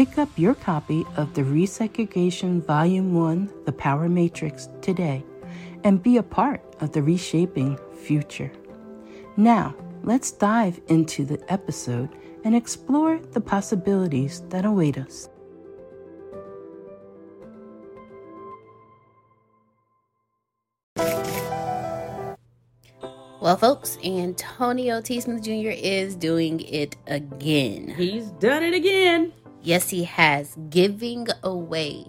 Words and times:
Pick 0.00 0.16
up 0.16 0.30
your 0.36 0.54
copy 0.54 1.04
of 1.18 1.34
the 1.34 1.42
Resegregation 1.42 2.64
Volume 2.64 3.12
1 3.12 3.52
The 3.66 3.72
Power 3.72 4.08
Matrix 4.08 4.70
today 4.80 5.22
and 5.84 6.02
be 6.02 6.16
a 6.16 6.22
part 6.22 6.62
of 6.80 6.92
the 6.92 7.02
reshaping 7.02 7.78
future. 8.02 8.50
Now, 9.36 9.74
let's 10.02 10.30
dive 10.32 10.80
into 10.88 11.26
the 11.26 11.38
episode 11.52 12.08
and 12.44 12.56
explore 12.56 13.18
the 13.32 13.42
possibilities 13.42 14.42
that 14.48 14.64
await 14.64 14.96
us. 14.96 15.28
Well, 23.42 23.58
folks, 23.58 23.98
Antonio 24.02 25.02
T. 25.02 25.20
Smith 25.20 25.42
Jr. 25.42 25.72
is 25.76 26.14
doing 26.14 26.60
it 26.60 26.96
again. 27.06 27.88
He's 27.98 28.30
done 28.32 28.62
it 28.62 28.72
again. 28.72 29.34
Yes, 29.62 29.90
he 29.90 30.04
has, 30.04 30.56
giving 30.70 31.26
away 31.42 32.06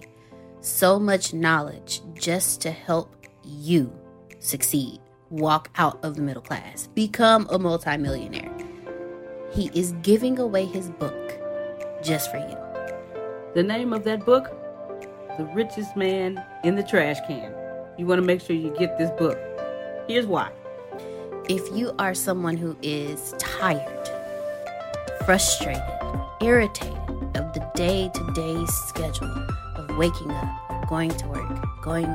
so 0.62 1.00
much 1.00 1.34
knowledge 1.34 2.02
just 2.14 2.62
to 2.62 2.72
help 2.72 3.16
you 3.44 3.92
succeed, 4.40 5.00
walk 5.30 5.70
out 5.76 6.04
of 6.04 6.16
the 6.16 6.22
middle 6.22 6.42
class, 6.42 6.88
become 6.88 7.48
a 7.50 7.60
multimillionaire. 7.60 8.52
He 9.52 9.70
is 9.74 9.92
giving 10.02 10.40
away 10.40 10.66
his 10.66 10.90
book 10.92 11.34
just 12.02 12.32
for 12.32 12.38
you. 12.38 12.58
The 13.54 13.64
name 13.64 13.92
of 13.92 14.06
that 14.06 14.26
book? 14.26 14.50
The 15.38 15.44
Richest 15.54 15.98
Man 15.98 16.42
in 16.64 16.76
the 16.76 16.84
Trash 16.84 17.18
Can. 17.28 17.54
You 17.98 18.06
want 18.06 18.20
to 18.20 18.26
make 18.26 18.40
sure 18.40 18.56
you 18.56 18.74
get 18.78 18.98
this 18.98 19.12
book. 19.12 19.38
Here's 20.08 20.26
why. 20.26 20.52
If 21.50 21.76
you 21.76 21.94
are 22.00 22.14
someone 22.14 22.56
who 22.56 22.78
is 22.82 23.34
tired, 23.40 24.10
frustrated, 25.26 25.84
irritated, 26.40 27.01
of 27.36 27.54
the 27.54 27.68
day 27.76 28.10
to 28.14 28.34
day 28.34 28.66
schedule 28.66 29.34
of 29.76 29.98
waking 29.98 30.32
up, 30.32 30.88
going 30.88 31.12
to 31.12 31.28
work, 31.28 31.82
going 31.82 32.14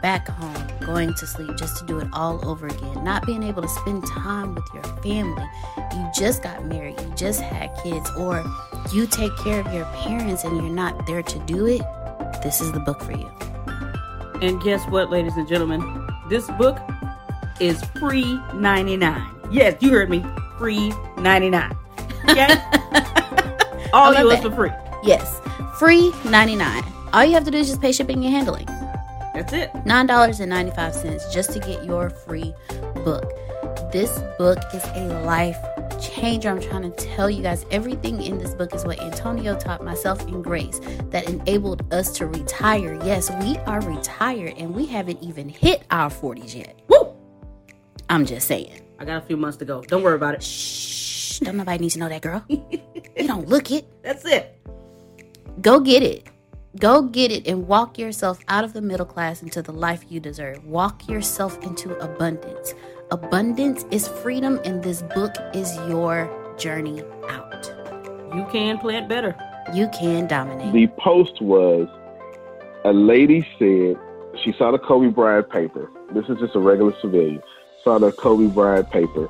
back 0.00 0.28
home, 0.28 0.68
going 0.80 1.14
to 1.14 1.26
sleep, 1.26 1.56
just 1.56 1.76
to 1.78 1.86
do 1.86 1.98
it 1.98 2.08
all 2.12 2.46
over 2.48 2.66
again, 2.66 3.04
not 3.04 3.26
being 3.26 3.42
able 3.42 3.62
to 3.62 3.68
spend 3.68 4.06
time 4.06 4.54
with 4.54 4.64
your 4.74 4.82
family. 5.02 5.44
You 5.92 6.10
just 6.16 6.42
got 6.42 6.64
married, 6.64 7.00
you 7.00 7.12
just 7.16 7.40
had 7.40 7.74
kids, 7.82 8.10
or 8.16 8.44
you 8.92 9.06
take 9.06 9.36
care 9.38 9.60
of 9.60 9.72
your 9.72 9.84
parents 9.86 10.44
and 10.44 10.56
you're 10.56 10.68
not 10.68 11.06
there 11.06 11.22
to 11.22 11.38
do 11.40 11.66
it. 11.66 11.82
This 12.42 12.60
is 12.60 12.72
the 12.72 12.80
book 12.80 13.00
for 13.02 13.12
you. 13.12 13.30
And 14.40 14.60
guess 14.60 14.84
what, 14.88 15.10
ladies 15.10 15.36
and 15.36 15.46
gentlemen? 15.46 16.08
This 16.28 16.48
book 16.52 16.78
is 17.60 17.82
free 18.00 18.40
99. 18.54 19.22
Yes, 19.50 19.80
you 19.80 19.90
heard 19.90 20.10
me. 20.10 20.24
Free 20.58 20.92
99. 21.18 21.76
Okay? 22.28 22.56
All 23.92 24.14
yours 24.14 24.40
that. 24.40 24.42
for 24.42 24.50
free. 24.50 24.70
Yes, 25.02 25.40
free 25.78 26.12
99. 26.24 26.84
All 27.12 27.24
you 27.24 27.32
have 27.32 27.44
to 27.44 27.50
do 27.50 27.58
is 27.58 27.68
just 27.68 27.80
pay 27.80 27.92
shipping 27.92 28.24
and 28.24 28.34
handling. 28.34 28.66
That's 29.34 29.52
it. 29.52 29.72
$9.95 29.72 31.32
just 31.32 31.52
to 31.52 31.58
get 31.58 31.84
your 31.84 32.10
free 32.10 32.54
book. 33.04 33.32
This 33.92 34.20
book 34.38 34.58
is 34.74 34.84
a 34.94 35.22
life 35.24 35.58
changer. 36.00 36.50
I'm 36.50 36.60
trying 36.60 36.90
to 36.90 36.90
tell 36.90 37.30
you 37.30 37.42
guys 37.42 37.66
everything 37.70 38.22
in 38.22 38.38
this 38.38 38.54
book 38.54 38.74
is 38.74 38.84
what 38.84 39.00
Antonio 39.00 39.58
taught 39.58 39.84
myself 39.84 40.26
in 40.28 40.42
Grace 40.42 40.80
that 41.10 41.28
enabled 41.28 41.92
us 41.92 42.12
to 42.12 42.26
retire. 42.26 42.98
Yes, 43.04 43.30
we 43.42 43.56
are 43.58 43.80
retired 43.82 44.54
and 44.56 44.74
we 44.74 44.86
haven't 44.86 45.22
even 45.22 45.48
hit 45.48 45.84
our 45.90 46.10
40s 46.10 46.54
yet. 46.54 46.78
Woo! 46.88 47.14
I'm 48.08 48.26
just 48.26 48.46
saying. 48.46 48.80
I 48.98 49.04
got 49.04 49.22
a 49.22 49.26
few 49.26 49.36
months 49.36 49.56
to 49.58 49.64
go. 49.64 49.82
Don't 49.82 50.02
worry 50.02 50.16
about 50.16 50.34
it. 50.34 50.42
Shh. 50.42 51.11
Don't 51.40 51.56
nobody 51.56 51.78
need 51.84 51.90
to 51.90 51.98
know 51.98 52.08
that, 52.08 52.22
girl. 52.22 52.44
you 52.48 53.26
don't 53.26 53.48
look 53.48 53.70
it. 53.70 53.86
That's 54.02 54.24
it. 54.24 54.58
Go 55.60 55.80
get 55.80 56.02
it. 56.02 56.26
Go 56.78 57.02
get 57.02 57.30
it 57.30 57.46
and 57.46 57.68
walk 57.68 57.98
yourself 57.98 58.40
out 58.48 58.64
of 58.64 58.72
the 58.72 58.80
middle 58.80 59.04
class 59.04 59.42
into 59.42 59.60
the 59.60 59.72
life 59.72 60.04
you 60.08 60.20
deserve. 60.20 60.64
Walk 60.64 61.06
yourself 61.08 61.62
into 61.62 61.94
abundance. 61.98 62.74
Abundance 63.10 63.84
is 63.90 64.08
freedom, 64.08 64.58
and 64.64 64.82
this 64.82 65.02
book 65.14 65.34
is 65.52 65.76
your 65.88 66.30
journey 66.56 67.02
out. 67.28 67.70
You 68.34 68.46
can 68.50 68.78
plant 68.78 69.08
better. 69.08 69.36
You 69.74 69.88
can 69.88 70.26
dominate. 70.26 70.72
The 70.72 70.86
post 70.98 71.42
was 71.42 71.88
a 72.86 72.92
lady 72.92 73.46
said 73.58 73.96
she 74.42 74.52
saw 74.52 74.70
the 74.72 74.78
Kobe 74.78 75.08
Bryant 75.08 75.50
paper. 75.50 75.90
This 76.14 76.24
is 76.30 76.38
just 76.38 76.54
a 76.54 76.58
regular 76.58 76.94
civilian. 77.02 77.42
Saw 77.84 77.98
the 77.98 78.12
Kobe 78.12 78.46
Bryant 78.46 78.90
paper 78.90 79.28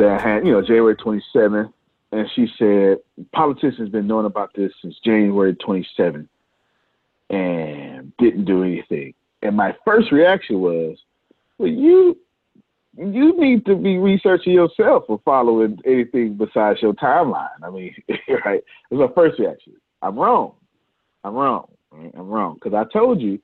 that 0.00 0.20
had, 0.22 0.46
you 0.46 0.52
know, 0.52 0.62
January 0.62 0.96
27th, 0.96 1.72
and 2.12 2.28
she 2.34 2.48
said 2.58 2.98
politicians 3.32 3.90
been 3.90 4.06
knowing 4.06 4.26
about 4.26 4.50
this 4.54 4.72
since 4.80 4.98
January 5.04 5.54
27 5.54 6.28
and 7.28 8.12
didn't 8.18 8.46
do 8.46 8.64
anything. 8.64 9.14
And 9.42 9.56
my 9.56 9.76
first 9.84 10.10
reaction 10.10 10.60
was, 10.60 10.96
well, 11.58 11.68
you 11.68 12.16
you 12.96 13.40
need 13.40 13.64
to 13.66 13.76
be 13.76 13.98
researching 13.98 14.52
yourself 14.52 15.04
or 15.08 15.20
following 15.24 15.78
anything 15.86 16.34
besides 16.34 16.82
your 16.82 16.92
timeline. 16.94 17.48
I 17.62 17.70
mean, 17.70 17.94
right? 18.44 18.64
It's 18.90 18.98
my 18.98 19.08
first 19.14 19.38
reaction. 19.38 19.74
I'm 20.02 20.18
wrong. 20.18 20.54
I'm 21.22 21.34
wrong. 21.34 21.68
I'm 21.92 22.28
wrong 22.28 22.54
because 22.54 22.74
I 22.74 22.90
told 22.90 23.20
you. 23.20 23.38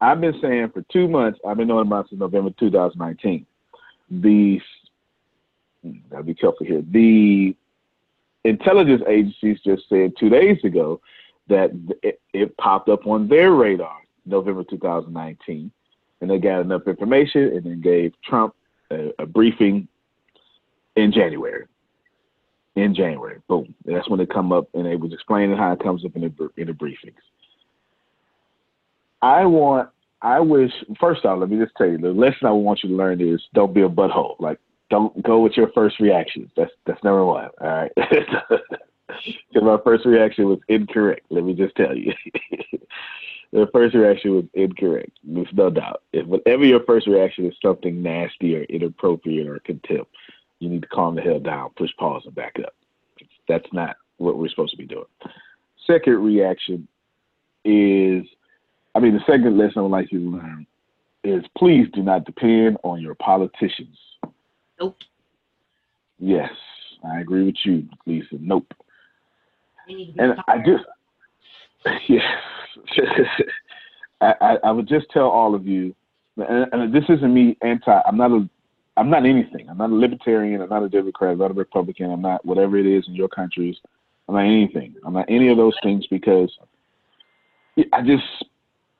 I've 0.00 0.20
been 0.20 0.34
saying 0.42 0.70
for 0.74 0.82
two 0.92 1.06
months. 1.06 1.38
I've 1.46 1.56
been 1.56 1.68
knowing 1.68 1.86
about 1.86 2.08
since 2.08 2.18
November 2.20 2.50
2019. 2.58 3.46
The 4.10 4.60
gotta 6.10 6.24
be 6.24 6.34
careful 6.34 6.66
here. 6.66 6.82
The 6.90 7.56
intelligence 8.44 9.02
agencies 9.08 9.58
just 9.64 9.88
said 9.88 10.12
two 10.18 10.28
days 10.28 10.58
ago 10.64 11.00
that 11.48 11.70
it, 12.02 12.20
it 12.32 12.56
popped 12.56 12.88
up 12.88 13.06
on 13.06 13.28
their 13.28 13.52
radar 13.52 13.98
November 14.24 14.64
2019, 14.64 15.70
and 16.20 16.30
they 16.30 16.38
got 16.38 16.60
enough 16.60 16.86
information 16.86 17.42
and 17.42 17.64
then 17.64 17.80
gave 17.80 18.12
Trump 18.24 18.54
a, 18.90 19.12
a 19.18 19.26
briefing 19.26 19.88
in 20.96 21.12
January. 21.12 21.66
In 22.74 22.94
January, 22.94 23.38
boom. 23.48 23.74
That's 23.84 24.08
when 24.08 24.20
it 24.20 24.30
come 24.30 24.50
up, 24.50 24.68
and 24.72 24.86
they 24.86 24.96
was 24.96 25.12
explaining 25.12 25.56
how 25.56 25.72
it 25.72 25.80
comes 25.80 26.06
up 26.06 26.16
in 26.16 26.22
the 26.22 26.50
in 26.56 26.68
the 26.68 26.72
briefings. 26.72 27.12
I 29.20 29.44
want, 29.44 29.90
I 30.22 30.40
wish. 30.40 30.72
First 30.98 31.26
off, 31.26 31.38
let 31.38 31.50
me 31.50 31.58
just 31.58 31.76
tell 31.76 31.86
you, 31.86 31.98
the 31.98 32.12
lesson 32.12 32.46
I 32.46 32.50
want 32.52 32.82
you 32.82 32.88
to 32.88 32.96
learn 32.96 33.20
is 33.20 33.42
don't 33.52 33.74
be 33.74 33.82
a 33.82 33.90
butthole. 33.90 34.36
Like, 34.40 34.58
don't 34.92 35.22
go 35.22 35.40
with 35.40 35.56
your 35.56 35.72
first 35.72 35.98
reaction. 36.00 36.50
That's 36.54 36.70
that's 36.84 37.02
number 37.02 37.24
one. 37.24 37.48
All 37.60 37.66
right. 37.66 37.92
Because 39.52 39.62
my 39.62 39.76
first 39.84 40.06
reaction 40.06 40.46
was 40.46 40.58
incorrect. 40.68 41.26
Let 41.28 41.44
me 41.44 41.52
just 41.52 41.76
tell 41.76 41.94
you. 41.94 42.14
the 43.52 43.68
first 43.70 43.94
reaction 43.94 44.36
was 44.36 44.44
incorrect. 44.54 45.10
There's 45.22 45.52
no 45.52 45.68
doubt. 45.68 46.02
If 46.14 46.26
whatever 46.26 46.64
your 46.64 46.82
first 46.84 47.06
reaction 47.06 47.44
is 47.44 47.52
something 47.60 48.02
nasty 48.02 48.56
or 48.56 48.62
inappropriate 48.62 49.46
or 49.46 49.58
contempt, 49.58 50.10
you 50.60 50.70
need 50.70 50.80
to 50.80 50.88
calm 50.88 51.16
the 51.16 51.20
hell 51.20 51.40
down, 51.40 51.70
push 51.76 51.90
pause, 51.98 52.22
and 52.24 52.34
back 52.34 52.56
up. 52.64 52.74
That's 53.48 53.70
not 53.70 53.96
what 54.16 54.38
we're 54.38 54.48
supposed 54.48 54.70
to 54.70 54.78
be 54.78 54.86
doing. 54.86 55.04
Second 55.86 56.24
reaction 56.24 56.88
is, 57.66 58.24
I 58.94 59.00
mean, 59.00 59.12
the 59.12 59.24
second 59.26 59.58
lesson 59.58 59.80
I 59.80 59.82
would 59.82 59.90
like 59.90 60.10
you 60.10 60.20
to 60.20 60.36
learn 60.36 60.66
is 61.22 61.44
please 61.58 61.86
do 61.92 62.02
not 62.02 62.24
depend 62.24 62.78
on 62.82 63.02
your 63.02 63.14
politicians. 63.16 63.98
Nope. 64.82 64.96
Yes, 66.18 66.50
I 67.04 67.20
agree 67.20 67.46
with 67.46 67.54
you, 67.64 67.86
Lisa. 68.04 68.36
Nope. 68.40 68.66
And 69.88 70.34
I 70.48 70.56
just, 70.58 70.84
yes, 72.08 72.22
I, 74.20 74.34
I, 74.40 74.56
I, 74.64 74.70
would 74.72 74.88
just 74.88 75.06
tell 75.12 75.28
all 75.28 75.54
of 75.54 75.66
you, 75.66 75.94
and, 76.36 76.66
and, 76.72 76.92
this 76.92 77.04
isn't 77.08 77.32
me 77.32 77.56
anti. 77.62 78.00
I'm 78.06 78.16
not 78.16 78.32
a, 78.32 78.48
I'm 78.96 79.08
not 79.08 79.24
anything. 79.24 79.68
I'm 79.68 79.78
not 79.78 79.90
a 79.90 79.94
libertarian. 79.94 80.60
I'm 80.60 80.68
not 80.68 80.82
a 80.82 80.88
Democrat. 80.88 81.32
I'm 81.32 81.38
not 81.38 81.52
a 81.52 81.54
Republican. 81.54 82.10
I'm 82.10 82.22
not 82.22 82.44
whatever 82.44 82.76
it 82.76 82.86
is 82.86 83.04
in 83.06 83.14
your 83.14 83.28
countries. 83.28 83.76
I'm 84.28 84.34
not 84.34 84.44
anything. 84.44 84.94
I'm 85.04 85.12
not 85.12 85.26
any 85.28 85.48
of 85.48 85.56
those 85.56 85.76
things 85.82 86.04
because 86.10 86.50
I 87.92 88.02
just, 88.02 88.24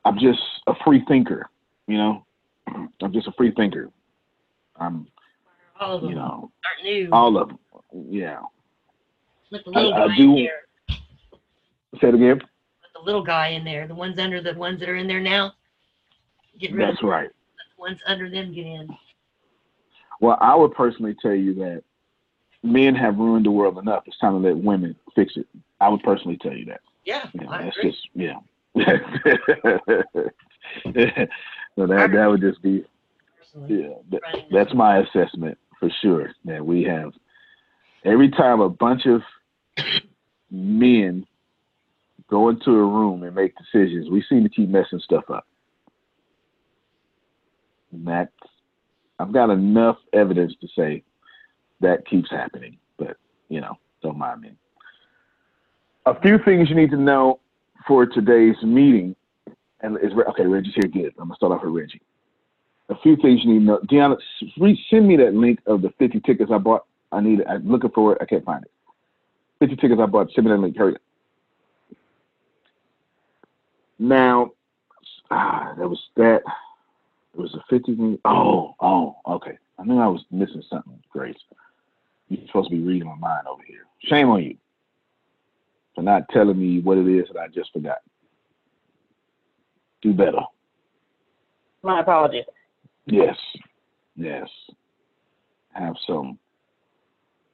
I'm 0.04 0.18
just 0.18 0.40
a 0.68 0.74
free 0.84 1.02
thinker. 1.08 1.48
You 1.88 1.96
know, 1.98 2.26
I'm 3.02 3.12
just 3.12 3.26
a 3.26 3.32
free 3.32 3.52
thinker. 3.56 3.90
I'm, 4.76 5.06
all 5.82 5.96
of 5.96 6.02
them 6.02 6.10
you 6.10 6.16
know, 6.16 6.50
aren't 6.64 6.84
new. 6.84 7.08
all 7.12 7.36
of 7.36 7.48
them. 7.48 7.58
Yeah. 8.08 8.40
With 9.50 9.64
the 9.64 9.70
little 9.70 9.94
I- 9.94 10.04
I 10.04 10.08
guy 10.08 10.16
do- 10.16 10.22
in 10.22 10.34
there. 10.36 10.96
Say 12.00 12.08
it 12.08 12.14
again. 12.14 12.36
With 12.38 12.92
the 12.94 13.00
little 13.04 13.22
guy 13.22 13.48
in 13.48 13.64
there. 13.64 13.86
The 13.86 13.94
ones 13.94 14.18
under 14.18 14.40
the 14.40 14.54
ones 14.54 14.80
that 14.80 14.88
are 14.88 14.96
in 14.96 15.06
there 15.06 15.20
now. 15.20 15.52
Get 16.58 16.72
rid 16.72 16.88
That's 16.88 17.02
of 17.02 17.08
right. 17.08 17.28
the 17.76 17.80
ones 17.82 17.98
under 18.06 18.30
them 18.30 18.54
get 18.54 18.66
in. 18.66 18.88
Well, 20.20 20.38
I 20.40 20.54
would 20.54 20.72
personally 20.72 21.14
tell 21.20 21.34
you 21.34 21.52
that 21.54 21.82
men 22.62 22.94
have 22.94 23.18
ruined 23.18 23.44
the 23.44 23.50
world 23.50 23.76
enough. 23.78 24.04
It's 24.06 24.16
time 24.18 24.40
to 24.40 24.48
let 24.48 24.56
women 24.56 24.94
fix 25.14 25.36
it. 25.36 25.46
I 25.80 25.88
would 25.88 26.02
personally 26.02 26.36
tell 26.38 26.52
you 26.54 26.64
that. 26.66 26.80
Yeah, 27.04 27.28
You 27.34 27.40
know, 27.40 27.50
I 27.50 27.64
that's 27.64 27.76
agree. 27.76 27.90
just 27.90 28.08
yeah. 28.14 28.36
so 30.84 31.86
that 31.86 32.10
that 32.12 32.26
would 32.26 32.40
just 32.40 32.62
be 32.62 32.84
yeah. 33.68 33.88
That, 34.10 34.22
that's 34.50 34.72
my 34.74 34.98
assessment 34.98 35.58
for 35.82 35.90
sure. 36.00 36.30
That 36.44 36.64
we 36.64 36.84
have 36.84 37.12
every 38.04 38.30
time 38.30 38.60
a 38.60 38.68
bunch 38.68 39.06
of 39.06 39.20
men 40.50 41.26
go 42.30 42.48
into 42.48 42.70
a 42.70 42.84
room 42.84 43.24
and 43.24 43.34
make 43.34 43.54
decisions, 43.56 44.08
we 44.08 44.24
seem 44.28 44.44
to 44.44 44.48
keep 44.48 44.68
messing 44.68 45.00
stuff 45.00 45.24
up. 45.28 45.46
And 47.90 48.06
that's 48.06 48.30
I've 49.18 49.32
got 49.32 49.50
enough 49.50 49.96
evidence 50.12 50.54
to 50.60 50.68
say 50.76 51.02
that 51.80 52.06
keeps 52.06 52.30
happening, 52.30 52.78
but 52.96 53.16
you 53.48 53.60
know, 53.60 53.74
don't 54.02 54.18
mind 54.18 54.40
me. 54.40 54.52
A 56.06 56.18
few 56.20 56.38
things 56.44 56.70
you 56.70 56.76
need 56.76 56.90
to 56.90 56.96
know 56.96 57.40
for 57.88 58.06
today's 58.06 58.56
meeting, 58.62 59.16
and 59.80 59.96
is 59.96 60.12
okay. 60.30 60.46
Reggie's 60.46 60.74
here. 60.74 60.90
Good. 60.90 61.14
I'm 61.18 61.26
gonna 61.28 61.36
start 61.36 61.52
off 61.52 61.64
with 61.64 61.74
Reggie. 61.74 62.00
A 62.88 62.94
few 63.02 63.16
things 63.16 63.40
you 63.44 63.52
need 63.54 63.58
to 63.60 63.64
know. 63.64 63.80
Deanna, 63.90 64.16
send 64.90 65.08
me 65.08 65.16
that 65.16 65.34
link 65.34 65.60
of 65.66 65.82
the 65.82 65.90
50 65.98 66.20
tickets 66.20 66.50
I 66.52 66.58
bought. 66.58 66.84
I 67.10 67.20
need 67.20 67.40
it. 67.40 67.46
I'm 67.48 67.68
looking 67.70 67.90
for 67.90 68.12
it. 68.12 68.18
I 68.20 68.24
can't 68.24 68.44
find 68.44 68.64
it. 68.64 68.70
50 69.60 69.76
tickets 69.76 70.00
I 70.02 70.06
bought. 70.06 70.30
Send 70.34 70.46
me 70.46 70.52
that 70.52 70.58
link. 70.58 70.76
Hurry 70.76 70.94
up. 70.94 71.00
Now, 73.98 74.50
ah, 75.30 75.74
that 75.78 75.88
was 75.88 76.00
that. 76.16 76.42
It 77.34 77.40
was 77.40 77.54
a 77.54 77.62
50. 77.70 78.18
Oh, 78.24 78.74
oh, 78.80 79.16
okay. 79.26 79.58
I 79.78 79.84
knew 79.84 79.98
I 79.98 80.08
was 80.08 80.24
missing 80.30 80.62
something, 80.68 81.00
Grace. 81.10 81.36
You're 82.28 82.46
supposed 82.46 82.70
to 82.70 82.76
be 82.76 82.82
reading 82.82 83.08
my 83.08 83.16
mind 83.16 83.46
over 83.46 83.62
here. 83.66 83.84
Shame 84.00 84.28
on 84.28 84.42
you 84.42 84.56
for 85.94 86.02
not 86.02 86.28
telling 86.30 86.58
me 86.58 86.80
what 86.80 86.98
it 86.98 87.08
is 87.08 87.26
that 87.32 87.40
I 87.40 87.48
just 87.48 87.72
forgot. 87.72 87.98
Do 90.02 90.12
better. 90.12 90.40
My 91.82 92.00
apologies. 92.00 92.44
Yes. 93.06 93.36
Yes. 94.16 94.48
Have 95.72 95.94
some, 96.06 96.38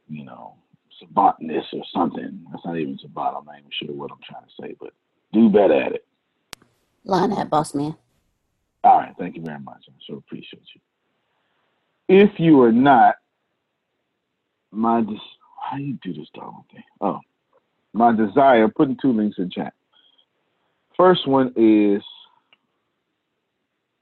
you 0.09 0.25
know, 0.25 0.55
savantness 1.03 1.65
or 1.73 1.83
something. 1.95 2.45
That's 2.51 2.65
not 2.65 2.77
even 2.77 2.99
savant. 3.01 3.37
I'm 3.39 3.45
not 3.45 3.59
even 3.59 3.71
sure 3.71 3.95
what 3.95 4.11
I'm 4.11 4.19
trying 4.29 4.45
to 4.45 4.63
say, 4.63 4.77
but 4.81 4.93
do 5.33 5.49
better 5.49 5.81
at 5.81 5.93
it. 5.93 6.05
Line 7.05 7.33
at 7.33 7.49
boss 7.49 7.75
man. 7.75 7.97
All 8.85 8.99
right. 8.99 9.15
Thank 9.19 9.37
you 9.37 9.43
very 9.43 9.61
much. 9.61 9.85
I 9.89 9.93
so 10.07 10.17
appreciate 10.17 10.63
you. 10.75 10.81
If 12.09 12.39
you 12.39 12.61
are 12.63 12.73
not, 12.73 13.17
my 14.71 15.03
des- 15.03 15.17
how 15.71 15.77
do 15.77 15.83
you 15.83 15.99
do 16.03 16.13
this 16.15 16.29
dog 16.35 16.65
thing? 16.73 16.83
Oh, 17.01 17.21
my 17.93 18.13
desire. 18.15 18.69
Putting 18.69 18.97
two 19.01 19.13
links 19.13 19.39
in 19.39 19.51
chat. 19.51 19.75
First 20.97 21.29
one 21.29 21.53
is 21.57 22.03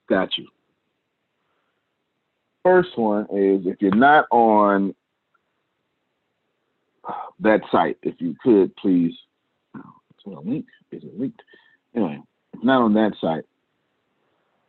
got 0.08 0.30
you. 0.38 0.46
First 2.66 2.98
one 2.98 3.26
is 3.30 3.64
if 3.64 3.80
you're 3.80 3.94
not 3.94 4.26
on 4.32 4.92
that 7.38 7.60
site, 7.70 7.96
if 8.02 8.16
you 8.18 8.34
could 8.42 8.74
please, 8.74 9.14
is 9.76 9.82
a 10.26 10.40
link? 10.40 10.66
Is 10.90 11.04
it 11.04 11.16
linked? 11.16 11.40
Anyway, 11.94 12.20
if 12.52 12.64
not 12.64 12.82
on 12.82 12.92
that 12.94 13.12
site, 13.20 13.44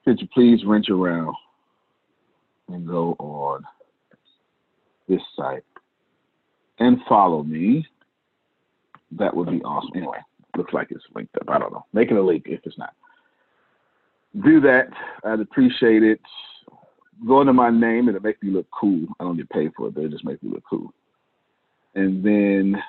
could 0.05 0.21
you 0.21 0.27
please 0.31 0.63
wrench 0.63 0.91
around 0.91 1.33
and 2.67 2.87
go 2.87 3.15
on 3.17 3.63
this 5.09 5.23
site 5.35 5.63
and 6.77 6.99
follow 7.09 7.41
me? 7.41 7.83
That 9.13 9.35
would 9.35 9.49
be 9.49 9.63
awesome. 9.63 9.89
Anyway, 9.95 10.19
looks 10.55 10.71
like 10.71 10.89
it's 10.91 11.03
linked 11.15 11.35
up. 11.37 11.49
I 11.49 11.57
don't 11.57 11.73
know. 11.73 11.87
Make 11.93 12.11
it 12.11 12.17
a 12.17 12.21
link 12.21 12.43
if 12.45 12.59
it's 12.63 12.77
not. 12.77 12.93
Do 14.45 14.61
that. 14.61 14.89
I'd 15.23 15.39
appreciate 15.39 16.03
it. 16.03 16.21
Go 17.25 17.41
into 17.41 17.53
my 17.53 17.69
name. 17.69 18.07
And 18.07 18.17
it 18.17 18.23
makes 18.23 18.41
me 18.43 18.51
look 18.51 18.67
cool. 18.71 19.07
I 19.19 19.23
don't 19.23 19.37
get 19.37 19.49
paid 19.49 19.71
for 19.75 19.87
it, 19.87 19.95
but 19.95 20.03
it 20.03 20.11
just 20.11 20.25
makes 20.25 20.43
me 20.43 20.51
look 20.51 20.63
cool. 20.69 20.93
And 21.95 22.23
then 22.23 22.81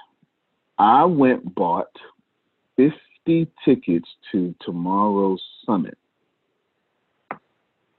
I 0.79 1.05
went 1.05 1.55
bought 1.55 1.91
50 2.77 3.51
tickets 3.65 4.09
to 4.33 4.55
tomorrow's 4.61 5.43
summit 5.65 5.97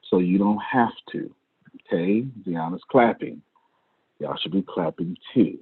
so 0.09 0.19
you 0.19 0.37
don't 0.37 0.61
have 0.71 0.93
to. 1.11 1.33
Okay, 1.87 2.25
Deanna's 2.47 2.83
clapping. 2.89 3.41
Y'all 4.19 4.37
should 4.37 4.51
be 4.51 4.65
clapping 4.67 5.17
too. 5.33 5.59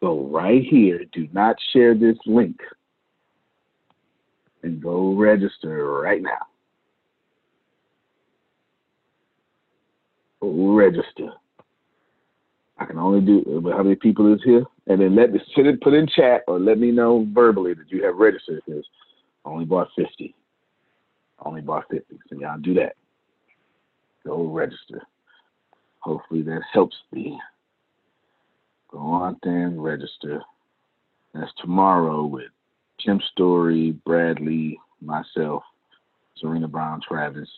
Go 0.00 0.26
right 0.26 0.62
here. 0.62 1.04
Do 1.12 1.28
not 1.32 1.56
share 1.72 1.94
this 1.94 2.16
link. 2.26 2.60
And 4.62 4.82
go 4.82 5.14
register 5.14 6.00
right 6.00 6.22
now. 6.22 6.47
Register. 10.40 11.30
I 12.78 12.84
can 12.84 12.98
only 12.98 13.20
do 13.20 13.62
how 13.72 13.82
many 13.82 13.96
people 13.96 14.32
is 14.32 14.40
here, 14.44 14.64
and 14.86 15.00
then 15.00 15.16
let 15.16 15.32
me 15.32 15.40
it, 15.56 15.80
put 15.80 15.94
in 15.94 16.06
chat, 16.06 16.42
or 16.46 16.60
let 16.60 16.78
me 16.78 16.92
know 16.92 17.26
verbally 17.32 17.74
that 17.74 17.90
you 17.90 18.04
have 18.04 18.16
registered. 18.16 18.62
Because 18.64 18.84
only 19.44 19.64
bought 19.64 19.88
fifty. 19.96 20.34
Only 21.44 21.60
bought 21.60 21.84
fifty, 21.90 22.18
so 22.28 22.38
y'all 22.38 22.58
do 22.58 22.74
that 22.74 22.94
go 24.28 24.44
register. 24.44 25.02
Hopefully 26.00 26.42
that 26.42 26.60
helps 26.72 26.96
me. 27.12 27.40
Go 28.90 28.98
on 28.98 29.36
there 29.42 29.66
and 29.66 29.82
register. 29.82 30.42
That's 31.34 31.52
tomorrow 31.60 32.24
with 32.24 32.50
Tim 33.04 33.20
Storey, 33.32 33.92
Bradley, 34.04 34.78
myself, 35.00 35.62
Serena 36.36 36.68
Brown, 36.68 37.00
Travis, 37.06 37.48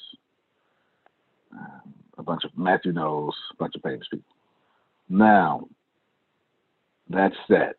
uh, 1.55 1.81
a 2.21 2.23
bunch 2.23 2.45
of 2.45 2.57
Matthew 2.57 2.93
knows 2.93 3.33
a 3.51 3.57
bunch 3.57 3.75
of 3.75 3.83
famous 3.83 4.07
people. 4.11 4.25
Now, 5.09 5.67
that's 7.09 7.35
that. 7.49 7.75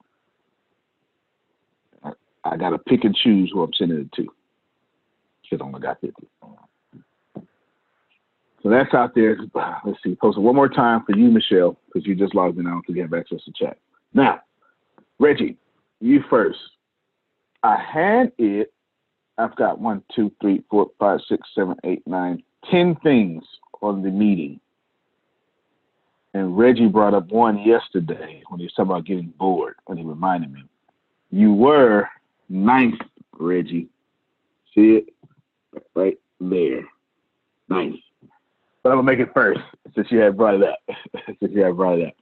I, 2.03 2.12
I 2.43 2.57
got 2.57 2.71
to 2.71 2.77
pick 2.79 3.03
and 3.03 3.15
choose 3.15 3.51
who 3.53 3.62
I'm 3.62 3.71
sending 3.77 4.00
it 4.00 4.12
to. 4.13 4.27
Shit, 5.43 5.62
only 5.62 5.79
got 5.79 6.01
50. 6.01 6.27
So 8.63 8.69
that's 8.69 8.93
out 8.93 9.15
there. 9.15 9.38
Let's 9.86 10.00
see. 10.03 10.15
Post 10.15 10.38
it 10.38 10.41
one 10.41 10.55
more 10.55 10.69
time 10.69 11.03
for 11.05 11.15
you, 11.15 11.29
Michelle, 11.29 11.77
because 11.88 12.05
you 12.05 12.15
just 12.15 12.36
logged 12.36 12.57
in. 12.57 12.65
Think 12.65 12.83
you 12.98 13.01
have 13.01 13.13
access 13.13 13.43
to 13.45 13.53
chat. 13.55 13.77
Now, 14.13 14.41
Reggie, 15.19 15.57
you 16.00 16.24
first. 16.29 16.60
I 17.63 17.77
had 17.77 18.31
it. 18.38 18.74
I've 19.38 19.55
got 19.55 19.79
one, 19.79 20.03
two, 20.15 20.31
three, 20.41 20.63
four, 20.69 20.88
five, 21.00 21.19
six, 21.29 21.48
seven, 21.55 21.75
eight, 21.83 22.05
nine, 22.05 22.43
ten 22.69 22.95
things 23.03 23.43
on 23.81 24.01
the 24.01 24.09
meeting. 24.09 24.59
And 26.33 26.57
Reggie 26.57 26.88
brought 26.88 27.13
up 27.13 27.27
one 27.29 27.59
yesterday 27.59 28.41
when 28.47 28.59
he 28.59 28.65
was 28.65 28.73
talking 28.73 28.91
about 28.91 29.05
getting 29.05 29.33
bored, 29.38 29.75
and 29.88 30.00
he 30.00 30.05
reminded 30.05 30.53
me. 30.53 30.63
You 31.29 31.53
were 31.53 32.07
ninth, 32.50 33.01
Reggie. 33.38 33.88
See 34.73 35.01
it? 35.01 35.13
Right 35.93 36.17
there. 36.39 36.88
Ninth. 37.69 37.97
But 38.83 38.91
I'm 38.91 38.97
gonna 38.97 39.03
make 39.03 39.19
it 39.19 39.33
first 39.33 39.61
since 39.93 40.07
you 40.09 40.19
have 40.19 40.38
brought 40.38 40.55
it 40.55 40.63
up. 40.63 40.79
since 41.39 41.51
you 41.53 41.63
have 41.63 41.75
brought 41.75 42.00
it 42.00 42.07
up. 42.07 42.13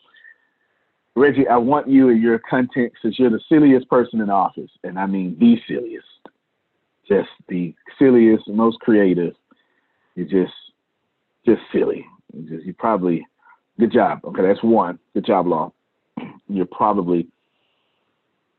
Reggie, 1.16 1.48
I 1.48 1.58
want 1.58 1.88
you 1.88 2.10
and 2.10 2.22
your 2.22 2.40
content 2.40 2.94
since 3.02 3.20
you're 3.20 3.30
the 3.30 3.42
silliest 3.50 3.90
person 3.90 4.22
in 4.22 4.30
office, 4.30 4.72
and 4.84 4.98
I 4.98 5.06
mean 5.06 5.38
the 5.40 5.60
silliest. 5.68 6.06
Just 7.08 7.30
the 7.48 7.74
silliest, 7.98 8.48
most 8.48 8.80
creative. 8.80 9.34
You're 10.16 10.28
just 10.28 10.54
just 11.50 11.62
silly. 11.72 12.06
You 12.34 12.50
just 12.50 12.66
you 12.66 12.74
probably 12.74 13.26
good 13.80 13.92
job. 13.92 14.20
Okay, 14.24 14.42
that's 14.42 14.64
one. 14.64 15.00
Good 15.14 15.26
job, 15.26 15.48
Law. 15.48 15.74
You're 16.48 16.66
probably 16.66 17.28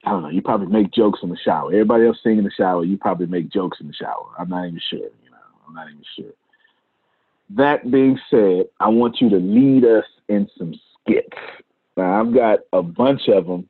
I 0.04 0.10
don't 0.10 0.22
know, 0.22 0.30
you 0.30 0.40
probably 0.40 0.68
make 0.68 0.92
jokes 0.92 1.20
in 1.22 1.28
the 1.28 1.36
shower. 1.36 1.72
Everybody 1.72 2.06
else 2.06 2.18
sing 2.22 2.38
in 2.38 2.44
the 2.44 2.50
shower, 2.50 2.84
you 2.84 2.96
probably 2.96 3.26
make 3.26 3.50
jokes 3.50 3.78
in 3.80 3.86
the 3.86 3.92
shower. 3.92 4.26
I'm 4.38 4.48
not 4.48 4.66
even 4.66 4.80
sure, 4.88 4.98
you 4.98 5.30
know. 5.30 5.36
I'm 5.66 5.74
not 5.74 5.88
even 5.88 6.02
sure. 6.16 6.32
That 7.50 7.90
being 7.90 8.18
said, 8.30 8.66
I 8.78 8.88
want 8.88 9.20
you 9.20 9.28
to 9.28 9.36
lead 9.36 9.84
us 9.84 10.04
in 10.28 10.48
some 10.56 10.74
skits. 11.02 11.36
Now, 11.96 12.20
I've 12.20 12.32
got 12.32 12.60
a 12.72 12.82
bunch 12.82 13.28
of 13.28 13.46
them, 13.46 13.68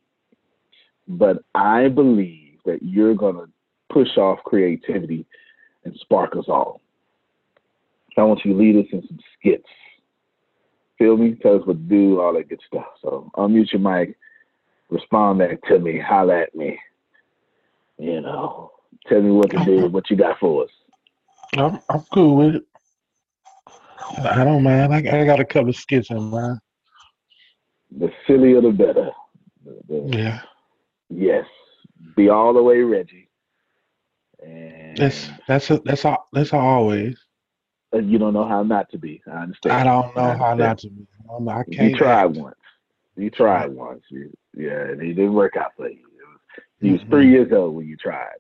but 1.08 1.42
I 1.54 1.88
believe 1.88 2.58
that 2.64 2.82
you're 2.82 3.14
going 3.14 3.34
to 3.34 3.48
push 3.92 4.16
off 4.16 4.38
creativity 4.44 5.26
and 5.84 5.96
spark 6.00 6.36
us 6.36 6.44
all. 6.46 6.80
I 8.20 8.24
want 8.24 8.44
you 8.44 8.52
to 8.52 8.58
lead 8.58 8.76
us 8.76 8.86
in 8.92 9.06
some 9.06 9.18
skits. 9.38 9.68
Feel 10.98 11.16
me? 11.16 11.36
Tell 11.42 11.56
us 11.56 11.66
what 11.66 11.76
to 11.76 11.82
do, 11.82 12.20
all 12.20 12.34
that 12.34 12.48
good 12.48 12.60
stuff. 12.66 12.84
So 13.00 13.30
unmute 13.36 13.72
your 13.72 13.80
mic, 13.80 14.16
respond 14.90 15.38
back 15.38 15.62
to 15.68 15.78
me, 15.78 15.98
holler 15.98 16.42
at 16.42 16.54
me. 16.54 16.78
You 17.98 18.20
know, 18.20 18.72
tell 19.08 19.20
me 19.22 19.30
what 19.30 19.50
to 19.50 19.64
do, 19.64 19.88
what 19.88 20.10
you 20.10 20.16
got 20.16 20.38
for 20.38 20.64
us. 20.64 20.70
I'm, 21.56 21.80
I'm 21.88 22.04
cool 22.12 22.36
with 22.36 22.56
it. 22.56 22.64
I 24.18 24.44
don't 24.44 24.62
mind. 24.62 24.94
I, 24.94 24.98
I 24.98 25.24
got 25.24 25.40
a 25.40 25.44
couple 25.44 25.70
of 25.70 25.76
skits 25.76 26.10
in 26.10 26.22
mind. 26.24 26.58
The 27.98 28.10
sillier 28.26 28.60
the 28.60 28.70
better. 28.70 29.10
The- 29.64 29.80
the- 29.88 30.16
Yeah, 30.16 30.40
Yes. 31.08 31.46
Be 32.16 32.28
all 32.28 32.52
the 32.52 32.62
way 32.62 32.80
Reggie. 32.80 33.28
And 34.42 34.96
that's 34.96 35.28
that's 35.46 35.70
a, 35.70 35.80
that's 35.84 36.04
all 36.04 36.28
that's 36.32 36.52
always. 36.54 37.18
And 37.92 38.10
you 38.10 38.18
don't 38.18 38.32
know 38.34 38.46
how 38.46 38.62
not 38.62 38.90
to 38.90 38.98
be. 38.98 39.22
I 39.30 39.42
understand. 39.42 39.74
I 39.74 39.84
don't 39.84 40.16
know 40.16 40.22
I 40.22 40.36
how 40.36 40.54
not 40.54 40.78
to 40.78 40.90
be. 40.90 41.06
I, 41.24 41.32
don't 41.38 41.48
I 41.48 41.62
can't. 41.64 41.92
You 41.92 41.96
tried 41.98 42.36
once. 42.36 42.56
You 43.16 43.30
tried 43.30 43.70
once. 43.72 44.02
You, 44.10 44.30
yeah, 44.56 44.82
and 44.82 45.02
it 45.02 45.14
didn't 45.14 45.34
work 45.34 45.56
out 45.56 45.72
for 45.76 45.88
you. 45.88 45.98
He 46.80 46.92
was, 46.92 47.00
Mhm. 47.02 47.10
three 47.10 47.30
years 47.30 47.52
old 47.52 47.74
when 47.74 47.86
you 47.86 47.96
tried. 47.96 48.36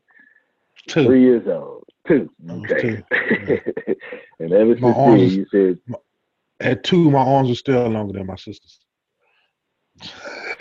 Two. 0.88 1.04
Three 1.04 1.22
years 1.22 1.46
old. 1.46 1.84
Two. 2.08 2.30
I 2.48 2.54
was 2.54 2.70
Okay. 2.70 3.02
and 4.40 4.52
ever 4.52 4.76
My 4.78 4.92
since 4.94 4.96
then, 5.04 5.30
you 5.30 5.46
said, 5.50 5.78
At 6.60 6.84
two, 6.84 7.10
my 7.10 7.20
arms 7.20 7.50
are 7.50 7.54
still 7.54 7.86
longer 7.88 8.14
than 8.14 8.26
my 8.26 8.36
sister's. 8.36 8.80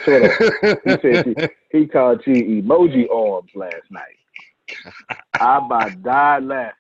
He 0.06 0.98
said 1.02 1.26
he, 1.26 1.36
he 1.80 1.88
called 1.88 2.22
you 2.26 2.34
emoji 2.64 3.10
arms 3.10 3.52
last 3.56 3.90
night. 3.90 4.18
I 5.40 5.58
about 5.58 6.04
died 6.04 6.44
laughing. 6.44 6.74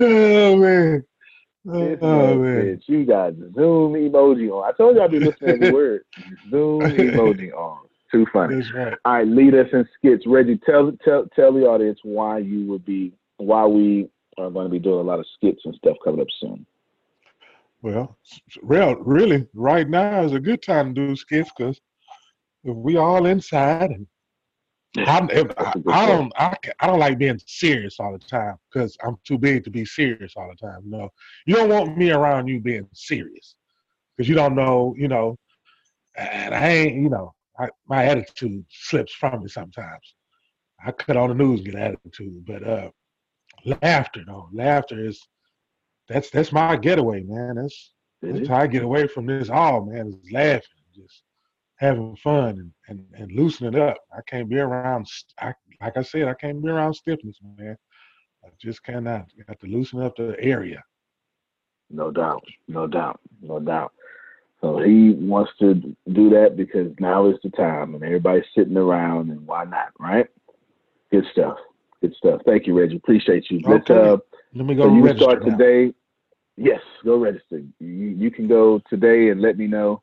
oh 0.00 0.56
man. 0.56 1.04
This 1.64 1.98
Oh 2.02 2.36
man 2.36 2.80
you 2.86 3.06
got 3.06 3.34
Zoom 3.54 3.94
emoji 3.94 4.50
on. 4.50 4.68
I 4.68 4.76
told 4.76 4.96
you 4.96 5.02
I'd 5.02 5.10
be 5.10 5.18
listening 5.18 5.48
to 5.48 5.66
every 5.66 5.72
word. 5.72 6.04
Zoom 6.50 6.80
emoji 6.80 7.52
on. 7.52 7.86
Too 8.12 8.26
funny. 8.32 8.62
Right. 8.74 8.94
All 9.04 9.14
right, 9.14 9.26
lead 9.26 9.54
us 9.54 9.66
in 9.72 9.88
skits. 9.96 10.24
Reggie, 10.26 10.60
tell 10.64 10.92
tell 11.04 11.26
tell 11.34 11.52
the 11.52 11.62
audience 11.62 11.98
why 12.02 12.38
you 12.38 12.66
would 12.66 12.84
be 12.84 13.12
why 13.38 13.66
we 13.66 14.08
are 14.38 14.50
going 14.50 14.66
to 14.66 14.70
be 14.70 14.78
doing 14.78 15.00
a 15.00 15.02
lot 15.02 15.18
of 15.18 15.26
skits 15.34 15.62
and 15.64 15.74
stuff 15.74 15.96
coming 16.04 16.20
up 16.20 16.28
soon. 16.40 16.66
Well, 17.82 18.16
real, 18.62 18.94
really, 18.96 19.46
right 19.54 19.88
now 19.88 20.22
is 20.22 20.32
a 20.32 20.40
good 20.40 20.62
time 20.62 20.94
to 20.94 21.08
do 21.08 21.16
skits 21.16 21.50
because 21.56 21.80
if 22.62 22.76
we 22.76 22.96
all 22.96 23.26
inside 23.26 23.90
and 23.90 24.06
I'm, 24.96 25.24
I, 25.30 25.42
That's 25.42 25.76
a 25.76 25.78
good 25.80 25.92
I 25.92 26.06
don't, 26.06 26.32
I, 26.36 26.56
I 26.80 26.86
don't 26.86 26.98
like 26.98 27.18
being 27.18 27.40
serious 27.46 27.98
all 27.98 28.12
the 28.12 28.18
time 28.18 28.56
because 28.70 28.96
I'm 29.04 29.16
too 29.24 29.38
big 29.38 29.64
to 29.64 29.70
be 29.70 29.84
serious 29.84 30.34
all 30.36 30.48
the 30.48 30.66
time. 30.66 30.82
You 30.84 30.90
know, 30.90 31.08
you 31.46 31.56
don't 31.56 31.68
want 31.68 31.96
me 31.96 32.10
around 32.10 32.48
you 32.48 32.60
being 32.60 32.88
serious 32.92 33.56
because 34.16 34.28
you 34.28 34.34
don't 34.34 34.54
know, 34.54 34.94
you 34.96 35.08
know, 35.08 35.36
and 36.16 36.54
I 36.54 36.68
ain't, 36.68 36.96
you 36.96 37.08
know, 37.08 37.34
I, 37.58 37.68
my 37.88 38.04
attitude 38.04 38.64
slips 38.70 39.12
from 39.12 39.42
me 39.42 39.48
sometimes. 39.48 40.14
I 40.84 40.92
cut 40.92 41.16
on 41.16 41.30
the 41.30 41.34
news 41.34 41.60
and 41.60 41.72
get 41.72 41.74
attitude, 41.76 42.44
but 42.46 42.66
uh, 42.66 42.90
laughter 43.82 44.22
though, 44.26 44.48
laughter 44.52 45.04
is 45.04 45.20
that's 46.08 46.30
that's 46.30 46.52
my 46.52 46.76
getaway, 46.76 47.22
man. 47.22 47.56
That's 47.56 47.92
that's 48.20 48.48
how 48.48 48.56
I 48.56 48.66
get 48.66 48.82
away 48.82 49.06
from 49.06 49.26
this 49.26 49.50
all, 49.50 49.86
man, 49.86 50.08
is 50.08 50.32
laughing, 50.32 50.82
just 50.94 51.22
having 51.76 52.16
fun 52.16 52.48
and, 52.58 52.72
and, 52.88 53.04
and 53.18 53.32
loosening 53.32 53.80
up. 53.80 53.96
I 54.12 54.20
can't 54.28 54.48
be 54.48 54.58
around, 54.58 55.06
I, 55.40 55.52
like 55.80 55.96
I 55.96 56.02
said, 56.02 56.28
I 56.28 56.34
can't 56.34 56.62
be 56.62 56.68
around 56.68 56.94
stiffness, 56.94 57.38
man. 57.56 57.76
I 58.44 58.48
just 58.60 58.82
cannot. 58.82 59.26
You 59.34 59.44
have 59.48 59.58
to 59.60 59.66
loosen 59.66 60.00
up 60.02 60.16
the 60.16 60.36
area. 60.38 60.82
No 61.90 62.10
doubt, 62.10 62.44
no 62.68 62.86
doubt, 62.86 63.20
no 63.42 63.58
doubt. 63.60 63.92
So 64.60 64.78
he 64.78 65.10
wants 65.10 65.52
to 65.60 65.74
do 65.74 66.30
that 66.30 66.56
because 66.56 66.92
now 66.98 67.28
is 67.28 67.36
the 67.42 67.50
time 67.50 67.94
and 67.94 68.02
everybody's 68.02 68.44
sitting 68.56 68.76
around 68.76 69.30
and 69.30 69.46
why 69.46 69.64
not, 69.64 69.88
right? 69.98 70.26
Good 71.10 71.24
stuff. 71.32 71.58
Good 72.00 72.14
stuff. 72.16 72.40
Thank 72.46 72.66
you, 72.66 72.78
Reggie. 72.78 72.96
Appreciate 72.96 73.50
you. 73.50 73.60
Let's 73.66 73.88
Okay. 73.90 73.94
uh 73.94 74.16
Let 74.54 74.66
me 74.66 74.74
go 74.74 74.84
so 74.84 74.94
you 74.94 75.16
start 75.16 75.44
now. 75.44 75.56
today. 75.56 75.94
Yes, 76.56 76.80
go 77.04 77.18
register. 77.18 77.62
You 77.78 78.08
you 78.22 78.30
can 78.30 78.48
go 78.48 78.80
today 78.88 79.28
and 79.28 79.40
let 79.40 79.58
me 79.58 79.66
know. 79.66 80.02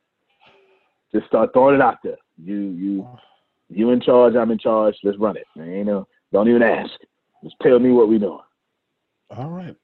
Just 1.13 1.27
start 1.27 1.51
throwing 1.53 1.75
it 1.75 1.81
out 1.81 1.97
there. 2.03 2.17
You 2.41 2.55
you 2.55 3.07
you 3.69 3.91
in 3.91 4.01
charge, 4.01 4.35
I'm 4.35 4.51
in 4.51 4.57
charge. 4.57 4.95
Let's 5.03 5.17
run 5.17 5.37
it. 5.37 5.45
There 5.55 5.65
ain't 5.65 5.87
no 5.87 6.07
don't 6.31 6.49
even 6.49 6.63
ask. 6.63 6.91
Just 7.43 7.55
tell 7.61 7.79
me 7.79 7.91
what 7.91 8.09
we 8.09 8.19
doing. 8.19 8.39
All 9.35 9.49
right. 9.49 9.75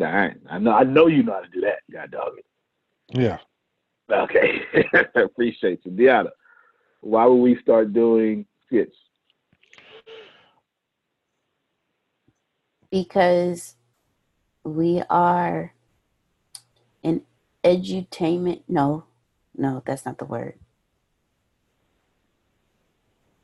All 0.00 0.06
right. 0.06 0.36
I 0.48 0.58
know 0.58 0.72
I 0.72 0.84
know 0.84 1.06
you 1.06 1.22
know 1.22 1.34
how 1.34 1.40
to 1.40 1.48
do 1.48 1.60
that, 1.62 1.78
God 1.92 2.10
dog 2.10 2.32
it. 2.38 2.46
Yeah. 3.10 3.38
Okay. 4.10 4.62
Appreciate 5.14 5.80
you. 5.84 5.92
Deanna, 5.92 6.30
why 7.00 7.26
would 7.26 7.36
we 7.36 7.60
start 7.60 7.92
doing 7.92 8.44
skits? 8.66 8.96
because 12.90 13.76
we 14.64 15.02
are 15.08 15.72
an 17.04 17.22
edutainment. 17.64 18.62
No, 18.68 19.04
no, 19.56 19.82
that's 19.84 20.04
not 20.06 20.18
the 20.18 20.24
word. 20.24 20.54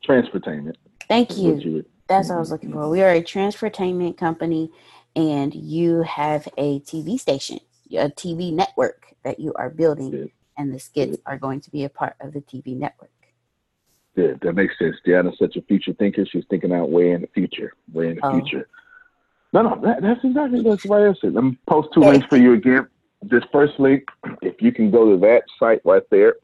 Transportainment. 0.03 0.77
Thank 1.07 1.37
you. 1.37 1.85
That's 2.07 2.29
what 2.29 2.35
I 2.35 2.39
was 2.39 2.51
looking 2.51 2.71
for. 2.71 2.89
We 2.89 3.01
are 3.01 3.09
a 3.11 3.21
transportainment 3.21 4.17
company, 4.17 4.71
and 5.15 5.53
you 5.53 6.01
have 6.03 6.47
a 6.57 6.79
TV 6.81 7.19
station, 7.19 7.59
a 7.91 8.09
TV 8.09 8.53
network 8.53 9.13
that 9.23 9.39
you 9.39 9.53
are 9.55 9.69
building, 9.69 10.11
Good. 10.11 10.31
and 10.57 10.73
the 10.73 10.79
skits 10.79 11.17
are 11.25 11.37
going 11.37 11.59
to 11.61 11.71
be 11.71 11.83
a 11.83 11.89
part 11.89 12.15
of 12.21 12.31
the 12.33 12.39
TV 12.41 12.77
network. 12.77 13.11
Good. 14.15 14.39
That 14.41 14.53
makes 14.53 14.79
sense. 14.79 14.95
Deanna's 15.05 15.37
such 15.37 15.57
a 15.57 15.61
future 15.63 15.93
thinker. 15.93 16.25
She's 16.25 16.45
thinking 16.49 16.71
out 16.73 16.89
way 16.89 17.11
in 17.11 17.21
the 17.21 17.27
future. 17.27 17.73
Way 17.91 18.09
in 18.11 18.15
the 18.15 18.25
Oh. 18.25 18.39
future. 18.39 18.67
No, 19.53 19.61
no, 19.61 19.81
that, 19.81 20.01
that's 20.01 20.23
exactly 20.23 20.61
that's 20.61 20.85
what 20.85 21.01
I 21.01 21.13
said. 21.15 21.33
Let 21.33 21.43
me 21.43 21.57
post 21.67 21.89
two 21.93 22.01
links 22.01 22.25
for 22.27 22.37
you 22.37 22.53
again. 22.53 22.87
This 23.21 23.43
first 23.51 23.79
link, 23.79 24.03
if 24.41 24.61
you 24.61 24.71
can 24.71 24.91
go 24.91 25.11
to 25.11 25.19
that 25.19 25.43
site 25.59 25.81
right 25.83 26.03
there 26.11 26.35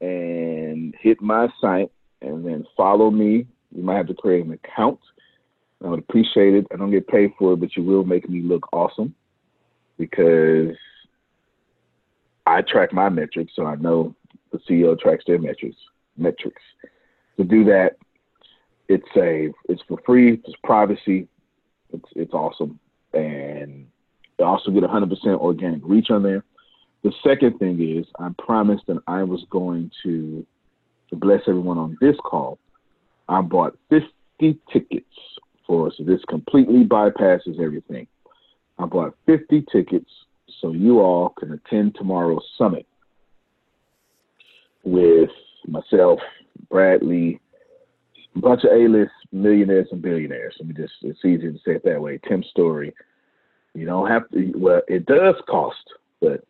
and 0.00 0.94
hit 1.00 1.20
my 1.20 1.48
site 1.60 1.90
and 2.20 2.44
then 2.44 2.64
follow 2.76 3.10
me, 3.10 3.46
you 3.74 3.82
might 3.82 3.96
have 3.96 4.08
to 4.08 4.14
create 4.14 4.44
an 4.44 4.52
account. 4.52 4.98
I 5.84 5.88
would 5.88 5.98
appreciate 5.98 6.54
it. 6.54 6.66
I 6.72 6.76
don't 6.76 6.90
get 6.90 7.06
paid 7.06 7.32
for 7.38 7.52
it, 7.52 7.60
but 7.60 7.76
you 7.76 7.82
will 7.82 8.04
make 8.04 8.28
me 8.28 8.40
look 8.40 8.68
awesome 8.72 9.14
because 9.98 10.74
I 12.46 12.62
track 12.62 12.92
my 12.92 13.08
metrics, 13.08 13.52
so 13.54 13.66
I 13.66 13.76
know 13.76 14.14
the 14.52 14.58
CEO 14.58 14.98
tracks 14.98 15.24
their 15.26 15.38
metrics. 15.38 15.76
Metrics. 16.16 16.62
To 17.36 17.44
do 17.44 17.64
that, 17.64 17.96
it's 18.88 19.08
a 19.16 19.50
it's 19.68 19.82
for 19.86 19.98
free. 20.06 20.40
It's 20.44 20.56
privacy. 20.64 21.28
It's 21.92 22.08
it's 22.14 22.32
awesome, 22.32 22.78
and 23.12 23.86
also 24.44 24.70
get 24.70 24.82
100% 24.82 25.10
organic 25.38 25.80
reach 25.84 26.10
on 26.10 26.22
there. 26.22 26.44
The 27.02 27.12
second 27.22 27.58
thing 27.58 27.80
is 27.80 28.06
I 28.18 28.30
promised 28.38 28.86
that 28.88 28.98
I 29.06 29.22
was 29.22 29.44
going 29.50 29.90
to 30.02 30.44
to 31.10 31.16
bless 31.16 31.42
everyone 31.46 31.78
on 31.78 31.96
this 32.00 32.16
call. 32.24 32.58
I 33.28 33.40
bought 33.40 33.78
50 33.90 34.58
tickets 34.72 35.06
for 35.66 35.92
so 35.96 36.04
this 36.04 36.20
completely 36.28 36.84
bypasses 36.84 37.60
everything. 37.60 38.06
I 38.78 38.86
bought 38.86 39.16
50 39.26 39.64
tickets 39.70 40.10
so 40.60 40.72
you 40.72 41.00
all 41.00 41.30
can 41.30 41.52
attend 41.52 41.94
tomorrow's 41.94 42.44
summit 42.58 42.86
with 44.84 45.30
myself, 45.66 46.20
Bradley, 46.70 47.40
a 48.34 48.38
bunch 48.38 48.64
of 48.64 48.70
A-list 48.70 49.12
millionaires 49.32 49.88
and 49.90 50.02
billionaires. 50.02 50.54
Let 50.58 50.68
me 50.68 50.74
just, 50.74 50.94
it's 51.02 51.24
easier 51.24 51.52
to 51.52 51.58
say 51.58 51.72
it 51.72 51.84
that 51.84 52.00
way. 52.00 52.20
Tim 52.28 52.44
Storey. 52.50 52.94
You 53.76 53.84
don't 53.84 54.08
have 54.08 54.28
to, 54.30 54.52
well, 54.56 54.80
it 54.88 55.04
does 55.04 55.34
cost, 55.48 55.76
but 56.20 56.42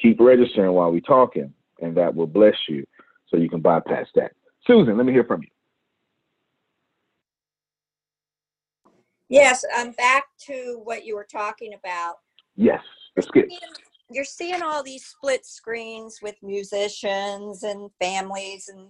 keep 0.00 0.18
registering 0.20 0.72
while 0.72 0.90
we're 0.90 1.00
talking, 1.00 1.52
and 1.82 1.94
that 1.98 2.14
will 2.14 2.26
bless 2.26 2.54
you 2.66 2.86
so 3.28 3.36
you 3.36 3.50
can 3.50 3.60
bypass 3.60 4.06
that. 4.14 4.32
Susan, 4.66 4.96
let 4.96 5.04
me 5.04 5.12
hear 5.12 5.24
from 5.24 5.42
you. 5.42 5.48
Yes, 9.28 9.66
I'm 9.76 9.92
back 9.92 10.24
to 10.46 10.80
what 10.84 11.04
you 11.04 11.14
were 11.14 11.28
talking 11.30 11.74
about. 11.74 12.14
Yes, 12.56 12.80
let's 13.14 13.30
get. 13.30 13.44
You're 14.10 14.24
seeing 14.24 14.62
all 14.62 14.82
these 14.82 15.04
split 15.04 15.44
screens 15.44 16.20
with 16.22 16.36
musicians 16.42 17.62
and 17.64 17.90
families 18.00 18.70
and 18.74 18.88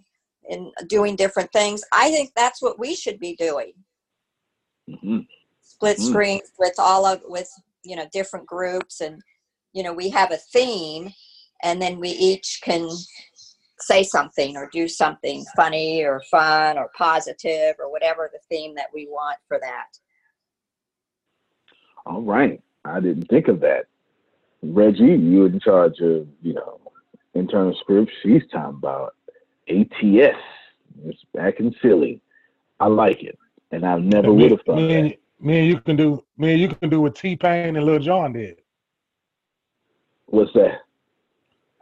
and 0.48 0.72
doing 0.88 1.16
different 1.16 1.52
things. 1.52 1.82
I 1.92 2.12
think 2.12 2.30
that's 2.36 2.62
what 2.62 2.78
we 2.78 2.94
should 2.94 3.18
be 3.18 3.34
doing. 3.34 3.72
Mm-hmm. 4.88 5.18
Split 5.78 5.98
Mm. 5.98 6.40
with 6.58 6.74
all 6.78 7.06
of 7.06 7.22
with 7.26 7.48
you 7.84 7.94
know 7.94 8.06
different 8.12 8.46
groups 8.46 9.00
and 9.00 9.22
you 9.72 9.84
know 9.84 9.92
we 9.92 10.08
have 10.08 10.32
a 10.32 10.36
theme 10.36 11.12
and 11.62 11.80
then 11.80 12.00
we 12.00 12.10
each 12.10 12.60
can 12.62 12.88
say 13.80 14.02
something 14.02 14.56
or 14.56 14.68
do 14.72 14.88
something 14.88 15.44
funny 15.54 16.02
or 16.02 16.20
fun 16.30 16.76
or 16.78 16.90
positive 16.96 17.76
or 17.78 17.90
whatever 17.90 18.28
the 18.32 18.40
theme 18.48 18.74
that 18.74 18.88
we 18.92 19.06
want 19.06 19.38
for 19.46 19.58
that. 19.60 19.86
All 22.06 22.22
right. 22.22 22.60
I 22.84 23.00
didn't 23.00 23.28
think 23.28 23.48
of 23.48 23.60
that. 23.60 23.86
Reggie, 24.62 25.04
you 25.04 25.46
in 25.46 25.60
charge 25.60 26.00
of, 26.00 26.26
you 26.42 26.54
know, 26.54 26.80
internal 27.34 27.74
scripts. 27.80 28.12
She's 28.22 28.42
talking 28.50 28.78
about 28.78 29.14
ATS. 29.68 30.38
It's 31.04 31.24
back 31.32 31.60
in 31.60 31.72
Philly. 31.80 32.20
I 32.80 32.86
like 32.86 33.22
it. 33.22 33.38
And 33.70 33.84
I 33.84 33.98
never 33.98 34.32
would 34.32 34.50
have 34.50 34.62
thought 34.62 34.78
and, 34.78 35.10
that. 35.10 35.18
Me 35.40 35.60
and 35.60 35.68
you 35.68 35.80
can 35.80 35.96
do 35.96 36.24
me 36.36 36.52
and 36.52 36.60
you 36.60 36.68
can 36.68 36.88
do 36.88 37.00
what 37.00 37.14
T 37.14 37.36
Pain 37.36 37.76
and 37.76 37.84
Lil 37.84 37.98
Jon 37.98 38.32
did. 38.32 38.60
What's 40.26 40.52
that? 40.54 40.80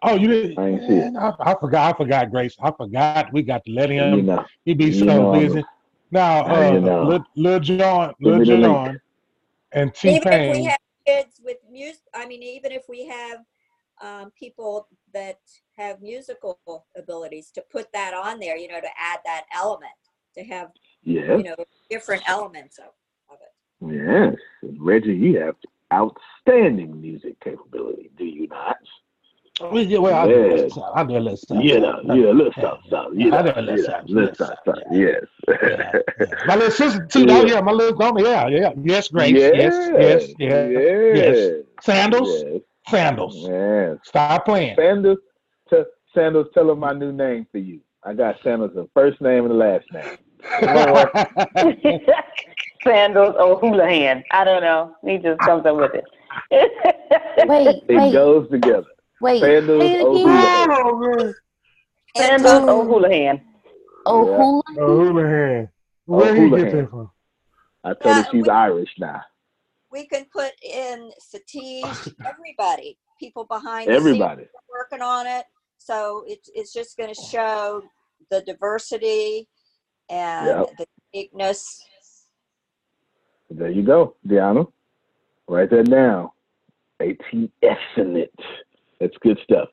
Oh, 0.03 0.15
you 0.15 0.29
didn't? 0.29 0.59
I 0.59 0.69
ain't 0.69 0.81
see 0.83 0.95
it. 0.95 1.15
I, 1.17 1.33
I 1.41 1.55
forgot. 1.59 1.95
I 1.95 1.97
forgot, 1.97 2.31
Grace. 2.31 2.57
I 2.63 2.71
forgot. 2.71 3.33
We 3.33 3.43
got 3.43 3.65
to 3.65 3.73
let 3.73 3.91
him. 3.91 4.19
You 4.19 4.23
know, 4.23 4.45
he 4.65 4.75
be 4.75 4.87
you 4.87 4.93
so 4.93 5.05
know 5.07 5.33
I'm 5.33 5.41
busy. 5.41 5.65
Now, 6.11 6.43
Now 6.43 6.55
uh, 6.55 6.73
you 6.73 6.81
know. 6.81 7.03
Lil, 7.03 7.25
Lil 7.35 7.61
Jon, 7.61 8.15
Lil 8.21 8.39
me. 8.39 8.63
Jon, 8.63 9.01
and 9.73 9.95
T 9.95 10.21
Pain. 10.21 10.21
even 10.21 10.33
if 10.33 10.57
we 10.57 10.65
have 10.65 10.79
kids 11.07 11.41
with 11.45 11.59
music 11.71 12.03
i 12.15 12.27
mean 12.27 12.43
even 12.43 12.73
if 12.73 12.83
we 12.89 13.07
have 13.07 13.39
um, 14.03 14.31
people 14.39 14.89
that 15.15 15.39
have 15.79 16.03
musical 16.03 16.59
abilities 16.97 17.51
to 17.51 17.63
put 17.73 17.91
that 17.93 18.13
on 18.13 18.39
there 18.39 18.57
you 18.57 18.69
know 18.69 18.81
to 18.81 18.89
add 18.99 19.21
that 19.25 19.45
element 19.55 19.93
to 20.37 20.45
have 20.45 20.71
yes, 21.05 21.25
you 21.29 21.45
know 21.45 21.55
different 21.89 22.23
elements 22.29 22.79
of, 22.79 22.89
yes. 23.81 24.35
Reggie, 24.79 25.15
you 25.15 25.39
have 25.41 25.57
outstanding 25.93 27.01
music 27.01 27.39
capability, 27.41 28.11
do 28.17 28.25
you 28.25 28.47
not? 28.49 28.77
Well, 29.61 29.83
yeah, 29.83 29.99
well, 29.99 30.15
I 30.15 30.27
do 30.27 30.35
a 30.35 30.57
Yes. 30.57 30.79
I 30.95 31.05
do 31.05 31.17
a 31.17 31.19
little 31.19 31.37
something. 31.37 31.67
Yeah, 31.67 31.77
yeah, 32.05 32.13
little 32.13 32.53
something, 32.61 32.91
something. 32.91 33.21
You 33.21 33.35
I 33.35 33.43
did 33.43 33.57
a 33.57 33.63
little 33.63 33.85
something, 33.85 34.15
little 34.15 34.35
something, 34.35 34.57
something. 34.67 34.83
Yes. 34.93 35.23
Yeah, 35.49 35.93
yeah. 36.21 36.27
My 36.47 36.55
little 36.57 36.71
sister 36.71 37.07
too. 37.11 37.25
Yeah. 37.27 37.43
yeah, 37.43 37.61
my 37.63 37.73
little 37.73 37.99
homie. 37.99 38.23
Yeah, 38.23 38.49
yeah. 38.49 38.73
Yes, 38.83 39.09
Grace. 39.09 39.33
Yes, 39.33 39.55
yes, 39.99 40.35
yes. 40.39 40.41
yes. 41.17 41.65
Sandals, 41.81 42.43
Yes. 42.45 42.61
sandals. 42.89 43.49
Yes. 43.49 43.97
Stop 44.05 44.45
playing. 44.45 44.77
Sandals, 44.77 45.19
t- 45.71 45.83
Sandals, 46.15 46.49
tell 46.53 46.67
them 46.67 46.81
my 46.81 46.93
new 46.93 47.13
name 47.13 47.47
for 47.51 47.59
you. 47.59 47.81
I 48.05 48.13
got 48.13 48.37
Sandals, 48.43 48.73
the 48.75 48.89
first 48.93 49.23
name 49.23 49.47
and 49.47 49.51
the 49.51 49.55
last 49.55 49.87
name. 49.91 50.19
Sandals 52.87 53.35
or 53.39 53.59
Houlihan. 53.61 54.23
I 54.31 54.45
don't 54.45 54.63
know. 54.63 54.95
He 55.05 55.19
just 55.19 55.41
comes 55.41 55.67
up 55.67 55.77
with 55.77 55.93
it. 55.95 56.05
Wait, 57.49 57.83
It 57.89 57.97
wait, 57.97 58.13
goes 58.13 58.49
together. 58.51 58.85
wait. 59.21 59.41
Sandals, 59.41 59.81
Say 59.83 59.93
it 59.95 60.05
oh, 60.05 60.13
again. 60.15 60.71
Houlihan. 60.71 61.35
and 62.17 62.43
Sandals 62.43 62.53
Tony, 62.61 62.73
or 62.73 62.85
Houlihan. 62.85 63.41
Oh, 64.07 64.31
Yeah. 64.31 64.37
Hula. 64.37 64.63
Oh, 64.79 65.05
Houlihan. 65.05 65.69
Oh, 66.09 66.17
Where 66.17 66.35
he 66.37 66.51
get 66.51 66.73
that 66.73 66.91
from? 66.91 67.11
I 67.85 67.95
told 67.95 68.17
her 68.17 68.25
she's 68.31 68.45
we- 68.45 68.49
Irish 68.49 68.91
now. 68.99 69.23
we 69.91 70.07
can 70.07 70.27
put 70.33 70.53
in 70.63 71.11
Satish, 71.21 72.15
everybody 72.27 72.99
people 73.19 73.45
behind 73.45 73.89
Everybody. 73.91 74.47
working 74.71 75.01
on 75.01 75.27
it 75.27 75.47
so 75.79 76.23
it's, 76.27 76.51
it's 76.55 76.73
just 76.73 76.97
going 76.99 77.13
to 77.13 77.21
show 77.21 77.83
the 78.31 78.43
diversity 78.43 79.49
and 80.11 80.47
Yep. 80.47 80.77
the 80.79 80.87
uniqueness 81.15 81.83
There 83.51 83.71
you 83.71 83.83
go, 83.83 84.17
Deanna. 84.27 84.71
Write 85.49 85.71
that 85.71 85.91
down. 85.91 86.31
ATS 87.01 87.81
in 87.97 88.17
it. 88.17 88.35
That's 89.01 89.17
good 89.21 89.39
stuff. 89.45 89.69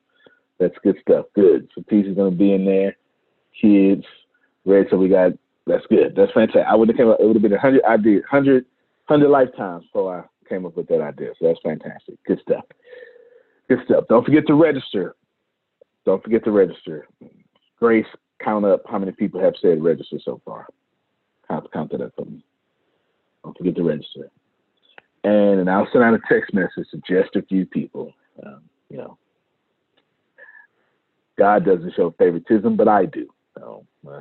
That's 0.58 0.74
good 0.82 0.96
stuff. 1.00 1.26
Good. 1.34 1.68
So 1.74 1.82
peace 1.88 2.06
is 2.06 2.16
gonna 2.16 2.30
be 2.30 2.52
in 2.52 2.64
there. 2.64 2.96
Kids. 3.60 4.04
Red, 4.64 4.86
so 4.90 4.96
we 4.96 5.08
got 5.08 5.32
that's 5.66 5.86
good. 5.86 6.14
That's 6.16 6.32
fantastic. 6.32 6.64
I 6.68 6.74
would 6.74 6.88
have 6.88 6.96
came 6.96 7.08
up 7.08 7.18
it 7.20 7.26
would 7.26 7.36
have 7.36 7.42
been 7.42 7.52
a 7.52 7.58
hundred 7.58 7.84
ideas, 7.84 8.22
hundred 8.30 8.66
hundred 9.06 9.28
lifetimes 9.28 9.84
before 9.84 10.20
I 10.20 10.48
came 10.48 10.66
up 10.66 10.76
with 10.76 10.88
that 10.88 11.00
idea. 11.00 11.30
So 11.38 11.46
that's 11.46 11.60
fantastic. 11.62 12.16
Good 12.26 12.40
stuff. 12.42 12.64
Good 13.68 13.80
stuff. 13.86 14.04
Don't 14.08 14.24
forget 14.24 14.46
to 14.46 14.54
register. 14.54 15.16
Don't 16.04 16.22
forget 16.22 16.44
to 16.44 16.50
register. 16.50 17.08
Grace, 17.78 18.06
count 18.42 18.64
up 18.64 18.82
how 18.88 18.98
many 18.98 19.12
people 19.12 19.40
have 19.40 19.54
said 19.60 19.82
register 19.82 20.18
so 20.22 20.40
far. 20.44 20.66
Count 21.48 21.70
count 21.72 21.90
that 21.92 22.02
up 22.02 22.12
for 22.14 22.26
me. 22.26 22.44
Don't 23.44 23.56
forget 23.56 23.76
to 23.76 23.82
register. 23.82 24.30
And, 25.22 25.60
and 25.60 25.70
I'll 25.70 25.88
send 25.92 26.02
out 26.02 26.14
a 26.14 26.20
text 26.28 26.52
message 26.54 26.88
to 26.90 27.00
just 27.08 27.36
a 27.36 27.42
few 27.42 27.66
people. 27.66 28.12
Um, 28.44 28.62
you 28.90 28.96
know, 28.96 29.18
God 31.38 31.64
doesn't 31.64 31.94
show 31.94 32.14
favoritism, 32.18 32.76
but 32.76 32.88
I 32.88 33.06
do. 33.06 33.28
So, 33.56 33.86
uh, 34.10 34.20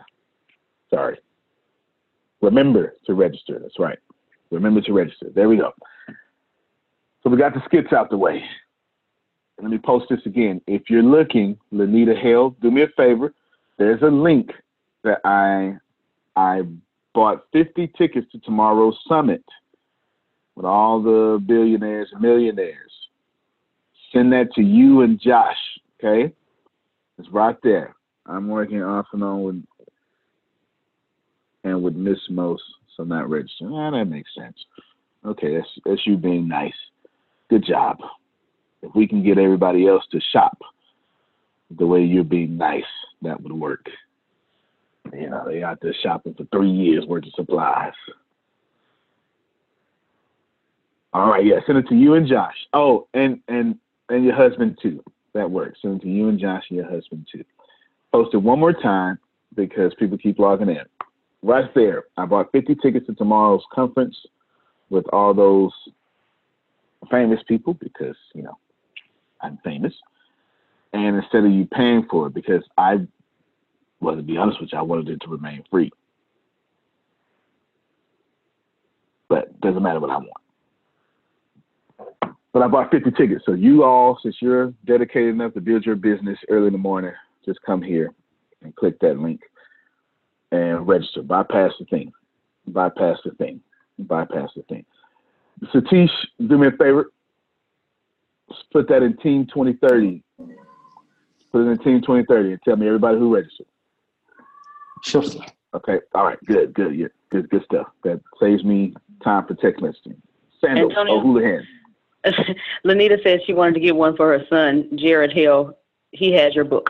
sorry. 0.90 1.18
Remember 2.42 2.94
to 3.06 3.14
register. 3.14 3.60
That's 3.60 3.80
right. 3.80 3.98
Remember 4.52 4.82
to 4.82 4.94
register. 4.94 5.28
There 5.34 5.50
we 5.50 5.58
go. 5.58 5.74
So 7.24 7.30
we 7.30 7.38
got 7.38 7.54
the 7.54 7.62
skits 7.66 7.94
out 7.94 8.10
the 8.10 8.18
way. 8.18 8.44
Let 9.62 9.72
me 9.72 9.78
post 9.78 10.08
this 10.10 10.20
again. 10.26 10.62
If 10.68 10.90
you're 10.90 11.04
looking, 11.04 11.58
Lanita 11.72 12.16
Hale, 12.16 12.56
do 12.62 12.70
me 12.70 12.82
a 12.82 12.88
favor. 12.98 13.34
There's 13.78 14.02
a 14.02 14.08
link 14.08 14.52
that 15.04 15.22
I 15.24 15.78
I 16.36 16.64
bought 17.14 17.46
50 17.54 17.92
tickets 17.98 18.28
to 18.32 18.40
tomorrow's 18.40 18.98
summit 19.08 19.44
with 20.56 20.66
all 20.66 21.02
the 21.02 21.44
billionaires 21.46 22.10
and 22.12 22.22
millionaires. 22.22 22.92
Send 24.12 24.32
that 24.34 24.54
to 24.56 24.62
you 24.62 25.02
and 25.02 25.20
Josh, 25.20 25.58
okay? 26.00 26.34
It's 27.18 27.30
right 27.30 27.58
there. 27.64 27.96
I'm 28.26 28.48
working 28.48 28.82
off 28.82 29.08
and 29.14 29.24
on 29.24 29.44
with 29.44 29.64
and 31.64 31.82
with 31.82 31.96
Miss 31.96 32.20
Most, 32.30 32.64
so 32.96 33.04
not 33.04 33.30
registered. 33.30 33.70
Ah, 33.72 33.92
that 33.92 34.06
makes 34.06 34.30
sense. 34.38 34.58
Okay, 35.26 35.56
that's 35.56 35.70
that's 35.86 36.06
you 36.06 36.18
being 36.18 36.48
nice. 36.48 36.74
Good 37.50 37.66
job. 37.66 37.98
If 38.82 38.94
we 38.96 39.08
can 39.08 39.24
get 39.24 39.38
everybody 39.38 39.88
else 39.88 40.04
to 40.12 40.20
shop 40.32 40.58
the 41.78 41.86
way 41.86 42.02
you're 42.02 42.24
being 42.24 42.58
nice, 42.58 42.84
that 43.22 43.42
would 43.42 43.54
work. 43.54 43.86
You 45.14 45.30
know, 45.30 45.44
they 45.48 45.64
out 45.64 45.80
there 45.82 45.94
shopping 46.02 46.34
for 46.34 46.46
three 46.46 46.72
years 46.72 47.06
worth 47.06 47.26
of 47.26 47.34
supplies. 47.36 47.94
All 51.14 51.30
right, 51.30 51.46
yeah, 51.46 51.60
send 51.66 51.78
it 51.78 51.88
to 51.90 51.96
you 51.96 52.16
and 52.16 52.28
Josh. 52.28 52.56
Oh, 52.74 53.08
and 53.14 53.40
and 53.48 53.78
and 54.10 54.26
your 54.26 54.36
husband 54.36 54.80
too. 54.82 55.04
That 55.34 55.50
works. 55.50 55.80
Send 55.82 56.02
it 56.02 56.04
to 56.04 56.10
you 56.10 56.30
and 56.30 56.40
Josh 56.40 56.64
and 56.70 56.78
your 56.78 56.90
husband 56.90 57.28
too. 57.32 57.44
Post 58.12 58.34
it 58.34 58.38
one 58.38 58.60
more 58.60 58.74
time 58.74 59.20
because 59.56 59.94
people 59.96 60.18
keep 60.18 60.40
logging 60.40 60.70
in. 60.70 60.84
Right 61.44 61.72
there, 61.76 62.06
I 62.18 62.26
bought 62.26 62.52
50 62.52 62.76
tickets 62.76 63.06
to 63.08 63.16
tomorrow's 63.16 63.64
conference 63.72 64.16
with 64.90 65.06
all 65.12 65.34
those 65.34 65.72
famous 67.12 67.40
people 67.48 67.74
because 67.76 68.16
you 68.34 68.44
know 68.44 68.58
I'm 69.42 69.60
famous. 69.64 69.94
And 70.94 71.18
instead 71.18 71.44
of 71.44 71.52
you 71.52 71.66
paying 71.66 72.06
for 72.10 72.28
it, 72.28 72.34
because 72.34 72.64
I, 72.78 73.00
well, 74.04 74.16
to 74.16 74.22
be 74.22 74.38
honest 74.38 74.60
with 74.60 74.70
you, 74.74 74.78
I 74.78 74.82
wanted 74.82 75.10
it 75.10 75.22
to 75.22 75.30
remain 75.30 75.64
free. 75.72 75.92
But 79.30 79.60
doesn't 79.62 79.82
matter 79.82 80.00
what 80.00 80.10
I 80.10 80.18
want. 80.18 80.30
But 82.52 82.62
I 82.62 82.68
bought 82.68 82.92
50 82.92 83.12
tickets. 83.12 83.44
So 83.46 83.54
you 83.54 83.84
all, 83.84 84.20
since 84.22 84.36
you're 84.40 84.74
dedicated 84.86 85.34
enough 85.34 85.54
to 85.56 85.62
build 85.62 85.86
your 85.86 85.96
business 85.96 86.38
early 86.50 86.68
in 86.68 86.74
the 86.74 86.80
morning, 86.80 87.14
just 87.46 87.60
come 87.66 87.82
here 87.82 88.14
and 88.62 88.76
click 88.76 89.00
that 89.00 89.18
link 89.18 89.42
and 90.52 90.88
register. 90.88 91.24
Bypass 91.24 91.72
the 91.80 91.86
thing. 91.86 92.12
Bypass 92.68 93.18
the 93.26 93.32
thing. 93.32 93.60
Bypass 93.98 94.50
the 94.56 94.62
thing. 94.64 94.86
Satish, 95.74 96.12
do 96.48 96.58
me 96.58 96.68
a 96.68 96.72
favor. 96.72 97.12
Put 98.72 98.88
that 98.90 99.02
in 99.02 99.18
Team 99.18 99.48
2030. 99.48 100.22
Put 101.52 101.62
it 101.62 101.70
in 101.70 101.78
Team 101.80 102.02
2030 102.02 102.52
and 102.52 102.62
tell 102.64 102.76
me 102.76 102.88
everybody 102.88 103.18
who 103.18 103.34
registered. 103.34 103.68
Sure, 105.04 105.24
sir. 105.24 105.40
Okay. 105.74 106.00
All 106.16 106.26
right. 106.26 106.40
Good. 106.46 106.74
Good. 106.74 106.96
Yeah. 106.96 107.08
Good. 107.30 107.50
Good 107.50 107.64
stuff. 107.66 107.88
That 108.04 108.22
saves 108.40 108.64
me 108.64 108.94
time 109.24 109.46
for 109.46 109.56
text 109.56 109.82
messaging. 109.82 110.18
Sandals 110.62 110.92
Antonio? 110.92 111.20
O'Houlihan. 111.20 111.68
Lanita 112.84 113.18
said 113.24 113.42
she 113.46 113.54
wanted 113.54 113.74
to 113.76 113.80
get 113.80 113.96
one 113.96 114.16
for 114.16 114.38
her 114.38 114.46
son, 114.50 114.90
Jared 114.96 115.34
Hill. 115.34 115.78
He 116.12 116.32
has 116.34 116.56
your 116.56 116.64
book. 116.64 116.90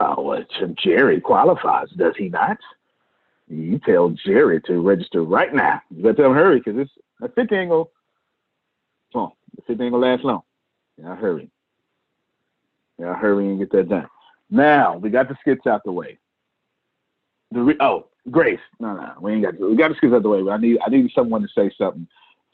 Oh, 0.00 0.22
well, 0.22 0.44
Jerry 0.82 1.20
qualifies, 1.20 1.88
does 1.96 2.14
he 2.16 2.28
not? 2.28 2.56
You 3.48 3.78
tell 3.78 4.10
Jerry 4.10 4.60
to 4.62 4.80
register 4.80 5.22
right 5.22 5.54
now. 5.54 5.80
You 5.90 6.02
better 6.02 6.14
tell 6.14 6.26
him 6.30 6.34
hurry 6.34 6.60
because 6.60 6.80
it's 6.80 6.90
a 7.20 7.28
50 7.28 7.54
ain't 7.54 7.70
gonna, 7.70 7.84
come 9.12 9.22
on, 9.22 9.32
the 9.54 9.62
50 9.62 9.84
ain't 9.84 9.92
gonna 9.92 10.06
last 10.06 10.24
long. 10.24 10.42
Yeah, 10.98 11.14
hurry. 11.14 11.50
Yeah, 12.98 13.14
hurry 13.14 13.46
and 13.48 13.58
get 13.58 13.70
that 13.72 13.88
done. 13.88 14.08
Now 14.50 14.96
we 14.96 15.10
got 15.10 15.28
the 15.28 15.36
skits 15.40 15.66
out 15.66 15.82
the 15.84 15.92
way. 15.92 16.18
The 17.52 17.60
re- 17.60 17.76
oh, 17.80 18.06
Grace, 18.30 18.60
no, 18.80 18.94
no, 18.94 19.12
we 19.20 19.32
ain't 19.32 19.42
got 19.42 19.58
we 19.58 19.76
got 19.76 19.88
the 19.88 19.94
skits 19.96 20.12
out 20.14 20.22
the 20.22 20.28
way. 20.28 20.42
But 20.42 20.52
I 20.52 20.56
need 20.58 20.78
I 20.84 20.90
need 20.90 21.10
someone 21.14 21.42
to 21.42 21.48
say 21.48 21.70
something 21.76 22.06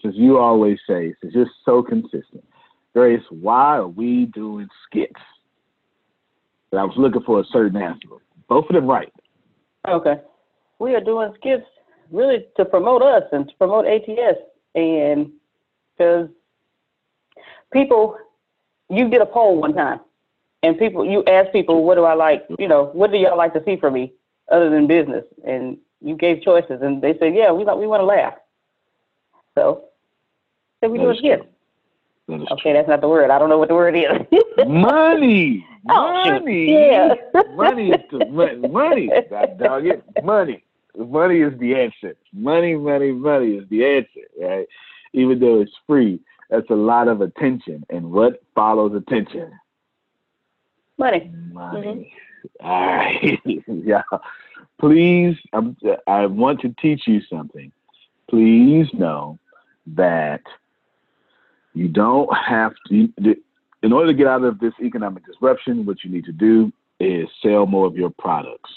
since 0.03 0.15
you 0.17 0.39
always 0.39 0.79
say 0.89 1.15
since 1.21 1.35
you're 1.35 1.47
so 1.65 1.83
consistent. 1.83 2.45
Grace, 2.95 3.23
why 3.31 3.77
are 3.77 3.87
we 3.89 4.27
doing 4.27 4.69
skits? 4.87 5.21
But 6.71 6.79
I 6.79 6.85
was 6.85 6.97
looking 6.97 7.23
for 7.23 7.41
a 7.41 7.45
certain 7.53 7.81
answer. 7.81 8.09
Both 8.49 8.67
of 8.69 8.75
them 8.75 8.87
right. 8.87 9.13
Okay. 9.87 10.21
We 10.79 10.95
are 10.95 11.01
doing 11.01 11.33
skits 11.39 11.67
really 12.11 12.47
to 12.57 12.65
promote 12.65 13.03
us 13.03 13.25
and 13.33 13.49
to 13.49 13.55
promote 13.57 13.87
ATS. 13.87 14.39
And 14.75 15.33
because 15.97 16.29
people, 17.73 18.17
you 18.91 19.09
did 19.09 19.21
a 19.21 19.27
poll 19.27 19.61
one 19.61 19.75
time, 19.75 20.01
and 20.63 20.79
people, 20.79 21.05
you 21.05 21.25
asked 21.25 21.53
people, 21.53 21.85
what 21.85 21.97
do 21.97 22.05
I 22.05 22.15
like, 22.15 22.47
you 22.59 22.69
know, 22.69 22.91
what 22.93 23.13
do 23.13 23.19
y'all 23.19 23.37
like 23.37 23.53
to 23.55 23.63
see 23.65 23.77
from 23.77 23.95
me 23.95 24.13
other 24.51 24.71
than 24.71 24.87
business? 24.87 25.25
And 25.47 25.79
you 26.01 26.17
gave 26.17 26.43
choices, 26.43 26.81
and 26.83 27.03
they 27.03 27.17
said, 27.19 27.35
yeah, 27.35 27.51
we 27.53 27.65
like, 27.65 27.77
we 27.77 27.87
want 27.87 28.01
to 28.01 28.07
laugh. 28.07 28.35
So, 29.57 29.85
so 30.83 30.89
we 30.89 30.99
That 30.99 31.05
do 31.05 31.11
a 31.11 31.13
is 31.13 31.19
skit. 31.19 31.41
true. 31.41 32.39
That 32.39 32.53
Okay, 32.53 32.73
that's 32.73 32.89
not 32.89 33.01
the 33.01 33.09
word. 33.09 33.31
I 33.31 33.39
don't 33.39 33.49
know 33.49 33.59
what 33.59 33.69
the 33.69 33.75
word 33.75 33.97
is. 33.97 34.05
money, 34.69 35.65
Oh, 35.91 36.13
money, 36.31 36.71
Yeah. 36.71 37.15
money, 37.55 37.91
is 37.91 38.01
the, 38.11 38.27
mon- 38.29 38.71
money. 38.71 39.11
God 39.31 39.59
dog 39.59 39.87
it, 39.87 40.05
money. 40.23 40.63
Money 40.97 41.41
is 41.41 41.59
the 41.59 41.75
answer. 41.75 42.17
Money, 42.33 42.75
money, 42.75 43.13
money 43.13 43.53
is 43.53 43.69
the 43.71 43.85
answer, 43.85 44.29
right? 44.41 44.67
Even 45.15 45.39
though 45.39 45.61
it's 45.61 45.73
free, 45.87 46.21
that's 46.51 46.69
a 46.71 46.75
lot 46.75 47.09
of 47.09 47.21
attention. 47.23 47.85
And 47.89 48.11
what 48.11 48.43
follows 48.55 48.95
attention? 48.95 49.51
Money. 50.99 51.31
Money. 51.53 51.87
Mm-hmm. 51.87 52.03
All 52.61 52.87
right, 52.87 53.41
yeah. 53.67 54.03
Please, 54.81 55.37
I'm, 55.53 55.77
I 56.07 56.27
want 56.27 56.61
to 56.61 56.75
teach 56.81 57.07
you 57.07 57.21
something. 57.23 57.73
Please 58.29 58.87
know 58.93 59.39
that 59.89 60.43
you 61.75 61.89
don't 61.89 62.35
have 62.37 62.75
to. 62.89 63.09
In 63.83 63.93
order 63.93 64.09
to 64.09 64.15
get 64.15 64.27
out 64.27 64.43
of 64.43 64.59
this 64.59 64.75
economic 64.83 65.25
disruption, 65.25 65.87
what 65.87 66.03
you 66.05 66.11
need 66.11 66.25
to 66.25 66.33
do 66.33 66.73
is 67.01 67.29
sell 67.43 67.67
more 67.67 67.87
of 67.87 67.97
your 67.97 68.11
products. 68.11 68.71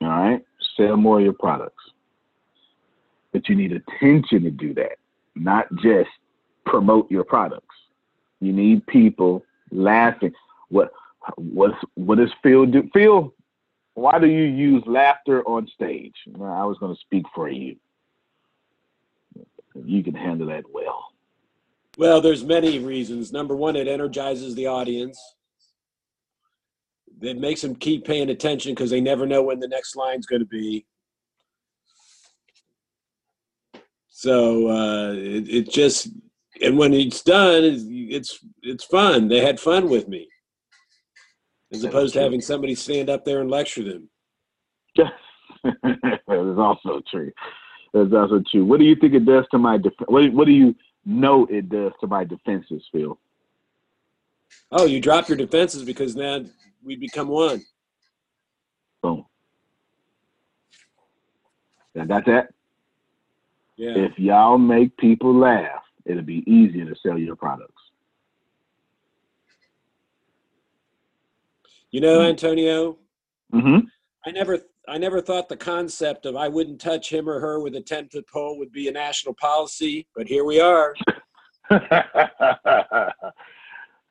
All 0.00 0.08
right, 0.08 0.44
sell 0.76 0.96
more 0.96 1.18
of 1.18 1.24
your 1.24 1.32
products. 1.32 1.82
But 3.32 3.48
you 3.48 3.56
need 3.56 3.72
attention 3.72 4.44
to 4.44 4.50
do 4.50 4.72
that, 4.74 4.98
not 5.34 5.66
just 5.82 6.10
promote 6.64 7.10
your 7.10 7.24
products. 7.24 7.74
You 8.40 8.52
need 8.52 8.86
people 8.86 9.44
laughing. 9.70 10.32
What 10.68 10.92
what's 11.36 11.76
what 11.94 12.18
does 12.18 12.32
Phil 12.42 12.66
do? 12.66 12.88
Phil, 12.92 13.34
why 13.94 14.18
do 14.18 14.26
you 14.26 14.44
use 14.44 14.82
laughter 14.86 15.42
on 15.42 15.66
stage? 15.68 16.14
I 16.36 16.64
was 16.64 16.78
going 16.78 16.94
to 16.94 17.00
speak 17.00 17.24
for 17.34 17.48
you. 17.48 17.76
You 19.74 20.02
can 20.02 20.14
handle 20.14 20.48
that 20.48 20.64
well. 20.72 21.04
Well, 21.96 22.20
there's 22.20 22.44
many 22.44 22.78
reasons. 22.78 23.32
Number 23.32 23.56
one, 23.56 23.74
it 23.74 23.88
energizes 23.88 24.54
the 24.54 24.68
audience. 24.68 25.20
It 27.20 27.38
makes 27.38 27.60
them 27.62 27.74
keep 27.74 28.04
paying 28.04 28.30
attention 28.30 28.72
because 28.72 28.90
they 28.90 29.00
never 29.00 29.26
know 29.26 29.42
when 29.42 29.58
the 29.58 29.66
next 29.66 29.96
line's 29.96 30.26
going 30.26 30.40
to 30.40 30.46
be. 30.46 30.86
So 34.10 34.68
uh, 34.68 35.12
it, 35.12 35.48
it 35.48 35.70
just, 35.70 36.08
and 36.62 36.78
when 36.78 36.92
it's 36.92 37.22
done, 37.22 37.64
it's 37.64 38.44
it's 38.62 38.84
fun. 38.84 39.28
They 39.28 39.40
had 39.40 39.60
fun 39.60 39.88
with 39.88 40.08
me, 40.08 40.28
as 41.72 41.84
opposed 41.84 42.14
to 42.14 42.20
having 42.20 42.40
somebody 42.40 42.74
stand 42.74 43.10
up 43.10 43.24
there 43.24 43.40
and 43.40 43.50
lecture 43.50 43.84
them. 43.84 44.08
Yes, 44.94 45.12
that 45.64 46.20
is 46.28 46.58
also 46.58 47.00
true. 47.10 47.30
That's 47.92 48.12
also 48.12 48.42
true. 48.50 48.64
What 48.64 48.80
do 48.80 48.86
you 48.86 48.96
think 48.96 49.14
it 49.14 49.24
does 49.24 49.44
to 49.50 49.58
my 49.58 49.78
def- 49.78 49.92
what, 50.06 50.32
what 50.32 50.46
do 50.46 50.52
you 50.52 50.74
know 51.04 51.46
it 51.46 51.68
does 51.68 51.92
to 52.00 52.06
my 52.06 52.24
defenses, 52.24 52.82
Phil? 52.92 53.18
Oh, 54.70 54.86
you 54.86 55.00
drop 55.00 55.28
your 55.28 55.38
defenses 55.38 55.84
because 55.84 56.14
now 56.14 56.40
we 56.84 56.96
become 56.96 57.28
one. 57.28 57.64
Boom. 59.02 59.24
I 61.98 62.04
got 62.04 62.26
that? 62.26 62.48
Yeah. 63.76 63.96
If 63.96 64.18
y'all 64.18 64.58
make 64.58 64.96
people 64.96 65.34
laugh, 65.34 65.82
it'll 66.04 66.22
be 66.22 66.44
easier 66.50 66.84
to 66.84 66.94
sell 67.02 67.18
your 67.18 67.36
products. 67.36 67.77
You 71.90 72.00
know, 72.00 72.22
Antonio, 72.22 72.98
Mm-hmm. 73.52 73.86
I 74.26 74.30
never 74.30 74.58
I 74.88 74.98
never 74.98 75.20
thought 75.20 75.48
the 75.48 75.56
concept 75.56 76.26
of 76.26 76.36
I 76.36 76.48
wouldn't 76.48 76.80
touch 76.80 77.10
him 77.10 77.28
or 77.28 77.40
her 77.40 77.60
with 77.60 77.74
a 77.76 77.80
10 77.80 78.08
foot 78.08 78.26
pole 78.28 78.58
would 78.58 78.72
be 78.72 78.88
a 78.88 78.92
national 78.92 79.34
policy, 79.34 80.06
but 80.16 80.26
here 80.26 80.44
we 80.44 80.60
are. 80.60 80.94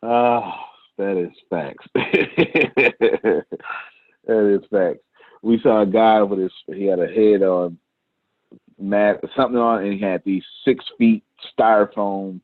oh, 0.04 0.54
that 0.98 1.18
is 1.18 1.32
facts. 1.50 1.86
that 1.96 3.46
is 4.28 4.62
facts. 4.72 5.00
We 5.42 5.60
saw 5.62 5.82
a 5.82 5.86
guy 5.86 6.22
with 6.24 6.40
his 6.40 6.52
he 6.68 6.86
had 6.86 7.00
a 7.00 7.08
head 7.08 7.44
on 7.44 7.78
mat 8.80 9.20
something 9.36 9.58
on 9.58 9.84
and 9.84 9.94
he 9.94 10.00
had 10.00 10.22
these 10.24 10.44
six 10.64 10.86
feet 10.98 11.24
styrofoam 11.60 12.40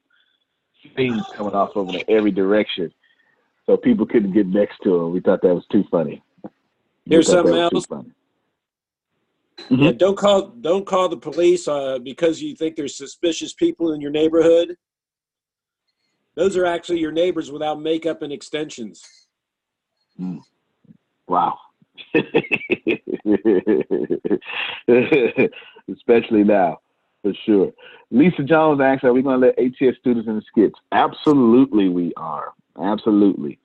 things 0.96 1.24
coming 1.36 1.54
off 1.54 1.76
of 1.76 1.90
him 1.90 1.96
in 1.96 2.04
every 2.08 2.32
direction. 2.32 2.92
So 3.66 3.78
people 3.78 4.06
couldn't 4.06 4.34
get 4.34 4.48
next 4.48 4.80
to 4.84 4.96
him. 4.96 5.12
We 5.12 5.22
thought 5.22 5.42
that 5.42 5.54
was 5.54 5.66
too 5.72 5.84
funny. 5.90 6.22
We 6.44 6.52
Here's 7.06 7.28
something 7.28 7.54
was 7.54 7.70
too 7.70 7.78
else. 7.78 7.86
funny. 7.86 8.12
Yeah, 9.70 9.92
don't 9.92 10.18
call 10.18 10.48
don't 10.50 10.86
call 10.86 11.08
the 11.10 11.18
police 11.18 11.68
uh, 11.68 12.00
because 12.00 12.42
you 12.42 12.56
think 12.56 12.76
there's 12.76 12.98
suspicious 12.98 13.54
people 13.54 13.94
in 13.94 14.02
your 14.02 14.12
neighborhood. 14.12 14.76
Those 16.36 16.58
are 16.58 16.66
actually 16.66 17.00
your 17.00 17.12
neighbors 17.12 17.52
without 17.52 17.80
makeup 17.80 18.24
and 18.24 18.34
extensions. 18.34 19.04
Wow. 21.28 21.58
Especially 25.92 26.44
now, 26.44 26.80
for 27.24 27.34
sure. 27.46 27.72
Lisa 28.12 28.44
Jones 28.44 28.80
asks, 28.80 29.04
are 29.04 29.14
we 29.14 29.24
going 29.24 29.42
to 29.42 29.48
let 29.48 29.58
ATS 29.58 29.98
students 29.98 30.28
in 30.28 30.36
the 30.36 30.44
skits? 30.48 30.80
Absolutely, 30.92 31.90
we 31.90 32.14
are. 32.18 32.54
Absolutely. 32.80 33.58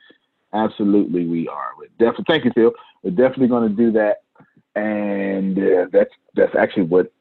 Absolutely, 0.54 1.26
we 1.26 1.46
are. 1.48 1.72
We're 1.76 1.88
definitely, 1.98 2.24
thank 2.26 2.44
you, 2.46 2.52
Phil. 2.54 2.72
We're 3.02 3.10
definitely 3.10 3.48
going 3.48 3.68
to 3.68 3.74
do 3.76 3.92
that. 3.92 4.22
And 4.74 5.58
uh, 5.58 5.86
that's 5.92 6.10
that's 6.34 6.54
actually 6.56 6.84
what 6.84 7.12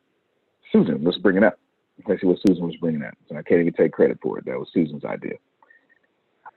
Susan 0.72 1.04
was 1.04 1.18
bringing 1.18 1.44
up. 1.44 1.60
See 2.08 2.28
what 2.28 2.38
Susan 2.48 2.66
was 2.68 2.76
bringing 2.76 3.04
up. 3.04 3.16
So 3.28 3.36
I 3.36 3.42
can't 3.42 3.62
even 3.62 3.74
take 3.74 3.92
credit 3.92 4.20
for 4.22 4.38
it. 4.38 4.46
That 4.46 4.60
was 4.60 4.70
Susan's 4.74 5.04
idea. 5.04 5.34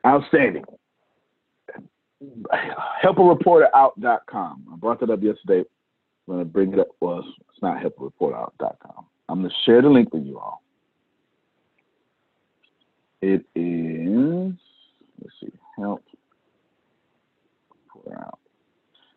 Outstanding. 0.06 0.64
HelpAReporterOut.com. 3.02 4.66
I 4.72 4.76
brought 4.76 5.00
that 5.00 5.10
up 5.10 5.22
yesterday. 5.22 5.64
When 6.26 6.38
I'm 6.38 6.44
going 6.44 6.46
to 6.46 6.52
bring 6.52 6.72
it 6.74 6.78
up. 6.78 6.88
Well, 7.00 7.20
it's 7.20 7.62
not 7.62 7.82
HelpAReporterOut.com. 7.82 9.06
I'm 9.30 9.40
going 9.40 9.50
to 9.50 9.56
share 9.64 9.80
the 9.80 9.88
link 9.88 10.12
with 10.12 10.24
you 10.24 10.38
all. 10.38 10.62
It 13.22 13.44
is, 13.54 14.54
let's 15.22 15.34
see, 15.40 15.52
help 15.76 16.02
reporter 17.94 18.24
out. 18.24 18.38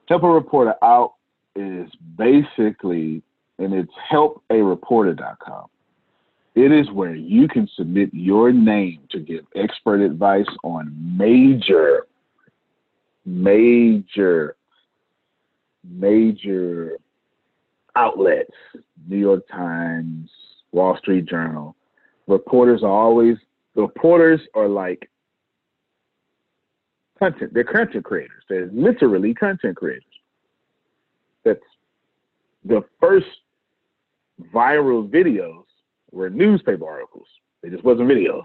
Help 0.07 0.23
a 0.23 0.27
reporter 0.27 0.75
out 0.83 1.13
is 1.55 1.89
basically, 2.17 3.23
and 3.57 3.73
it's 3.73 3.91
helpareporter.com. 4.11 5.65
It 6.55 6.71
is 6.71 6.91
where 6.91 7.15
you 7.15 7.47
can 7.47 7.67
submit 7.75 8.09
your 8.13 8.51
name 8.51 8.99
to 9.11 9.19
give 9.19 9.45
expert 9.55 10.01
advice 10.01 10.45
on 10.63 10.93
major, 11.17 12.05
major, 13.25 14.55
major 15.83 16.97
outlets 17.95 18.51
New 19.07 19.17
York 19.17 19.43
Times, 19.51 20.29
Wall 20.71 20.97
Street 20.97 21.25
Journal. 21.25 21.75
Reporters 22.27 22.83
are 22.83 22.89
always, 22.89 23.37
reporters 23.75 24.41
are 24.55 24.67
like 24.67 25.09
content, 27.19 27.53
they're 27.53 27.63
content 27.63 28.03
creators. 28.03 28.43
They're 28.49 28.69
literally 28.73 29.33
content 29.33 29.77
creators. 29.77 30.03
That's 31.43 31.59
the 32.65 32.83
first 32.99 33.27
viral 34.53 35.09
videos 35.09 35.63
were 36.11 36.29
newspaper 36.29 36.87
articles. 36.87 37.27
They 37.61 37.69
just 37.69 37.83
wasn't 37.83 38.09
videos. 38.09 38.43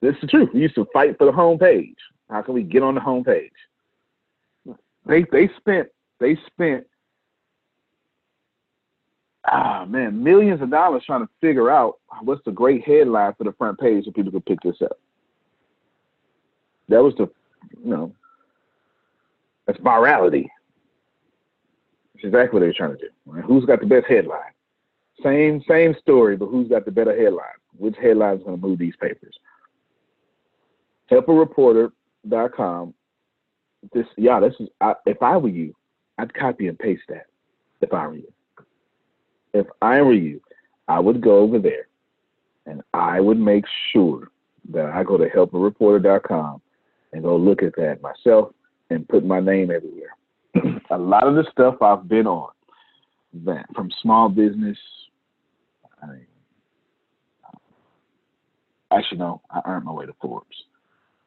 This 0.00 0.14
is 0.14 0.20
the 0.22 0.26
truth. 0.28 0.50
We 0.54 0.60
used 0.60 0.76
to 0.76 0.86
fight 0.92 1.18
for 1.18 1.24
the 1.24 1.32
homepage. 1.32 1.94
How 2.30 2.42
can 2.42 2.54
we 2.54 2.62
get 2.62 2.82
on 2.82 2.94
the 2.94 3.00
homepage? 3.00 3.50
They 5.06 5.24
they 5.32 5.48
spent 5.56 5.88
they 6.20 6.36
spent 6.46 6.86
ah 9.52 9.84
man 9.88 10.22
millions 10.22 10.60
of 10.60 10.70
dollars 10.70 11.02
trying 11.06 11.24
to 11.24 11.30
figure 11.40 11.70
out 11.70 11.98
what's 12.22 12.44
the 12.44 12.50
great 12.50 12.84
headline 12.84 13.34
for 13.34 13.44
the 13.44 13.52
front 13.52 13.78
page 13.78 14.04
so 14.04 14.10
people 14.10 14.32
could 14.32 14.46
pick 14.46 14.60
this 14.62 14.80
up. 14.82 14.98
That 16.88 17.02
was 17.02 17.14
the 17.16 17.28
you 17.82 17.90
know 17.90 18.14
that's 19.66 19.78
virality. 19.80 20.46
That's 22.14 22.26
exactly 22.26 22.58
what 22.58 22.60
they're 22.60 22.72
trying 22.72 22.96
to 22.96 22.98
do. 22.98 23.10
Right? 23.26 23.44
Who's 23.44 23.64
got 23.64 23.80
the 23.80 23.86
best 23.86 24.06
headline? 24.06 24.52
Same 25.22 25.62
same 25.68 25.94
story, 26.00 26.36
but 26.36 26.46
who's 26.46 26.68
got 26.68 26.84
the 26.84 26.90
better 26.90 27.16
headline? 27.16 27.44
Which 27.76 27.96
headline 28.00 28.38
is 28.38 28.42
going 28.42 28.60
to 28.60 28.66
move 28.66 28.78
these 28.78 28.96
papers? 29.00 29.38
HelpAReporter.com. 31.10 32.94
This 33.92 34.06
yeah, 34.16 34.40
this 34.40 34.54
is 34.58 34.68
I, 34.80 34.94
if 35.06 35.22
I 35.22 35.36
were 35.36 35.48
you, 35.48 35.74
I'd 36.18 36.34
copy 36.34 36.68
and 36.68 36.78
paste 36.78 37.02
that. 37.08 37.26
If 37.80 37.92
I 37.92 38.06
were 38.06 38.16
you, 38.16 38.32
if 39.54 39.66
I 39.82 40.00
were 40.02 40.12
you, 40.12 40.40
I 40.88 41.00
would 41.00 41.20
go 41.20 41.38
over 41.38 41.58
there, 41.58 41.88
and 42.66 42.82
I 42.94 43.20
would 43.20 43.38
make 43.38 43.64
sure 43.92 44.28
that 44.70 44.86
I 44.86 45.02
go 45.02 45.16
to 45.16 45.28
HelpAReporter.com 45.28 46.60
and 47.12 47.22
go 47.22 47.36
look 47.36 47.62
at 47.62 47.76
that 47.76 48.00
myself 48.02 48.52
and 48.90 49.08
put 49.08 49.24
my 49.24 49.40
name 49.40 49.70
everywhere. 49.70 50.16
a 50.90 50.98
lot 50.98 51.26
of 51.26 51.34
the 51.34 51.46
stuff 51.50 51.82
I've 51.82 52.08
been 52.08 52.26
on, 52.26 52.50
that 53.44 53.66
from 53.74 53.90
small 54.02 54.28
business 54.28 54.78
I 56.02 56.06
mean, 56.06 56.26
actually, 58.92 59.18
no, 59.18 59.40
I 59.50 59.60
earned 59.66 59.84
my 59.84 59.92
way 59.92 60.06
to 60.06 60.14
Forbes. 60.20 60.46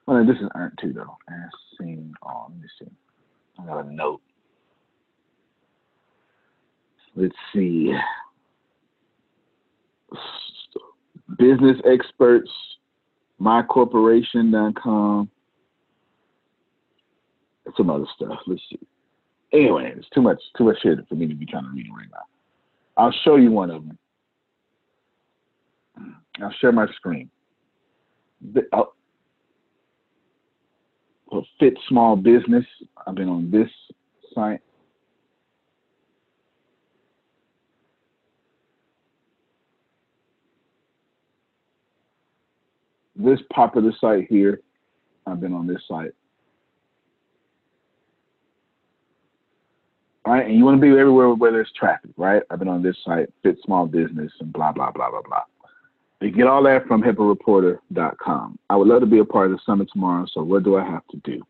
Well, 0.05 0.25
this 0.25 0.37
is 0.37 0.49
earned 0.55 0.77
too, 0.81 0.93
though. 0.93 1.17
As 1.29 1.49
seen 1.79 2.13
on, 2.23 2.53
let 2.53 2.61
me 2.61 2.67
see. 2.79 2.91
I 3.59 3.65
got 3.65 3.85
a 3.85 3.93
note. 3.93 4.21
Let's 7.15 7.35
see. 7.53 7.93
Business 11.37 11.77
experts, 11.85 12.49
mycorporation.com, 13.39 15.29
some 17.77 17.89
other 17.89 18.05
stuff. 18.15 18.39
Let's 18.47 18.61
see. 18.69 18.79
Anyway, 19.53 19.93
it's 19.97 20.09
too 20.09 20.21
much, 20.21 20.41
too 20.57 20.63
much 20.65 20.77
here 20.81 21.03
for 21.09 21.15
me 21.15 21.27
to 21.27 21.35
be 21.35 21.45
trying 21.45 21.63
to 21.63 21.69
read 21.71 21.87
right 21.95 22.07
now. 22.11 22.23
I'll 22.97 23.13
show 23.23 23.35
you 23.35 23.51
one 23.51 23.69
of 23.69 23.85
them. 23.85 23.97
I'll 26.41 26.53
share 26.59 26.71
my 26.71 26.87
screen. 26.95 27.29
I'll, 28.73 28.93
oh. 31.31 31.43
fit 31.59 31.77
small 31.87 32.15
business. 32.15 32.65
I've 33.05 33.15
been 33.15 33.29
on 33.29 33.51
this 33.51 33.69
site. 34.33 34.61
This 43.23 43.39
popular 43.53 43.91
site 43.99 44.27
here, 44.29 44.61
I've 45.27 45.39
been 45.39 45.53
on 45.53 45.67
this 45.67 45.81
site. 45.87 46.11
All 50.25 50.33
right, 50.33 50.45
and 50.45 50.55
you 50.55 50.63
want 50.63 50.79
to 50.79 50.81
be 50.81 50.89
everywhere 50.89 51.29
where 51.33 51.51
there's 51.51 51.71
traffic, 51.77 52.11
right? 52.15 52.41
I've 52.49 52.59
been 52.59 52.67
on 52.67 52.83
this 52.83 52.95
site, 53.03 53.29
Fit 53.43 53.57
Small 53.63 53.85
Business, 53.85 54.31
and 54.39 54.53
blah 54.53 54.71
blah 54.71 54.91
blah 54.91 55.09
blah 55.09 55.21
blah. 55.21 55.43
You 56.21 56.31
get 56.31 56.47
all 56.47 56.63
that 56.63 56.87
from 56.87 57.01
HelpAReporter.com. 57.01 58.59
I 58.69 58.75
would 58.75 58.87
love 58.87 59.01
to 59.01 59.07
be 59.07 59.19
a 59.19 59.25
part 59.25 59.51
of 59.51 59.57
the 59.57 59.63
summit 59.65 59.89
tomorrow, 59.91 60.25
so 60.31 60.43
what 60.43 60.63
do 60.63 60.77
I 60.77 60.85
have 60.85 61.05
to 61.07 61.17
do? 61.17 61.41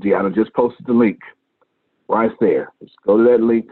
Deanna 0.00 0.34
just 0.34 0.52
posted 0.54 0.86
the 0.86 0.92
link 0.92 1.20
right 2.08 2.32
there. 2.40 2.72
Just 2.82 2.96
go 3.06 3.16
to 3.16 3.22
that 3.24 3.40
link, 3.40 3.70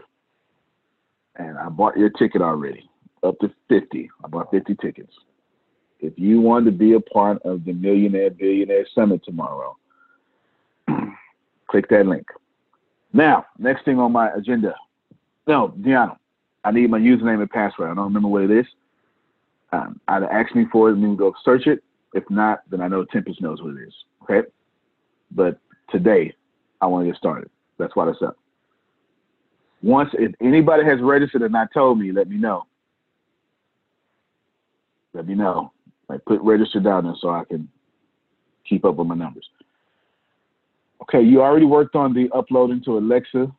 and 1.35 1.57
I 1.57 1.67
bought 1.67 1.97
your 1.97 2.09
ticket 2.09 2.41
already, 2.41 2.89
up 3.23 3.39
to 3.39 3.51
50. 3.69 4.09
I 4.23 4.27
bought 4.27 4.51
50 4.51 4.75
tickets. 4.75 5.13
If 5.99 6.13
you 6.17 6.41
want 6.41 6.65
to 6.65 6.71
be 6.71 6.93
a 6.93 6.99
part 6.99 7.41
of 7.43 7.63
the 7.63 7.73
Millionaire 7.73 8.31
Billionaire 8.31 8.87
Summit 8.95 9.23
tomorrow, 9.23 9.77
click 11.69 11.87
that 11.89 12.07
link. 12.07 12.25
Now, 13.13 13.45
next 13.59 13.85
thing 13.85 13.99
on 13.99 14.11
my 14.11 14.31
agenda. 14.31 14.73
No, 15.47 15.73
Deanna, 15.79 16.17
I 16.63 16.71
need 16.71 16.89
my 16.89 16.99
username 16.99 17.41
and 17.41 17.49
password. 17.49 17.91
I 17.91 17.93
don't 17.93 18.05
remember 18.05 18.29
what 18.29 18.43
it 18.43 18.51
is. 18.51 18.65
Um, 19.71 19.99
either 20.07 20.31
ask 20.31 20.55
me 20.55 20.65
for 20.71 20.89
it 20.89 20.93
and 20.93 21.03
then 21.03 21.15
go 21.15 21.33
search 21.43 21.67
it. 21.67 21.83
If 22.13 22.23
not, 22.29 22.61
then 22.69 22.81
I 22.81 22.87
know 22.87 23.05
Tempest 23.05 23.41
knows 23.41 23.61
what 23.61 23.75
it 23.75 23.87
is. 23.87 23.93
Okay. 24.23 24.47
But 25.31 25.59
today, 25.89 26.33
I 26.81 26.87
want 26.87 27.05
to 27.05 27.11
get 27.11 27.17
started. 27.17 27.49
That's 27.77 27.95
why 27.95 28.05
that's 28.05 28.21
up. 28.21 28.37
Once, 29.81 30.09
if 30.13 30.33
anybody 30.41 30.83
has 30.83 30.99
registered 31.01 31.41
and 31.41 31.53
not 31.53 31.69
told 31.73 31.99
me, 31.99 32.11
let 32.11 32.29
me 32.29 32.37
know. 32.37 32.65
Let 35.13 35.27
me 35.27 35.35
know. 35.35 35.71
Like 36.09 36.23
put 36.25 36.41
register 36.41 36.79
down 36.79 37.05
there 37.05 37.15
so 37.19 37.29
I 37.29 37.43
can 37.45 37.69
keep 38.67 38.85
up 38.85 38.95
with 38.95 39.07
my 39.07 39.15
numbers. 39.15 39.47
Okay, 41.03 41.21
you 41.21 41.41
already 41.41 41.65
worked 41.65 41.95
on 41.95 42.13
the 42.13 42.29
uploading 42.31 42.81
to 42.85 42.97
Alexa 42.97 43.51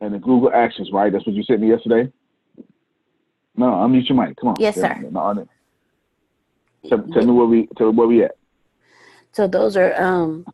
and 0.00 0.14
the 0.14 0.18
Google 0.18 0.50
Actions, 0.54 0.90
right? 0.92 1.12
That's 1.12 1.26
what 1.26 1.34
you 1.34 1.42
sent 1.42 1.60
me 1.60 1.68
yesterday. 1.68 2.10
No, 3.56 3.66
unmute 3.66 4.08
your 4.08 4.24
mic. 4.24 4.36
Come 4.36 4.50
on. 4.50 4.56
Yes, 4.58 4.76
sir. 4.76 5.06
No, 5.10 5.20
on 5.20 5.48
tell, 6.88 7.02
tell 7.12 7.26
me 7.26 7.32
where 7.32 7.46
we 7.46 7.68
tell 7.76 7.92
where 7.92 8.06
we 8.06 8.24
at. 8.24 8.36
So 9.32 9.46
those 9.46 9.76
are 9.76 10.00
um 10.00 10.46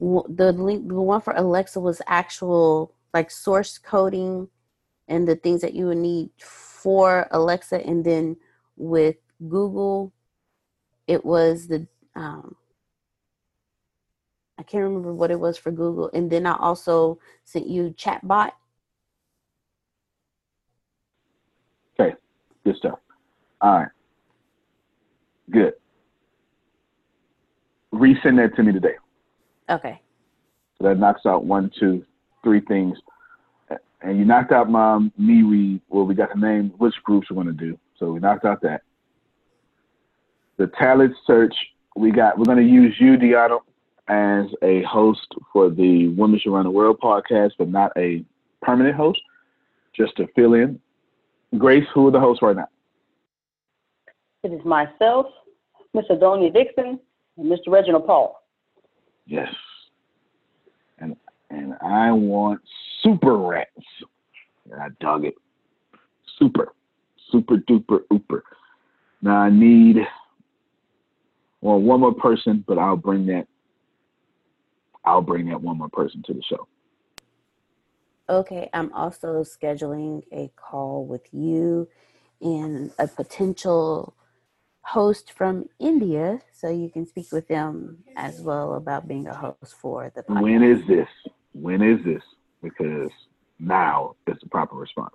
the 0.00 0.52
link 0.52 0.88
the 0.88 0.94
one 0.94 1.20
for 1.20 1.34
Alexa 1.36 1.80
was 1.80 2.00
actual 2.06 2.94
like 3.12 3.30
source 3.30 3.78
coding 3.78 4.48
and 5.08 5.26
the 5.26 5.36
things 5.36 5.60
that 5.60 5.74
you 5.74 5.86
would 5.86 5.98
need 5.98 6.30
for 6.38 7.26
Alexa 7.32 7.84
and 7.86 8.04
then 8.04 8.36
with 8.78 9.16
Google 9.48 10.12
it 11.08 11.24
was 11.24 11.66
the 11.66 11.86
um 12.14 12.54
I 14.58 14.62
can't 14.62 14.84
remember 14.84 15.14
what 15.14 15.30
it 15.30 15.38
was 15.38 15.56
for 15.56 15.70
Google. 15.70 16.10
And 16.12 16.28
then 16.28 16.44
I 16.44 16.56
also 16.56 17.20
sent 17.44 17.68
you 17.68 17.94
chatbot. 17.96 18.50
Okay, 21.98 22.14
good 22.64 22.76
stuff. 22.76 22.98
All 23.60 23.78
right, 23.78 23.88
good. 25.50 25.74
Resend 27.94 28.36
that 28.36 28.54
to 28.56 28.62
me 28.62 28.72
today. 28.72 28.96
Okay. 29.70 30.00
So 30.78 30.88
that 30.88 30.98
knocks 30.98 31.24
out 31.24 31.44
one, 31.44 31.70
two, 31.78 32.04
three 32.44 32.60
things. 32.60 32.98
And 34.00 34.18
you 34.18 34.24
knocked 34.24 34.52
out 34.52 34.70
my 34.70 34.98
me 35.16 35.42
read 35.42 35.80
well, 35.88 36.04
we 36.04 36.14
got 36.14 36.32
to 36.32 36.38
name 36.38 36.72
which 36.78 36.94
groups 37.02 37.30
we're 37.30 37.42
going 37.42 37.56
to 37.56 37.64
do. 37.64 37.78
So 37.98 38.12
we 38.12 38.20
knocked 38.20 38.44
out 38.44 38.62
that. 38.62 38.82
The 40.56 40.68
talent 40.78 41.14
search, 41.26 41.54
we 41.96 42.10
got, 42.10 42.38
we're 42.38 42.44
going 42.44 42.58
to 42.58 42.64
use 42.64 42.94
you, 42.98 43.16
Deanna, 43.16 43.58
as 44.08 44.46
a 44.62 44.82
host 44.82 45.26
for 45.52 45.70
the 45.70 46.08
Women 46.08 46.40
Should 46.40 46.52
Run 46.52 46.64
the 46.64 46.70
World 46.70 46.98
podcast, 47.02 47.52
but 47.58 47.68
not 47.68 47.92
a 47.96 48.24
permanent 48.62 48.96
host. 48.96 49.20
just 49.94 50.16
to 50.16 50.26
fill 50.34 50.54
in. 50.54 50.80
Grace, 51.56 51.86
who 51.94 52.06
are 52.08 52.10
the 52.10 52.20
hosts 52.20 52.42
right 52.42 52.56
now? 52.56 52.68
It 54.42 54.52
is 54.52 54.64
myself, 54.64 55.26
Mr. 55.94 56.12
Donia 56.12 56.52
Dixon, 56.52 57.00
and 57.36 57.46
Mr. 57.46 57.68
Reginald 57.68 58.06
Paul. 58.06 58.42
Yes. 59.26 59.52
And 60.98 61.16
and 61.50 61.74
I 61.82 62.12
want 62.12 62.60
super 63.02 63.36
rats. 63.36 63.70
And 64.70 64.80
I 64.80 64.88
dug 65.00 65.24
it. 65.24 65.34
Super. 66.38 66.72
Super 67.30 67.56
duper 67.56 68.00
ooper. 68.12 68.42
Now 69.22 69.38
I 69.38 69.50
need 69.50 69.98
well 71.60 71.80
one 71.80 72.00
more 72.00 72.14
person, 72.14 72.64
but 72.66 72.78
I'll 72.78 72.96
bring 72.96 73.26
that 73.26 73.46
I'll 75.04 75.22
bring 75.22 75.46
that 75.48 75.60
one 75.60 75.78
more 75.78 75.88
person 75.88 76.22
to 76.26 76.34
the 76.34 76.42
show. 76.42 76.68
Okay, 78.30 78.68
I'm 78.74 78.92
also 78.92 79.42
scheduling 79.42 80.22
a 80.32 80.50
call 80.54 81.06
with 81.06 81.32
you 81.32 81.88
and 82.42 82.92
a 82.98 83.08
potential 83.08 84.14
host 84.82 85.32
from 85.32 85.68
India 85.78 86.40
so 86.52 86.68
you 86.68 86.90
can 86.90 87.06
speak 87.06 87.32
with 87.32 87.48
them 87.48 88.04
as 88.16 88.40
well 88.40 88.74
about 88.74 89.08
being 89.08 89.26
a 89.26 89.34
host 89.34 89.74
for 89.80 90.12
the 90.14 90.22
podcast. 90.22 90.42
When 90.42 90.62
is 90.62 90.86
this? 90.86 91.08
When 91.52 91.82
is 91.82 92.04
this? 92.04 92.22
Because 92.62 93.10
now 93.58 94.14
is 94.26 94.36
the 94.42 94.48
proper 94.48 94.76
response. 94.76 95.14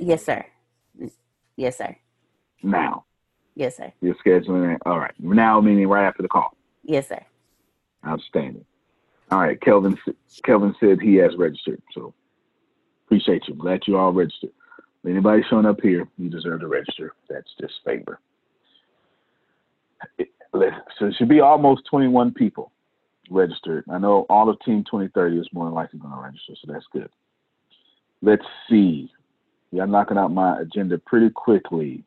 Yes, 0.00 0.24
sir. 0.24 0.44
Yes, 1.56 1.78
sir. 1.78 1.96
Now. 2.62 3.04
Yes, 3.54 3.76
sir. 3.76 3.92
You're 4.00 4.14
scheduling 4.14 4.74
it. 4.74 4.82
All 4.86 4.98
right. 4.98 5.12
Now 5.18 5.60
meaning 5.60 5.88
right 5.88 6.06
after 6.06 6.22
the 6.22 6.28
call. 6.28 6.56
Yes, 6.84 7.08
sir. 7.08 7.20
Outstanding. 8.06 8.64
All 9.30 9.40
right. 9.40 9.60
Kelvin 9.60 9.98
Kelvin 10.44 10.74
said 10.80 11.00
he 11.00 11.16
has 11.16 11.36
registered. 11.36 11.82
So 11.92 12.14
appreciate 13.06 13.46
you. 13.48 13.54
Glad 13.54 13.82
you 13.86 13.98
all 13.98 14.12
registered. 14.12 14.50
Anybody 15.06 15.42
showing 15.50 15.66
up 15.66 15.80
here, 15.82 16.08
you 16.16 16.30
deserve 16.30 16.60
to 16.60 16.68
register. 16.68 17.12
That's 17.28 17.50
just 17.60 17.74
favor. 17.84 18.20
So 20.98 21.06
it 21.06 21.14
should 21.18 21.28
be 21.28 21.40
almost 21.40 21.82
21 21.90 22.34
people 22.34 22.72
registered. 23.30 23.84
I 23.90 23.98
know 23.98 24.26
all 24.30 24.48
of 24.48 24.60
Team 24.60 24.84
2030 24.84 25.38
is 25.38 25.48
more 25.52 25.64
than 25.64 25.74
likely 25.74 25.98
going 25.98 26.14
to 26.14 26.20
register, 26.20 26.54
so 26.54 26.72
that's 26.72 26.86
good. 26.92 27.08
Let's 28.20 28.44
see. 28.68 29.10
I'm 29.80 29.90
knocking 29.90 30.18
out 30.18 30.32
my 30.32 30.60
agenda 30.60 30.98
pretty 30.98 31.30
quickly. 31.30 32.04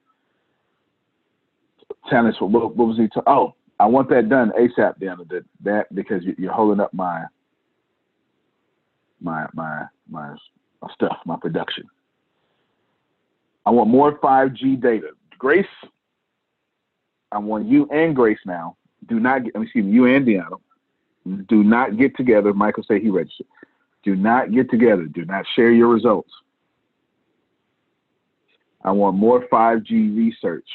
Tennis, 2.10 2.36
what, 2.40 2.76
what 2.76 2.88
was 2.88 2.98
he? 2.98 3.08
T- 3.08 3.22
oh, 3.26 3.56
I 3.80 3.88
want 3.88 4.10
that 4.10 4.30
done 4.30 4.52
ASAP, 4.58 5.00
Dan. 5.00 5.18
That, 5.30 5.46
that 5.64 5.96
because 5.96 6.24
you're 6.38 6.54
holding 6.54 6.80
up 6.80 6.94
my 6.94 7.26
my 9.20 9.48
my 9.54 9.86
my 10.10 10.36
stuff, 10.94 11.18
my 11.26 11.36
production. 11.42 11.86
I 13.66 13.72
want 13.72 13.90
more 13.90 14.20
5G 14.20 14.80
data. 14.80 15.10
Grace, 15.40 15.66
I 17.32 17.40
want 17.40 17.68
you 17.68 17.88
and 17.92 18.16
Grace 18.16 18.40
now. 18.46 18.78
Do 19.08 19.20
not 19.20 19.44
get, 19.44 19.54
excuse 19.56 19.86
me, 19.86 19.92
you 19.92 20.06
and 20.06 20.26
Deanna. 20.26 20.60
Do 21.48 21.64
not 21.64 21.98
get 21.98 22.16
together. 22.16 22.54
Michael 22.54 22.84
say 22.84 23.02
he 23.02 23.10
registered. 23.10 23.48
Do 24.04 24.16
not 24.16 24.52
get 24.52 24.70
together. 24.70 25.06
Do 25.06 25.26
not 25.26 25.46
share 25.56 25.72
your 25.72 25.88
results. 25.88 26.32
I 28.86 28.92
want 28.92 29.18
more 29.18 29.46
5G 29.52 30.16
research 30.16 30.68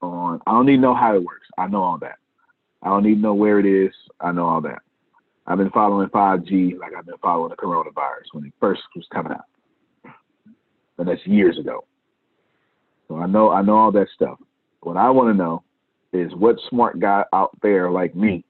on. 0.00 0.40
I 0.46 0.52
don't 0.52 0.66
need 0.66 0.76
to 0.76 0.82
know 0.82 0.94
how 0.94 1.16
it 1.16 1.22
works. 1.24 1.48
I 1.58 1.66
know 1.66 1.82
all 1.82 1.98
that. 1.98 2.18
I 2.82 2.88
don't 2.88 3.02
need 3.02 3.16
to 3.16 3.20
know 3.20 3.34
where 3.34 3.58
it 3.58 3.66
is. 3.66 3.92
I 4.20 4.30
know 4.30 4.46
all 4.46 4.60
that. 4.60 4.78
I've 5.46 5.58
been 5.58 5.70
following 5.70 6.08
5G 6.08 6.78
like 6.78 6.92
I've 6.96 7.06
been 7.06 7.18
following 7.20 7.50
the 7.50 7.56
coronavirus 7.56 8.32
when 8.32 8.44
it 8.44 8.52
first 8.60 8.82
was 8.94 9.04
coming 9.12 9.32
out. 9.32 10.14
And 10.98 11.08
that's 11.08 11.26
years 11.26 11.58
ago. 11.58 11.84
So 13.08 13.16
I 13.16 13.26
know 13.26 13.50
I 13.50 13.62
know 13.62 13.76
all 13.76 13.92
that 13.92 14.08
stuff. 14.14 14.38
What 14.80 14.96
I 14.96 15.10
want 15.10 15.30
to 15.30 15.34
know 15.34 15.64
is 16.12 16.32
what 16.34 16.56
smart 16.68 17.00
guy 17.00 17.24
out 17.32 17.50
there 17.60 17.90
like 17.90 18.14
me 18.14 18.44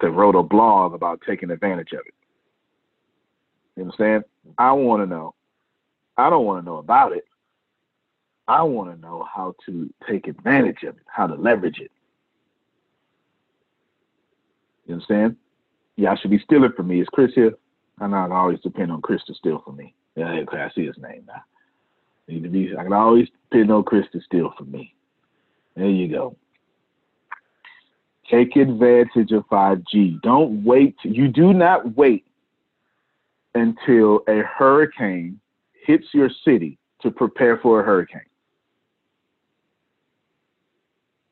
that 0.00 0.10
wrote 0.10 0.34
a 0.34 0.42
blog 0.42 0.92
about 0.94 1.22
taking 1.26 1.50
advantage 1.50 1.92
of 1.92 2.00
it. 2.06 2.14
You 3.76 3.84
understand? 3.84 4.24
I 4.58 4.72
want 4.72 5.02
to 5.02 5.06
know. 5.06 5.34
I 6.20 6.30
don't 6.30 6.44
want 6.44 6.62
to 6.62 6.64
know 6.64 6.78
about 6.78 7.12
it. 7.12 7.24
I 8.46 8.62
want 8.62 8.94
to 8.94 9.00
know 9.00 9.26
how 9.32 9.54
to 9.66 9.92
take 10.08 10.26
advantage 10.26 10.82
of 10.82 10.96
it, 10.96 11.02
how 11.06 11.26
to 11.26 11.34
leverage 11.34 11.78
it. 11.78 11.90
You 14.86 14.94
understand? 14.94 15.36
I 16.08 16.16
should 16.16 16.30
be 16.30 16.38
stealing 16.38 16.72
from 16.76 16.88
me. 16.88 17.00
Is 17.00 17.08
Chris 17.08 17.32
here? 17.34 17.52
I 18.00 18.06
know 18.06 18.16
I 18.16 18.30
always 18.34 18.60
depend 18.60 18.90
on 18.90 19.02
Chris 19.02 19.22
to 19.26 19.34
steal 19.34 19.62
from 19.64 19.76
me. 19.76 19.94
Yeah, 20.16 20.30
okay, 20.30 20.58
I 20.58 20.70
see 20.74 20.86
his 20.86 20.96
name 20.98 21.24
now. 21.26 21.42
Need 22.26 22.42
to 22.44 22.48
be. 22.48 22.76
I 22.76 22.82
can 22.82 22.92
always 22.92 23.28
depend 23.50 23.70
on 23.70 23.84
Chris 23.84 24.06
to 24.12 24.20
steal 24.22 24.52
from 24.56 24.70
me. 24.70 24.94
There 25.76 25.88
you 25.88 26.08
go. 26.08 26.36
Take 28.30 28.56
advantage 28.56 29.32
of 29.32 29.46
5G. 29.48 30.22
Don't 30.22 30.64
wait. 30.64 30.96
You 31.02 31.28
do 31.28 31.52
not 31.52 31.96
wait 31.96 32.24
until 33.54 34.24
a 34.26 34.38
hurricane 34.38 35.38
hits 35.84 36.06
your 36.12 36.30
city 36.44 36.78
to 37.02 37.10
prepare 37.10 37.58
for 37.58 37.80
a 37.80 37.84
hurricane. 37.84 38.20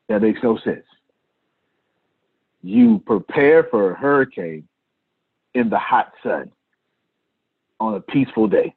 That 0.07 0.21
makes 0.21 0.39
no 0.41 0.57
sense. 0.57 0.85
You 2.61 3.01
prepare 3.05 3.65
for 3.65 3.91
a 3.91 3.95
hurricane 3.95 4.67
in 5.53 5.69
the 5.69 5.77
hot 5.77 6.11
sun 6.23 6.51
on 7.79 7.95
a 7.95 8.01
peaceful 8.01 8.47
day. 8.47 8.75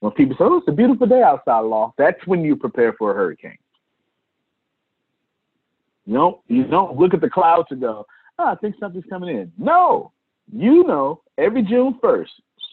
When 0.00 0.12
people 0.12 0.36
say, 0.36 0.44
oh, 0.44 0.58
it's 0.58 0.68
a 0.68 0.72
beautiful 0.72 1.06
day 1.06 1.22
outside, 1.22 1.60
law, 1.60 1.92
that's 1.98 2.24
when 2.26 2.44
you 2.44 2.54
prepare 2.54 2.92
for 2.92 3.10
a 3.10 3.14
hurricane. 3.14 3.58
Don't, 6.10 6.38
you 6.46 6.64
don't 6.64 6.96
look 6.96 7.12
at 7.12 7.20
the 7.20 7.28
clouds 7.28 7.68
and 7.70 7.80
go, 7.80 8.06
oh, 8.38 8.44
I 8.46 8.54
think 8.54 8.76
something's 8.78 9.04
coming 9.10 9.36
in. 9.36 9.52
No, 9.58 10.12
you 10.50 10.84
know, 10.84 11.20
every 11.36 11.62
June 11.62 11.98
1st 12.02 12.28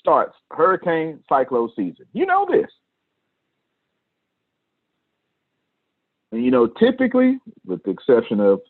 starts 0.06 0.36
hurricane 0.52 1.20
cyclone 1.28 1.72
season. 1.76 2.06
You 2.14 2.28
know 2.28 2.46
this. 2.48 2.70
And 6.32 6.46
you 6.46 6.52
know, 6.52 6.68
typically, 6.68 7.40
with 7.66 7.82
the 7.84 7.90
exception 7.90 8.40
of 8.40 8.62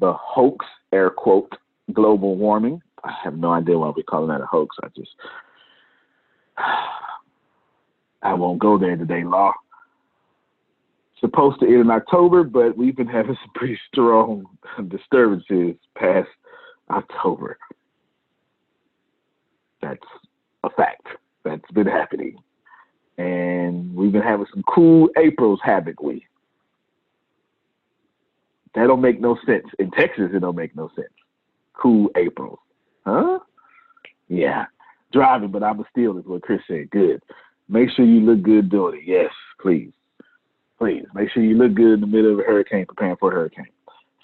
the 0.00 0.12
hoax, 0.14 0.66
air 0.92 1.10
quote, 1.10 1.52
global 1.92 2.34
warming, 2.36 2.82
I 3.04 3.12
have 3.22 3.38
no 3.38 3.52
idea 3.52 3.78
why 3.78 3.92
we're 3.96 4.02
calling 4.02 4.30
that 4.30 4.40
a 4.40 4.46
hoax. 4.46 4.74
I 4.82 4.88
just 4.96 5.10
I 8.22 8.34
won't 8.34 8.58
go 8.58 8.76
there 8.76 8.96
today, 8.96 9.22
Law. 9.22 9.52
Supposed 11.20 11.60
to 11.60 11.66
end 11.66 11.82
in 11.82 11.90
October, 11.90 12.42
but 12.42 12.76
we've 12.76 12.96
been 12.96 13.06
having 13.06 13.36
some 13.44 13.52
pretty 13.54 13.78
strong 13.92 14.46
disturbances 14.88 15.76
past 15.96 16.28
October. 16.90 17.58
That's 19.80 20.02
a 20.66 20.70
fact. 20.70 21.06
That's 21.44 21.70
been 21.72 21.86
happening. 21.86 22.38
And 23.18 23.94
we've 23.94 24.12
been 24.12 24.22
having 24.22 24.46
some 24.52 24.62
cool 24.62 25.08
Aprils, 25.16 25.60
haven't 25.62 26.02
we? 26.02 26.26
That 28.74 28.88
don't 28.88 29.00
make 29.00 29.20
no 29.20 29.38
sense. 29.46 29.66
In 29.78 29.90
Texas, 29.92 30.30
it 30.32 30.40
don't 30.40 30.56
make 30.56 30.74
no 30.74 30.90
sense. 30.96 31.08
Cool 31.74 32.10
Aprils. 32.16 32.58
Huh? 33.06 33.38
Yeah. 34.28 34.66
Driving, 35.12 35.50
but 35.50 35.62
I'm 35.62 35.78
a 35.78 35.84
steal 35.90 36.18
is 36.18 36.24
what 36.26 36.42
Chris 36.42 36.60
said. 36.66 36.90
Good. 36.90 37.22
Make 37.68 37.90
sure 37.90 38.04
you 38.04 38.20
look 38.20 38.42
good 38.42 38.68
doing 38.68 38.98
it. 38.98 39.04
Yes, 39.06 39.30
please. 39.60 39.92
Please. 40.78 41.06
Make 41.14 41.30
sure 41.30 41.42
you 41.42 41.56
look 41.56 41.74
good 41.74 41.94
in 41.94 42.00
the 42.00 42.06
middle 42.06 42.32
of 42.32 42.40
a 42.40 42.42
hurricane, 42.42 42.86
preparing 42.86 43.16
for 43.16 43.30
a 43.30 43.34
hurricane. 43.34 43.68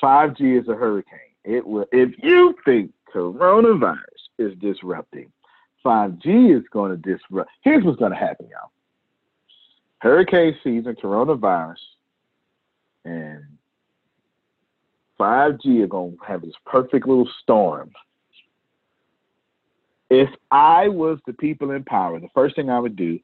5G 0.03 0.61
is 0.61 0.68
a 0.68 0.74
hurricane. 0.74 1.18
It 1.44 1.66
will 1.66 1.87
if 1.92 2.11
you 2.22 2.55
think 2.64 2.92
coronavirus 3.14 3.96
is 4.38 4.53
disrupting, 4.59 5.31
5G 5.85 6.57
is 6.57 6.64
going 6.73 6.90
to 6.90 6.97
disrupt. 6.97 7.51
Here's 7.62 7.85
what's 7.85 7.99
going 7.99 8.12
to 8.12 8.19
happen, 8.19 8.49
y'all. 8.51 8.70
Hurricane 9.99 10.57
season, 10.64 10.95
coronavirus, 10.95 11.76
and 13.05 13.45
5G 15.18 15.83
are 15.83 15.87
going 15.87 16.16
to 16.16 16.24
have 16.26 16.43
this 16.43 16.55
perfect 16.64 17.07
little 17.07 17.28
storm 17.43 17.91
if 20.11 20.28
I 20.51 20.89
was 20.89 21.18
the 21.26 21.33
people 21.33 21.70
in 21.70 21.85
power, 21.85 22.18
the 22.18 22.28
first 22.35 22.57
thing 22.57 22.68
I 22.68 22.81
would 22.81 22.97
do 22.97 23.18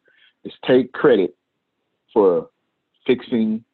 is 0.44 0.52
take 0.64 0.92
credit 0.92 1.36
for 2.12 2.48
fixing 3.06 3.64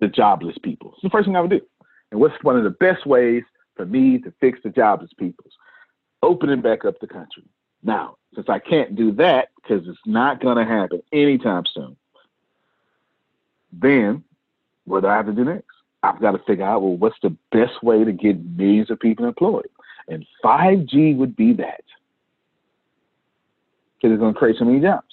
the 0.00 0.06
jobless 0.06 0.56
people. 0.62 0.92
It's 0.94 1.02
the 1.02 1.10
first 1.10 1.26
thing 1.26 1.36
I 1.36 1.40
would 1.40 1.50
do. 1.50 1.60
And 2.12 2.20
what's 2.20 2.42
one 2.42 2.56
of 2.56 2.64
the 2.64 2.70
best 2.70 3.04
ways 3.04 3.42
for 3.74 3.84
me 3.84 4.18
to 4.18 4.32
fix 4.40 4.60
the 4.62 4.70
jobless 4.70 5.10
people? 5.18 5.44
Opening 6.22 6.60
back 6.60 6.84
up 6.84 6.98
the 7.00 7.06
country. 7.06 7.44
Now, 7.82 8.16
since 8.34 8.48
I 8.48 8.58
can't 8.58 8.96
do 8.96 9.12
that 9.12 9.48
because 9.56 9.86
it's 9.88 9.98
not 10.06 10.40
going 10.40 10.56
to 10.56 10.64
happen 10.64 11.02
anytime 11.12 11.64
soon, 11.72 11.96
then 13.72 14.24
what 14.84 15.02
do 15.02 15.08
I 15.08 15.16
have 15.16 15.26
to 15.26 15.32
do 15.32 15.44
next? 15.44 15.66
I've 16.02 16.20
got 16.20 16.32
to 16.32 16.38
figure 16.38 16.64
out, 16.64 16.82
well, 16.82 16.96
what's 16.96 17.18
the 17.22 17.36
best 17.52 17.82
way 17.82 18.04
to 18.04 18.12
get 18.12 18.44
millions 18.44 18.90
of 18.90 19.00
people 19.00 19.26
employed? 19.26 19.68
And 20.08 20.26
5G 20.44 21.16
would 21.16 21.36
be 21.36 21.52
that. 21.54 21.82
because 23.96 24.14
it's 24.14 24.20
going 24.20 24.34
to 24.34 24.38
create 24.38 24.56
so 24.58 24.64
many 24.64 24.80
jobs. 24.80 25.06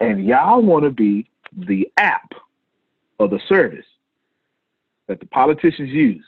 And 0.00 0.24
y'all 0.24 0.62
want 0.62 0.84
to 0.84 0.90
be 0.90 1.28
the 1.56 1.90
app 1.96 2.32
or 3.18 3.28
the 3.28 3.40
service 3.48 3.84
that 5.06 5.20
the 5.20 5.26
politicians 5.26 5.90
use 5.90 6.24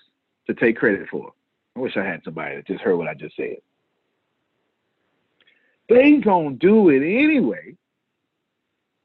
to 0.46 0.54
take 0.54 0.76
credit 0.76 1.08
for. 1.10 1.32
I 1.76 1.80
wish 1.80 1.96
I 1.96 2.04
had 2.04 2.22
somebody 2.24 2.56
that 2.56 2.66
just 2.66 2.82
heard 2.82 2.96
what 2.96 3.08
I 3.08 3.14
just 3.14 3.36
said. 3.36 3.56
They 5.88 6.18
gonna 6.18 6.52
do 6.52 6.90
it 6.90 7.02
anyway. 7.02 7.76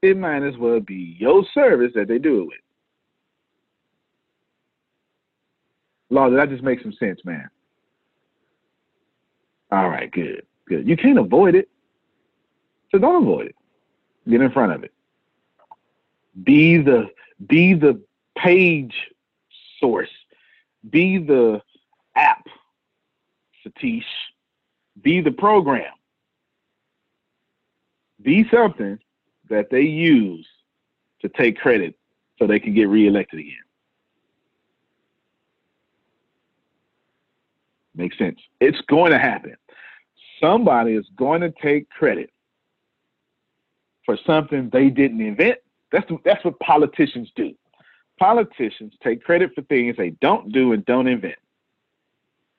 It 0.01 0.17
might 0.17 0.43
as 0.43 0.57
well 0.57 0.79
be 0.79 1.15
your 1.19 1.43
service 1.53 1.91
that 1.95 2.07
they 2.07 2.19
do 2.19 2.41
it 2.41 2.45
with. 2.45 2.57
Law, 6.09 6.29
did 6.29 6.39
that 6.39 6.49
just 6.49 6.63
make 6.63 6.81
some 6.81 6.93
sense, 6.93 7.19
man? 7.25 7.49
All 9.71 9.89
right, 9.89 10.09
good, 10.11 10.43
good. 10.67 10.87
You 10.87 10.95
can't 10.95 11.19
avoid 11.19 11.55
it. 11.55 11.69
So 12.91 12.99
don't 12.99 13.23
avoid 13.23 13.47
it. 13.47 13.55
Get 14.29 14.41
in 14.41 14.51
front 14.51 14.71
of 14.71 14.83
it. 14.83 14.93
Be 16.43 16.77
the 16.77 17.07
be 17.47 17.73
the 17.73 18.01
page 18.37 18.93
source. 19.79 20.09
Be 20.89 21.17
the 21.17 21.61
app, 22.15 22.45
Satish. 23.67 24.03
Be 25.01 25.21
the 25.21 25.31
program. 25.31 25.91
Be 28.21 28.47
something 28.49 28.99
that 29.49 29.69
they 29.69 29.81
use 29.81 30.47
to 31.21 31.29
take 31.29 31.57
credit 31.57 31.95
so 32.37 32.47
they 32.47 32.59
can 32.59 32.73
get 32.73 32.89
reelected 32.89 33.39
again. 33.39 33.53
Makes 37.95 38.17
sense. 38.17 38.39
It's 38.59 38.79
going 38.87 39.11
to 39.11 39.19
happen. 39.19 39.55
Somebody 40.41 40.93
is 40.93 41.05
going 41.15 41.41
to 41.41 41.51
take 41.61 41.89
credit 41.89 42.31
for 44.05 44.17
something 44.25 44.69
they 44.71 44.89
didn't 44.89 45.21
invent. 45.21 45.57
That's 45.91 46.09
that's 46.23 46.43
what 46.45 46.59
politicians 46.59 47.31
do. 47.35 47.53
Politicians 48.19 48.93
take 49.03 49.23
credit 49.23 49.51
for 49.55 49.61
things 49.63 49.95
they 49.97 50.11
don't 50.21 50.51
do 50.51 50.73
and 50.73 50.85
don't 50.85 51.07
invent. 51.07 51.37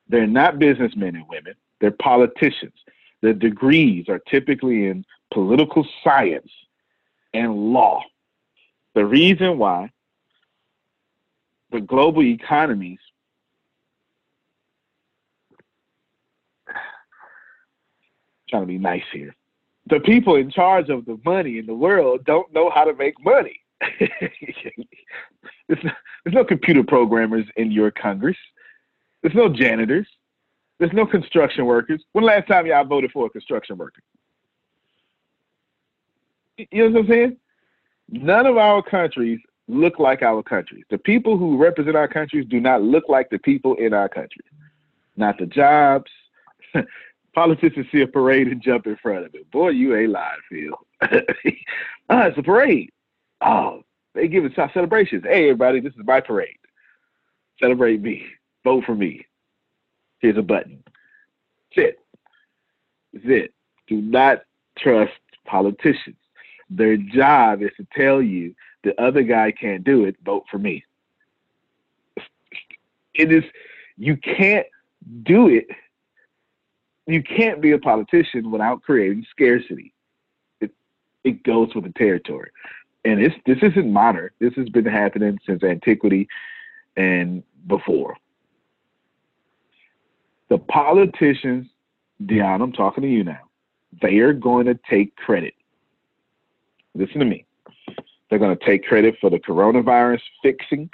They're 0.09 0.27
not 0.27 0.59
businessmen 0.59 1.17
and 1.17 1.29
women. 1.29 1.55
They're 1.81 1.91
politicians. 1.91 2.73
Their 3.21 3.35
degrees 3.35 4.09
are 4.09 4.21
typically 4.21 4.87
in 4.87 5.05
political 5.33 5.87
science 6.03 6.51
and 7.35 7.55
law. 7.73 8.03
The 8.95 9.05
reason 9.05 9.59
why 9.59 9.91
the 11.71 11.81
global 11.81 12.23
economies 12.23 12.99
trying 18.49 18.63
to 18.63 18.67
be 18.67 18.79
nice 18.79 19.05
here. 19.13 19.35
The 19.91 20.01
people 20.01 20.37
in 20.37 20.51
charge 20.51 20.89
of 20.91 21.05
the 21.07 21.19
money 21.25 21.59
in 21.59 21.67
the 21.67 21.75
world 21.75 22.25
don't 22.25 22.53
know 22.53 22.71
how 22.71 22.85
to 22.85 22.95
make 22.95 23.15
money. 23.23 23.61
there's, 24.01 25.85
no, 25.85 25.91
there's 26.25 26.35
no 26.35 26.45
computer 26.45 26.83
programmers 26.83 27.47
in 27.57 27.71
your 27.71 27.91
Congress. 27.91 28.37
There's 29.23 29.35
no 29.35 29.49
janitors. 29.49 30.07
There's 30.79 30.93
no 30.93 31.07
construction 31.07 31.67
workers. 31.67 32.03
When 32.13 32.25
last 32.25 32.47
time 32.47 32.67
y'all 32.67 32.85
voted 32.85 33.11
for 33.11 33.27
a 33.27 33.31
construction 33.31 33.77
worker? 33.77 34.01
You 36.57 36.67
know 36.85 36.91
what 36.91 37.01
I'm 37.01 37.09
saying? 37.09 37.37
None 38.11 38.47
of 38.47 38.57
our 38.57 38.83
countries 38.83 39.41
look 39.67 39.99
like 39.99 40.23
our 40.23 40.43
countries. 40.43 40.85
The 40.91 40.99
people 40.99 41.37
who 41.37 41.57
represent 41.57 41.97
our 41.97 42.09
countries 42.09 42.47
do 42.49 42.61
not 42.61 42.83
look 42.83 43.05
like 43.09 43.29
the 43.31 43.39
people 43.39 43.75
in 43.75 43.93
our 43.93 44.09
country. 44.09 44.45
Not 45.17 45.39
the 45.39 45.47
jobs. 45.47 46.11
Politicians 47.35 47.87
see 47.93 48.01
a 48.01 48.07
parade 48.07 48.49
and 48.49 48.63
jump 48.63 48.87
in 48.87 48.97
front 48.97 49.27
of 49.27 49.35
it. 49.35 49.51
Boy, 49.51 49.71
you 49.71 49.95
ain't 49.97 50.11
lying, 50.11 50.41
Phil. 50.51 50.79
ah, 51.03 51.09
it's 52.27 52.39
a 52.39 52.43
parade. 52.43 52.91
Oh, 53.41 53.83
they 54.15 54.27
give 54.27 54.45
us 54.45 54.73
celebrations. 54.73 55.25
Hey, 55.25 55.45
everybody, 55.45 55.81
this 55.81 55.93
is 55.93 56.05
my 56.05 56.21
parade. 56.21 56.57
Celebrate 57.61 58.01
me. 58.01 58.27
Vote 58.65 58.85
for 58.85 58.95
me. 58.95 59.27
Here's 60.21 60.37
a 60.37 60.43
button. 60.43 60.83
That's 61.77 61.89
it. 61.89 61.99
That's 63.13 63.27
it. 63.27 63.55
Do 63.87 64.01
not 64.01 64.43
trust 64.77 65.13
politicians. 65.47 66.17
Their 66.71 66.97
job 66.97 67.63
is 67.63 67.71
to 67.79 67.87
tell 67.95 68.21
you 68.21 68.55
the 68.83 69.01
other 69.01 69.23
guy 69.23 69.53
can't 69.53 69.85
do 69.85 70.05
it, 70.05 70.17
vote 70.25 70.45
for 70.51 70.59
me. 70.59 70.85
It 73.15 73.33
is, 73.33 73.45
you 73.97 74.17
can't 74.17 74.67
do 75.23 75.49
it. 75.49 75.67
You 77.07 77.23
can't 77.23 77.61
be 77.61 77.73
a 77.73 77.79
politician 77.79 78.51
without 78.51 78.83
creating 78.83 79.27
scarcity. 79.31 79.95
It, 80.61 80.71
it 81.25 81.43
goes 81.43 81.75
with 81.75 81.85
the 81.85 81.93
territory. 81.93 82.51
And 83.05 83.21
it's, 83.21 83.35
this 83.47 83.59
isn't 83.63 83.93
modern. 83.93 84.31
This 84.39 84.55
has 84.55 84.69
been 84.69 84.85
happening 84.85 85.39
since 85.47 85.63
antiquity 85.63 86.29
and 86.97 87.43
before. 87.67 88.17
The 90.49 90.59
politicians, 90.59 91.67
Dion, 92.25 92.63
I'm 92.63 92.73
talking 92.73 93.03
to 93.03 93.09
you 93.09 93.25
now, 93.25 93.41
they 94.01 94.19
are 94.19 94.33
going 94.33 94.67
to 94.67 94.79
take 94.89 95.15
credit 95.17 95.55
listen 96.99 97.21
to 97.21 97.25
me. 97.25 97.47
They're 98.29 98.39
going 98.39 98.57
to 98.57 98.65
take 98.65 98.85
credit 98.85 99.17
for 99.21 99.31
the 99.31 99.39
coronavirus 99.39 100.21
fixing. 100.43 100.91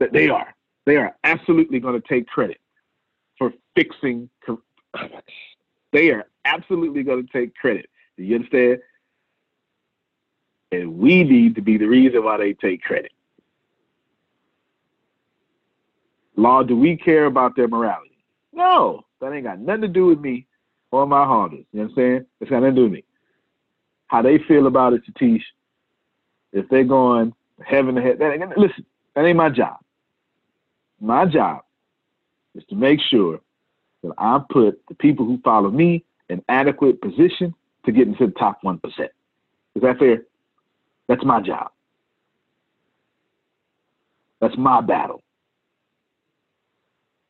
That 0.00 0.12
they 0.12 0.28
are. 0.28 0.54
They 0.84 0.96
are 0.96 1.14
absolutely 1.22 1.78
going 1.78 2.00
to 2.00 2.08
take 2.08 2.26
credit 2.26 2.60
for 3.38 3.52
fixing. 3.74 4.28
They 5.92 6.10
are 6.10 6.24
absolutely 6.46 7.02
going 7.02 7.26
to 7.26 7.30
take 7.30 7.54
credit. 7.54 7.90
Do 8.16 8.24
you 8.24 8.36
understand? 8.36 8.78
And 10.72 10.96
we 10.96 11.22
need 11.22 11.54
to 11.56 11.60
be 11.60 11.76
the 11.76 11.84
reason 11.84 12.24
why 12.24 12.38
they 12.38 12.54
take 12.54 12.80
credit. 12.80 13.12
Law, 16.36 16.62
do 16.62 16.76
we 16.76 16.96
care 16.96 17.26
about 17.26 17.56
their 17.56 17.68
morality? 17.68 18.18
No, 18.52 19.04
that 19.20 19.32
ain't 19.32 19.44
got 19.44 19.58
nothing 19.60 19.82
to 19.82 19.88
do 19.88 20.06
with 20.06 20.20
me 20.20 20.46
or 20.90 21.06
my 21.06 21.24
Hondas. 21.24 21.64
You 21.72 21.80
know 21.80 21.82
what 21.82 21.88
I'm 21.90 21.94
saying? 21.96 22.26
It's 22.40 22.50
got 22.50 22.60
nothing 22.60 22.76
to 22.76 22.80
do 22.80 22.84
with 22.84 22.92
me 22.92 23.04
how 24.12 24.20
they 24.20 24.38
feel 24.46 24.66
about 24.66 24.92
it, 24.92 25.02
Satish. 25.06 25.42
If 26.52 26.68
they're 26.68 26.84
going 26.84 27.32
heaven 27.64 27.94
to 27.94 28.02
heaven, 28.02 28.18
that, 28.18 28.58
listen, 28.58 28.84
that 29.14 29.24
ain't 29.24 29.38
my 29.38 29.48
job. 29.48 29.78
My 31.00 31.24
job 31.24 31.62
is 32.54 32.62
to 32.68 32.74
make 32.74 33.00
sure 33.00 33.40
that 34.02 34.12
I 34.18 34.38
put 34.50 34.80
the 34.88 34.94
people 34.94 35.24
who 35.24 35.40
follow 35.42 35.70
me 35.70 36.04
in 36.28 36.44
adequate 36.50 37.00
position 37.00 37.54
to 37.86 37.92
get 37.92 38.06
into 38.06 38.26
the 38.26 38.32
top 38.32 38.58
one 38.60 38.78
percent. 38.78 39.10
Is 39.74 39.82
that 39.82 39.98
fair? 39.98 40.24
That's 41.08 41.24
my 41.24 41.40
job. 41.40 41.70
That's 44.40 44.56
my 44.58 44.82
battle. 44.82 45.22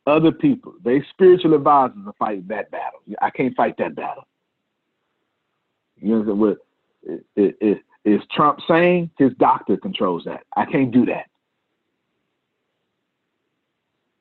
Other 0.06 0.32
people, 0.32 0.74
they 0.84 1.02
spiritual 1.10 1.54
advisors 1.54 1.96
are 2.06 2.14
fighting 2.18 2.46
that 2.48 2.70
battle. 2.70 3.00
I 3.20 3.30
can't 3.30 3.54
fight 3.54 3.76
that 3.78 3.94
battle. 3.94 4.24
You 5.96 6.24
know, 6.24 6.34
what? 6.34 6.58
is, 7.36 7.76
is 8.04 8.20
Trump 8.32 8.60
saying 8.68 9.10
his 9.18 9.32
doctor 9.38 9.76
controls 9.76 10.24
that? 10.24 10.42
I 10.56 10.64
can't 10.64 10.90
do 10.90 11.06
that. 11.06 11.26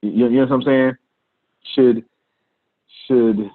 You, 0.01 0.29
know 0.29 0.41
what 0.45 0.51
I'm 0.51 0.61
saying? 0.63 0.97
Should 1.75 2.05
should 3.07 3.49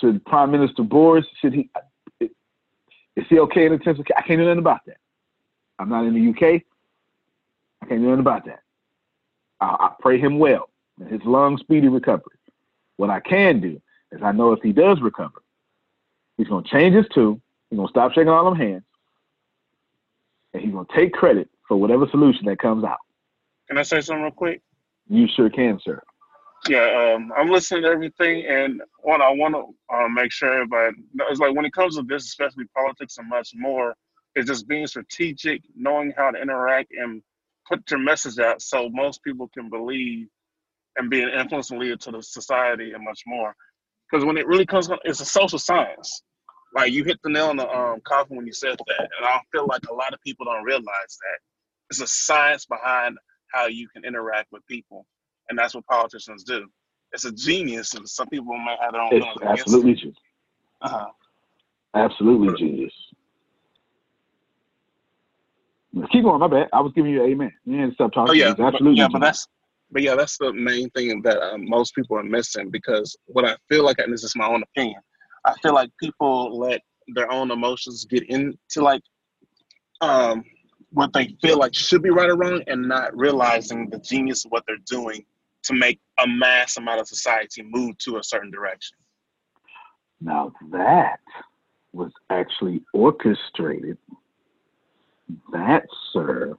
should 0.00 0.24
Prime 0.24 0.50
Minister 0.50 0.82
Boris 0.82 1.26
should 1.40 1.54
he 1.54 1.70
is 2.20 3.24
he 3.28 3.38
okay 3.40 3.66
in 3.66 3.72
the 3.72 3.78
terms 3.78 3.98
of 3.98 4.06
I 4.16 4.22
can't 4.22 4.38
do 4.38 4.44
nothing 4.44 4.58
about 4.58 4.84
that. 4.86 4.98
I'm 5.78 5.88
not 5.88 6.06
in 6.06 6.14
the 6.14 6.30
UK. 6.30 6.62
I 7.82 7.86
can't 7.86 8.00
do 8.00 8.06
nothing 8.06 8.20
about 8.20 8.44
that. 8.46 8.60
I, 9.60 9.66
I 9.66 9.90
pray 10.00 10.18
him 10.18 10.38
well 10.38 10.70
and 11.00 11.10
his 11.10 11.20
long 11.24 11.58
speedy 11.58 11.88
recovery. 11.88 12.36
What 12.96 13.10
I 13.10 13.20
can 13.20 13.60
do 13.60 13.80
is 14.12 14.22
I 14.22 14.32
know 14.32 14.52
if 14.52 14.62
he 14.62 14.72
does 14.72 15.00
recover, 15.00 15.42
he's 16.36 16.48
gonna 16.48 16.66
change 16.66 16.94
his 16.94 17.06
tune 17.14 17.42
He's 17.70 17.76
gonna 17.76 17.88
stop 17.88 18.12
shaking 18.12 18.28
all 18.28 18.44
them 18.44 18.56
hands, 18.56 18.84
and 20.52 20.62
he's 20.62 20.72
gonna 20.72 20.86
take 20.94 21.12
credit 21.12 21.48
for 21.66 21.76
whatever 21.76 22.06
solution 22.10 22.46
that 22.46 22.58
comes 22.58 22.84
out. 22.84 22.98
Can 23.68 23.78
I 23.78 23.82
say 23.82 24.00
something 24.00 24.22
real 24.22 24.32
quick? 24.32 24.62
You 25.08 25.26
sure 25.34 25.50
can, 25.50 25.80
sir. 25.82 26.00
Yeah, 26.68 27.14
um, 27.14 27.32
I'm 27.36 27.50
listening 27.50 27.82
to 27.82 27.88
everything, 27.88 28.46
and 28.46 28.80
what 29.00 29.20
I 29.20 29.30
want 29.30 29.54
to 29.54 29.94
uh, 29.94 30.08
make 30.08 30.32
sure 30.32 30.52
everybody 30.52 30.96
it's 31.28 31.40
like 31.40 31.54
when 31.54 31.64
it 31.64 31.72
comes 31.72 31.96
to 31.96 32.02
this, 32.02 32.24
especially 32.24 32.64
politics 32.74 33.18
and 33.18 33.28
much 33.28 33.50
more, 33.54 33.94
is 34.36 34.46
just 34.46 34.68
being 34.68 34.86
strategic, 34.86 35.62
knowing 35.74 36.12
how 36.16 36.30
to 36.30 36.40
interact 36.40 36.92
and 36.92 37.22
put 37.68 37.90
your 37.90 38.00
message 38.00 38.38
out 38.38 38.62
so 38.62 38.88
most 38.90 39.22
people 39.22 39.48
can 39.52 39.68
believe 39.70 40.28
and 40.96 41.10
be 41.10 41.22
an 41.22 41.30
influential 41.30 41.78
leader 41.78 41.96
to 41.96 42.10
the 42.10 42.22
society 42.22 42.92
and 42.92 43.04
much 43.04 43.22
more. 43.26 43.54
Because 44.10 44.24
when 44.24 44.38
it 44.38 44.46
really 44.46 44.66
comes, 44.66 44.88
it's 45.04 45.20
a 45.20 45.24
social 45.24 45.58
science 45.58 46.22
like 46.76 46.92
you 46.92 47.04
hit 47.04 47.18
the 47.24 47.30
nail 47.30 47.46
on 47.46 47.56
the 47.56 47.68
um, 47.68 48.00
coffin 48.04 48.36
when 48.36 48.46
you 48.46 48.52
said 48.52 48.76
that, 48.86 49.08
and 49.18 49.26
I 49.26 49.40
feel 49.50 49.66
like 49.66 49.82
a 49.90 49.94
lot 49.94 50.12
of 50.12 50.20
people 50.20 50.44
don't 50.44 50.62
realize 50.62 50.84
that 50.84 51.38
it's 51.90 52.00
a 52.00 52.06
science 52.06 52.66
behind 52.66 53.16
how 53.52 53.66
you 53.66 53.88
can 53.88 54.04
interact 54.04 54.52
with 54.52 54.66
people, 54.66 55.06
and 55.48 55.58
that's 55.58 55.74
what 55.74 55.86
politicians 55.86 56.44
do. 56.44 56.66
it's 57.12 57.24
a 57.24 57.32
genius, 57.32 57.94
and 57.94 58.06
some 58.08 58.28
people 58.28 58.56
might 58.58 58.78
have 58.80 58.92
their 58.92 59.00
own 59.00 59.10
It's 59.12 59.26
absolutely. 59.42 60.14
Uh-huh. 60.82 61.06
Absolutely 61.94 62.54
genius. 62.58 62.92
Keep 66.12 66.24
going. 66.24 66.40
My 66.40 66.48
bad. 66.48 66.68
I 66.72 66.80
was 66.80 66.92
giving 66.94 67.12
you 67.12 67.24
an 67.24 67.30
amen. 67.30 67.52
You 67.64 67.78
didn't 67.78 67.94
stop 67.94 68.12
talking. 68.12 68.30
Oh 68.30 68.34
yeah, 68.34 68.50
absolutely. 68.50 68.98
yeah, 68.98 69.08
but 69.10 69.20
that's 69.20 69.46
but 69.90 70.02
yeah, 70.02 70.14
that's 70.14 70.36
the 70.36 70.52
main 70.52 70.90
thing 70.90 71.22
that 71.22 71.40
um, 71.40 71.68
most 71.68 71.94
people 71.94 72.18
are 72.18 72.22
missing 72.22 72.70
because 72.70 73.16
what 73.26 73.44
I 73.44 73.56
feel 73.68 73.84
like, 73.84 73.98
and 73.98 74.12
this 74.12 74.24
is 74.24 74.34
my 74.36 74.46
own 74.46 74.62
opinion, 74.62 75.00
I 75.44 75.54
feel 75.62 75.74
like 75.74 75.90
people 76.00 76.58
let 76.58 76.82
their 77.14 77.30
own 77.30 77.50
emotions 77.50 78.04
get 78.04 78.24
into 78.28 78.56
like 78.76 79.02
um, 80.00 80.44
what 80.90 81.12
they 81.12 81.36
feel 81.40 81.58
like 81.58 81.74
should 81.74 82.02
be 82.02 82.10
right 82.10 82.28
or 82.28 82.36
wrong, 82.36 82.62
and 82.66 82.88
not 82.88 83.16
realizing 83.16 83.88
the 83.88 83.98
genius 83.98 84.44
of 84.44 84.50
what 84.50 84.64
they're 84.66 84.76
doing 84.86 85.24
to 85.62 85.74
make 85.74 86.00
a 86.22 86.26
mass 86.26 86.76
amount 86.76 87.00
of 87.00 87.08
society 87.08 87.62
move 87.62 87.96
to 87.98 88.18
a 88.18 88.22
certain 88.22 88.50
direction. 88.50 88.96
Now 90.20 90.52
that 90.72 91.20
was 91.92 92.12
actually 92.30 92.82
orchestrated. 92.92 93.98
That, 95.52 95.86
sir. 96.12 96.56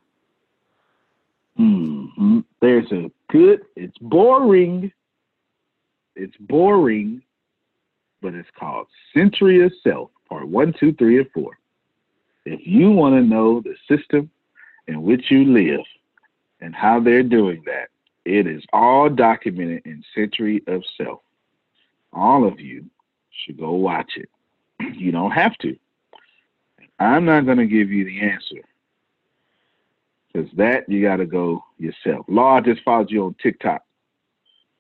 hmm 1.56 2.40
There's 2.62 2.92
a 2.92 3.12
good. 3.30 3.62
It's 3.76 3.98
boring. 4.00 4.92
It's 6.16 6.36
boring, 6.38 7.22
but 8.22 8.34
it's 8.34 8.50
called 8.58 8.88
Century 9.16 9.62
of 9.64 9.72
Self, 9.84 10.10
part 10.28 10.48
one, 10.48 10.74
two, 10.80 10.94
three, 10.94 11.20
and 11.20 11.30
four. 11.32 11.60
If 12.46 12.66
you 12.66 12.90
want 12.92 13.16
to 13.16 13.22
know 13.22 13.62
the 13.62 13.76
system 13.88 14.32
in 14.88 15.04
which 15.04 15.30
you 15.30 15.46
live 15.46 15.86
and 16.62 16.74
how 16.74 17.00
they're 17.00 17.24
doing 17.24 17.62
that, 17.66 17.90
it 18.26 18.48
is 18.48 18.64
all 18.74 19.10
documented 19.10 19.84
in 19.86 20.04
Century 20.16 20.64
of 20.68 20.84
Self. 20.98 21.22
All 22.14 22.48
of 22.48 22.60
you 22.60 22.86
should 23.30 23.60
go 23.60 23.74
watch 23.74 24.14
it. 24.18 24.30
You 24.98 25.12
don't 25.12 25.32
have 25.32 25.56
to. 25.60 25.78
I'm 27.00 27.26
not 27.26 27.46
going 27.46 27.58
to 27.58 27.68
give 27.68 27.92
you 27.92 28.06
the 28.06 28.22
answer 28.22 28.64
because 30.32 30.50
that 30.58 30.90
you 30.90 31.02
got 31.02 31.18
to 31.18 31.26
go 31.26 31.64
yourself. 31.78 32.26
Law 32.28 32.62
just 32.62 32.84
followed 32.84 33.12
you 33.12 33.26
on 33.26 33.36
TikTok. 33.42 33.84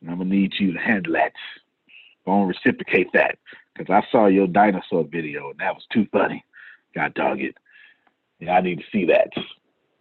And 0.02 0.12
I'm 0.12 0.18
going 0.18 0.30
to 0.30 0.36
need 0.36 0.54
you 0.60 0.74
to 0.74 0.80
handle 0.80 1.14
that. 1.14 1.34
Go 2.26 2.40
and 2.40 2.48
reciprocate 2.48 3.12
that 3.14 3.38
because 3.74 3.92
I 3.92 4.06
saw 4.12 4.28
your 4.28 4.48
dinosaur 4.48 5.04
video 5.04 5.52
and 5.52 5.60
that 5.60 5.74
was 5.74 5.86
too 5.92 6.08
funny. 6.12 6.44
God 6.94 7.14
dog 7.14 7.42
it. 7.42 7.56
Yeah, 8.40 8.58
I 8.58 8.62
need 8.62 8.80
to 8.80 8.86
see 8.92 9.06
that. 9.06 9.30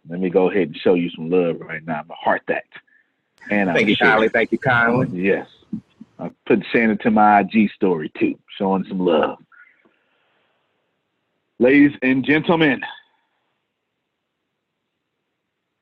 Let 0.09 0.19
me 0.19 0.29
go 0.29 0.49
ahead 0.49 0.67
and 0.67 0.77
show 0.77 0.93
you 0.93 1.09
some 1.09 1.29
love 1.29 1.59
right 1.59 1.85
now. 1.85 1.99
I'm 1.99 2.07
going 2.07 2.17
to 2.17 2.23
heart 2.23 2.43
that. 2.47 2.65
And 3.49 3.69
Thank 3.69 3.89
you 3.89 3.97
kindly. 3.97 4.29
Thank 4.29 4.51
you 4.51 4.57
kindly. 4.57 5.07
Yes. 5.11 5.47
I 6.19 6.31
put 6.45 6.65
saying 6.73 6.91
it 6.91 7.01
to 7.01 7.11
my 7.11 7.41
IG 7.41 7.71
story 7.71 8.11
too, 8.17 8.37
showing 8.57 8.85
some 8.87 8.99
love. 8.99 9.37
Ladies 11.59 11.97
and 12.03 12.23
gentlemen, 12.23 12.81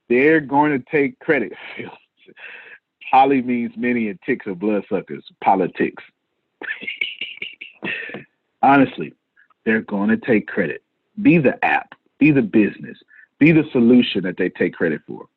they're 0.08 0.40
going 0.40 0.72
to 0.72 0.84
take 0.90 1.20
credit. 1.20 1.52
Poly 3.12 3.42
means 3.42 3.74
many 3.76 4.08
and 4.10 4.20
ticks 4.26 4.48
are 4.48 4.56
bloodsuckers. 4.56 5.26
Politics. 5.44 6.04
Honestly, 8.62 9.14
they're 9.66 9.82
going 9.82 10.10
to 10.10 10.18
take 10.18 10.48
credit. 10.48 10.82
Be 11.22 11.38
the 11.38 11.64
app, 11.64 11.94
be 12.20 12.32
the 12.32 12.42
business, 12.42 12.98
be 13.38 13.52
the 13.52 13.66
solution 13.72 14.24
that 14.24 14.38
they 14.38 14.50
take 14.50 14.74
credit 14.74 15.02
for. 15.06 15.28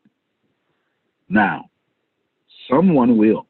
Now, 1.29 1.69
someone 2.71 3.17
will. 3.17 3.47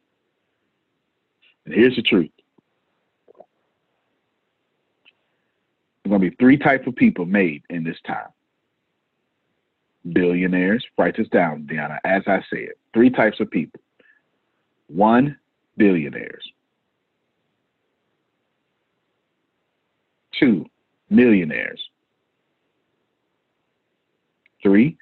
And 1.64 1.74
here's 1.74 1.96
the 1.96 2.02
truth. 2.02 2.30
There's 6.08 6.20
going 6.20 6.30
to 6.30 6.34
be 6.34 6.42
three 6.42 6.56
types 6.56 6.86
of 6.86 6.96
people 6.96 7.26
made 7.26 7.64
in 7.68 7.84
this 7.84 7.98
time. 8.06 8.28
Billionaires, 10.10 10.82
write 10.96 11.18
this 11.18 11.28
down, 11.28 11.68
Deanna, 11.70 11.98
as 12.02 12.22
I 12.26 12.38
say 12.50 12.60
it. 12.60 12.78
Three 12.94 13.10
types 13.10 13.40
of 13.40 13.50
people. 13.50 13.78
One, 14.86 15.36
billionaires. 15.76 16.42
Two, 20.40 20.64
millionaires. 21.10 21.80
Three, 24.62 24.96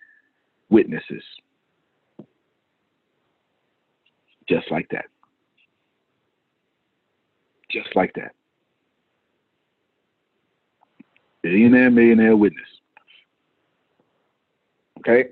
witnesses. 0.70 1.22
Just 4.48 4.72
like 4.72 4.88
that. 4.90 5.04
Just 7.70 7.94
like 7.94 8.12
that. 8.14 8.35
Billionaire, 11.46 11.92
millionaire, 11.92 12.36
witness. 12.36 12.66
Okay? 14.98 15.28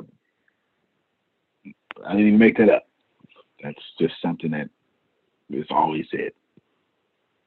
I 2.07 2.13
didn't 2.13 2.29
even 2.29 2.39
make 2.39 2.57
that 2.59 2.69
up. 2.69 2.87
That's 3.61 3.83
just 3.99 4.15
something 4.23 4.53
that 4.53 4.71
is 5.51 5.67
always 5.71 6.07
said. 6.13 6.31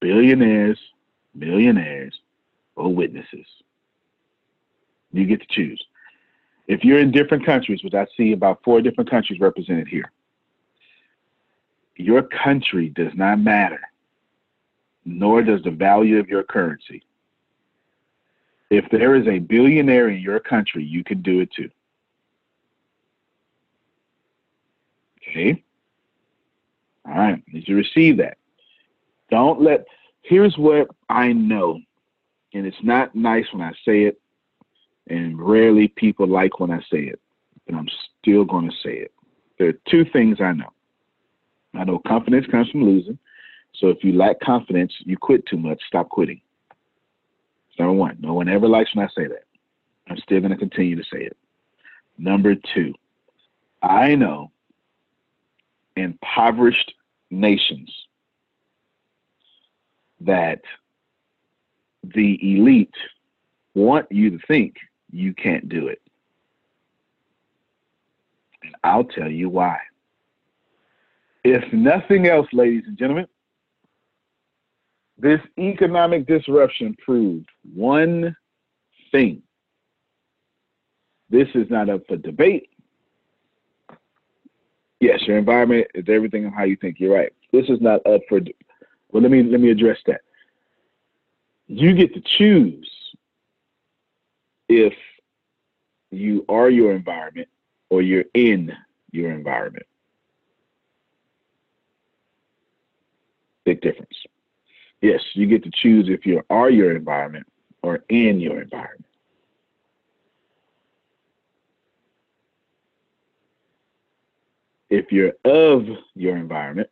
Billionaires, 0.02 0.78
millionaires, 1.34 2.20
or 2.76 2.94
witnesses. 2.94 3.46
You 5.14 5.26
get 5.26 5.40
to 5.40 5.48
choose. 5.50 5.82
If 6.68 6.84
you're 6.84 7.00
in 7.00 7.12
different 7.12 7.46
countries, 7.46 7.86
which 7.86 7.94
I 7.94 8.06
see 8.18 8.34
about 8.34 8.60
four 8.66 8.82
different 8.82 9.10
countries 9.10 9.40
represented 9.40 9.88
here, 9.88 10.12
your 11.96 12.22
country 12.22 12.90
does 12.90 13.14
not 13.16 13.40
matter, 13.40 13.80
nor 15.06 15.42
does 15.42 15.64
the 15.64 15.72
value 15.72 16.20
of 16.20 16.28
your 16.28 16.44
currency. 16.44 17.02
If 18.70 18.90
there 18.92 19.16
is 19.16 19.28
a 19.28 19.40
billionaire 19.40 20.10
in 20.10 20.20
your 20.20 20.40
country, 20.40 20.84
you 20.84 21.04
can 21.04 21.22
do 21.22 21.40
it 21.40 21.52
too. 21.52 21.70
Okay? 25.30 25.64
All 27.06 27.18
right, 27.18 27.44
did 27.52 27.68
you 27.68 27.78
receive 27.78 28.18
that? 28.18 28.38
Don't 29.30 29.62
let, 29.62 29.86
here's 30.24 30.58
what 30.58 30.90
I 31.10 31.32
know, 31.32 31.80
and 32.54 32.66
it's 32.66 32.84
not 32.84 33.16
nice 33.16 33.46
when 33.52 33.62
I 33.62 33.72
say 33.86 34.04
it, 34.04 34.20
and 35.10 35.40
rarely 35.42 35.88
people 35.88 36.28
like 36.28 36.60
when 36.60 36.72
I 36.72 36.80
say 36.92 37.04
it, 37.04 37.20
but 37.66 37.76
I'm 37.76 37.88
still 38.22 38.44
going 38.44 38.70
to 38.70 38.76
say 38.84 38.96
it. 38.98 39.14
There 39.58 39.70
are 39.70 39.80
two 39.90 40.04
things 40.04 40.42
I 40.42 40.52
know. 40.52 40.72
I 41.74 41.84
know 41.86 42.00
confidence 42.00 42.46
comes 42.48 42.70
from 42.70 42.84
losing. 42.84 43.18
So 43.76 43.90
if 43.90 44.04
you 44.04 44.14
lack 44.14 44.40
confidence, 44.40 44.94
you 45.00 45.18
quit 45.18 45.46
too 45.46 45.58
much, 45.58 45.82
stop 45.88 46.10
quitting. 46.10 46.42
Number 47.78 47.94
one, 47.94 48.18
no 48.20 48.34
one 48.34 48.50
ever 48.50 48.68
likes 48.68 48.96
when 48.96 49.06
I 49.06 49.10
say 49.10 49.28
that. 49.28 49.44
I'm 50.10 50.18
still 50.18 50.40
going 50.40 50.52
to 50.52 50.58
continue 50.58 50.96
to 50.96 51.04
say 51.04 51.24
it. 51.24 51.38
Number 52.18 52.56
two, 52.56 52.94
I 53.82 54.16
know 54.16 54.52
impoverished 55.96 56.94
nations 57.30 57.94
that 60.22 60.62
the 62.04 62.58
elite 62.58 62.96
want 63.76 64.08
you 64.12 64.32
to 64.32 64.40
think 64.48 64.76
you 65.12 65.34
can't 65.34 65.70
do 65.70 65.88
it. 65.88 66.02
And 68.64 68.76
I'll 68.84 69.04
tell 69.04 69.30
you 69.30 69.50
why. 69.50 69.78
If 71.44 71.72
nothing 71.72 72.28
else, 72.28 72.48
ladies 72.52 72.84
and 72.88 72.98
gentlemen, 72.98 73.28
this 75.18 75.42
economic 75.58 76.28
disruption 76.28 76.96
proved 77.04 77.50
one 77.74 78.36
thing. 79.12 79.42
This 81.30 81.48
is 81.56 81.70
not 81.70 81.90
up 81.90 82.02
for 82.08 82.18
debate. 82.18 82.70
Yes, 85.00 85.22
your 85.28 85.38
environment 85.38 85.88
is 85.94 86.06
everything 86.08 86.46
on 86.46 86.52
how 86.52 86.64
you 86.64 86.76
think. 86.76 87.00
You're 87.00 87.16
right. 87.16 87.34
This 87.52 87.66
is 87.70 87.82
not 87.82 88.06
up 88.06 88.22
for. 88.30 88.40
Well, 89.12 89.22
let 89.22 89.32
me 89.32 89.44
let 89.44 89.60
me 89.60 89.70
address 89.70 89.98
that. 90.06 90.22
You 91.68 91.94
get 91.94 92.14
to 92.14 92.22
choose 92.38 92.90
if 94.70 94.94
you 96.12 96.46
are 96.50 96.70
your 96.70 96.94
environment 96.94 97.50
or 97.90 98.02
you're 98.02 98.26
in 98.34 98.72
your 99.12 99.32
environment. 99.32 99.86
Big 103.66 103.82
difference. 103.82 104.16
Yes, 105.02 105.22
you 105.34 105.46
get 105.46 105.64
to 105.64 105.72
choose 105.72 106.08
if 106.10 106.26
you 106.26 106.42
are 106.50 106.70
your 106.70 106.96
environment 106.96 107.46
or 107.84 108.04
in 108.10 108.40
your 108.40 108.62
environment. 108.62 109.06
If 114.90 115.12
you're 115.12 115.34
of 115.46 115.86
your 116.16 116.38
environment, 116.38 116.90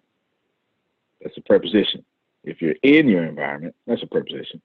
that's 1.21 1.37
a 1.37 1.41
preposition. 1.41 2.03
If 2.43 2.61
you're 2.61 2.75
in 2.83 3.07
your 3.07 3.25
environment, 3.25 3.75
that's 3.87 4.03
a 4.03 4.07
preposition. 4.07 4.61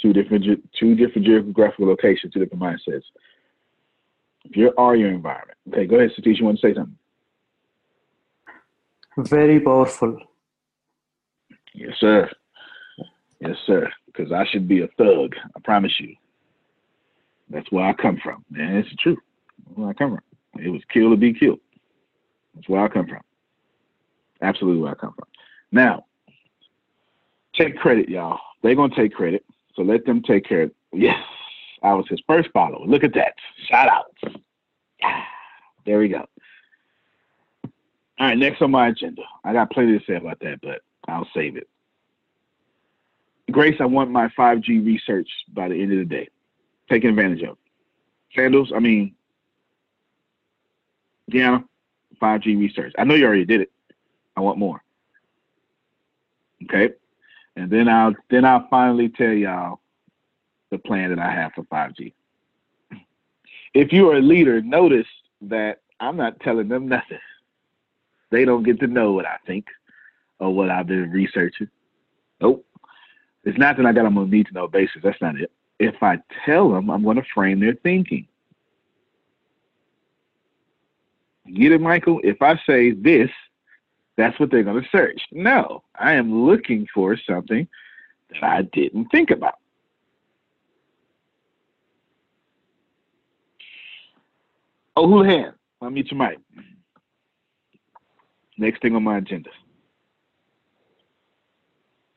Two 0.00 0.12
different 0.12 0.44
two 0.78 0.94
different 0.94 1.26
geographical 1.26 1.86
locations, 1.86 2.34
two 2.34 2.40
different 2.40 2.62
mindsets. 2.62 3.04
If 4.44 4.56
you 4.56 4.72
are 4.76 4.94
your 4.94 5.10
environment, 5.10 5.58
okay, 5.68 5.86
go 5.86 5.96
ahead, 5.96 6.10
Satish. 6.10 6.38
You 6.38 6.44
want 6.44 6.60
to 6.60 6.68
say 6.68 6.74
something? 6.74 6.98
Very 9.16 9.60
powerful. 9.60 10.18
Yes, 11.72 11.94
sir. 11.98 12.30
Yes, 13.40 13.56
sir. 13.66 13.90
Because 14.06 14.32
I 14.32 14.46
should 14.46 14.66
be 14.66 14.82
a 14.82 14.88
thug. 14.98 15.34
I 15.56 15.60
promise 15.60 15.98
you. 16.00 16.14
That's 17.50 17.70
where 17.70 17.84
I 17.84 17.92
come 17.92 18.18
from. 18.22 18.44
Man, 18.50 18.76
it's 18.76 18.94
true. 18.96 19.18
Where 19.74 19.88
I 19.88 19.92
come 19.92 20.10
from. 20.16 20.64
It 20.64 20.70
was 20.70 20.82
kill 20.92 21.12
or 21.12 21.16
be 21.16 21.32
killed. 21.32 21.60
That's 22.54 22.68
where 22.68 22.82
I 22.82 22.88
come 22.88 23.06
from. 23.06 23.20
Absolutely 24.40 24.82
where 24.82 24.92
I 24.92 24.94
come 24.94 25.12
from. 25.12 25.28
Now, 25.70 26.06
take 27.54 27.76
credit, 27.76 28.08
y'all. 28.08 28.40
They're 28.62 28.74
gonna 28.74 28.94
take 28.94 29.14
credit. 29.14 29.44
So 29.74 29.82
let 29.82 30.06
them 30.06 30.22
take 30.22 30.44
care. 30.44 30.70
Yes. 30.92 31.22
I 31.82 31.92
was 31.92 32.06
his 32.08 32.20
first 32.26 32.48
follower. 32.52 32.84
Look 32.86 33.04
at 33.04 33.14
that. 33.14 33.34
Shout 33.68 33.88
out. 33.88 34.06
Yeah. 35.00 35.22
There 35.84 35.98
we 35.98 36.08
go. 36.08 36.24
All 38.18 38.26
right, 38.26 38.38
next 38.38 38.62
on 38.62 38.70
my 38.70 38.88
agenda. 38.88 39.22
I 39.44 39.52
got 39.52 39.70
plenty 39.70 39.98
to 39.98 40.04
say 40.06 40.14
about 40.14 40.40
that, 40.40 40.60
but 40.62 40.80
I'll 41.06 41.28
save 41.34 41.56
it. 41.56 41.68
Grace, 43.50 43.76
I 43.80 43.86
want 43.86 44.10
my 44.10 44.28
5G 44.28 44.84
research 44.84 45.28
by 45.52 45.68
the 45.68 45.80
end 45.80 45.92
of 45.92 45.98
the 45.98 46.04
day. 46.04 46.28
Taking 46.90 47.10
advantage 47.10 47.42
of. 47.42 47.56
Sandals, 48.34 48.72
I 48.74 48.80
mean, 48.80 49.14
Deanna, 51.30 51.64
5G 52.20 52.58
research. 52.58 52.92
I 52.98 53.04
know 53.04 53.14
you 53.14 53.26
already 53.26 53.44
did 53.44 53.60
it. 53.60 53.70
I 54.36 54.40
want 54.40 54.58
more. 54.58 54.82
Okay. 56.64 56.94
And 57.56 57.70
then 57.70 57.88
I'll 57.88 58.14
then 58.30 58.44
I'll 58.44 58.66
finally 58.68 59.08
tell 59.08 59.32
y'all 59.32 59.80
the 60.70 60.78
plan 60.78 61.10
that 61.10 61.18
I 61.18 61.30
have 61.30 61.52
for 61.54 61.62
5G. 61.64 62.12
If 63.72 63.92
you 63.92 64.10
are 64.10 64.16
a 64.16 64.22
leader, 64.22 64.60
notice 64.60 65.06
that 65.42 65.80
I'm 66.00 66.16
not 66.16 66.40
telling 66.40 66.68
them 66.68 66.88
nothing. 66.88 67.18
They 68.30 68.44
don't 68.44 68.62
get 68.62 68.80
to 68.80 68.86
know 68.86 69.12
what 69.12 69.26
I 69.26 69.36
think 69.46 69.66
or 70.38 70.52
what 70.54 70.70
I've 70.70 70.86
been 70.86 71.10
researching. 71.10 71.68
Nope. 72.40 72.66
It's 73.46 73.56
not 73.56 73.76
that 73.76 73.86
I 73.86 73.92
got 73.92 74.02
them 74.02 74.18
on 74.18 74.24
a 74.24 74.28
need 74.28 74.48
to 74.48 74.52
know 74.52 74.66
basis. 74.66 75.02
That's 75.04 75.20
not 75.22 75.40
it. 75.40 75.52
If 75.78 76.02
I 76.02 76.18
tell 76.44 76.70
them, 76.70 76.90
I'm 76.90 77.04
going 77.04 77.16
to 77.16 77.22
frame 77.32 77.60
their 77.60 77.74
thinking. 77.74 78.26
Get 81.54 81.70
it, 81.70 81.80
Michael? 81.80 82.20
If 82.24 82.42
I 82.42 82.58
say 82.66 82.90
this, 82.90 83.30
that's 84.16 84.38
what 84.40 84.50
they're 84.50 84.64
going 84.64 84.82
to 84.82 84.88
search. 84.90 85.22
No, 85.30 85.84
I 85.94 86.14
am 86.14 86.44
looking 86.44 86.88
for 86.92 87.16
something 87.16 87.68
that 88.30 88.42
I 88.42 88.62
didn't 88.62 89.06
think 89.06 89.30
about. 89.30 89.54
Oh, 94.96 95.08
Houlihan, 95.08 95.52
I'll 95.80 95.90
meet 95.90 96.10
you, 96.10 96.16
Mike. 96.16 96.38
Next 98.58 98.82
thing 98.82 98.96
on 98.96 99.04
my 99.04 99.18
agenda. 99.18 99.50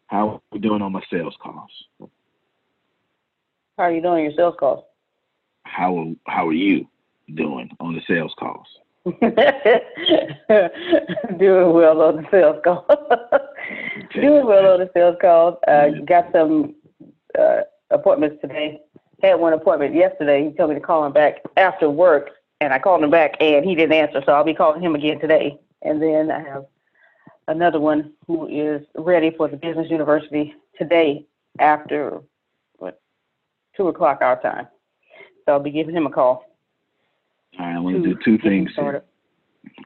How 0.10 0.28
are 0.28 0.42
we 0.52 0.60
doing 0.60 0.82
on 0.82 0.92
my 0.92 1.04
sales 1.12 1.36
calls? 1.40 1.70
How 3.78 3.84
are 3.86 3.92
you 3.92 4.02
doing 4.02 4.24
your 4.24 4.34
sales 4.34 4.56
calls? 4.60 4.84
How 5.66 6.00
are, 6.00 6.08
how 6.26 6.48
are 6.48 6.54
you 6.54 6.88
doing 7.36 7.70
on 7.80 7.94
the 7.94 8.02
sales 8.08 8.34
calls? 8.40 8.66
Doing 9.06 9.22
well 11.74 12.02
on 12.02 12.16
the 12.18 12.26
sales 12.32 12.60
calls. 12.64 12.86
Doing 14.14 14.48
well 14.48 14.74
on 14.74 14.80
the 14.80 14.90
sales 14.96 15.16
calls. 15.22 15.60
Uh, 15.68 15.90
got 16.06 16.32
some 16.34 16.74
uh, 17.40 17.62
appointments 17.92 18.42
today. 18.42 18.82
Had 19.22 19.36
one 19.36 19.54
appointment 19.54 19.94
yesterday. 19.94 20.50
He 20.50 20.58
told 20.58 20.70
me 20.70 20.76
to 20.76 20.82
call 20.82 21.06
him 21.06 21.14
back 21.14 21.36
after 21.56 21.88
work, 21.90 22.32
and 22.62 22.74
I 22.74 22.80
called 22.80 23.04
him 23.04 23.12
back, 23.12 23.36
and 23.40 23.64
he 23.64 23.76
didn't 23.76 23.94
answer. 23.94 24.24
So 24.26 24.32
I'll 24.34 24.44
be 24.44 24.56
calling 24.56 24.82
him 24.82 24.96
again 24.96 25.20
today. 25.20 25.60
And 25.84 26.02
then 26.02 26.32
I 26.32 26.40
have 26.40 26.66
another 27.50 27.80
one 27.80 28.14
who 28.28 28.48
is 28.48 28.86
ready 28.96 29.32
for 29.36 29.48
the 29.48 29.58
business 29.58 29.90
university 29.90 30.54
today 30.78 31.26
after 31.60 32.22
what 32.78 33.02
two 33.76 33.88
o'clock 33.88 34.20
our 34.22 34.40
time. 34.42 34.68
So 35.46 35.54
I'll 35.54 35.60
be 35.60 35.72
giving 35.72 35.96
him 35.96 36.06
a 36.06 36.12
call. 36.12 36.46
All 37.60 37.66
right, 37.66 37.76
I 37.76 37.80
want 37.80 38.02
to 38.02 38.14
do 38.14 38.20
two 38.24 38.38
things 38.38 38.72
here. 38.76 39.04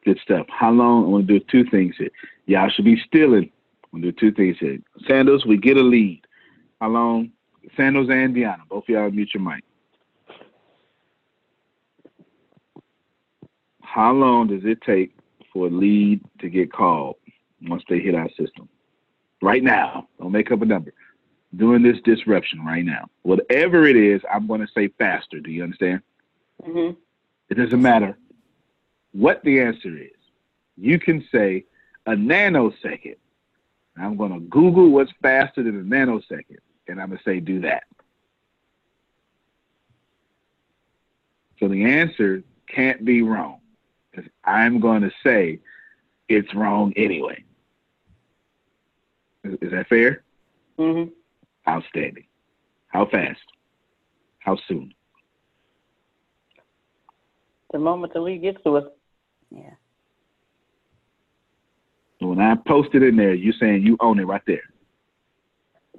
Good 0.05 0.19
stuff. 0.19 0.45
How 0.49 0.71
long? 0.71 1.05
I 1.05 1.07
want 1.07 1.27
to 1.27 1.39
do 1.39 1.45
two 1.49 1.69
things 1.69 1.95
here. 1.97 2.09
Y'all 2.45 2.69
should 2.69 2.85
be 2.85 3.01
stealing. 3.07 3.49
I 3.83 3.87
want 3.93 4.03
to 4.03 4.11
do 4.11 4.19
two 4.19 4.31
things 4.33 4.57
here. 4.59 4.77
Sandals, 5.07 5.45
we 5.45 5.57
get 5.57 5.77
a 5.77 5.81
lead. 5.81 6.21
How 6.81 6.89
long? 6.89 7.31
Sandals 7.77 8.09
and 8.09 8.35
Deanna, 8.35 8.67
both 8.69 8.83
of 8.83 8.89
y'all 8.89 9.09
mute 9.09 9.29
your 9.33 9.41
mic. 9.41 9.63
How 13.81 14.11
long 14.11 14.47
does 14.47 14.63
it 14.65 14.81
take 14.81 15.15
for 15.53 15.67
a 15.67 15.69
lead 15.69 16.19
to 16.39 16.49
get 16.49 16.73
called 16.73 17.15
once 17.67 17.83
they 17.89 17.99
hit 17.99 18.15
our 18.15 18.29
system? 18.29 18.69
Right 19.41 19.63
now. 19.63 20.07
Don't 20.19 20.31
make 20.31 20.51
up 20.51 20.61
a 20.61 20.65
number. 20.65 20.93
Doing 21.55 21.83
this 21.83 21.99
disruption 22.03 22.65
right 22.65 22.85
now. 22.85 23.09
Whatever 23.21 23.85
it 23.87 23.95
is, 23.95 24.21
I'm 24.31 24.47
going 24.47 24.61
to 24.61 24.67
say 24.73 24.87
faster. 24.97 25.39
Do 25.39 25.51
you 25.51 25.63
understand? 25.63 26.01
Mm-hmm. 26.65 26.99
It 27.49 27.55
doesn't 27.55 27.81
matter 27.81 28.17
what 29.11 29.43
the 29.43 29.61
answer 29.61 29.97
is. 29.97 30.09
You 30.77 30.99
can 30.99 31.27
say 31.31 31.65
a 32.05 32.11
nanosecond. 32.11 33.17
I'm 33.97 34.17
going 34.17 34.33
to 34.33 34.39
Google 34.39 34.89
what's 34.89 35.11
faster 35.21 35.61
than 35.61 35.79
a 35.79 35.83
nanosecond, 35.83 36.57
and 36.87 36.99
I'm 36.99 37.09
going 37.09 37.19
to 37.19 37.23
say 37.23 37.39
do 37.39 37.61
that. 37.61 37.83
So 41.59 41.67
the 41.67 41.85
answer 41.85 42.43
can't 42.67 43.05
be 43.05 43.21
wrong 43.21 43.59
because 44.11 44.29
I'm 44.43 44.79
going 44.79 45.03
to 45.03 45.11
say 45.23 45.59
it's 46.27 46.53
wrong 46.53 46.93
anyway. 46.95 47.43
Is, 49.43 49.57
is 49.61 49.71
that 49.71 49.87
fair? 49.87 50.23
Mm-hmm. 50.79 51.09
Outstanding. 51.69 52.25
How 52.87 53.05
fast? 53.05 53.39
How 54.39 54.57
soon? 54.67 54.93
The 57.71 57.79
moment 57.79 58.13
the 58.13 58.21
lead 58.21 58.41
gets 58.41 58.61
to 58.63 58.77
us. 58.77 58.85
Yeah. 59.49 59.71
When 62.19 62.39
I 62.39 62.55
post 62.55 62.89
it 62.93 63.03
in 63.03 63.17
there, 63.17 63.33
you're 63.33 63.53
saying 63.59 63.83
you 63.85 63.97
own 63.99 64.19
it 64.19 64.25
right 64.25 64.41
there. 64.47 64.61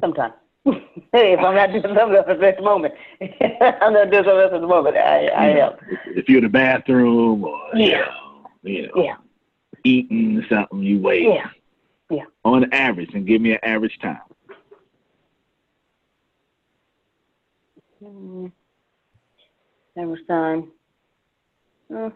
Sometimes. 0.00 0.34
hey, 0.64 1.34
if 1.34 1.40
I'm 1.40 1.54
not 1.54 1.70
doing 1.70 1.82
something 1.82 1.98
else 2.16 2.26
at 2.28 2.40
this 2.40 2.56
moment, 2.62 2.94
I'm 3.20 3.92
not 3.92 4.10
doing 4.10 4.24
something 4.24 4.40
else 4.40 4.52
at 4.54 4.60
the 4.60 4.66
moment. 4.66 4.96
I, 4.96 5.26
I 5.26 5.48
You 5.48 5.54
know, 5.54 5.76
am. 5.80 5.98
If 6.06 6.28
you're 6.28 6.38
in 6.38 6.44
the 6.44 6.50
bathroom 6.50 7.44
or 7.44 7.58
you 7.74 7.90
Yeah. 7.90 7.98
know, 8.06 8.46
you 8.62 8.86
know, 8.86 9.02
Yeah. 9.02 9.16
eating 9.84 10.42
something, 10.48 10.82
you 10.82 10.98
wait. 11.00 11.24
Yeah. 11.24 11.48
Yeah. 12.44 12.50
On 12.50 12.72
average, 12.72 13.10
and 13.14 13.26
give 13.26 13.40
me 13.40 13.52
an 13.52 13.58
average 13.62 13.98
time. 14.02 14.20
Mm. 18.02 18.52
Average 19.96 20.26
time. 20.26 20.70
Uh, 21.94 22.10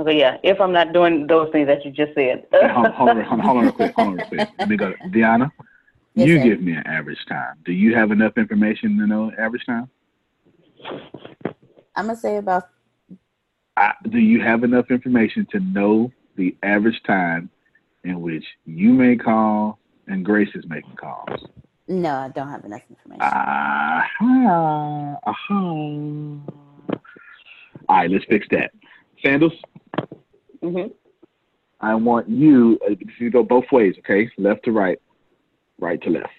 okay, 0.00 0.18
yeah. 0.18 0.36
If 0.42 0.60
I'm 0.60 0.72
not 0.72 0.92
doing 0.92 1.26
those 1.26 1.50
things 1.50 1.66
that 1.66 1.84
you 1.84 1.90
just 1.90 2.14
said. 2.14 2.46
hold, 2.52 2.86
hold, 2.92 3.08
on, 3.10 3.22
hold 3.24 3.40
on, 3.40 3.40
hold 3.40 3.56
on 3.58 3.62
real 3.64 3.72
quick. 3.72 3.94
Hold 3.96 4.08
on 4.08 4.16
real 4.16 4.26
quick. 4.26 4.48
Let 4.58 4.68
me 4.68 4.76
go. 4.76 4.92
Deanna, 5.08 5.50
Yes, 6.14 6.28
you 6.28 6.38
sir. 6.38 6.44
give 6.44 6.60
me 6.62 6.72
an 6.72 6.86
average 6.86 7.24
time. 7.28 7.56
Do 7.64 7.72
you 7.72 7.94
have 7.94 8.10
enough 8.10 8.38
information 8.38 8.96
to 8.98 9.06
know 9.06 9.32
average 9.38 9.66
time? 9.66 9.88
I'm 11.96 12.06
gonna 12.06 12.16
say 12.16 12.36
about 12.36 12.68
I, 13.76 13.92
do 14.08 14.18
you 14.18 14.40
have 14.42 14.64
enough 14.64 14.90
information 14.90 15.46
to 15.50 15.60
know 15.60 16.12
the 16.36 16.56
average 16.62 17.00
time 17.06 17.50
in 18.06 18.20
which 18.20 18.44
you 18.64 18.92
may 18.92 19.16
call 19.16 19.78
and 20.06 20.24
Grace 20.24 20.48
is 20.54 20.64
making 20.68 20.96
calls? 20.96 21.46
no, 21.88 22.14
I 22.16 22.28
don't 22.28 22.48
have 22.48 22.64
enough 22.64 22.82
information. 22.90 23.22
Aha. 23.22 24.08
Aha. 25.26 25.48
All 27.88 27.96
right, 27.96 28.10
let's 28.10 28.24
fix 28.24 28.46
that. 28.50 28.72
Sandals, 29.22 29.52
Mm-hmm. 30.62 30.92
I 31.80 31.94
want 31.94 32.28
you, 32.28 32.78
uh, 32.88 32.94
you 33.18 33.30
go 33.30 33.42
both 33.42 33.66
ways, 33.70 33.94
okay? 33.98 34.28
Left 34.38 34.64
to 34.64 34.72
right, 34.72 34.98
right 35.78 36.00
to 36.02 36.10
left. 36.10 36.32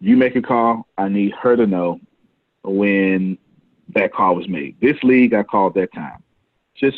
You 0.00 0.16
make 0.16 0.34
a 0.34 0.42
call, 0.42 0.88
I 0.98 1.08
need 1.08 1.32
her 1.40 1.54
to 1.54 1.66
know 1.66 2.00
when 2.64 3.38
that 3.94 4.12
call 4.12 4.34
was 4.34 4.48
made. 4.48 4.80
This 4.80 4.96
league, 5.02 5.34
I 5.34 5.42
called 5.42 5.74
that 5.74 5.92
time. 5.92 6.22
Just, 6.74 6.96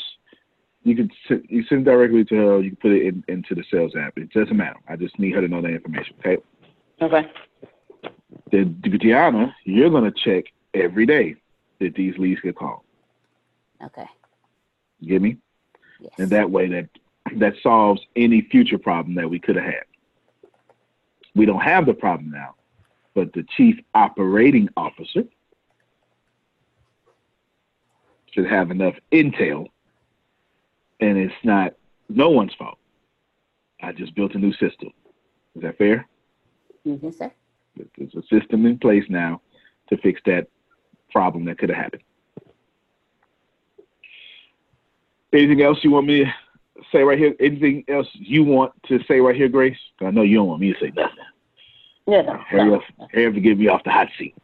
you 0.85 0.95
can 0.95 1.11
s- 1.31 1.41
you 1.49 1.65
send 1.65 1.85
directly 1.85 2.25
to 2.27 2.35
her, 2.37 2.61
you 2.61 2.71
can 2.71 2.77
put 2.77 2.93
it 2.93 3.07
in, 3.07 3.25
into 3.29 3.55
the 3.55 3.65
sales 3.71 3.97
app. 3.97 4.17
It 4.17 4.31
doesn't 4.33 4.57
matter. 4.57 4.79
I 4.89 4.97
just 4.97 5.19
need 5.19 5.35
her 5.35 5.41
to 5.41 5.49
know 5.49 5.61
that 5.63 5.71
information, 5.71 6.15
okay? 6.21 6.37
Okay. 7.01 7.29
Then, 8.53 8.81
Deanna, 8.85 9.53
you're 9.65 9.91
going 9.91 10.11
to 10.11 10.13
check 10.25 10.45
every 10.75 11.07
day 11.07 11.37
that 11.81 11.95
these 11.95 12.17
leads 12.19 12.41
get 12.41 12.57
called. 12.57 12.83
Okay. 13.83 14.05
You 15.01 15.09
get 15.11 15.23
me? 15.23 15.39
Yes. 16.01 16.13
and 16.19 16.31
that 16.31 16.51
way 16.51 16.69
that 16.69 16.89
that 17.37 17.55
solves 17.63 18.01
any 18.15 18.43
future 18.43 18.77
problem 18.77 19.15
that 19.15 19.31
we 19.31 19.39
could 19.39 19.57
have 19.57 19.65
had. 19.65 19.85
We 21.35 21.47
don't 21.47 21.63
have 21.63 21.87
the 21.87 21.95
problem 21.95 22.31
now, 22.31 22.55
but 23.15 23.33
the 23.33 23.45
chief 23.57 23.77
operating 23.95 24.69
officer 24.77 25.25
should 28.33 28.47
have 28.47 28.71
enough 28.71 28.95
intel, 29.13 29.69
and 31.01 31.19
it's 31.19 31.35
not 31.43 31.75
no 32.09 32.31
one's 32.31 32.55
fault. 32.55 32.79
I 33.83 33.93
just 33.93 34.15
built 34.15 34.35
a 34.35 34.39
new 34.39 34.53
system. 34.53 34.91
Is 35.57 35.63
that 35.63 35.79
fair? 35.79 36.07
Mm-hmm. 36.87 37.07
Yes, 37.07 37.19
sir. 37.19 37.33
There's 37.99 38.15
a 38.15 38.23
system 38.29 38.67
in 38.67 38.79
place 38.79 39.05
now 39.09 39.41
to 39.89 39.97
fix 39.99 40.21
that 40.27 40.49
problem 41.11 41.45
that 41.47 41.59
could 41.59 41.69
have 41.71 41.79
happened. 41.79 42.03
Anything 45.33 45.63
else 45.63 45.79
you 45.83 45.91
want 45.91 46.07
me 46.07 46.25
to 46.25 46.33
say 46.93 47.03
right 47.03 47.19
here? 47.19 47.35
Anything 47.41 47.85
else 47.89 48.07
you 48.13 48.45
want 48.45 48.73
to 48.85 49.03
say 49.09 49.21
right 49.21 49.35
here, 49.35 49.49
Grace? 49.49 49.77
I 50.01 50.11
know 50.11 50.23
you 50.23 50.37
don't 50.37 50.47
want 50.47 50.61
me 50.61 50.73
to 50.73 50.79
say 50.79 50.93
nothing. 50.95 51.17
Yeah, 52.07 52.23
no, 52.23 52.37
Hurry 52.49 52.71
no. 52.71 52.77
up, 52.77 52.83
hurry 53.11 53.27
up 53.27 53.35
to 53.35 53.41
get 53.41 53.59
me 53.59 53.67
off 53.69 53.83
the 53.85 53.91
hot 53.91 54.09
seat. 54.19 54.35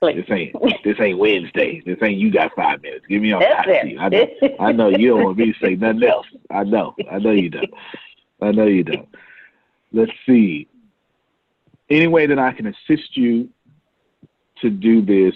Please. 0.00 0.24
This 0.26 0.30
ain't 0.30 0.56
this 0.82 0.96
ain't 0.98 1.18
Wednesday. 1.18 1.82
This 1.84 1.98
ain't 2.02 2.18
you 2.18 2.32
got 2.32 2.52
five 2.56 2.80
minutes. 2.80 3.04
Give 3.06 3.20
me 3.20 3.32
That's 3.32 3.68
it. 3.68 3.98
I 3.98 4.08
know, 4.08 4.26
I 4.58 4.72
know 4.72 4.88
you 4.88 5.08
don't 5.10 5.24
want 5.24 5.38
me 5.38 5.52
to 5.52 5.58
say 5.60 5.74
nothing 5.74 6.04
else. 6.04 6.26
I 6.50 6.64
know. 6.64 6.94
I 7.10 7.18
know 7.18 7.32
you 7.32 7.50
don't. 7.50 7.74
I 8.40 8.50
know 8.50 8.64
you 8.64 8.82
don't. 8.82 9.08
Let's 9.92 10.12
see. 10.24 10.68
Any 11.90 12.06
way 12.06 12.26
that 12.26 12.38
I 12.38 12.52
can 12.52 12.66
assist 12.66 13.16
you 13.16 13.50
to 14.62 14.70
do 14.70 15.04
this, 15.04 15.34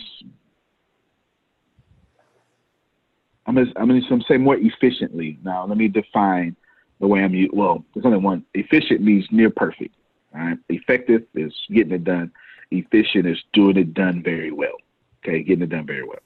I'm 3.47 3.57
gonna, 3.57 3.71
I'm 3.77 3.89
gonna 3.89 4.01
I'm 4.11 4.23
say 4.23 4.39
more 4.39 4.57
efficiently. 4.57 5.39
Now, 5.43 5.67
let 5.67 5.77
me 5.77 5.89
define 5.89 6.57
the 7.01 7.07
way 7.07 7.23
I'm. 7.23 7.49
Well, 7.53 7.85
there's 7.95 8.07
only 8.07 8.19
one. 8.19 8.47
Efficient 8.55 9.03
means 9.03 9.27
near 9.31 9.51
perfect. 9.51 9.95
All 10.35 10.41
right. 10.41 10.59
Effective 10.71 11.25
is 11.35 11.53
getting 11.71 11.93
it 11.93 12.05
done. 12.05 12.33
Efficient 12.75 13.27
is 13.27 13.43
doing 13.53 13.77
it 13.77 13.95
done 13.95 14.23
very 14.23 14.51
well. 14.51 14.77
Okay, 15.25 15.43
getting 15.43 15.63
it 15.63 15.71
done 15.71 15.87
very 15.87 16.05
well. 16.05 16.19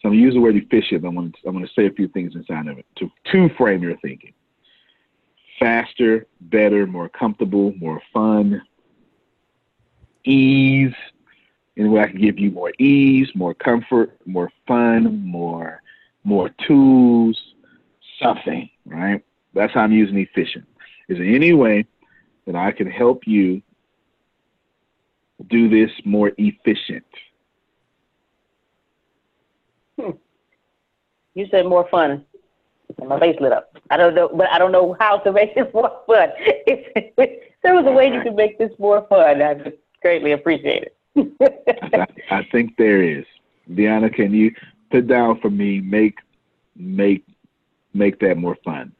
So 0.00 0.08
I'm 0.08 0.12
gonna 0.12 0.22
use 0.22 0.34
the 0.34 0.40
word 0.40 0.56
efficient. 0.56 1.04
I'm 1.04 1.14
gonna 1.14 1.32
I'm 1.46 1.54
gonna 1.54 1.66
say 1.74 1.86
a 1.86 1.90
few 1.90 2.08
things 2.08 2.34
inside 2.36 2.68
of 2.68 2.78
it 2.78 2.86
to 2.96 3.10
to 3.32 3.48
frame 3.56 3.82
your 3.82 3.96
thinking. 3.98 4.32
Faster, 5.58 6.26
better, 6.40 6.86
more 6.86 7.08
comfortable, 7.08 7.74
more 7.78 8.00
fun, 8.12 8.62
ease. 10.24 10.94
Any 11.76 11.88
way 11.88 12.02
I 12.02 12.08
can 12.08 12.20
give 12.20 12.38
you 12.38 12.50
more 12.50 12.72
ease, 12.78 13.28
more 13.34 13.54
comfort, 13.54 14.16
more 14.24 14.50
fun, 14.66 15.24
more 15.24 15.82
more 16.22 16.50
tools, 16.66 17.40
something, 18.22 18.68
right? 18.84 19.24
That's 19.54 19.72
how 19.72 19.80
I'm 19.80 19.92
using 19.92 20.18
efficient. 20.18 20.66
Is 21.08 21.18
there 21.18 21.26
any 21.26 21.52
way 21.54 21.86
that 22.46 22.54
I 22.54 22.70
can 22.70 22.88
help 22.88 23.26
you 23.26 23.62
do 25.48 25.68
this 25.68 25.90
more 26.04 26.32
efficient? 26.36 27.04
Hmm. 29.98 30.10
You 31.34 31.46
said 31.50 31.66
more 31.66 31.88
fun. 31.90 32.24
And 32.98 33.08
my 33.08 33.20
face 33.20 33.36
lit 33.40 33.52
up. 33.52 33.76
I 33.90 33.96
don't 33.96 34.14
know, 34.14 34.30
but 34.34 34.50
I 34.50 34.58
don't 34.58 34.72
know 34.72 34.96
how 34.98 35.18
to 35.18 35.32
make 35.32 35.54
this 35.54 35.72
more 35.74 35.92
fun. 36.06 36.30
If, 36.38 37.12
if 37.16 37.54
there 37.62 37.74
was 37.74 37.84
a 37.86 37.92
way 37.92 38.12
you 38.12 38.22
could 38.22 38.34
make 38.34 38.58
this 38.58 38.72
more 38.78 39.06
fun, 39.08 39.42
I 39.42 39.54
would 39.54 39.78
greatly 40.02 40.32
appreciate 40.32 40.84
it. 40.84 40.94
I, 41.92 42.06
I 42.30 42.48
think 42.50 42.76
there 42.76 43.02
is. 43.02 43.24
Deanna, 43.70 44.12
can 44.12 44.32
you 44.32 44.52
put 44.90 45.06
down 45.06 45.40
for 45.40 45.50
me? 45.50 45.80
Make 45.80 46.18
make 46.76 47.24
make 47.92 48.20
that 48.20 48.36
more 48.38 48.56
fun. 48.64 48.92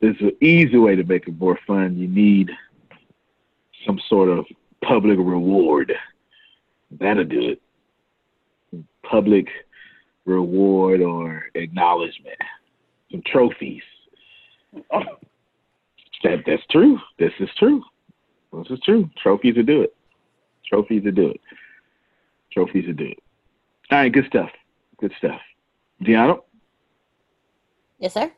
There's 0.00 0.20
an 0.20 0.36
easy 0.40 0.76
way 0.76 0.96
to 0.96 1.04
make 1.04 1.26
it 1.26 1.38
more 1.38 1.58
fun. 1.66 1.96
You 1.98 2.08
need 2.08 2.50
some 3.86 4.00
sort 4.08 4.28
of 4.28 4.46
public 4.84 5.18
reward. 5.18 5.92
That'll 6.98 7.24
do 7.24 7.50
it. 7.50 8.82
Public 9.02 9.46
reward 10.24 11.00
or 11.00 11.44
acknowledgement. 11.54 12.36
Some 13.10 13.22
trophies. 13.26 13.82
That 16.22 16.40
that's 16.46 16.62
true. 16.70 16.98
This 17.18 17.32
is 17.40 17.48
true. 17.58 17.82
This 18.52 18.66
is 18.68 18.78
true. 18.84 19.08
Trophies 19.22 19.54
to 19.54 19.62
do 19.62 19.80
it. 19.80 19.94
Trophies 20.68 21.02
to 21.04 21.10
do 21.12 21.30
it. 21.30 21.40
Trophies 22.52 22.84
to 22.84 22.92
do 22.92 23.06
it. 23.06 23.18
All 23.90 24.00
right, 24.00 24.12
good 24.12 24.26
stuff. 24.26 24.50
Good 25.00 25.12
stuff. 25.16 25.40
Deanna, 26.02 26.40
Yes, 27.98 28.12
sir. 28.12 28.30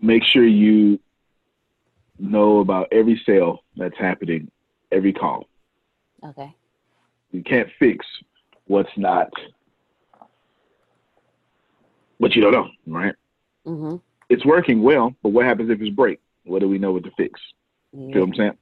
make 0.00 0.24
sure 0.24 0.46
you 0.46 0.98
know 2.18 2.60
about 2.60 2.88
every 2.90 3.20
sale 3.26 3.62
that's 3.76 3.98
happening, 3.98 4.50
every 4.92 5.12
call. 5.12 5.48
Okay. 6.24 6.54
You 7.32 7.42
can't 7.42 7.68
fix 7.78 8.04
what's 8.66 8.90
not 8.96 9.30
what 12.18 12.34
you 12.36 12.42
don't 12.42 12.52
know, 12.52 12.68
right? 12.86 13.14
Mm-hmm. 13.66 13.96
It's 14.28 14.44
working 14.44 14.82
well, 14.82 15.14
but 15.22 15.30
what 15.30 15.46
happens 15.46 15.70
if 15.70 15.80
it's 15.80 15.94
break? 15.94 16.20
What 16.44 16.60
do 16.60 16.68
we 16.68 16.78
know 16.78 16.92
what 16.92 17.04
to 17.04 17.10
fix? 17.16 17.40
Feel 17.92 18.08
what 18.08 18.22
I'm 18.22 18.34
saying? 18.34 18.58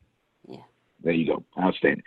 Yeah. 0.49 0.63
There 1.03 1.13
you 1.13 1.27
go. 1.27 1.45
Outstanding. 1.61 2.03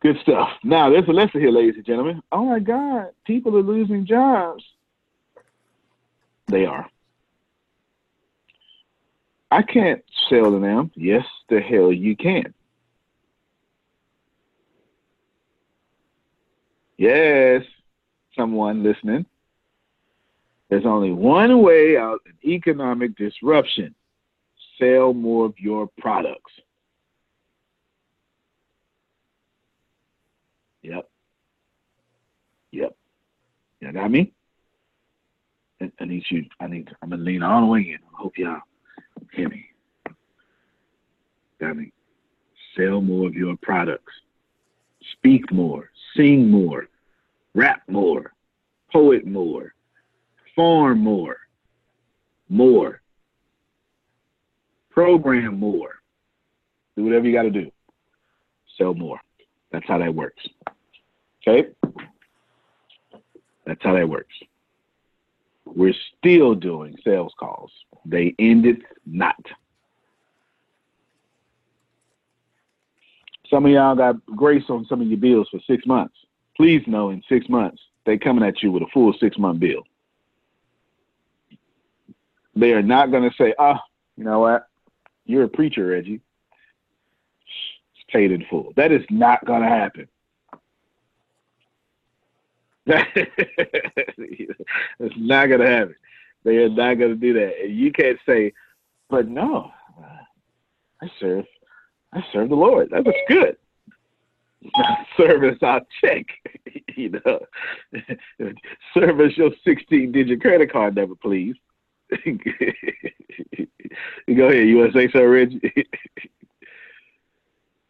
Good 0.00 0.18
stuff. 0.22 0.50
Now 0.62 0.90
there's 0.90 1.08
a 1.08 1.12
lesson 1.12 1.40
here, 1.40 1.50
ladies 1.50 1.76
and 1.76 1.84
gentlemen. 1.84 2.22
Oh 2.30 2.44
my 2.44 2.58
God, 2.58 3.10
people 3.24 3.56
are 3.56 3.62
losing 3.62 4.04
jobs. 4.04 4.64
They 6.48 6.66
are. 6.66 6.88
I 9.50 9.62
can't 9.62 10.04
sell 10.28 10.50
to 10.50 10.58
them. 10.58 10.90
Yes, 10.94 11.24
the 11.48 11.60
hell 11.60 11.92
you 11.92 12.16
can. 12.16 12.52
Yes, 16.98 17.62
someone 18.36 18.82
listening. 18.82 19.26
There's 20.68 20.86
only 20.86 21.12
one 21.12 21.62
way 21.62 21.96
out 21.96 22.20
of 22.26 22.44
economic 22.44 23.16
disruption. 23.16 23.94
Sell 24.78 25.12
more 25.14 25.46
of 25.46 25.54
your 25.58 25.88
products. 25.98 26.52
Yep. 30.82 31.08
Yep. 32.72 32.96
You 33.80 33.92
got 33.92 34.10
me? 34.10 34.32
I, 35.80 35.90
I 36.00 36.04
need 36.04 36.24
you. 36.30 36.44
I 36.60 36.66
need. 36.66 36.90
I'm 37.02 37.10
gonna 37.10 37.22
lean 37.22 37.42
all 37.42 37.60
the 37.60 37.66
way 37.66 37.80
in. 37.80 37.98
I 38.14 38.22
hope 38.22 38.38
y'all 38.38 38.60
hear 39.32 39.48
me. 39.48 39.66
Got 41.60 41.76
me? 41.76 41.92
Sell 42.76 43.00
more 43.00 43.28
of 43.28 43.34
your 43.34 43.56
products. 43.62 44.12
Speak 45.12 45.50
more. 45.52 45.90
Sing 46.16 46.50
more. 46.50 46.88
Rap 47.54 47.82
more. 47.88 48.32
Poet 48.92 49.26
more. 49.26 49.74
Farm 50.54 51.00
more. 51.00 51.36
More. 52.48 53.00
Program 54.90 55.58
more. 55.58 55.96
Do 56.96 57.04
whatever 57.04 57.26
you 57.26 57.32
got 57.32 57.42
to 57.42 57.50
do. 57.50 57.70
Sell 58.78 58.94
more. 58.94 59.20
That's 59.70 59.86
how 59.86 59.98
that 59.98 60.14
works. 60.14 60.46
Okay? 61.46 61.68
That's 63.66 63.82
how 63.82 63.94
that 63.94 64.08
works. 64.08 64.34
We're 65.66 65.94
still 66.18 66.54
doing 66.54 66.96
sales 67.04 67.34
calls. 67.38 67.70
They 68.06 68.34
ended 68.38 68.84
not. 69.04 69.36
Some 73.50 73.66
of 73.66 73.72
y'all 73.72 73.94
got 73.94 74.24
grace 74.26 74.64
on 74.68 74.86
some 74.86 75.00
of 75.00 75.06
your 75.06 75.18
bills 75.18 75.48
for 75.50 75.60
six 75.66 75.86
months. 75.86 76.14
Please 76.56 76.82
know 76.86 77.10
in 77.10 77.22
six 77.28 77.48
months, 77.48 77.80
they 78.04 78.16
coming 78.16 78.44
at 78.44 78.62
you 78.62 78.72
with 78.72 78.82
a 78.82 78.86
full 78.92 79.14
six 79.20 79.38
month 79.38 79.60
bill. 79.60 79.82
They 82.54 82.72
are 82.72 82.82
not 82.82 83.10
going 83.10 83.28
to 83.28 83.36
say, 83.36 83.54
oh, 83.58 83.76
you 84.16 84.24
know 84.24 84.40
what? 84.40 84.66
You're 85.26 85.44
a 85.44 85.48
preacher, 85.48 85.86
Reggie. 85.86 86.20
It's 87.94 88.04
paid 88.10 88.32
in 88.32 88.44
full. 88.48 88.72
That 88.76 88.92
is 88.92 89.02
not 89.10 89.44
going 89.44 89.62
to 89.62 89.68
happen. 89.68 90.08
it's 92.86 93.56
not 95.16 95.46
going 95.46 95.60
to 95.60 95.66
happen. 95.66 95.96
They 96.44 96.58
are 96.58 96.68
not 96.68 96.94
going 96.94 97.10
to 97.10 97.16
do 97.16 97.32
that. 97.34 97.54
And 97.62 97.76
you 97.76 97.92
can't 97.92 98.18
say, 98.24 98.52
but 99.10 99.28
no, 99.28 99.72
I 101.02 101.10
serve, 101.20 101.44
I 102.16 102.24
serve 102.32 102.48
the 102.48 102.54
Lord. 102.54 102.88
That 102.90 103.04
was 103.04 103.14
good. 103.28 103.56
Service, 105.16 105.58
I'll 105.62 105.86
check. 106.00 106.24
you 106.96 107.10
know, 107.10 107.40
service 108.94 109.36
your 109.36 109.50
16 109.64 110.12
digit 110.12 110.40
credit 110.40 110.72
card 110.72 110.96
number, 110.96 111.14
please. 111.14 111.54
Go 112.10 112.32
ahead. 114.26 114.66
You 114.66 114.78
want 114.78 114.92
to 114.92 114.98
say 114.98 115.10
so, 115.12 115.24
Reggie? 115.24 115.60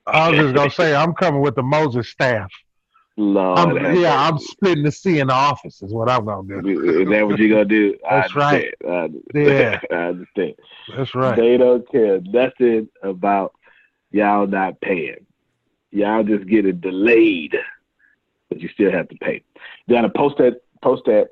I 0.06 0.30
was 0.30 0.38
just 0.38 0.54
gonna 0.54 0.70
say 0.70 0.94
I'm 0.94 1.14
coming 1.14 1.40
with 1.40 1.54
the 1.54 1.62
Moses 1.62 2.08
staff. 2.08 2.50
Lord, 3.18 3.58
I'm, 3.58 3.96
yeah, 3.96 4.28
I'm 4.28 4.38
splitting 4.38 4.84
the 4.84 4.92
sea 4.92 5.20
in 5.20 5.28
the 5.28 5.34
office. 5.34 5.82
Is 5.82 5.92
what 5.92 6.08
I'm 6.08 6.24
gonna 6.26 6.62
do. 6.62 7.00
Is 7.00 7.08
that 7.08 7.26
what 7.26 7.38
you're 7.38 7.48
gonna 7.48 7.64
do? 7.64 7.96
That's 8.08 8.34
I 8.36 8.38
right. 8.38 8.74
I. 8.88 9.08
Yeah. 9.34 9.80
I 9.90 9.94
understand. 9.94 10.54
That's 10.96 11.14
right. 11.14 11.36
They 11.36 11.56
don't 11.56 11.90
care 11.90 12.20
nothing 12.20 12.88
about 13.02 13.55
y'all 14.10 14.46
not 14.46 14.80
paying. 14.80 15.26
Y'all 15.90 16.24
just 16.24 16.46
get 16.46 16.66
it 16.66 16.80
delayed, 16.80 17.56
but 18.48 18.60
you 18.60 18.68
still 18.68 18.90
have 18.90 19.08
to 19.08 19.16
pay. 19.16 19.42
Then 19.88 20.08
post 20.14 20.38
that 20.38 20.60
post 20.82 21.04
that 21.06 21.28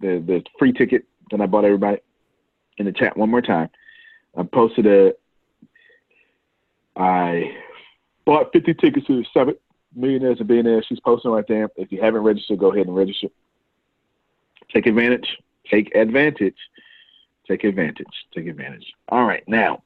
the 0.00 0.22
the 0.26 0.42
free 0.58 0.72
ticket 0.72 1.04
that 1.30 1.40
I 1.40 1.46
bought 1.46 1.64
everybody 1.64 1.98
in 2.78 2.86
the 2.86 2.92
chat 2.92 3.16
one 3.16 3.30
more 3.30 3.42
time. 3.42 3.70
I 4.36 4.42
posted 4.42 4.86
a 4.86 5.14
I 6.96 7.56
bought 8.24 8.52
50 8.52 8.74
tickets 8.74 9.06
to 9.06 9.16
the 9.16 9.26
summit. 9.32 9.60
Millionaires 9.96 10.38
and 10.40 10.48
Billionaires. 10.48 10.86
She's 10.88 11.00
posting 11.00 11.30
right 11.30 11.46
there. 11.46 11.68
If 11.76 11.92
you 11.92 12.00
haven't 12.00 12.22
registered, 12.22 12.58
go 12.58 12.72
ahead 12.72 12.86
and 12.86 12.96
register. 12.96 13.28
Take 14.72 14.86
advantage. 14.86 15.38
Take 15.70 15.94
advantage. 15.94 16.56
Take 17.46 17.64
advantage. 17.64 18.06
Take 18.34 18.46
advantage. 18.46 18.92
All 19.08 19.24
right, 19.24 19.46
now. 19.46 19.83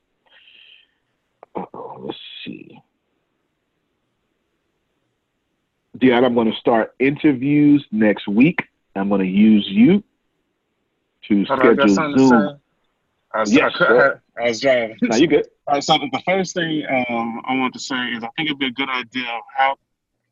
Uh-oh, 1.55 2.03
let's 2.05 2.19
see. 2.45 2.79
Dion, 5.97 6.25
I'm 6.25 6.35
going 6.35 6.51
to 6.51 6.57
start 6.59 6.95
interviews 6.99 7.85
next 7.91 8.29
week. 8.29 8.63
I'm 8.95 9.09
going 9.09 9.21
to 9.21 9.27
use 9.27 9.67
you 9.69 10.03
to 11.29 11.45
Hold 11.45 11.61
schedule 11.61 11.89
Zoom. 11.89 12.61
I 13.35 13.41
was, 13.41 13.53
Yes, 13.53 13.73
I, 13.75 13.79
sir. 13.79 14.23
I 14.39 14.49
was 14.49 14.61
driving. 14.61 14.97
No, 15.03 15.17
you 15.17 15.27
good. 15.27 15.49
All 15.67 15.75
right, 15.75 15.85
so 15.85 15.99
the 15.99 16.23
first 16.25 16.55
thing 16.55 16.85
um, 16.89 17.43
I 17.47 17.55
want 17.57 17.75
to 17.75 17.81
say 17.81 17.97
is 18.13 18.23
I 18.23 18.29
think 18.37 18.49
it'd 18.49 18.59
be 18.59 18.67
a 18.67 18.71
good 18.71 18.89
idea 18.89 19.29
of 19.29 19.43
how 19.55 19.77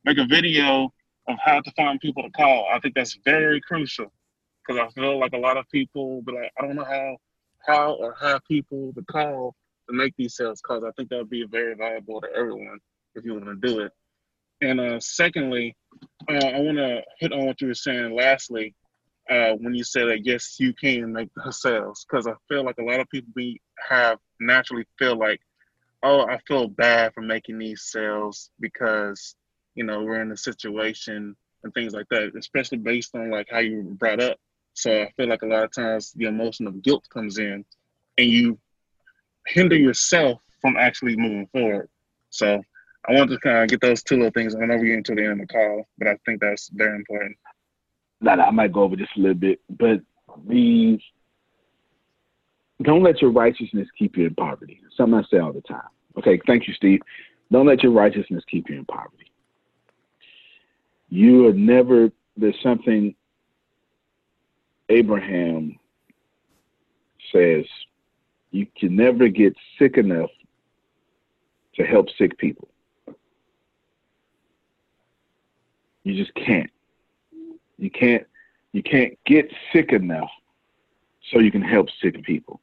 make 0.05 0.19
a 0.19 0.25
video 0.25 0.93
of 1.29 1.37
how 1.45 1.61
to 1.61 1.71
find 1.73 2.01
people 2.01 2.23
to 2.23 2.31
call. 2.31 2.69
I 2.73 2.79
think 2.81 2.95
that's 2.95 3.19
very 3.25 3.61
crucial 3.61 4.13
because 4.67 4.81
I 4.81 4.89
feel 4.99 5.19
like 5.19 5.33
a 5.35 5.39
lot 5.39 5.57
of 5.57 5.69
people 5.71 6.23
be 6.23 6.33
like, 6.33 6.53
I 6.59 6.63
don't 6.63 6.77
know 6.77 6.85
how 6.85 7.17
how 7.67 7.93
or 7.95 8.15
how 8.19 8.39
people 8.49 8.93
to 8.95 9.03
call 9.03 9.55
make 9.93 10.15
these 10.17 10.37
sales 10.37 10.61
calls. 10.61 10.85
I 10.85 10.91
think 10.97 11.11
that 11.11 11.19
would 11.19 11.31
be 11.31 11.47
very 11.47 11.75
valuable 11.75 12.21
to 12.21 12.29
everyone 12.35 12.79
if 13.15 13.25
you 13.25 13.35
want 13.35 13.47
to 13.47 13.55
do 13.69 13.81
it. 13.81 13.93
And 14.61 14.81
uh, 14.81 15.01
secondly, 15.01 15.77
uh, 16.29 16.47
I 16.47 16.61
want 16.61 16.79
to 16.79 17.03
hit 17.19 17.33
on 17.33 17.47
what 17.47 17.61
you 17.61 17.69
were 17.69 17.75
saying. 17.75 18.15
Lastly, 18.15 18.75
uh, 19.29 19.53
when 19.59 19.75
you 19.75 19.85
said 19.85 20.07
that 20.07 20.25
yes, 20.25 20.57
you 20.59 20.73
can 20.73 21.13
make 21.13 21.31
the 21.35 21.53
sales, 21.53 22.07
because 22.09 22.27
I 22.27 22.35
feel 22.49 22.65
like 22.65 22.79
a 22.79 22.85
lot 22.85 23.01
of 23.01 23.09
people 23.11 23.33
be 23.35 23.61
have 23.89 24.19
naturally 24.41 24.87
feel 24.99 25.19
like, 25.19 25.41
oh, 26.03 26.23
I 26.27 26.39
feel 26.47 26.69
bad 26.69 27.13
for 27.13 27.23
making 27.23 27.59
these 27.59 27.83
sales 27.83 28.51
because 28.61 29.35
you 29.75 29.85
know 29.85 30.03
we're 30.05 30.23
in 30.23 30.33
a 30.33 30.37
situation 30.37 31.37
and 31.65 31.75
things 31.75 31.93
like 31.93 32.07
that, 32.11 32.33
especially 32.39 32.79
based 32.79 33.15
on 33.15 33.31
like 33.31 33.49
how 33.51 33.59
you 33.59 33.83
were 33.83 33.95
brought 33.95 34.23
up. 34.23 34.39
So 34.75 35.03
I 35.03 35.11
feel 35.17 35.29
like 35.29 35.43
a 35.43 35.47
lot 35.47 35.65
of 35.65 35.73
times 35.73 36.13
the 36.13 36.27
emotion 36.27 36.67
of 36.67 36.83
guilt 36.83 37.07
comes 37.13 37.39
in, 37.39 37.65
and 38.17 38.29
you 38.29 38.59
hinder 39.47 39.77
yourself 39.77 40.41
from 40.61 40.77
actually 40.77 41.17
moving 41.17 41.47
forward. 41.53 41.89
So 42.31 42.61
I 43.09 43.13
want 43.13 43.31
to 43.31 43.39
kind 43.39 43.59
of 43.59 43.69
get 43.69 43.81
those 43.81 44.03
two 44.03 44.17
little 44.17 44.33
things. 44.33 44.55
I 44.55 44.67
know 44.67 44.77
we're 44.77 44.87
getting 44.87 45.05
to 45.05 45.15
the 45.15 45.23
end 45.23 45.41
of 45.41 45.47
the 45.49 45.53
call, 45.53 45.87
but 45.99 46.09
I 46.09 46.17
think 46.27 46.41
that's 46.41 46.69
very 46.71 46.97
important. 46.97 47.37
Nah, 48.21 48.33
I 48.33 48.51
might 48.51 48.73
go 48.73 48.83
over 48.83 48.97
just 48.97 49.17
a 49.17 49.21
little 49.21 49.35
bit, 49.35 49.61
but 49.71 50.01
the 50.49 50.99
don't 52.83 53.03
let 53.03 53.23
your 53.23 53.31
righteousness 53.31 53.89
keep 53.99 54.17
you 54.17 54.27
in 54.27 54.35
poverty. 54.35 54.81
Something 54.97 55.19
I 55.19 55.23
say 55.31 55.39
all 55.39 55.53
the 55.53 55.63
time. 55.63 55.89
Okay, 56.19 56.41
thank 56.47 56.67
you, 56.69 56.75
Steve. 56.75 57.01
Don't 57.51 57.67
let 57.67 57.83
your 57.83 57.93
righteousness 57.93 58.43
keep 58.51 58.69
you 58.69 58.77
in 58.77 58.85
poverty. 58.85 59.31
You 61.09 61.49
are 61.49 61.53
never. 61.53 62.11
There's 62.37 62.61
something 62.63 63.15
Abraham 64.89 65.79
says. 67.33 67.65
You 68.51 68.67
can 68.79 68.97
never 68.97 69.29
get 69.29 69.55
sick 69.79 69.97
enough 69.97 70.31
to 71.75 71.85
help 71.85 72.09
sick 72.17 72.39
people. 72.39 72.69
You 76.05 76.15
just 76.15 76.35
can't. 76.35 76.71
You 77.79 77.91
can't 77.91 78.27
you 78.73 78.83
can't 78.83 79.19
get 79.25 79.51
sick 79.73 79.93
enough 79.93 80.31
so 81.31 81.41
you 81.41 81.51
can 81.51 81.63
help 81.63 81.89
sick 82.03 82.23
people. 82.25 82.61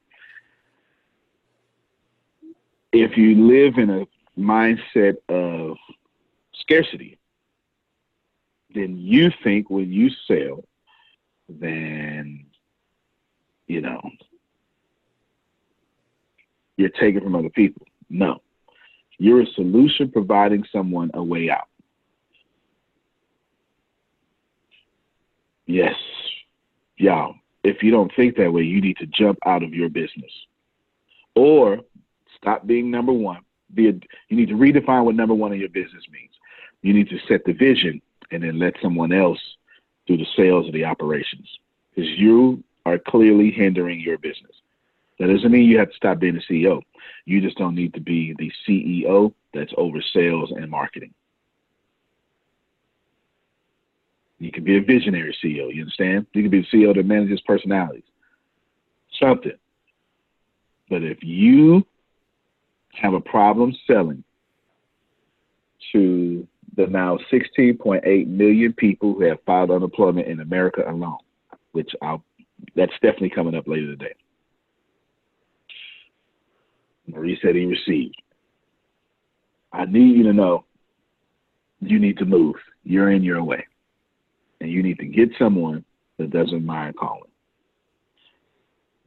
If 2.91 3.17
you 3.17 3.47
live 3.47 3.77
in 3.77 3.89
a 3.89 4.05
mindset 4.39 5.15
of 5.27 5.77
scarcity, 6.53 7.17
then 8.73 8.97
you 8.97 9.31
think 9.43 9.69
when 9.69 9.91
you 9.91 10.09
sell, 10.27 10.63
then 11.49 12.45
you 13.67 13.81
know 13.81 14.01
you're 16.77 16.89
taking 16.89 17.21
from 17.21 17.35
other 17.35 17.49
people. 17.49 17.85
No. 18.09 18.41
You're 19.17 19.41
a 19.41 19.53
solution 19.55 20.11
providing 20.11 20.65
someone 20.71 21.11
a 21.13 21.23
way 21.23 21.49
out. 21.49 21.67
Yes. 25.65 25.95
Y'all, 26.97 27.35
if 27.63 27.81
you 27.81 27.91
don't 27.91 28.11
think 28.15 28.35
that 28.37 28.51
way, 28.51 28.63
you 28.63 28.81
need 28.81 28.97
to 28.97 29.05
jump 29.07 29.39
out 29.45 29.63
of 29.63 29.73
your 29.73 29.89
business. 29.89 30.31
Or 31.35 31.79
stop 32.37 32.67
being 32.67 32.91
number 32.91 33.13
one. 33.13 33.41
Be 33.73 33.89
a, 33.89 33.93
you 34.29 34.37
need 34.37 34.49
to 34.49 34.55
redefine 34.55 35.05
what 35.05 35.15
number 35.15 35.33
one 35.33 35.53
in 35.53 35.59
your 35.59 35.69
business 35.69 36.03
means. 36.11 36.31
You 36.81 36.93
need 36.93 37.09
to 37.09 37.17
set 37.27 37.45
the 37.45 37.53
vision 37.53 38.01
and 38.31 38.43
then 38.43 38.59
let 38.59 38.73
someone 38.81 39.13
else 39.13 39.39
do 40.05 40.17
the 40.17 40.27
sales 40.35 40.67
of 40.67 40.73
the 40.73 40.85
operations. 40.85 41.47
Because 41.95 42.09
you 42.17 42.63
are 42.85 42.97
clearly 42.97 43.51
hindering 43.51 43.99
your 43.99 44.17
business. 44.17 44.51
That 45.19 45.27
doesn't 45.27 45.51
mean 45.51 45.69
you 45.69 45.77
have 45.79 45.89
to 45.89 45.95
stop 45.95 46.19
being 46.19 46.35
the 46.35 46.41
CEO. 46.41 46.81
You 47.25 47.41
just 47.41 47.57
don't 47.57 47.75
need 47.75 47.93
to 47.93 48.01
be 48.01 48.33
the 48.37 48.51
CEO 48.67 49.33
that's 49.53 49.73
over 49.77 50.01
sales 50.13 50.51
and 50.51 50.69
marketing. 50.69 51.13
You 54.39 54.51
can 54.51 54.63
be 54.63 54.77
a 54.77 54.81
visionary 54.81 55.35
CEO. 55.41 55.73
You 55.73 55.81
understand? 55.81 56.27
You 56.33 56.41
can 56.41 56.51
be 56.51 56.61
the 56.61 56.77
CEO 56.77 56.95
that 56.95 57.05
manages 57.05 57.39
personalities. 57.41 58.03
Something. 59.19 59.53
But 60.89 61.03
if 61.03 61.23
you 61.23 61.85
have 62.93 63.13
a 63.13 63.21
problem 63.21 63.75
selling 63.87 64.23
to 65.91 66.47
the 66.75 66.87
now 66.87 67.17
16.8 67.31 68.27
million 68.27 68.73
people 68.73 69.13
who 69.13 69.21
have 69.23 69.37
filed 69.45 69.71
unemployment 69.71 70.27
in 70.27 70.39
America 70.39 70.83
alone, 70.87 71.17
which 71.71 71.91
I'll, 72.01 72.23
that's 72.75 72.93
definitely 72.93 73.29
coming 73.29 73.55
up 73.55 73.67
later 73.67 73.87
today. 73.87 74.13
Marie 77.07 77.37
said 77.41 77.55
he 77.55 77.65
received. 77.65 78.21
I 79.71 79.85
need 79.85 80.17
you 80.17 80.23
to 80.23 80.33
know 80.33 80.65
you 81.81 81.99
need 81.99 82.17
to 82.17 82.25
move. 82.25 82.55
You're 82.83 83.11
in 83.11 83.23
your 83.23 83.43
way. 83.43 83.65
And 84.61 84.71
you 84.71 84.83
need 84.83 84.99
to 84.99 85.05
get 85.05 85.29
someone 85.37 85.83
that 86.17 86.31
doesn't 86.31 86.65
mind 86.65 86.95
calling. 86.95 87.31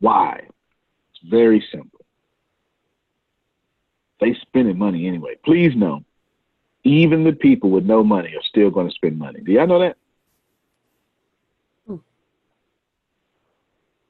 Why? 0.00 0.40
It's 1.10 1.30
very 1.30 1.64
simple. 1.72 2.00
They 4.20 4.34
spending 4.42 4.78
money 4.78 5.06
anyway. 5.06 5.36
Please 5.44 5.74
know, 5.76 6.04
even 6.84 7.24
the 7.24 7.32
people 7.32 7.70
with 7.70 7.84
no 7.84 8.02
money 8.02 8.28
are 8.28 8.42
still 8.48 8.70
going 8.70 8.88
to 8.88 8.94
spend 8.94 9.18
money. 9.18 9.40
Do 9.40 9.52
y'all 9.52 9.66
know 9.66 9.80
that? 9.80 9.96
Hmm. 11.86 11.96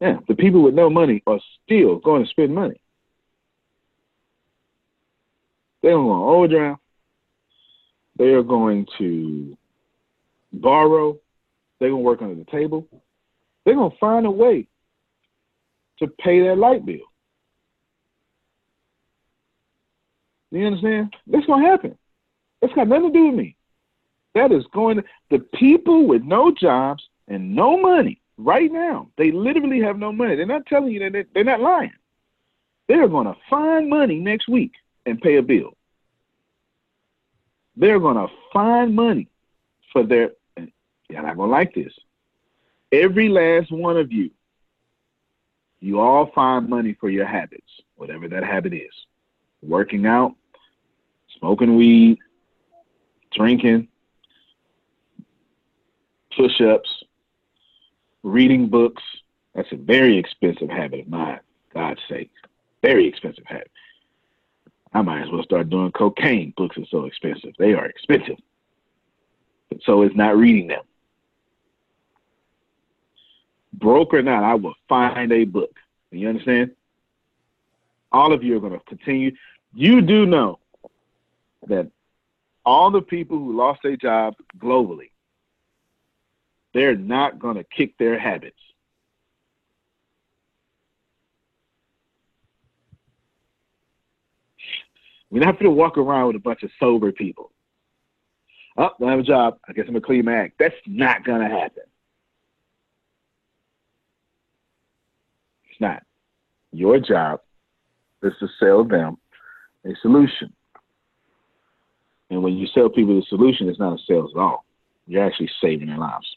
Yeah, 0.01 0.18
the 0.28 0.34
people 0.34 0.62
with 0.62 0.74
no 0.74 0.91
money 0.91 1.22
are 1.26 1.41
still 1.64 1.99
going 1.99 2.24
to 2.24 2.30
spend 2.30 2.55
money. 2.55 2.80
They're 5.87 5.95
going 5.95 6.09
to 6.09 6.24
overdraft. 6.24 6.80
They 8.18 8.30
are 8.30 8.43
going 8.43 8.89
to 8.99 9.57
borrow. 10.53 11.16
They're 11.78 11.91
going 11.91 12.03
to 12.03 12.05
work 12.05 12.22
under 12.22 12.34
the 12.34 12.51
table. 12.51 12.89
They're 13.64 13.76
going 13.76 13.93
to 13.93 13.97
find 13.99 14.26
a 14.26 14.30
way 14.32 14.66
to 16.01 16.09
pay 16.09 16.41
their 16.41 16.57
light 16.57 16.84
bill. 16.84 16.97
You 20.51 20.66
understand? 20.66 21.14
That's 21.28 21.47
going 21.47 21.62
to 21.62 21.70
happen. 21.70 21.97
That's 22.61 22.74
got 22.74 22.89
nothing 22.89 23.12
to 23.12 23.18
do 23.20 23.26
with 23.26 23.37
me. 23.37 23.55
That 24.34 24.51
is 24.51 24.64
going 24.72 24.97
to, 24.97 25.05
the 25.30 25.39
people 25.39 26.09
with 26.09 26.24
no 26.24 26.51
jobs 26.51 27.09
and 27.28 27.55
no 27.55 27.80
money 27.80 28.20
right 28.39 28.72
now, 28.72 29.09
they 29.16 29.30
literally 29.30 29.82
have 29.82 30.01
no 30.01 30.11
money. 30.11 30.34
They're 30.34 30.47
not 30.47 30.66
telling 30.66 30.91
you 30.91 30.99
that 30.99 31.12
they're, 31.12 31.26
they're 31.32 31.45
not 31.45 31.61
lying. 31.61 31.93
They're 32.89 33.07
going 33.07 33.28
to 33.28 33.37
find 33.49 33.89
money 33.89 34.18
next 34.18 34.49
week 34.49 34.72
and 35.07 35.20
pay 35.20 35.37
a 35.37 35.43
bill. 35.43 35.76
They're 37.77 38.01
going 38.01 38.16
to 38.16 38.29
find 38.53 38.95
money 38.95 39.29
for 39.93 40.03
their, 40.03 40.31
you're 41.09 41.22
not 41.22 41.37
going 41.37 41.51
to 41.51 41.53
like 41.53 41.74
this. 41.74 41.93
Every 42.93 43.29
last 43.29 43.70
one 43.70 43.97
of 43.97 44.12
you, 44.12 44.31
you 45.81 46.01
all 46.01 46.31
find 46.35 46.68
money 46.68 46.97
for 46.99 47.11
your 47.11 47.27
habits, 47.27 47.68
whatever 47.97 48.29
that 48.29 48.45
habit 48.45 48.72
is. 48.72 48.93
Working 49.62 50.07
out, 50.07 50.35
smoking 51.39 51.77
weed, 51.77 52.18
drinking, 53.33 53.89
push 56.37 56.61
ups, 56.61 57.05
reading 58.22 58.68
books. 58.68 59.03
That's 59.55 59.70
a 59.72 59.77
very 59.77 60.16
expensive 60.16 60.70
habit 60.70 61.01
of 61.01 61.09
mine, 61.09 61.41
God's 61.74 62.01
sake. 62.09 62.31
Very 62.83 63.07
expensive 63.07 63.45
habit. 63.47 63.70
I 64.97 65.03
might 65.03 65.24
as 65.24 65.30
well 65.30 65.42
start 65.42 65.68
doing 65.68 65.92
cocaine. 65.92 66.55
Books 66.57 66.78
are 66.78 66.86
so 66.90 67.05
expensive. 67.05 67.53
They 67.59 67.74
are 67.74 67.84
expensive. 67.84 68.38
So 69.82 70.01
it's 70.01 70.16
not 70.16 70.38
reading 70.38 70.68
them. 70.68 70.84
Broke 73.74 74.14
or 74.14 74.22
not, 74.22 74.42
I 74.42 74.55
will 74.55 74.74
find 74.88 75.30
a 75.32 75.44
book. 75.44 75.74
You 76.11 76.30
understand? 76.30 76.70
All 78.11 78.32
of 78.32 78.42
you 78.42 78.57
are 78.57 78.61
going 78.61 78.72
to 78.72 78.80
continue. 78.86 79.32
You 79.74 80.01
do 80.01 80.24
know 80.24 80.61
that 81.68 81.90
all 82.64 82.90
the 82.90 83.03
people 83.03 83.36
who 83.36 83.55
lost 83.55 83.80
their 83.82 83.99
jobs 83.99 84.38
globally, 84.59 85.11
they're 86.72 86.97
not 86.97 87.38
going 87.38 87.57
to 87.57 87.64
kick 87.64 87.99
their 87.99 88.18
habits. 88.18 88.57
We 95.37 95.41
don't 95.41 95.53
going 95.61 95.64
to 95.64 95.70
walk 95.70 95.99
around 95.99 96.28
with 96.28 96.37
a 96.37 96.39
bunch 96.39 96.62
of 96.62 96.70
sober 96.80 97.12
people. 97.12 97.53
Oh, 98.78 98.89
don't 98.99 99.11
have 99.11 99.18
a 99.18 99.22
job. 99.22 99.59
I 99.68 99.74
guess 99.74 99.84
I'm 99.87 99.93
gonna 99.93 100.01
clean 100.01 100.26
act. 100.28 100.55
That's 100.59 100.74
not 100.87 101.24
gonna 101.24 101.51
happen. 101.51 101.82
It's 105.70 105.78
not. 105.78 106.03
Your 106.72 106.99
job 106.99 107.43
is 108.22 108.32
to 108.41 108.49
sell 108.59 108.82
them 108.82 109.18
a 109.84 109.95
solution. 110.01 110.55
And 112.30 112.43
when 112.43 112.55
you 112.55 112.66
sell 112.68 112.89
people 112.89 113.16
the 113.16 113.26
solution, 113.28 113.68
it's 113.68 113.78
not 113.78 114.01
a 114.01 114.03
sales 114.07 114.32
at 114.34 114.41
all. 114.41 114.64
You're 115.07 115.22
actually 115.22 115.51
saving 115.61 115.89
their 115.89 115.99
lives. 115.99 116.34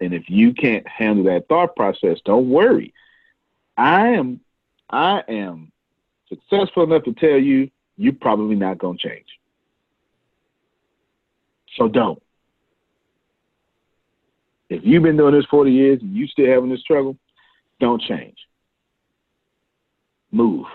And 0.00 0.12
if 0.12 0.28
you 0.28 0.52
can't 0.52 0.86
handle 0.86 1.24
that 1.24 1.48
thought 1.48 1.74
process, 1.76 2.18
don't 2.26 2.50
worry. 2.50 2.92
I 3.78 4.08
am 4.08 4.40
I 4.90 5.22
am 5.28 5.72
successful 6.28 6.82
enough 6.82 7.04
to 7.04 7.14
tell 7.14 7.38
you 7.38 7.70
you're 7.98 8.14
probably 8.14 8.54
not 8.54 8.78
gonna 8.78 8.96
change. 8.96 9.26
So 11.76 11.88
don't. 11.88 12.22
If 14.70 14.82
you've 14.84 15.02
been 15.02 15.16
doing 15.16 15.34
this 15.34 15.46
40 15.50 15.70
years 15.70 16.00
and 16.00 16.14
you're 16.14 16.28
still 16.28 16.46
having 16.46 16.70
this 16.70 16.80
struggle, 16.80 17.16
don't 17.80 18.00
change. 18.00 18.36
Move. 20.30 20.66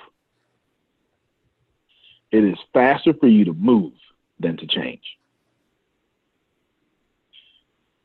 It 2.31 2.43
is 2.43 2.57
faster 2.73 3.13
for 3.13 3.27
you 3.27 3.45
to 3.45 3.53
move 3.53 3.93
than 4.39 4.57
to 4.57 4.67
change. 4.67 5.03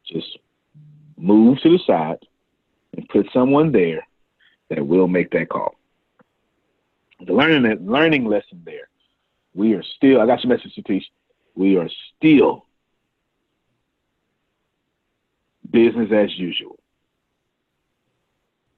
Just 0.07 0.39
move 1.17 1.59
to 1.63 1.71
the 1.71 1.79
side 1.87 2.19
and 2.97 3.09
put 3.09 3.27
someone 3.33 3.73
there 3.73 4.07
that 4.69 4.87
will 4.87 5.09
make 5.09 5.31
that 5.31 5.49
call. 5.49 5.75
The 7.27 7.33
learning 7.33 7.87
learning 7.87 8.27
lesson 8.27 8.63
there. 8.65 8.89
We 9.55 9.75
are 9.75 9.83
still. 9.83 10.21
I 10.21 10.27
got 10.27 10.43
your 10.45 10.57
message, 10.57 10.75
Satish. 10.77 11.05
We 11.55 11.77
are 11.77 11.89
still 12.17 12.67
business 15.71 16.11
as 16.13 16.37
usual. 16.39 16.79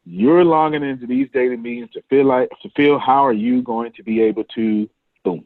You're 0.05 0.45
logging 0.45 0.83
into 0.83 1.07
these 1.07 1.29
daily 1.33 1.57
meetings 1.57 1.91
to 1.93 2.03
feel 2.09 2.25
like 2.25 2.49
to 2.63 2.71
feel 2.71 2.99
how 2.99 3.25
are 3.25 3.33
you 3.33 3.63
going 3.63 3.93
to 3.93 4.03
be 4.03 4.23
able 4.23 4.45
to 4.57 4.89
boom, 5.25 5.45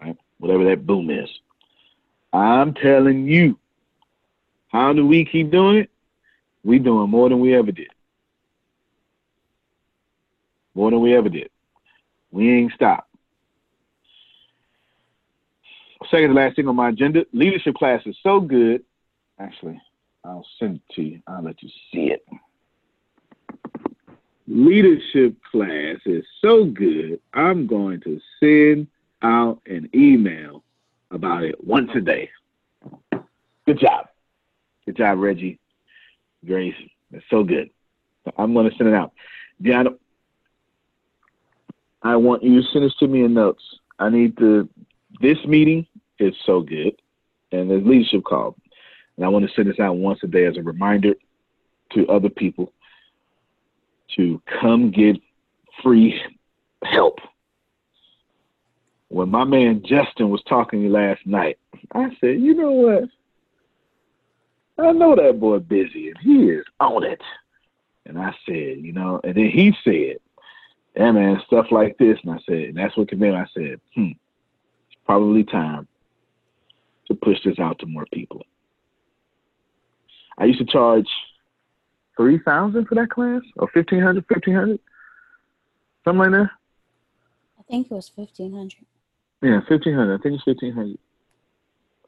right? 0.00 0.16
Whatever 0.38 0.64
that 0.64 0.86
boom 0.86 1.10
is. 1.10 1.28
I'm 2.32 2.72
telling 2.74 3.26
you, 3.26 3.58
how 4.68 4.92
do 4.92 5.06
we 5.06 5.24
keep 5.24 5.50
doing 5.50 5.78
it? 5.78 5.90
We 6.62 6.78
doing 6.78 7.10
more 7.10 7.28
than 7.28 7.40
we 7.40 7.54
ever 7.54 7.72
did. 7.72 7.90
More 10.74 10.90
than 10.90 11.00
we 11.00 11.14
ever 11.16 11.28
did. 11.28 11.50
We 12.30 12.50
ain't 12.50 12.72
stopped. 12.72 13.09
Second 16.10 16.30
to 16.30 16.34
last 16.34 16.56
thing 16.56 16.66
on 16.66 16.74
my 16.74 16.88
agenda, 16.88 17.24
leadership 17.32 17.74
class 17.76 18.02
is 18.04 18.16
so 18.22 18.40
good. 18.40 18.82
Actually, 19.38 19.80
I'll 20.24 20.46
send 20.58 20.76
it 20.76 20.94
to 20.96 21.02
you. 21.02 21.22
I'll 21.26 21.42
let 21.42 21.62
you 21.62 21.68
see 21.92 22.10
it. 22.10 22.26
Leadership 24.48 25.36
class 25.52 25.98
is 26.06 26.24
so 26.40 26.64
good. 26.64 27.20
I'm 27.32 27.68
going 27.68 28.00
to 28.00 28.20
send 28.40 28.88
out 29.22 29.60
an 29.66 29.88
email 29.94 30.64
about 31.12 31.44
it 31.44 31.62
once 31.64 31.90
a 31.94 32.00
day. 32.00 32.30
Good 33.66 33.78
job. 33.78 34.08
Good 34.86 34.96
job, 34.96 35.18
Reggie. 35.20 35.60
Grace. 36.44 36.74
That's 37.12 37.24
so 37.30 37.44
good. 37.44 37.70
I'm 38.36 38.52
going 38.52 38.68
to 38.68 38.76
send 38.76 38.88
it 38.88 38.94
out. 38.94 39.12
Deanna, 39.62 39.96
I 42.02 42.16
want 42.16 42.42
you 42.42 42.62
to 42.62 42.68
send 42.68 42.84
this 42.84 42.96
to 42.96 43.06
me 43.06 43.22
in 43.22 43.34
notes. 43.34 43.62
I 43.98 44.08
need 44.08 44.36
to, 44.38 44.68
this 45.20 45.38
meeting 45.44 45.86
is 46.20 46.34
so 46.44 46.60
good. 46.60 46.94
And 47.52 47.70
there's 47.70 47.84
leadership 47.84 48.24
call. 48.24 48.56
And 49.16 49.24
I 49.24 49.28
want 49.28 49.46
to 49.46 49.54
send 49.54 49.68
this 49.68 49.80
out 49.80 49.96
once 49.96 50.20
a 50.22 50.26
day 50.26 50.46
as 50.46 50.56
a 50.56 50.62
reminder 50.62 51.14
to 51.92 52.06
other 52.08 52.30
people 52.30 52.72
to 54.16 54.40
come 54.60 54.90
get 54.90 55.16
free 55.82 56.20
help. 56.84 57.18
When 59.08 59.28
my 59.28 59.44
man 59.44 59.82
Justin 59.84 60.30
was 60.30 60.42
talking 60.48 60.80
to 60.80 60.84
me 60.84 60.90
last 60.90 61.26
night, 61.26 61.58
I 61.92 62.08
said, 62.20 62.40
you 62.40 62.54
know 62.54 62.70
what? 62.70 63.04
I 64.78 64.92
know 64.92 65.14
that 65.16 65.40
boy 65.40 65.58
busy 65.58 66.08
and 66.08 66.18
he 66.22 66.50
is 66.50 66.64
on 66.78 67.04
it. 67.04 67.20
And 68.06 68.18
I 68.18 68.34
said, 68.46 68.78
you 68.78 68.92
know, 68.92 69.20
and 69.22 69.34
then 69.34 69.50
he 69.50 69.74
said, 69.84 70.16
yeah, 70.96 71.12
man, 71.12 71.42
stuff 71.46 71.66
like 71.70 71.98
this. 71.98 72.18
And 72.22 72.32
I 72.32 72.38
said, 72.46 72.56
and 72.56 72.76
that's 72.76 72.96
what 72.96 73.08
convinced. 73.08 73.36
I 73.36 73.46
said, 73.60 73.80
hmm, 73.94 74.12
it's 74.88 75.00
probably 75.04 75.44
time 75.44 75.86
to 77.10 77.16
push 77.16 77.38
this 77.44 77.58
out 77.58 77.78
to 77.80 77.86
more 77.86 78.06
people. 78.14 78.42
I 80.38 80.44
used 80.44 80.60
to 80.60 80.64
charge 80.64 81.08
three 82.16 82.38
thousand 82.38 82.86
for 82.86 82.94
that 82.94 83.10
class, 83.10 83.42
or 83.56 83.68
fifteen 83.74 84.00
hundred, 84.00 84.24
fifteen 84.32 84.54
hundred, 84.54 84.80
something 86.04 86.18
like 86.18 86.30
that. 86.30 86.50
I 87.58 87.62
think 87.68 87.90
it 87.90 87.94
was 87.94 88.08
fifteen 88.08 88.54
hundred. 88.54 88.86
Yeah, 89.42 89.60
fifteen 89.68 89.94
hundred. 89.94 90.20
I 90.20 90.22
think 90.22 90.36
it's 90.36 90.44
fifteen 90.44 90.72
hundred. 90.72 90.98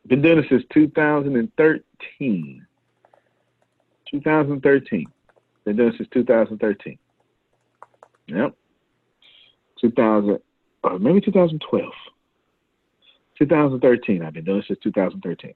Been 0.06 0.22
doing 0.22 0.40
this 0.40 0.48
since 0.48 0.64
2013. 0.72 2.66
2013. 4.10 5.06
Been 5.64 5.76
doing 5.76 5.88
this 5.90 5.98
since 5.98 6.08
2013. 6.12 6.98
Yep. 8.26 8.54
2000, 9.80 10.30
or 10.30 10.92
uh, 10.92 10.98
maybe 10.98 11.20
2012. 11.20 11.92
2013. 13.38 14.22
I've 14.22 14.32
been 14.34 14.44
doing 14.44 14.58
this 14.58 14.68
since 14.68 14.80
2013. 14.82 15.54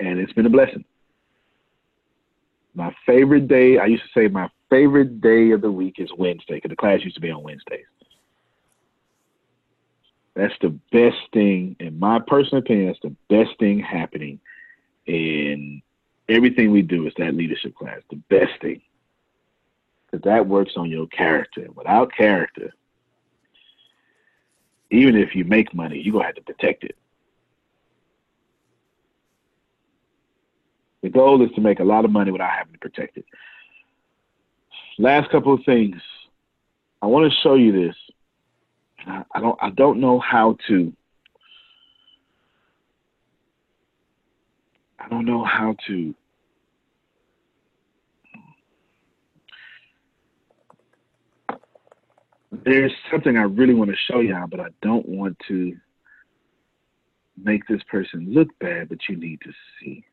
And 0.00 0.18
it's 0.18 0.32
been 0.32 0.46
a 0.46 0.50
blessing. 0.50 0.84
My 2.74 2.94
favorite 3.04 3.48
day, 3.48 3.78
I 3.78 3.86
used 3.86 4.04
to 4.04 4.20
say 4.20 4.28
my 4.28 4.48
favorite 4.70 5.20
day 5.20 5.50
of 5.50 5.62
the 5.62 5.70
week 5.70 5.96
is 5.98 6.10
Wednesday 6.16 6.56
because 6.56 6.70
the 6.70 6.76
class 6.76 7.00
used 7.02 7.16
to 7.16 7.20
be 7.20 7.30
on 7.30 7.42
Wednesdays. 7.42 7.86
That's 10.34 10.54
the 10.60 10.78
best 10.92 11.16
thing, 11.32 11.74
in 11.80 11.98
my 11.98 12.20
personal 12.20 12.62
opinion, 12.62 12.86
that's 12.86 13.00
the 13.02 13.16
best 13.28 13.58
thing 13.58 13.80
happening 13.80 14.38
in 15.06 15.82
everything 16.28 16.70
we 16.70 16.82
do 16.82 17.08
is 17.08 17.12
that 17.18 17.34
leadership 17.34 17.74
class. 17.74 18.00
The 18.10 18.22
best 18.28 18.52
thing. 18.60 18.80
Because 20.06 20.22
that 20.24 20.46
works 20.46 20.74
on 20.76 20.90
your 20.90 21.08
character. 21.08 21.66
Without 21.74 22.12
character, 22.12 22.72
even 24.90 25.16
if 25.16 25.34
you 25.34 25.44
make 25.44 25.74
money, 25.74 26.00
you're 26.00 26.18
to 26.18 26.26
have 26.26 26.34
to 26.36 26.42
protect 26.42 26.84
it. 26.84 26.96
The 31.02 31.10
goal 31.10 31.42
is 31.44 31.50
to 31.54 31.60
make 31.60 31.80
a 31.80 31.84
lot 31.84 32.04
of 32.04 32.10
money 32.10 32.32
without 32.32 32.50
having 32.50 32.72
to 32.72 32.78
protect 32.78 33.16
it. 33.16 33.24
Last 34.98 35.30
couple 35.30 35.54
of 35.54 35.60
things. 35.64 35.96
I 37.00 37.06
want 37.06 37.30
to 37.30 37.38
show 37.40 37.54
you 37.54 37.72
this. 37.72 37.94
I 39.06 39.40
don't 39.40 39.58
I 39.62 39.70
don't 39.70 40.00
know 40.00 40.18
how 40.18 40.56
to 40.66 40.92
I 44.98 45.08
don't 45.08 45.24
know 45.24 45.44
how 45.44 45.76
to 45.86 46.14
there's 52.64 52.92
something 53.10 53.36
I 53.36 53.42
really 53.42 53.74
want 53.74 53.90
to 53.90 53.96
show 53.96 54.20
y'all, 54.20 54.46
but 54.46 54.60
I 54.60 54.68
don't 54.82 55.08
want 55.08 55.36
to 55.48 55.76
make 57.36 57.66
this 57.66 57.82
person 57.90 58.32
look 58.32 58.48
bad, 58.58 58.88
but 58.88 58.98
you 59.08 59.16
need 59.16 59.40
to 59.42 59.52
see. 59.80 60.04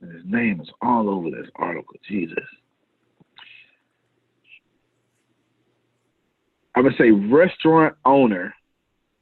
And 0.00 0.12
his 0.12 0.24
name 0.24 0.60
is 0.60 0.68
all 0.82 1.08
over 1.08 1.30
this 1.30 1.48
article. 1.56 1.96
Jesus. 2.08 2.44
I'm 6.74 6.84
gonna 6.84 6.96
say 6.98 7.10
restaurant 7.10 7.94
owner. 8.04 8.54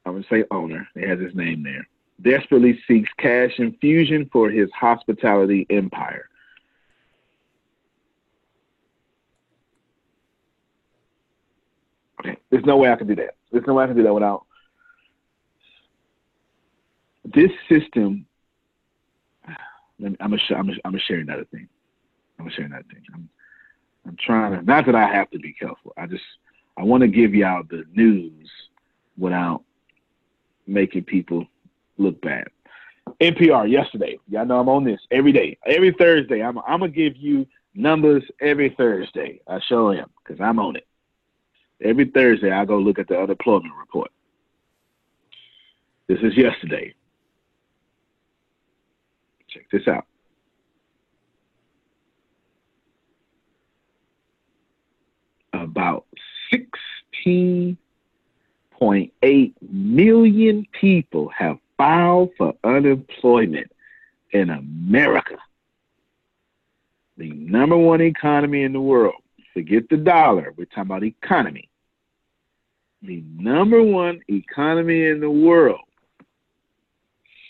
I'm 0.04 0.14
gonna 0.14 0.24
say 0.30 0.44
owner. 0.50 0.86
It 0.96 1.08
has 1.08 1.20
his 1.20 1.34
name 1.34 1.62
there. 1.62 1.86
Desperately 2.22 2.80
seeks 2.86 3.10
cash 3.18 3.52
infusion 3.58 4.28
for 4.32 4.50
his 4.50 4.70
hospitality 4.72 5.66
empire. 5.70 6.28
There's 12.50 12.64
no 12.64 12.76
way 12.76 12.90
I 12.90 12.96
can 12.96 13.06
do 13.06 13.16
that. 13.16 13.36
There's 13.52 13.66
no 13.66 13.74
way 13.74 13.84
I 13.84 13.86
can 13.86 13.96
do 13.96 14.02
that 14.02 14.14
without 14.14 14.44
this 17.24 17.50
system 17.68 18.26
I'm 20.00 20.16
gonna 20.16 20.16
I'm 20.20 20.66
gonna, 20.66 20.72
I'm 20.84 20.92
gonna 20.92 20.98
share 21.00 21.18
another 21.18 21.44
thing. 21.44 21.68
I'm 22.38 22.46
gonna 22.46 22.54
share 22.54 22.66
another 22.66 22.84
thing. 22.90 23.02
I'm 23.14 23.28
I'm 24.06 24.16
trying 24.16 24.52
to 24.52 24.62
not 24.62 24.86
that 24.86 24.94
I 24.94 25.06
have 25.06 25.30
to 25.30 25.38
be 25.38 25.52
careful. 25.52 25.92
I 25.96 26.06
just 26.06 26.24
I 26.76 26.82
want 26.82 27.02
to 27.02 27.08
give 27.08 27.34
y'all 27.34 27.62
the 27.68 27.84
news 27.92 28.50
without 29.16 29.62
making 30.66 31.04
people 31.04 31.46
look 31.98 32.20
bad. 32.20 32.48
NPR 33.20 33.70
yesterday. 33.70 34.18
Y'all 34.28 34.46
know 34.46 34.60
I'm 34.60 34.68
on 34.68 34.84
this 34.84 35.00
every 35.10 35.32
day. 35.32 35.56
Every 35.66 35.94
Thursday. 35.98 36.42
I'm 36.42 36.58
I'm 36.58 36.80
gonna 36.80 36.88
give 36.88 37.16
you 37.16 37.46
numbers 37.74 38.24
every 38.40 38.74
Thursday. 38.76 39.40
I 39.46 39.60
show 39.68 39.90
him 39.90 40.10
because 40.22 40.40
I'm 40.40 40.58
on 40.58 40.76
it. 40.76 40.86
Every 41.84 42.06
Thursday 42.06 42.50
I 42.50 42.64
go 42.64 42.78
look 42.78 42.98
at 42.98 43.06
the 43.08 43.20
unemployment 43.20 43.74
report. 43.78 44.10
This 46.08 46.18
is 46.22 46.34
yesterday. 46.34 46.94
Check 49.48 49.66
this 49.70 49.86
out. 49.86 50.06
About 55.52 56.06
16.8 56.52 59.52
million 59.60 60.66
people 60.80 61.30
have 61.36 61.58
filed 61.76 62.30
for 62.38 62.54
unemployment 62.64 63.70
in 64.32 64.48
America. 64.50 65.36
The 67.18 67.30
number 67.30 67.76
one 67.76 68.00
economy 68.00 68.62
in 68.62 68.72
the 68.72 68.80
world. 68.80 69.16
Forget 69.52 69.88
the 69.88 69.98
dollar. 69.98 70.52
We're 70.56 70.64
talking 70.64 70.82
about 70.82 71.04
economy. 71.04 71.68
The 73.04 73.22
number 73.36 73.82
one 73.82 74.20
economy 74.28 75.04
in 75.04 75.20
the 75.20 75.28
world. 75.28 75.80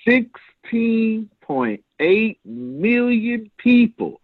16.8 0.07 2.37
million 2.45 3.51
people 3.57 4.21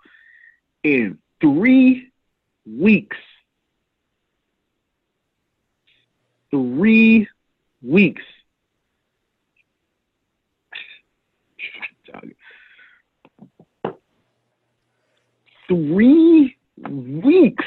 in 0.83 1.19
three 1.41 2.11
weeks. 2.67 3.17
Three 6.51 7.29
weeks. 7.81 8.23
Three 15.69 16.57
weeks. 16.89 17.65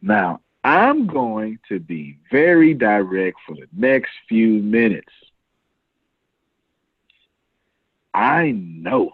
Now, 0.00 0.40
I'm 0.64 1.06
going 1.06 1.58
to 1.68 1.80
be 1.80 2.18
very 2.30 2.74
direct 2.74 3.38
for 3.46 3.54
the 3.54 3.68
next 3.72 4.10
few 4.28 4.62
minutes. 4.62 5.12
I 8.14 8.50
know 8.52 9.12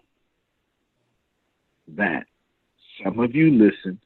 that 1.88 2.26
some 3.02 3.18
of 3.18 3.34
you 3.34 3.50
listen 3.50 4.00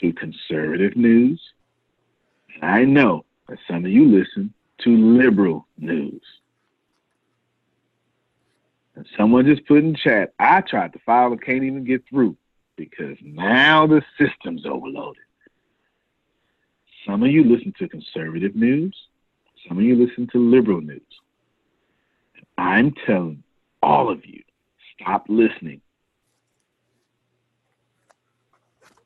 to 0.00 0.12
conservative 0.12 0.96
news. 0.96 1.40
And 2.54 2.64
I 2.70 2.84
know 2.84 3.24
that 3.48 3.58
some 3.68 3.84
of 3.84 3.90
you 3.90 4.06
listen 4.06 4.52
to 4.78 4.90
liberal 4.90 5.66
news. 5.78 6.22
And 8.94 9.06
someone 9.16 9.46
just 9.46 9.66
put 9.66 9.78
in 9.78 9.94
chat, 9.94 10.32
I 10.38 10.60
tried 10.60 10.92
to 10.92 10.98
file 11.00 11.32
and 11.32 11.42
can't 11.42 11.64
even 11.64 11.84
get 11.84 12.02
through 12.08 12.36
because 12.76 13.16
now 13.22 13.86
the 13.86 14.02
system's 14.18 14.66
overloaded. 14.66 15.22
Some 17.06 17.22
of 17.22 17.30
you 17.30 17.44
listen 17.44 17.72
to 17.78 17.88
conservative 17.88 18.54
news, 18.54 18.96
some 19.66 19.78
of 19.78 19.84
you 19.84 19.96
listen 19.96 20.28
to 20.32 20.38
liberal 20.38 20.80
news. 20.80 21.00
I'm 22.58 22.94
telling 23.06 23.42
all 23.82 24.10
of 24.10 24.24
you, 24.24 24.42
stop 24.94 25.26
listening. 25.28 25.80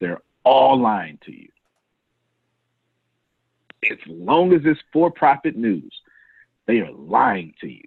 They're 0.01 0.21
all 0.45 0.79
lying 0.79 1.19
to 1.25 1.33
you. 1.33 1.49
As 3.91 3.99
long 4.07 4.53
as 4.53 4.63
it's 4.65 4.81
for 4.93 5.11
profit 5.11 5.57
news, 5.57 5.93
they 6.67 6.81
are 6.81 6.93
lying 6.93 7.55
to 7.61 7.69
you. 7.69 7.85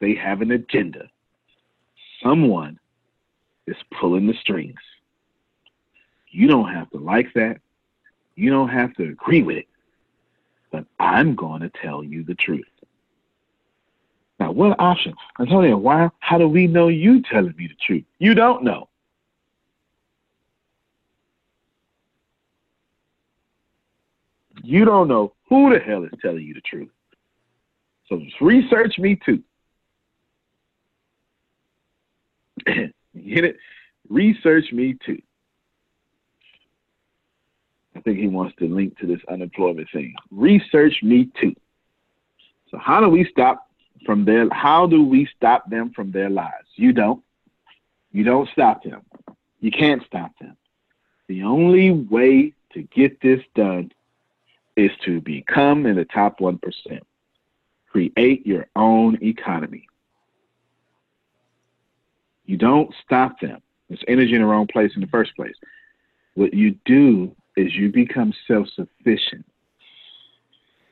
They 0.00 0.14
have 0.14 0.40
an 0.40 0.52
agenda. 0.52 1.08
Someone 2.22 2.78
is 3.66 3.76
pulling 4.00 4.26
the 4.26 4.34
strings. 4.40 4.80
You 6.30 6.48
don't 6.48 6.72
have 6.72 6.90
to 6.90 6.98
like 6.98 7.32
that. 7.34 7.60
You 8.38 8.50
don't 8.50 8.68
have 8.68 8.94
to 8.94 9.02
agree 9.02 9.42
with 9.42 9.56
it. 9.56 9.66
But 10.70 10.84
I'm 11.00 11.34
going 11.34 11.60
to 11.62 11.70
tell 11.82 12.04
you 12.04 12.22
the 12.22 12.36
truth. 12.36 12.68
Now, 14.38 14.52
what 14.52 14.78
option? 14.78 15.12
Antonio, 15.40 15.76
why? 15.76 16.10
How 16.20 16.38
do 16.38 16.46
we 16.46 16.68
know 16.68 16.86
you 16.86 17.20
telling 17.22 17.56
me 17.58 17.66
the 17.66 17.74
truth? 17.84 18.04
You 18.20 18.34
don't 18.34 18.62
know. 18.62 18.88
You 24.62 24.84
don't 24.84 25.08
know 25.08 25.32
who 25.48 25.72
the 25.72 25.80
hell 25.80 26.04
is 26.04 26.12
telling 26.22 26.44
you 26.44 26.54
the 26.54 26.60
truth. 26.60 26.90
So 28.06 28.20
just 28.20 28.40
research 28.40 29.00
me 29.00 29.16
too. 29.16 29.42
Get 32.66 33.44
it? 33.44 33.56
Research 34.08 34.70
me 34.72 34.96
too. 35.04 35.20
I 37.98 38.00
think 38.00 38.18
he 38.18 38.28
wants 38.28 38.54
to 38.60 38.72
link 38.72 38.96
to 38.98 39.06
this 39.06 39.20
unemployment 39.28 39.88
thing. 39.92 40.14
Research 40.30 41.02
me 41.02 41.30
too. 41.40 41.56
So 42.70 42.78
how 42.78 43.00
do 43.00 43.08
we 43.08 43.24
stop 43.24 43.66
from 44.06 44.24
their 44.24 44.48
how 44.50 44.86
do 44.86 45.02
we 45.02 45.28
stop 45.36 45.68
them 45.68 45.90
from 45.90 46.12
their 46.12 46.30
lies? 46.30 46.68
You 46.76 46.92
don't. 46.92 47.24
You 48.12 48.22
don't 48.22 48.48
stop 48.50 48.84
them. 48.84 49.02
You 49.58 49.72
can't 49.72 50.04
stop 50.06 50.30
them. 50.40 50.56
The 51.26 51.42
only 51.42 51.90
way 51.90 52.54
to 52.74 52.82
get 52.82 53.20
this 53.20 53.42
done 53.56 53.90
is 54.76 54.92
to 55.04 55.20
become 55.20 55.84
in 55.84 55.96
the 55.96 56.04
top 56.04 56.38
1%. 56.38 56.60
Create 57.90 58.46
your 58.46 58.68
own 58.76 59.18
economy. 59.20 59.88
You 62.46 62.56
don't 62.58 62.94
stop 63.04 63.40
them. 63.40 63.60
It's 63.90 64.04
energy 64.06 64.34
in 64.34 64.42
the 64.42 64.46
wrong 64.46 64.68
place 64.68 64.92
in 64.94 65.00
the 65.00 65.08
first 65.08 65.34
place. 65.34 65.56
What 66.34 66.54
you 66.54 66.76
do 66.84 67.34
is 67.58 67.74
you 67.74 67.90
become 67.90 68.32
self 68.46 68.68
sufficient. 68.74 69.44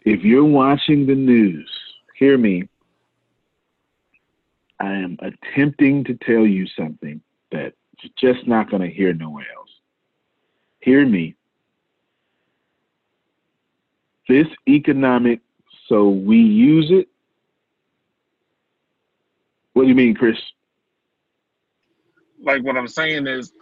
If 0.05 0.23
you're 0.23 0.45
watching 0.45 1.07
the 1.07 1.15
news, 1.15 1.71
hear 2.17 2.37
me. 2.37 2.69
I 4.79 4.93
am 4.93 5.17
attempting 5.21 6.05
to 6.05 6.15
tell 6.15 6.47
you 6.47 6.67
something 6.67 7.23
that 7.51 7.73
you're 8.01 8.35
just 8.35 8.47
not 8.47 8.71
going 8.71 8.83
to 8.83 8.95
hear 8.95 9.15
nowhere 9.15 9.47
else. 9.57 9.71
Hear 10.81 11.07
me. 11.07 11.35
This 14.29 14.49
economic, 14.69 15.41
so 15.89 16.09
we 16.11 16.37
use 16.37 16.91
it. 16.91 17.09
What 19.73 19.83
do 19.83 19.89
you 19.89 19.95
mean, 19.95 20.15
Chris? 20.15 20.37
Like 22.43 22.63
what 22.65 22.77
I'm 22.77 22.89
saying 22.89 23.27
is, 23.27 23.53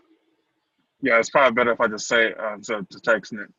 yeah, 1.05 1.18
it's 1.18 1.31
probably 1.31 1.55
better 1.55 1.72
if 1.72 1.81
I 1.81 1.89
just 1.89 2.09
say 2.09 2.28
it 2.28 2.40
uh, 2.40 2.56
to, 2.64 2.86
to 2.90 2.98
texting 3.01 3.43
it. 3.44 3.52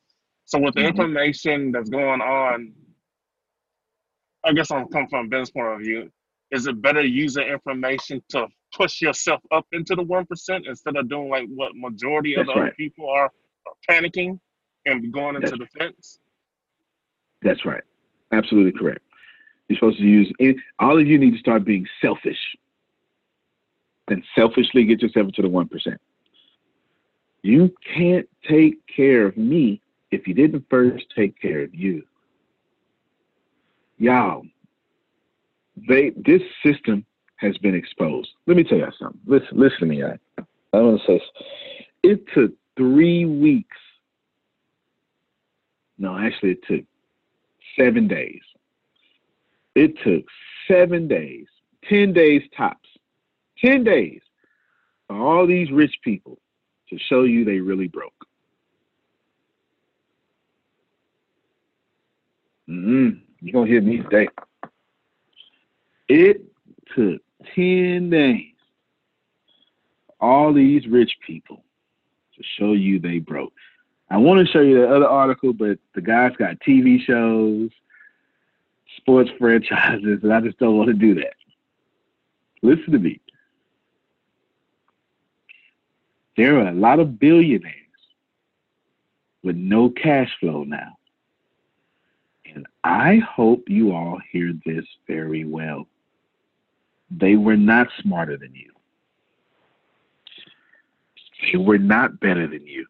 So 0.45 0.59
with 0.59 0.73
the 0.75 0.81
Mhm. 0.81 0.89
information 0.89 1.71
that's 1.71 1.89
going 1.89 2.21
on, 2.21 2.73
I 4.43 4.53
guess 4.53 4.71
I'm 4.71 4.87
coming 4.89 5.07
from 5.09 5.25
a 5.25 5.29
business 5.29 5.51
point 5.51 5.67
of 5.73 5.79
view. 5.79 6.11
Is 6.51 6.67
it 6.67 6.81
better 6.81 7.01
using 7.01 7.47
information 7.47 8.21
to 8.29 8.47
push 8.73 9.01
yourself 9.01 9.41
up 9.51 9.65
into 9.71 9.95
the 9.95 10.03
one 10.03 10.25
percent 10.25 10.65
instead 10.67 10.95
of 10.95 11.09
doing 11.09 11.29
like 11.29 11.47
what 11.49 11.75
majority 11.75 12.35
of 12.35 12.45
That's 12.47 12.55
the 12.55 12.61
other 12.63 12.71
people 12.77 13.09
are, 13.09 13.25
are 13.25 13.73
panicking 13.89 14.39
and 14.85 15.11
going 15.11 15.35
into 15.35 15.49
That's- 15.51 15.69
defense? 15.73 16.19
That's 17.41 17.65
right. 17.65 17.83
Absolutely 18.31 18.71
correct. 18.79 19.01
You're 19.67 19.77
supposed 19.77 19.97
to 19.99 20.03
use 20.03 20.31
any, 20.39 20.55
all 20.79 20.99
of 20.99 21.07
you 21.07 21.17
need 21.17 21.31
to 21.31 21.39
start 21.39 21.63
being 21.63 21.87
selfish 22.01 22.37
and 24.07 24.23
selfishly 24.35 24.83
get 24.85 25.01
yourself 25.01 25.31
to 25.33 25.41
the 25.41 25.47
1%. 25.49 25.97
You 27.45 27.71
can't 27.95 28.27
take 28.49 28.79
care 28.87 29.27
of 29.27 29.37
me 29.37 29.79
if 30.09 30.27
you 30.27 30.33
didn't 30.33 30.65
first 30.67 31.05
take 31.15 31.39
care 31.39 31.61
of 31.61 31.75
you. 31.75 32.01
Y'all, 33.99 34.41
they 35.87 36.09
this 36.17 36.41
system 36.65 37.05
has 37.35 37.55
been 37.59 37.75
exposed. 37.75 38.29
Let 38.47 38.57
me 38.57 38.63
tell 38.63 38.79
you 38.79 38.91
something. 38.99 39.21
Listen, 39.27 39.49
listen 39.51 39.79
to 39.81 39.85
me. 39.85 40.03
I, 40.03 40.17
I 40.73 40.81
want 40.81 40.99
to 41.01 41.05
say 41.05 41.21
it 42.01 42.25
took 42.33 42.51
three 42.75 43.25
weeks. 43.25 43.77
No, 45.99 46.17
actually, 46.17 46.53
it 46.53 46.65
took 46.67 46.85
seven 47.79 48.07
days. 48.07 48.41
It 49.75 49.93
took 50.03 50.25
seven 50.67 51.07
days, 51.07 51.45
10 51.89 52.11
days 52.11 52.41
tops, 52.57 52.89
10 53.63 53.83
days 53.83 54.21
all 55.11 55.45
these 55.45 55.69
rich 55.69 55.93
people 56.03 56.39
to 56.89 56.97
show 56.97 57.23
you 57.23 57.45
they 57.45 57.59
really 57.59 57.87
broke. 57.87 58.13
Mm-hmm. 62.69 63.19
You're 63.41 63.53
going 63.53 63.65
to 63.67 63.71
hear 63.71 63.81
me 63.81 63.97
today. 64.01 64.27
It 66.07 66.41
took 66.95 67.21
10 67.55 68.09
days 68.09 68.53
all 70.19 70.53
these 70.53 70.87
rich 70.87 71.11
people 71.25 71.63
to 72.35 72.43
show 72.57 72.73
you 72.73 72.99
they 72.99 73.19
broke. 73.19 73.53
I 74.09 74.17
want 74.17 74.45
to 74.45 74.51
show 74.51 74.61
you 74.61 74.81
the 74.81 74.87
other 74.87 75.07
article, 75.07 75.53
but 75.53 75.79
the 75.93 76.01
guy's 76.01 76.35
got 76.37 76.59
TV 76.59 76.99
shows, 77.01 77.69
sports 78.97 79.29
franchises, 79.39 80.19
and 80.23 80.33
I 80.33 80.41
just 80.41 80.59
don't 80.59 80.77
want 80.77 80.87
to 80.87 80.93
do 80.93 81.15
that. 81.15 81.33
Listen 82.61 82.91
to 82.93 82.99
me. 82.99 83.19
There 86.37 86.59
are 86.59 86.67
a 86.67 86.73
lot 86.73 86.99
of 86.99 87.19
billionaires 87.19 87.73
with 89.43 89.55
no 89.55 89.89
cash 89.89 90.29
flow 90.39 90.63
now. 90.63 90.97
And 92.53 92.65
I 92.83 93.17
hope 93.17 93.69
you 93.69 93.93
all 93.93 94.19
hear 94.31 94.53
this 94.65 94.85
very 95.07 95.45
well. 95.45 95.87
They 97.11 97.35
were 97.35 97.57
not 97.57 97.87
smarter 98.01 98.37
than 98.37 98.53
you. 98.55 98.71
They 101.51 101.57
were 101.57 101.77
not 101.77 102.19
better 102.19 102.47
than 102.47 102.65
you. 102.65 102.87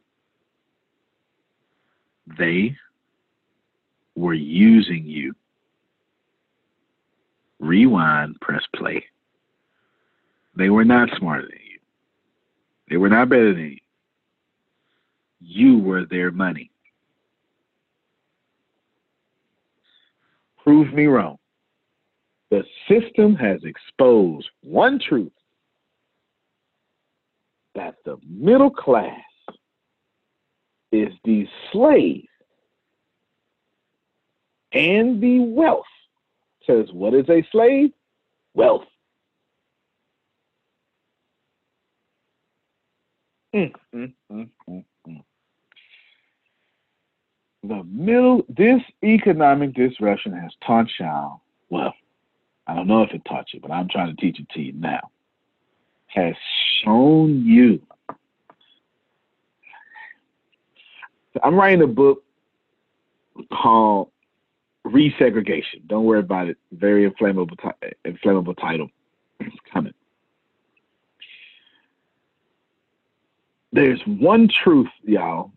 They 2.38 2.76
were 4.15 4.34
using 4.34 5.05
you. 5.05 5.35
Rewind, 7.59 8.39
press 8.41 8.63
play. 8.76 9.05
They 10.55 10.69
were 10.69 10.85
not 10.85 11.09
smarter 11.17 11.43
than 11.43 11.59
you. 11.69 11.74
They 12.90 12.98
were 12.98 13.10
not 13.10 13.30
better 13.30 13.53
than 13.53 13.72
you. 13.72 13.80
You 15.40 15.78
were 15.80 16.06
their 16.06 16.32
money. 16.32 16.72
Prove 20.64 20.94
me 20.94 21.06
wrong. 21.06 21.38
The 22.49 22.64
system 22.88 23.36
has 23.36 23.64
exposed 23.64 24.49
one 24.62 24.99
truth 24.99 25.32
that 27.76 27.95
the 28.06 28.18
middle 28.28 28.72
class 28.72 29.22
is 30.91 31.14
the 31.24 31.48
slave 31.72 32.28
and 34.72 35.22
the 35.22 35.40
wealth. 35.40 35.86
Says, 36.66 36.88
what 36.91 37.14
is 37.14 37.30
a 37.30 37.45
slave? 37.52 37.91
Wealth. 38.53 38.86
Mm, 43.56 43.73
mm, 43.95 44.14
mm. 44.32 45.23
The 47.64 47.84
middle, 47.84 48.45
this 48.49 48.82
economic 49.03 49.73
disruption 49.73 50.34
has 50.34 50.52
taught 50.65 50.88
y'all, 50.99 51.41
well, 51.69 51.94
I 52.68 52.76
don't 52.76 52.88
know 52.88 53.03
if 53.03 53.11
it 53.11 53.23
taught 53.26 53.53
you, 53.53 53.60
but 53.61 53.72
I'm 53.72 53.88
trying 53.88 54.14
to 54.14 54.22
teach 54.22 54.40
it 54.40 54.49
to 54.49 54.61
you 54.61 54.73
now, 54.73 55.10
has 56.07 56.36
shown 56.84 57.45
you. 57.45 57.82
I'm 61.41 61.56
writing 61.56 61.82
a 61.82 61.88
book 61.88 62.23
called 63.52 64.10
Resegregation. 64.86 65.88
Don't 65.88 66.06
worry 66.06 66.19
about 66.19 66.49
it. 66.49 66.57
Very 66.72 67.06
inflammable, 67.06 67.57
inflammable 68.03 68.56
title. 68.56 68.90
It's 69.40 69.56
coming. 69.73 69.94
There's 73.76 74.02
one 74.06 74.47
truth, 74.47 74.88
y'all, 75.03 75.52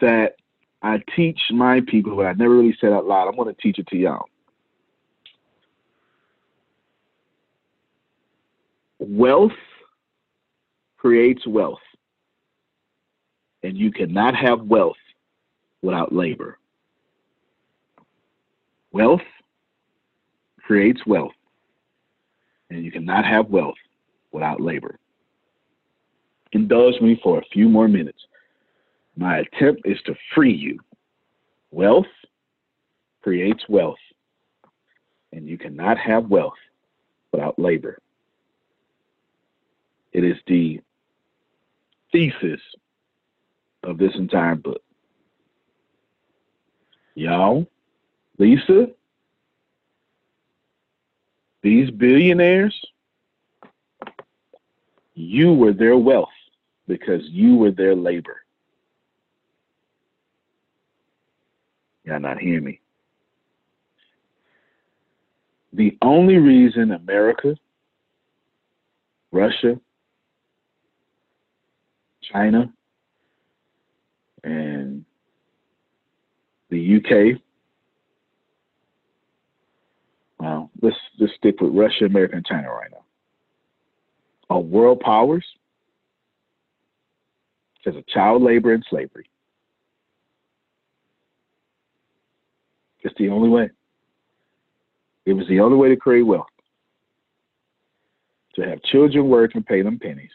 that 0.00 0.36
I 0.82 1.02
teach 1.16 1.40
my 1.50 1.80
people, 1.80 2.14
but 2.14 2.26
I 2.26 2.32
never 2.34 2.54
really 2.54 2.76
said 2.80 2.92
out 2.92 3.06
loud. 3.06 3.26
I'm 3.26 3.34
going 3.34 3.52
to 3.52 3.60
teach 3.60 3.80
it 3.80 3.88
to 3.88 3.96
y'all. 3.96 4.26
Wealth 9.00 9.50
creates 10.96 11.44
wealth, 11.44 11.80
and 13.64 13.76
you 13.76 13.90
cannot 13.90 14.36
have 14.36 14.62
wealth 14.62 14.94
without 15.82 16.14
labor. 16.14 16.56
Wealth 18.92 19.22
creates 20.62 21.04
wealth, 21.04 21.34
and 22.70 22.84
you 22.84 22.92
cannot 22.92 23.24
have 23.24 23.48
wealth 23.50 23.74
without 24.30 24.60
labor. 24.60 24.99
Indulge 26.52 27.00
me 27.00 27.18
for 27.22 27.38
a 27.38 27.44
few 27.52 27.68
more 27.68 27.88
minutes. 27.88 28.18
My 29.16 29.38
attempt 29.38 29.82
is 29.84 30.00
to 30.06 30.14
free 30.34 30.54
you. 30.54 30.80
Wealth 31.70 32.06
creates 33.22 33.62
wealth, 33.68 33.98
and 35.32 35.48
you 35.48 35.56
cannot 35.56 35.98
have 35.98 36.28
wealth 36.28 36.58
without 37.32 37.58
labor. 37.58 37.98
It 40.12 40.24
is 40.24 40.36
the 40.46 40.80
thesis 42.10 42.60
of 43.84 43.98
this 43.98 44.14
entire 44.16 44.56
book. 44.56 44.82
Y'all, 47.14 47.66
Lisa, 48.38 48.88
these 51.62 51.90
billionaires, 51.90 52.74
you 55.14 55.52
were 55.52 55.72
their 55.72 55.96
wealth 55.96 56.30
because 56.90 57.22
you 57.28 57.54
were 57.54 57.70
their 57.70 57.94
labor. 57.94 58.42
Y'all 62.02 62.18
not 62.18 62.40
hear 62.40 62.60
me. 62.60 62.80
The 65.72 65.96
only 66.02 66.38
reason 66.38 66.90
America, 66.90 67.54
Russia, 69.30 69.80
China, 72.32 72.72
and 74.42 75.04
the 76.70 76.96
UK. 76.96 77.40
Well, 80.40 80.70
let's 80.82 80.96
just 81.20 81.34
stick 81.34 81.60
with 81.60 81.72
Russia, 81.72 82.06
America, 82.06 82.34
and 82.34 82.44
China 82.44 82.68
right 82.68 82.90
now. 82.90 83.04
Are 84.48 84.58
world 84.58 84.98
powers 84.98 85.44
because 87.82 87.98
of 87.98 88.06
child 88.06 88.42
labor 88.42 88.72
and 88.72 88.84
slavery. 88.88 89.28
It's 93.02 93.14
the 93.18 93.28
only 93.28 93.48
way. 93.48 93.70
It 95.24 95.32
was 95.32 95.46
the 95.48 95.60
only 95.60 95.76
way 95.76 95.88
to 95.88 95.96
create 95.96 96.22
wealth. 96.22 96.46
To 98.56 98.62
have 98.62 98.82
children 98.82 99.28
work 99.28 99.54
and 99.54 99.64
pay 99.64 99.82
them 99.82 99.98
pennies 99.98 100.32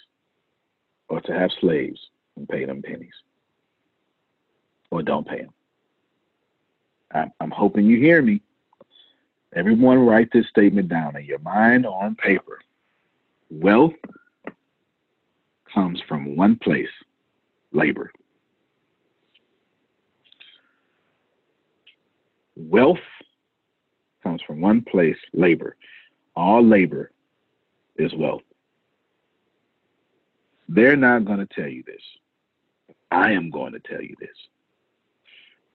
or 1.10 1.22
to 1.22 1.34
have 1.34 1.52
slaves 1.60 2.00
and 2.38 2.48
pay 2.48 2.66
them 2.66 2.82
pennies 2.82 3.14
or 4.90 5.04
don't 5.04 5.28
pay 5.28 5.42
them. 5.42 5.54
I'm, 7.14 7.32
I'm 7.40 7.52
hoping 7.52 7.86
you 7.86 7.98
hear 7.98 8.22
me. 8.22 8.42
Everyone 9.56 10.00
write 10.00 10.30
this 10.34 10.48
statement 10.50 10.90
down 10.90 11.16
in 11.16 11.26
your 11.26 11.40
mind 11.40 11.86
or 11.86 12.04
on 12.04 12.16
paper. 12.16 12.60
Wealth 13.50 13.94
comes 15.74 16.02
from 16.08 16.36
one 16.36 16.58
place, 16.58 16.90
labor. 17.76 18.12
Wealth 22.56 23.00
comes 24.24 24.42
from 24.42 24.62
one 24.62 24.82
place, 24.82 25.18
labor. 25.34 25.76
All 26.36 26.66
labor 26.66 27.12
is 27.98 28.14
wealth. 28.14 28.42
They're 30.68 30.96
not 30.96 31.26
going 31.26 31.40
to 31.40 31.46
tell 31.46 31.68
you 31.68 31.84
this. 31.86 32.02
I 33.12 33.32
am 33.34 33.50
going 33.50 33.74
to 33.74 33.80
tell 33.80 34.02
you 34.02 34.16
this. 34.20 34.36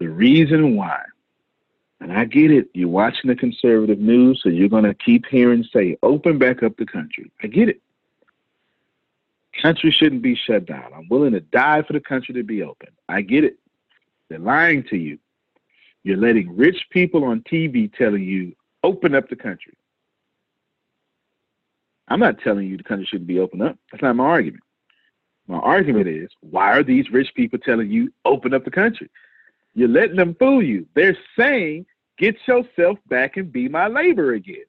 The 0.00 0.08
reason 0.08 0.76
why, 0.76 1.02
and 2.00 2.12
I 2.12 2.24
get 2.24 2.50
it, 2.50 2.68
you're 2.72 2.88
watching 2.88 3.28
the 3.28 3.36
conservative 3.36 3.98
news, 3.98 4.40
so 4.42 4.48
you're 4.48 4.68
going 4.68 4.84
to 4.84 4.94
keep 4.94 5.26
hearing 5.26 5.64
say, 5.72 5.96
open 6.02 6.38
back 6.38 6.62
up 6.62 6.76
the 6.76 6.86
country. 6.86 7.30
I 7.42 7.46
get 7.46 7.68
it. 7.68 7.80
Country 9.60 9.90
shouldn't 9.90 10.22
be 10.22 10.36
shut 10.36 10.66
down. 10.66 10.92
I'm 10.94 11.08
willing 11.08 11.32
to 11.32 11.40
die 11.40 11.82
for 11.82 11.92
the 11.92 12.00
country 12.00 12.34
to 12.34 12.42
be 12.42 12.62
open. 12.62 12.88
I 13.08 13.22
get 13.22 13.44
it. 13.44 13.58
They're 14.28 14.38
lying 14.38 14.84
to 14.84 14.96
you. 14.96 15.18
You're 16.02 16.16
letting 16.16 16.56
rich 16.56 16.86
people 16.90 17.24
on 17.24 17.42
TV 17.42 17.92
telling 17.92 18.22
you, 18.22 18.54
open 18.82 19.14
up 19.14 19.28
the 19.28 19.36
country. 19.36 19.74
I'm 22.08 22.20
not 22.20 22.40
telling 22.40 22.66
you 22.68 22.76
the 22.76 22.82
country 22.82 23.06
shouldn't 23.06 23.28
be 23.28 23.38
open 23.38 23.60
up. 23.62 23.76
That's 23.90 24.02
not 24.02 24.16
my 24.16 24.24
argument. 24.24 24.62
My 25.46 25.58
argument 25.58 26.08
is 26.08 26.28
why 26.40 26.72
are 26.72 26.82
these 26.82 27.10
rich 27.10 27.32
people 27.34 27.58
telling 27.58 27.90
you 27.90 28.12
open 28.24 28.54
up 28.54 28.64
the 28.64 28.70
country? 28.70 29.10
You're 29.74 29.88
letting 29.88 30.16
them 30.16 30.36
fool 30.38 30.62
you. 30.62 30.86
They're 30.94 31.18
saying 31.38 31.86
get 32.18 32.36
yourself 32.46 32.98
back 33.08 33.36
and 33.36 33.52
be 33.52 33.68
my 33.68 33.88
labor 33.88 34.34
again. 34.34 34.64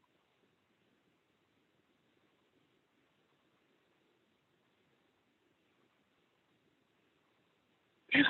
I 8.13 8.23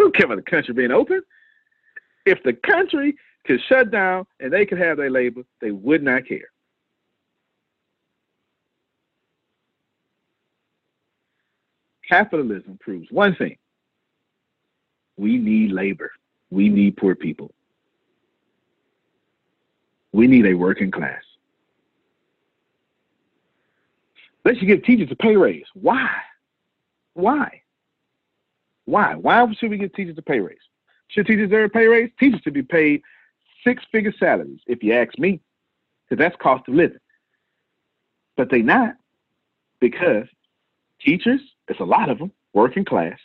don't 0.00 0.14
care 0.14 0.26
about 0.26 0.36
the 0.36 0.50
country 0.50 0.74
being 0.74 0.92
open. 0.92 1.22
If 2.24 2.42
the 2.44 2.52
country 2.52 3.16
could 3.46 3.60
shut 3.68 3.90
down 3.90 4.26
and 4.40 4.52
they 4.52 4.64
could 4.64 4.78
have 4.78 4.96
their 4.96 5.10
labor, 5.10 5.42
they 5.60 5.70
would 5.70 6.02
not 6.02 6.26
care. 6.26 6.52
capitalism 12.12 12.78
proves 12.80 13.08
one 13.10 13.34
thing 13.36 13.56
We 15.16 15.38
need 15.38 15.72
labor. 15.72 16.12
We 16.50 16.68
need 16.68 16.96
poor 16.98 17.14
people. 17.14 17.52
We 20.12 20.26
need 20.26 20.44
a 20.44 20.54
working 20.54 20.90
class. 20.90 21.22
Let's 24.44 24.60
give 24.60 24.84
teachers 24.84 25.08
a 25.10 25.16
pay 25.16 25.36
raise. 25.36 25.64
Why? 25.72 26.10
Why? 27.14 27.61
Why? 28.84 29.14
Why 29.14 29.46
should 29.54 29.70
we 29.70 29.78
give 29.78 29.92
teachers 29.94 30.18
a 30.18 30.22
pay 30.22 30.40
raise? 30.40 30.58
Should 31.08 31.26
teachers 31.26 31.50
deserve 31.50 31.66
a 31.66 31.68
pay 31.72 31.86
raise? 31.86 32.10
Teachers 32.18 32.40
should 32.42 32.54
be 32.54 32.62
paid 32.62 33.02
six 33.64 33.82
figure 33.92 34.12
salaries, 34.18 34.60
if 34.66 34.82
you 34.82 34.92
ask 34.92 35.18
me, 35.18 35.40
because 36.08 36.22
that's 36.22 36.36
cost 36.42 36.68
of 36.68 36.74
living. 36.74 36.98
But 38.36 38.50
they 38.50 38.62
not 38.62 38.96
because 39.80 40.26
teachers, 41.00 41.40
it's 41.68 41.80
a 41.80 41.84
lot 41.84 42.08
of 42.08 42.18
them, 42.18 42.32
working 42.52 42.84
class. 42.84 43.18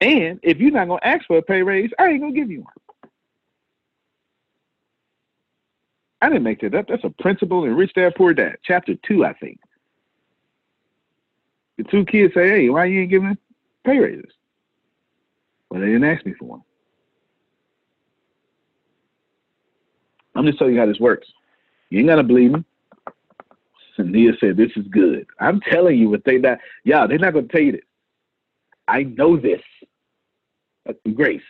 And 0.00 0.38
if 0.42 0.58
you're 0.58 0.70
not 0.70 0.88
going 0.88 1.00
to 1.00 1.06
ask 1.06 1.26
for 1.26 1.38
a 1.38 1.42
pay 1.42 1.62
raise, 1.62 1.90
I 1.98 2.08
ain't 2.08 2.20
going 2.20 2.34
to 2.34 2.40
give 2.40 2.50
you 2.50 2.60
one. 2.60 3.10
I 6.20 6.28
didn't 6.28 6.44
make 6.44 6.60
that 6.60 6.74
up. 6.74 6.88
That's 6.88 7.04
a 7.04 7.10
principle 7.10 7.64
in 7.64 7.74
Rich 7.74 7.94
Dad 7.94 8.14
Poor 8.16 8.34
Dad, 8.34 8.56
chapter 8.62 8.94
two, 9.06 9.24
I 9.24 9.32
think. 9.34 9.58
The 11.78 11.84
two 11.84 12.04
kids 12.06 12.32
say, 12.34 12.48
"Hey, 12.48 12.70
why 12.70 12.86
you 12.86 13.02
ain't 13.02 13.10
giving 13.10 13.36
pay 13.84 13.98
raises?" 13.98 14.32
Well, 15.76 15.84
they 15.84 15.92
didn't 15.92 16.08
ask 16.08 16.24
me 16.24 16.32
for 16.38 16.46
one. 16.46 16.62
I'm 20.34 20.46
just 20.46 20.56
telling 20.56 20.72
you 20.72 20.80
how 20.80 20.86
this 20.86 20.98
works. 20.98 21.28
You 21.90 21.98
ain't 21.98 22.08
gotta 22.08 22.22
believe 22.22 22.52
me. 22.52 22.64
And 23.98 24.10
Nia 24.10 24.32
said, 24.40 24.56
"This 24.56 24.72
is 24.74 24.86
good." 24.86 25.26
I'm 25.38 25.60
telling 25.60 25.98
you 25.98 26.08
what 26.08 26.24
they 26.24 26.38
not. 26.38 26.60
Yeah, 26.84 27.06
they're 27.06 27.18
not 27.18 27.34
gonna 27.34 27.48
tell 27.48 27.60
you 27.60 27.72
this. 27.72 27.84
I 28.88 29.02
know 29.02 29.36
this. 29.36 29.60
Uh, 30.88 30.94
Grace, 31.12 31.42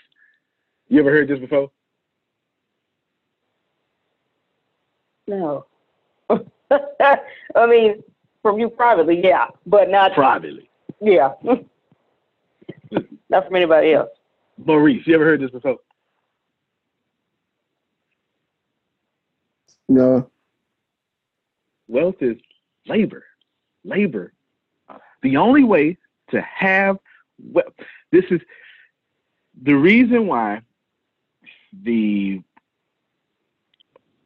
you 0.88 0.98
ever 0.98 1.12
heard 1.12 1.28
this 1.28 1.38
before? 1.38 1.70
No. 5.28 5.66
I 6.30 7.66
mean, 7.68 8.02
from 8.42 8.58
you 8.58 8.70
privately, 8.70 9.20
yeah, 9.22 9.46
but 9.66 9.88
not 9.88 10.14
privately. 10.14 10.68
Yeah. 11.00 11.34
not 13.28 13.46
from 13.46 13.54
anybody 13.54 13.92
else. 13.92 14.15
Maurice, 14.58 15.06
you 15.06 15.14
ever 15.14 15.24
heard 15.24 15.40
this 15.40 15.50
before? 15.50 15.78
No. 19.88 20.30
Wealth 21.88 22.16
is 22.20 22.36
labor. 22.86 23.24
Labor. 23.84 24.32
The 25.22 25.36
only 25.36 25.64
way 25.64 25.98
to 26.30 26.40
have 26.40 26.98
wealth, 27.38 27.72
this 28.10 28.24
is 28.30 28.40
the 29.62 29.74
reason 29.74 30.26
why 30.26 30.62
the 31.82 32.42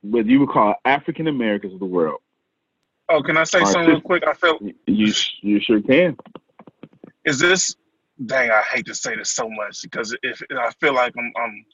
what 0.02 0.27
you 0.27 0.40
would 0.40 0.48
call 0.48 0.74
African 0.85 1.27
Americans 1.27 1.74
of 1.74 1.78
the 1.81 1.86
world. 1.86 2.20
Oh, 3.11 3.23
can 3.23 3.36
I 3.36 3.44
say 3.44 3.65
something 3.65 3.90
real 3.90 4.01
quick? 4.01 4.24
I 4.27 4.32
felt 4.32 4.62
You 4.62 5.12
you 5.43 5.61
sure 5.61 5.82
can. 5.82 6.16
is 7.24 7.39
this 7.39 7.77
dang 8.26 8.51
i 8.51 8.60
hate 8.62 8.84
to 8.86 8.94
say 8.94 9.16
this 9.16 9.30
so 9.30 9.48
much 9.48 9.82
because 9.82 10.16
if 10.22 10.42
i 10.52 10.70
feel 10.80 10.94
like 10.94 11.12
i'm 11.18 11.32
i'm 11.36 11.64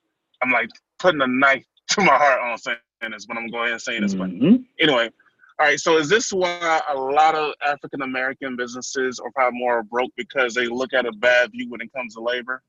i'm 0.43 0.51
like 0.51 0.68
putting 0.98 1.20
a 1.20 1.27
knife 1.27 1.64
to 1.90 2.01
my 2.02 2.16
heart 2.16 2.40
on 2.40 2.56
saying 2.59 2.78
this 3.10 3.27
but 3.27 3.36
i'm 3.36 3.48
going 3.48 3.64
ahead 3.64 3.73
and 3.73 3.82
saying 3.82 4.02
this 4.02 4.14
but 4.14 4.28
Mhm. 4.31 4.64
anyway 4.81 5.10
all 5.59 5.66
right 5.66 5.81
so 5.81 5.97
is 5.98 6.09
this 6.09 6.32
why 6.32 6.81
a 6.89 6.94
lot 6.94 7.35
of 7.35 7.55
african 7.64 8.02
american 8.02 8.56
businesses 8.56 9.18
are 9.18 9.31
probably 9.32 9.59
more 9.59 9.82
broke 9.82 10.12
because 10.16 10.55
they 10.55 10.66
look 10.66 10.93
at 10.93 11.06
a 11.06 11.12
bad 11.12 11.51
view 11.52 11.68
when 11.70 11.81
it 11.81 11.93
comes 11.93 12.14
to 12.14 12.20
labor 12.20 12.62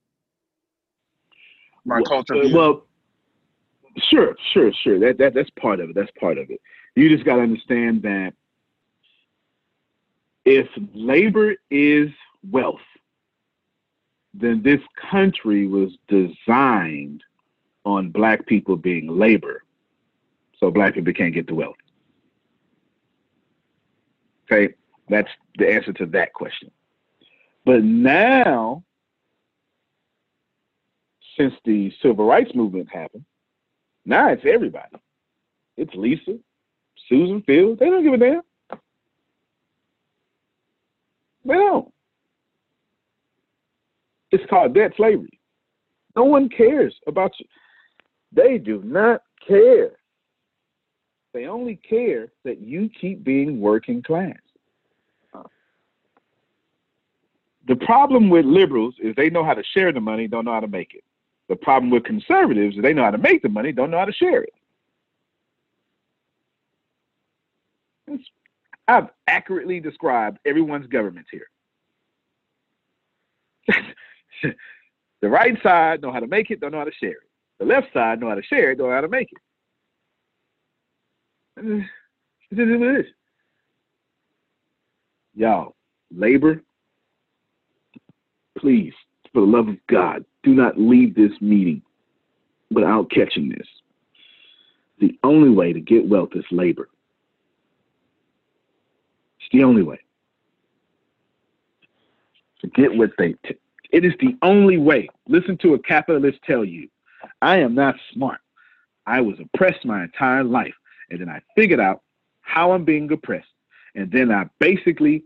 my 1.86 1.96
Well, 1.96 2.06
culture 2.06 2.36
uh, 2.36 2.42
view 2.42 2.56
Well, 2.56 2.86
sure, 4.10 4.36
sure, 4.54 4.72
sure. 4.84 5.00
That 5.00 5.18
that 5.20 5.34
that's 5.34 5.50
part 5.52 5.80
of 5.80 5.90
it. 5.90 5.96
That's 5.96 6.12
part 6.20 6.38
of 6.38 6.50
it. 6.50 6.60
You 6.96 7.10
just 7.10 7.24
got 7.24 7.38
to 7.38 7.42
understand 7.42 8.02
that 8.04 8.34
if 10.46 10.68
labor 10.94 11.56
is 11.70 12.10
wealth, 12.50 12.80
then 14.40 14.62
this 14.62 14.82
country 15.10 15.68
was 15.68 15.92
designed 16.08 17.24
on 17.86 18.10
black 18.12 18.46
people 18.46 18.76
being 18.76 19.08
labor, 19.18 19.64
so 20.60 20.70
black 20.70 20.94
people 20.94 21.14
can't 21.14 21.34
get 21.34 21.48
the 21.48 21.56
wealth. 21.56 21.76
Okay, 24.50 24.74
that's 25.10 25.30
the 25.58 25.70
answer 25.70 25.94
to 25.94 26.06
that 26.08 26.34
question. 26.34 26.72
But 27.66 27.84
now 27.84 28.84
since 31.38 31.54
the 31.66 31.92
civil 32.02 32.26
rights 32.26 32.54
movement 32.56 32.90
happened, 32.92 33.26
now 34.06 34.30
it's 34.30 34.44
everybody. 34.46 34.98
It's 35.78 35.94
Lisa, 35.94 36.40
Susan 37.08 37.42
Fields. 37.44 37.80
They 37.80 37.90
don't 37.90 38.04
give 38.04 38.14
a 38.14 38.18
damn. 38.18 38.42
They 41.46 41.54
don't. 41.54 41.94
It's 44.32 44.44
called 44.50 44.74
debt 44.74 44.94
slavery. 44.98 45.40
No 46.16 46.24
one 46.24 46.50
cares 46.50 46.96
about 47.08 47.32
you. 47.40 47.46
They 48.32 48.58
do 48.58 48.82
not 48.84 49.22
care. 49.48 49.92
They 51.34 51.46
only 51.46 51.76
care 51.76 52.30
that 52.44 52.60
you 52.60 52.90
keep 53.00 53.24
being 53.24 53.62
working 53.62 54.02
class. 54.02 54.38
The 57.68 57.76
problem 57.76 58.30
with 58.30 58.46
liberals 58.46 58.96
is 59.00 59.14
they 59.16 59.30
know 59.30 59.44
how 59.44 59.54
to 59.54 59.64
share 59.76 59.92
the 59.92 60.00
money, 60.00 60.28
don't 60.28 60.46
know 60.46 60.54
how 60.54 60.62
to 60.62 60.68
make 60.68 60.94
it. 60.94 61.04
The 61.50 61.56
problem 61.56 61.92
with 61.92 62.06
conservatives 62.06 62.78
is 62.78 62.82
they 62.82 62.94
know 62.94 63.04
how 63.04 63.12
to 63.12 63.18
make 63.18 63.42
the 63.42 63.50
money, 63.50 63.72
don't 63.74 63.92
know 63.92 64.00
how 64.00 64.06
to 64.06 64.14
share 64.14 64.44
it. 64.44 64.54
I've 68.88 69.10
accurately 69.28 69.82
described 69.82 70.40
everyone's 70.46 70.88
government 70.88 71.28
here. 71.30 71.50
the 75.22 75.30
right 75.30 75.62
side 75.62 76.02
know 76.02 76.12
how 76.12 76.20
to 76.20 76.28
make 76.28 76.52
it, 76.52 76.60
don't 76.60 76.72
know 76.72 76.80
how 76.80 76.84
to 76.84 76.92
share 77.00 77.12
it. 77.12 77.30
The 77.60 77.66
left 77.66 77.94
side 77.94 78.20
know 78.20 78.30
how 78.30 78.36
to 78.36 78.44
share 78.44 78.72
it, 78.72 78.78
don't 78.78 78.90
know 78.90 78.96
how 78.96 79.02
to 79.02 79.08
make 79.08 79.30
it. 79.32 79.40
This 82.50 82.66
is 82.66 82.80
what 82.80 82.88
it 82.88 83.00
is. 83.02 83.06
Y'all, 85.36 85.76
labor, 86.16 86.64
please, 88.58 88.94
for 89.34 89.42
the 89.42 89.48
love 89.48 89.68
of 89.68 89.76
God, 89.88 90.24
do 90.44 90.54
not 90.54 90.80
leave 90.80 91.14
this 91.14 91.34
meeting 91.42 91.82
without 92.72 93.12
catching 93.12 93.50
this. 93.50 93.68
The 95.00 95.18
only 95.24 95.50
way 95.50 95.74
to 95.74 95.80
get 95.80 96.08
wealth 96.08 96.32
is 96.36 96.46
labor. 96.52 96.90
It's 99.40 99.50
the 99.52 99.64
only 99.64 99.84
way. 99.84 100.00
To 102.62 102.68
get 102.68 102.96
what 102.96 103.12
they. 103.18 103.36
T- 103.46 103.60
it 103.92 104.06
is 104.06 104.14
the 104.20 104.36
only 104.42 104.78
way. 104.78 105.10
Listen 105.28 105.58
to 105.58 105.74
a 105.74 105.80
capitalist 105.80 106.40
tell 106.46 106.66
you, 106.66 106.90
I 107.42 107.60
am 107.60 107.76
not 107.76 107.96
smart. 108.14 108.40
I 109.06 109.22
was 109.22 109.38
oppressed 109.40 109.86
my 109.86 110.04
entire 110.04 110.44
life, 110.44 110.74
and 111.10 111.22
then 111.22 111.30
I 111.30 111.42
figured 111.56 111.80
out 111.80 112.02
how 112.42 112.72
I'm 112.72 112.84
being 112.84 113.12
oppressed, 113.12 113.48
and 113.96 114.12
then 114.12 114.32
I 114.32 114.50
basically 114.60 115.24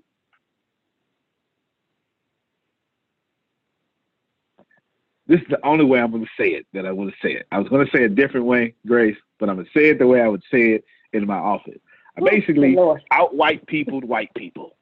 this 5.27 5.39
is 5.39 5.47
the 5.49 5.65
only 5.65 5.85
way 5.85 5.99
I'm 5.99 6.11
going 6.11 6.25
to 6.25 6.29
say 6.37 6.49
it 6.49 6.67
that 6.73 6.85
I 6.85 6.91
want 6.91 7.09
to 7.11 7.15
say 7.25 7.33
it. 7.33 7.47
I 7.51 7.59
was 7.59 7.69
going 7.69 7.85
to 7.85 7.91
say 7.95 8.03
a 8.03 8.09
different 8.09 8.45
way, 8.45 8.75
Grace, 8.85 9.15
but 9.39 9.49
I'm 9.49 9.55
going 9.55 9.65
to 9.65 9.79
say 9.79 9.89
it 9.89 9.99
the 9.99 10.07
way 10.07 10.21
I 10.21 10.27
would 10.27 10.43
say 10.51 10.73
it 10.73 10.85
in 11.13 11.25
my 11.25 11.37
office. 11.37 11.79
I 12.17 12.21
basically 12.21 12.77
out 13.11 13.33
white 13.33 13.65
people 13.65 14.01
to 14.01 14.07
white 14.07 14.33
people. 14.35 14.75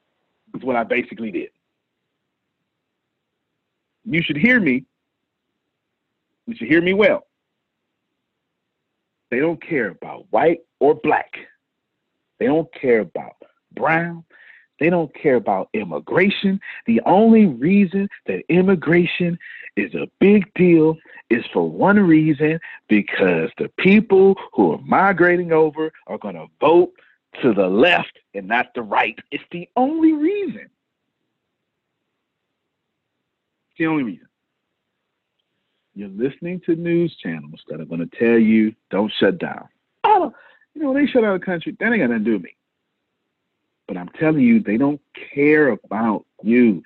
Is 0.54 0.64
what 0.64 0.74
I 0.74 0.82
basically 0.82 1.30
did. 1.30 1.50
You 4.04 4.22
should 4.22 4.36
hear 4.36 4.60
me. 4.60 4.84
You 6.46 6.56
should 6.56 6.68
hear 6.68 6.82
me 6.82 6.92
well. 6.94 7.26
They 9.30 9.38
don't 9.38 9.62
care 9.62 9.88
about 9.88 10.26
white 10.30 10.60
or 10.80 10.94
black. 10.94 11.32
They 12.38 12.46
don't 12.46 12.72
care 12.74 13.00
about 13.00 13.36
brown. 13.72 14.24
They 14.80 14.88
don't 14.88 15.14
care 15.14 15.36
about 15.36 15.68
immigration. 15.74 16.58
The 16.86 17.00
only 17.04 17.46
reason 17.46 18.08
that 18.26 18.42
immigration 18.48 19.38
is 19.76 19.94
a 19.94 20.08
big 20.18 20.52
deal 20.54 20.96
is 21.28 21.44
for 21.52 21.68
one 21.68 22.00
reason 22.00 22.58
because 22.88 23.50
the 23.58 23.70
people 23.78 24.34
who 24.52 24.72
are 24.72 24.78
migrating 24.78 25.52
over 25.52 25.92
are 26.06 26.18
going 26.18 26.34
to 26.34 26.46
vote 26.60 26.92
to 27.42 27.52
the 27.52 27.68
left 27.68 28.18
and 28.34 28.48
not 28.48 28.74
the 28.74 28.82
right. 28.82 29.18
It's 29.30 29.44
the 29.52 29.68
only 29.76 30.12
reason. 30.12 30.68
It's 33.69 33.69
the 33.80 33.86
only 33.86 34.04
reason. 34.04 34.28
You're 35.94 36.10
listening 36.10 36.60
to 36.66 36.76
news 36.76 37.16
channels 37.16 37.62
that 37.68 37.80
are 37.80 37.86
going 37.86 38.06
to 38.06 38.16
tell 38.18 38.38
you 38.38 38.74
don't 38.90 39.10
shut 39.18 39.38
down. 39.38 39.68
Oh, 40.04 40.32
you 40.74 40.82
know, 40.82 40.94
they 40.94 41.06
shut 41.06 41.22
down 41.22 41.38
the 41.38 41.44
country. 41.44 41.76
That 41.80 41.92
ain't 41.92 42.10
to 42.10 42.18
do 42.18 42.38
me. 42.38 42.54
But 43.88 43.96
I'm 43.96 44.10
telling 44.10 44.42
you, 44.42 44.60
they 44.60 44.76
don't 44.76 45.00
care 45.34 45.70
about 45.70 46.26
you. 46.42 46.84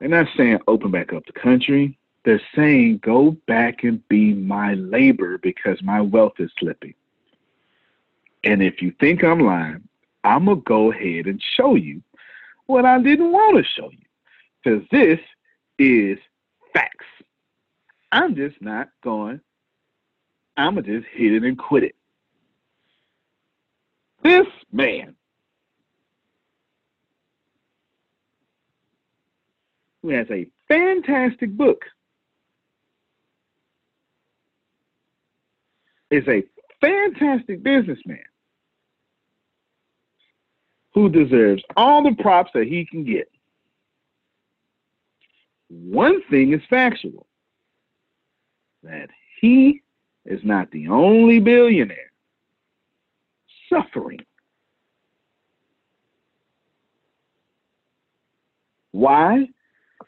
They're 0.00 0.08
not 0.08 0.26
saying 0.36 0.58
open 0.66 0.90
back 0.90 1.12
up 1.12 1.24
the 1.26 1.32
country. 1.32 1.96
They're 2.24 2.42
saying, 2.54 2.98
go 2.98 3.30
back 3.46 3.84
and 3.84 4.06
be 4.08 4.34
my 4.34 4.74
labor 4.74 5.38
because 5.38 5.80
my 5.82 6.00
wealth 6.00 6.40
is 6.40 6.50
slipping. 6.58 6.94
And 8.44 8.62
if 8.62 8.82
you 8.82 8.92
think 9.00 9.22
I'm 9.22 9.40
lying, 9.40 9.88
I'm 10.24 10.44
going 10.44 10.58
to 10.58 10.62
go 10.64 10.92
ahead 10.92 11.26
and 11.26 11.40
show 11.56 11.76
you 11.76 12.02
what 12.66 12.84
I 12.84 13.00
didn't 13.00 13.32
want 13.32 13.56
to 13.56 13.64
show 13.64 13.90
you. 13.90 14.04
Because 14.62 14.86
this 14.90 15.20
is 15.78 16.18
facts. 16.72 17.06
I'm 18.12 18.34
just 18.34 18.60
not 18.60 18.88
going, 19.02 19.40
I'm 20.56 20.74
going 20.74 20.84
to 20.84 21.00
just 21.00 21.12
hit 21.12 21.34
it 21.34 21.44
and 21.44 21.58
quit 21.58 21.84
it. 21.84 21.94
This 24.22 24.46
man 24.72 25.14
who 30.02 30.10
has 30.10 30.26
a 30.30 30.46
fantastic 30.68 31.56
book 31.56 31.84
is 36.10 36.26
a 36.28 36.42
fantastic 36.80 37.62
businessman 37.62 38.24
who 40.94 41.08
deserves 41.08 41.62
all 41.76 42.02
the 42.02 42.14
props 42.22 42.50
that 42.54 42.66
he 42.66 42.84
can 42.84 43.04
get. 43.04 43.30
One 45.68 46.22
thing 46.30 46.52
is 46.52 46.62
factual 46.68 47.26
that 48.82 49.10
he 49.40 49.82
is 50.24 50.40
not 50.44 50.70
the 50.70 50.88
only 50.88 51.40
billionaire 51.40 52.12
suffering. 53.68 54.20
Why? 58.92 59.48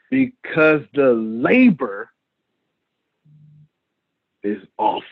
Because 0.09 0.81
the 0.93 1.13
labor 1.13 2.09
is 4.43 4.61
off. 4.77 5.03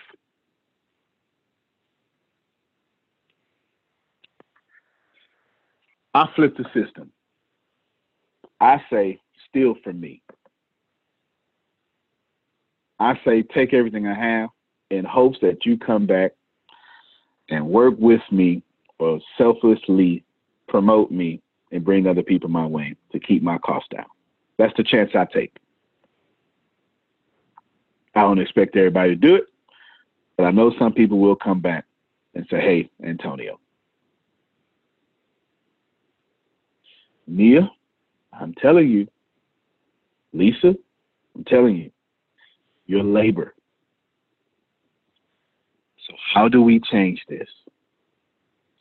I 6.13 6.27
flip 6.35 6.57
the 6.57 6.65
system. 6.73 7.11
I 8.59 8.81
say, 8.91 9.19
steal 9.47 9.75
from 9.83 10.01
me. 10.01 10.21
I 12.99 13.19
say, 13.25 13.43
take 13.43 13.73
everything 13.73 14.07
I 14.07 14.13
have 14.13 14.49
in 14.89 15.05
hopes 15.05 15.39
that 15.41 15.65
you 15.65 15.77
come 15.77 16.05
back 16.05 16.31
and 17.49 17.67
work 17.67 17.95
with 17.97 18.21
me 18.31 18.63
or 18.99 19.19
selflessly 19.37 20.23
promote 20.67 21.11
me 21.11 21.41
and 21.71 21.83
bring 21.83 22.07
other 22.07 22.23
people 22.23 22.49
my 22.49 22.65
way 22.65 22.95
to 23.11 23.19
keep 23.19 23.41
my 23.41 23.57
costs 23.59 23.89
down. 23.89 24.05
That's 24.57 24.73
the 24.75 24.83
chance 24.83 25.11
I 25.15 25.25
take. 25.25 25.55
I 28.15 28.21
don't 28.21 28.39
expect 28.39 28.75
everybody 28.75 29.11
to 29.11 29.15
do 29.15 29.35
it, 29.35 29.45
but 30.35 30.45
I 30.45 30.51
know 30.51 30.73
some 30.77 30.93
people 30.93 31.19
will 31.19 31.35
come 31.35 31.61
back 31.61 31.85
and 32.35 32.45
say, 32.49 32.59
hey, 32.59 32.89
Antonio. 33.03 33.59
Mia, 37.27 37.71
I'm 38.33 38.53
telling 38.55 38.89
you. 38.89 39.07
Lisa, 40.33 40.75
I'm 41.35 41.43
telling 41.45 41.77
you. 41.77 41.91
Your 42.89 43.03
labor. 43.03 43.53
So, 46.07 46.15
how 46.33 46.49
do 46.49 46.63
we 46.63 46.79
change 46.79 47.23
this? 47.29 47.47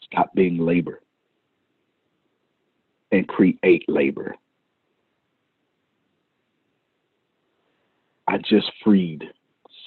Stop 0.00 0.32
being 0.34 0.56
labor 0.56 1.02
and 3.12 3.28
create 3.28 3.84
labor. 3.86 4.34
I 8.26 8.38
just 8.38 8.72
freed 8.82 9.24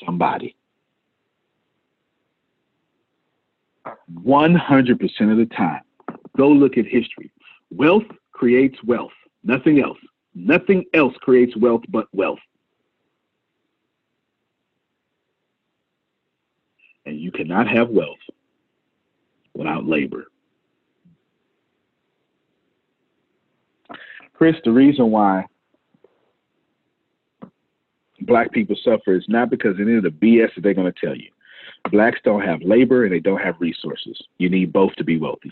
somebody. 0.05 0.55
100% 4.13 5.31
of 5.31 5.37
the 5.37 5.49
time, 5.57 5.81
go 6.37 6.47
look 6.47 6.77
at 6.77 6.85
history. 6.85 7.31
Wealth 7.71 8.03
creates 8.33 8.77
wealth, 8.83 9.13
nothing 9.43 9.79
else. 9.79 9.97
Nothing 10.35 10.85
else 10.93 11.15
creates 11.21 11.57
wealth 11.57 11.81
but 11.89 12.05
wealth. 12.13 12.37
And 17.05 17.19
you 17.19 17.31
cannot 17.31 17.67
have 17.67 17.89
wealth 17.89 18.19
without 19.53 19.85
labor. 19.85 20.27
Chris, 24.33 24.55
the 24.63 24.71
reason 24.71 25.11
why 25.11 25.45
black 28.21 28.51
people 28.51 28.75
suffer 28.83 29.13
is 29.15 29.25
not 29.27 29.49
because 29.49 29.75
of 29.75 29.81
any 29.81 29.95
of 29.95 30.03
the 30.03 30.09
BS 30.09 30.53
that 30.55 30.61
they're 30.61 30.73
going 30.73 30.91
to 30.91 31.05
tell 31.05 31.15
you. 31.15 31.29
Blacks 31.91 32.19
don't 32.23 32.41
have 32.41 32.61
labor 32.61 33.03
and 33.03 33.13
they 33.13 33.19
don't 33.19 33.41
have 33.41 33.55
resources. 33.59 34.19
You 34.37 34.49
need 34.49 34.71
both 34.71 34.93
to 34.95 35.03
be 35.03 35.17
wealthy. 35.17 35.51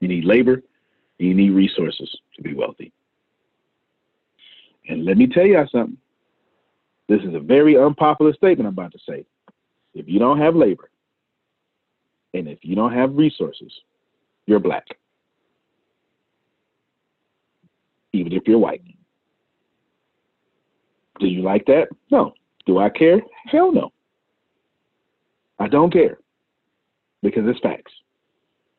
You 0.00 0.08
need 0.08 0.24
labor 0.24 0.54
and 0.54 1.28
you 1.28 1.34
need 1.34 1.50
resources 1.50 2.14
to 2.36 2.42
be 2.42 2.54
wealthy. 2.54 2.92
And 4.88 5.04
let 5.04 5.16
me 5.16 5.26
tell 5.26 5.46
y'all 5.46 5.68
something. 5.70 5.96
This 7.08 7.20
is 7.22 7.34
a 7.34 7.40
very 7.40 7.76
unpopular 7.76 8.32
statement 8.32 8.66
I'm 8.66 8.74
about 8.74 8.92
to 8.92 8.98
say. 9.08 9.24
If 9.94 10.08
you 10.08 10.18
don't 10.18 10.38
have 10.38 10.56
labor 10.56 10.90
and 12.34 12.48
if 12.48 12.58
you 12.62 12.74
don't 12.74 12.92
have 12.92 13.16
resources, 13.16 13.72
you're 14.46 14.58
black. 14.58 14.86
Even 18.12 18.32
if 18.32 18.42
you're 18.46 18.58
white. 18.58 18.82
Do 21.20 21.26
you 21.26 21.42
like 21.42 21.64
that? 21.66 21.88
No. 22.10 22.32
Do 22.66 22.78
I 22.78 22.88
care? 22.88 23.20
Hell 23.46 23.72
no. 23.72 23.92
I 25.58 25.68
don't 25.68 25.92
care 25.92 26.18
because 27.22 27.44
it's 27.46 27.60
facts. 27.60 27.92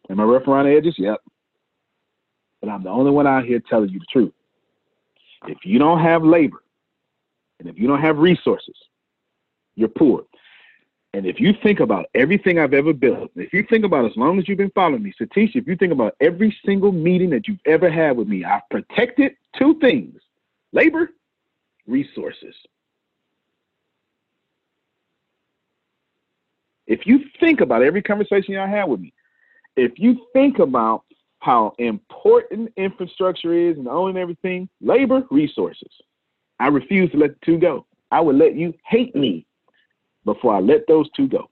Am 0.09 0.19
I 0.19 0.23
rough 0.23 0.47
around 0.47 0.65
the 0.65 0.75
edges? 0.75 0.95
Yep. 0.97 1.21
But 2.61 2.69
I'm 2.69 2.83
the 2.83 2.89
only 2.89 3.11
one 3.11 3.27
out 3.27 3.45
here 3.45 3.61
telling 3.69 3.89
you 3.89 3.99
the 3.99 4.05
truth. 4.11 4.33
If 5.47 5.59
you 5.63 5.79
don't 5.79 5.99
have 5.99 6.23
labor 6.23 6.63
and 7.59 7.67
if 7.67 7.77
you 7.77 7.87
don't 7.87 8.01
have 8.01 8.17
resources, 8.17 8.75
you're 9.75 9.89
poor. 9.89 10.23
And 11.13 11.27
if 11.27 11.39
you 11.39 11.53
think 11.61 11.79
about 11.79 12.07
everything 12.15 12.57
I've 12.57 12.73
ever 12.73 12.91
built, 12.91 13.31
if 13.35 13.53
you 13.53 13.63
think 13.69 13.85
about 13.85 14.05
as 14.05 14.17
long 14.17 14.39
as 14.39 14.47
you've 14.47 14.57
been 14.57 14.71
following 14.71 15.03
me, 15.03 15.13
Satish, 15.19 15.55
if 15.55 15.67
you 15.67 15.75
think 15.75 15.91
about 15.91 16.15
every 16.19 16.55
single 16.65 16.91
meeting 16.91 17.29
that 17.31 17.47
you've 17.47 17.59
ever 17.65 17.89
had 17.89 18.17
with 18.17 18.27
me, 18.27 18.43
I've 18.43 18.67
protected 18.71 19.33
two 19.57 19.77
things 19.79 20.19
labor, 20.71 21.11
resources. 21.85 22.55
If 26.87 27.05
you 27.05 27.19
think 27.39 27.61
about 27.61 27.83
every 27.83 28.01
conversation 28.01 28.55
y'all 28.55 28.67
had 28.67 28.85
with 28.85 28.99
me, 28.99 29.13
if 29.75 29.91
you 29.97 30.25
think 30.33 30.57
about 30.59 31.03
how 31.39 31.73
important 31.77 32.71
infrastructure 32.77 33.53
is 33.53 33.77
and 33.77 33.87
owning 33.87 34.15
everything, 34.17 34.69
labor, 34.79 35.23
resources. 35.29 35.91
I 36.59 36.67
refuse 36.67 37.11
to 37.11 37.17
let 37.17 37.31
the 37.31 37.45
two 37.45 37.57
go. 37.57 37.85
I 38.11 38.21
would 38.21 38.37
let 38.37 38.55
you 38.55 38.73
hate 38.87 39.13
me 39.13 39.45
before 40.25 40.55
I 40.55 40.59
let 40.59 40.87
those 40.87 41.09
two 41.15 41.27
go. 41.27 41.49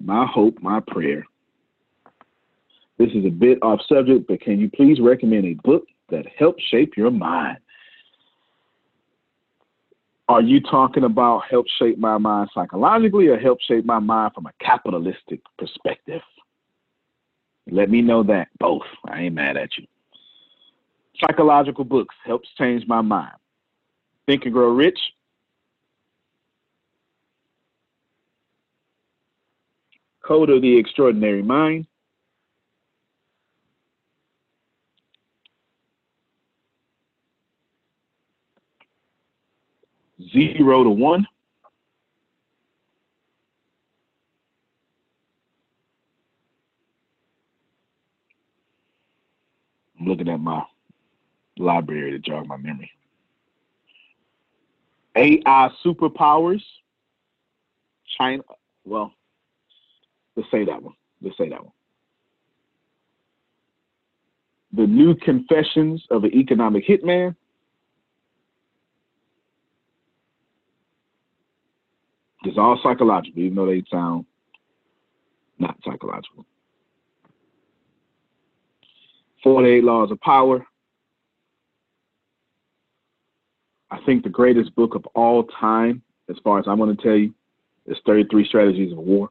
My 0.00 0.26
hope, 0.26 0.58
my 0.60 0.80
prayer. 0.80 1.24
This 2.98 3.10
is 3.14 3.24
a 3.24 3.30
bit 3.30 3.58
off 3.62 3.80
subject, 3.88 4.26
but 4.28 4.40
can 4.40 4.58
you 4.58 4.70
please 4.70 5.00
recommend 5.00 5.44
a 5.46 5.54
book 5.54 5.84
that 6.10 6.26
helps 6.38 6.62
shape 6.64 6.96
your 6.96 7.10
mind? 7.10 7.58
Are 10.28 10.40
you 10.40 10.60
talking 10.60 11.04
about 11.04 11.42
help 11.50 11.66
shape 11.78 11.98
my 11.98 12.16
mind 12.18 12.50
psychologically 12.54 13.26
or 13.28 13.38
help 13.38 13.60
shape 13.60 13.84
my 13.84 13.98
mind 13.98 14.32
from 14.34 14.46
a 14.46 14.52
capitalistic 14.60 15.40
perspective? 15.58 16.22
Let 17.70 17.90
me 17.90 18.02
know 18.02 18.22
that. 18.24 18.48
Both. 18.58 18.82
I 19.06 19.22
ain't 19.22 19.34
mad 19.34 19.56
at 19.56 19.70
you. 19.78 19.86
Psychological 21.20 21.84
books 21.84 22.14
helps 22.24 22.48
change 22.58 22.86
my 22.86 23.00
mind. 23.00 23.34
Think 24.26 24.44
and 24.44 24.52
Grow 24.52 24.74
Rich. 24.74 24.98
Code 30.22 30.50
of 30.50 30.62
the 30.62 30.78
Extraordinary 30.78 31.42
Mind. 31.42 31.86
Zero 40.32 40.84
to 40.84 40.90
One. 40.90 41.26
I'm 49.98 50.06
looking 50.06 50.28
at 50.28 50.40
my 50.40 50.64
library 51.62 52.10
to 52.12 52.18
jog 52.18 52.46
my 52.46 52.56
memory. 52.56 52.90
AI 55.16 55.70
superpowers. 55.84 56.62
China. 58.18 58.42
Well, 58.84 59.12
let's 60.36 60.50
say 60.50 60.64
that 60.64 60.82
one. 60.82 60.94
Let's 61.20 61.36
say 61.38 61.48
that 61.48 61.62
one. 61.62 61.72
The 64.74 64.86
New 64.86 65.14
Confessions 65.14 66.02
of 66.10 66.24
an 66.24 66.34
Economic 66.34 66.86
Hitman. 66.86 67.36
It's 72.44 72.58
all 72.58 72.80
psychological, 72.82 73.40
even 73.40 73.54
though 73.54 73.66
they 73.66 73.84
sound 73.90 74.26
not 75.58 75.76
psychological. 75.84 76.44
48 79.44 79.84
Laws 79.84 80.10
of 80.10 80.20
Power. 80.20 80.66
I 83.92 83.98
think 84.06 84.24
the 84.24 84.30
greatest 84.30 84.74
book 84.74 84.94
of 84.94 85.04
all 85.14 85.44
time, 85.44 86.02
as 86.30 86.36
far 86.42 86.58
as 86.58 86.64
I'm 86.66 86.78
going 86.78 86.96
to 86.96 87.02
tell 87.02 87.14
you, 87.14 87.34
is 87.86 87.98
33 88.06 88.46
Strategies 88.46 88.90
of 88.90 88.98
War. 88.98 89.28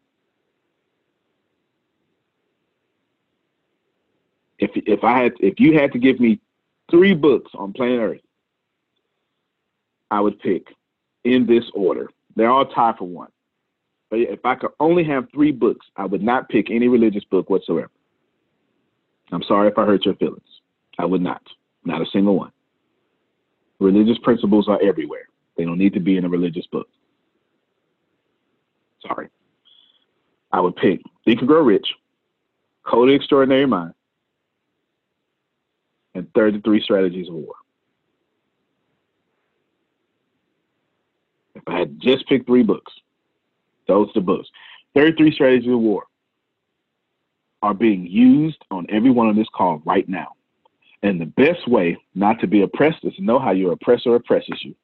If 4.59 4.69
if 4.75 5.03
I 5.03 5.23
had 5.23 5.33
if 5.39 5.59
you 5.59 5.73
had 5.79 5.91
to 5.93 5.99
give 5.99 6.19
me 6.19 6.39
three 6.91 7.15
books 7.15 7.49
on 7.55 7.73
planet 7.73 7.99
Earth, 7.99 8.21
I 10.11 10.21
would 10.21 10.39
pick 10.39 10.67
in 11.23 11.47
this 11.47 11.63
order. 11.73 12.11
They're 12.35 12.51
all 12.51 12.67
tied 12.67 12.97
for 12.99 13.07
one. 13.07 13.31
But 14.11 14.19
if 14.19 14.45
I 14.45 14.53
could 14.53 14.71
only 14.79 15.03
have 15.05 15.25
three 15.33 15.51
books, 15.51 15.88
I 15.95 16.05
would 16.05 16.21
not 16.21 16.49
pick 16.49 16.69
any 16.69 16.88
religious 16.88 17.23
book 17.23 17.49
whatsoever. 17.49 17.89
I'm 19.31 19.41
sorry 19.43 19.69
if 19.69 19.79
I 19.79 19.85
hurt 19.85 20.05
your 20.05 20.15
feelings. 20.15 20.61
I 20.99 21.05
would 21.05 21.21
not. 21.21 21.41
Not 21.83 22.03
a 22.03 22.05
single 22.05 22.35
one. 22.35 22.51
Religious 23.81 24.19
principles 24.19 24.67
are 24.67 24.79
everywhere. 24.83 25.27
They 25.57 25.65
don't 25.65 25.79
need 25.79 25.95
to 25.95 25.99
be 25.99 26.15
in 26.15 26.23
a 26.23 26.29
religious 26.29 26.67
book. 26.67 26.87
Sorry. 29.01 29.27
I 30.51 30.61
would 30.61 30.75
pick 30.75 31.01
Think 31.25 31.39
and 31.39 31.47
Grow 31.47 31.63
Rich, 31.63 31.87
Code 32.85 33.09
of 33.09 33.15
Extraordinary 33.15 33.65
Mind, 33.65 33.95
and 36.13 36.31
33 36.35 36.81
Strategies 36.83 37.27
of 37.27 37.33
War. 37.33 37.55
If 41.55 41.63
I 41.65 41.79
had 41.79 41.99
just 41.99 42.27
picked 42.27 42.45
three 42.45 42.63
books, 42.63 42.93
those 43.87 44.09
are 44.09 44.13
the 44.13 44.21
books. 44.21 44.47
33 44.93 45.31
Strategies 45.33 45.73
of 45.73 45.79
War 45.79 46.03
are 47.63 47.73
being 47.73 48.05
used 48.05 48.63
on 48.69 48.85
everyone 48.89 49.27
on 49.27 49.35
this 49.35 49.49
call 49.51 49.81
right 49.85 50.07
now. 50.07 50.33
And 51.03 51.19
the 51.19 51.25
best 51.25 51.67
way 51.67 51.97
not 52.13 52.39
to 52.41 52.47
be 52.47 52.61
oppressed 52.61 53.03
is 53.03 53.15
to 53.15 53.23
know 53.23 53.39
how 53.39 53.51
your 53.51 53.73
oppressor 53.73 54.15
oppresses 54.15 54.59
you. 54.61 54.75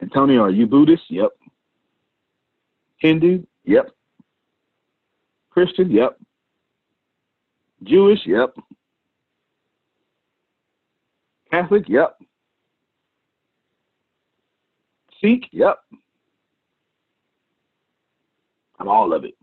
Antonio, 0.00 0.42
are 0.42 0.50
you 0.50 0.66
Buddhist? 0.66 1.02
Yep. 1.08 1.30
Hindu? 2.98 3.44
Yep. 3.64 3.90
Christian? 5.50 5.90
Yep. 5.90 6.18
Jewish? 7.82 8.20
Yep. 8.24 8.56
Catholic? 11.50 11.88
Yep. 11.88 12.18
Sikh? 15.20 15.48
Yep. 15.52 15.78
I'm 18.80 18.88
all 18.88 19.12
of 19.12 19.24
it. 19.24 19.34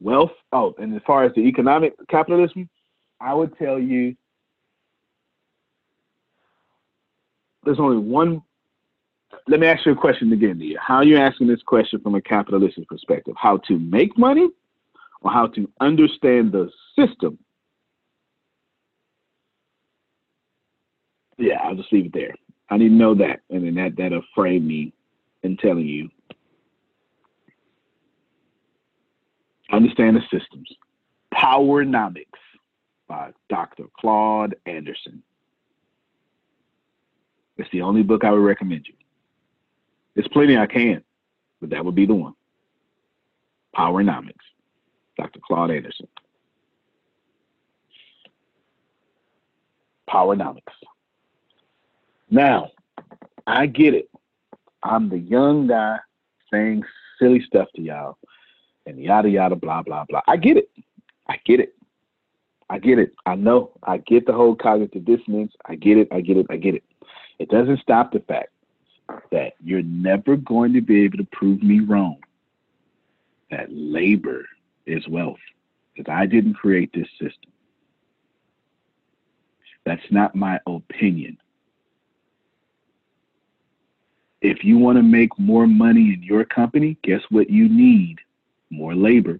Wealth? 0.00 0.32
Oh, 0.52 0.74
and 0.78 0.94
as 0.94 1.02
far 1.06 1.24
as 1.24 1.32
the 1.34 1.40
economic 1.40 1.94
capitalism, 2.08 2.68
I 3.20 3.32
would 3.32 3.56
tell 3.58 3.78
you 3.78 4.14
there's 7.64 7.80
only 7.80 7.96
one. 7.96 8.42
Let 9.48 9.60
me 9.60 9.66
ask 9.66 9.86
you 9.86 9.92
a 9.92 9.96
question 9.96 10.32
again, 10.32 10.58
Nia. 10.58 10.78
How 10.80 10.96
are 10.96 11.04
you 11.04 11.16
asking 11.16 11.48
this 11.48 11.62
question 11.62 12.00
from 12.00 12.14
a 12.14 12.20
capitalistic 12.20 12.86
perspective? 12.88 13.34
How 13.36 13.56
to 13.68 13.78
make 13.78 14.18
money 14.18 14.48
or 15.22 15.30
how 15.30 15.46
to 15.48 15.70
understand 15.80 16.52
the 16.52 16.70
system? 16.98 17.38
Yeah, 21.38 21.60
I'll 21.62 21.74
just 21.74 21.92
leave 21.92 22.06
it 22.06 22.12
there. 22.12 22.34
I 22.68 22.76
need 22.76 22.88
to 22.88 22.94
know 22.94 23.14
that, 23.14 23.40
and 23.50 23.64
then 23.64 23.74
that 23.76 23.96
that'll 23.96 24.22
frame 24.34 24.66
me 24.66 24.92
in 25.42 25.56
telling 25.56 25.86
you. 25.86 26.10
Understand 29.72 30.16
the 30.16 30.22
systems. 30.30 30.68
Powernomics 31.34 32.26
by 33.08 33.32
Dr. 33.48 33.84
Claude 33.98 34.54
Anderson. 34.66 35.22
It's 37.56 37.70
the 37.70 37.82
only 37.82 38.02
book 38.02 38.24
I 38.24 38.30
would 38.30 38.42
recommend 38.42 38.86
you. 38.86 38.94
There's 40.14 40.28
plenty 40.28 40.58
I 40.58 40.66
can, 40.66 41.02
but 41.60 41.70
that 41.70 41.84
would 41.84 41.94
be 41.94 42.06
the 42.06 42.14
one. 42.14 42.34
Powernomics, 43.74 44.34
Dr. 45.18 45.40
Claude 45.42 45.70
Anderson. 45.70 46.08
Powernomics. 50.08 50.60
Now, 52.30 52.70
I 53.46 53.66
get 53.66 53.94
it. 53.94 54.10
I'm 54.82 55.08
the 55.08 55.18
young 55.18 55.66
guy 55.68 55.98
saying 56.50 56.82
silly 57.18 57.42
stuff 57.46 57.68
to 57.76 57.82
y'all 57.82 58.18
and 58.86 58.98
yada 58.98 59.28
yada 59.28 59.56
blah 59.56 59.82
blah 59.82 60.04
blah. 60.08 60.22
I 60.26 60.36
get 60.36 60.56
it. 60.56 60.70
I 61.28 61.38
get 61.44 61.60
it. 61.60 61.74
I 62.70 62.78
get 62.78 62.98
it. 62.98 63.12
I 63.26 63.34
know. 63.34 63.72
I 63.82 63.98
get 63.98 64.26
the 64.26 64.32
whole 64.32 64.54
cognitive 64.54 65.04
dissonance. 65.04 65.52
I 65.66 65.74
get 65.74 65.98
it. 65.98 66.08
I 66.10 66.20
get 66.20 66.36
it. 66.36 66.46
I 66.50 66.56
get 66.56 66.74
it. 66.74 66.84
It 67.38 67.48
doesn't 67.48 67.80
stop 67.80 68.12
the 68.12 68.20
fact 68.20 68.50
that 69.30 69.54
you're 69.62 69.82
never 69.82 70.36
going 70.36 70.72
to 70.72 70.80
be 70.80 71.04
able 71.04 71.18
to 71.18 71.28
prove 71.32 71.62
me 71.62 71.80
wrong 71.80 72.16
that 73.50 73.66
labor 73.70 74.46
is 74.86 75.06
wealth 75.08 75.38
because 75.94 76.10
I 76.10 76.26
didn't 76.26 76.54
create 76.54 76.90
this 76.94 77.08
system. 77.20 77.52
That's 79.84 80.02
not 80.10 80.34
my 80.34 80.58
opinion. 80.66 81.36
If 84.40 84.64
you 84.64 84.78
want 84.78 84.96
to 84.96 85.02
make 85.02 85.38
more 85.38 85.66
money 85.66 86.14
in 86.14 86.22
your 86.22 86.44
company, 86.44 86.96
guess 87.04 87.20
what 87.30 87.50
you 87.50 87.68
need? 87.68 88.18
More 88.72 88.94
labor. 88.94 89.38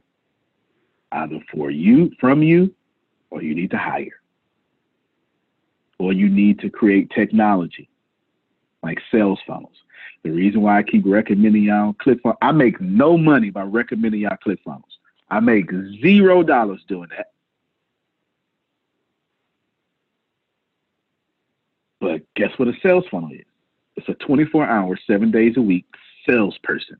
Either 1.10 1.40
for 1.50 1.70
you, 1.70 2.12
from 2.20 2.42
you, 2.42 2.74
or 3.30 3.42
you 3.42 3.54
need 3.54 3.70
to 3.70 3.78
hire. 3.78 4.20
Or 5.98 6.12
you 6.12 6.28
need 6.28 6.60
to 6.60 6.70
create 6.70 7.10
technology 7.10 7.88
like 8.82 8.98
sales 9.10 9.40
funnels. 9.46 9.76
The 10.22 10.30
reason 10.30 10.60
why 10.60 10.78
I 10.78 10.82
keep 10.82 11.04
recommending 11.06 11.64
y'all 11.64 11.94
ClickFunnels, 11.94 12.36
I 12.42 12.52
make 12.52 12.80
no 12.80 13.16
money 13.16 13.50
by 13.50 13.62
recommending 13.62 14.20
y'all 14.20 14.36
ClickFunnels. 14.46 14.82
I 15.30 15.40
make 15.40 15.70
zero 16.02 16.42
dollars 16.42 16.84
doing 16.86 17.08
that. 17.16 17.30
But 22.00 22.22
guess 22.34 22.50
what 22.58 22.68
a 22.68 22.74
sales 22.82 23.04
funnel 23.10 23.30
is? 23.32 23.46
It's 23.96 24.08
a 24.08 24.14
24 24.14 24.66
hour, 24.66 24.98
seven 25.06 25.30
days 25.30 25.56
a 25.56 25.62
week 25.62 25.86
salesperson. 26.28 26.98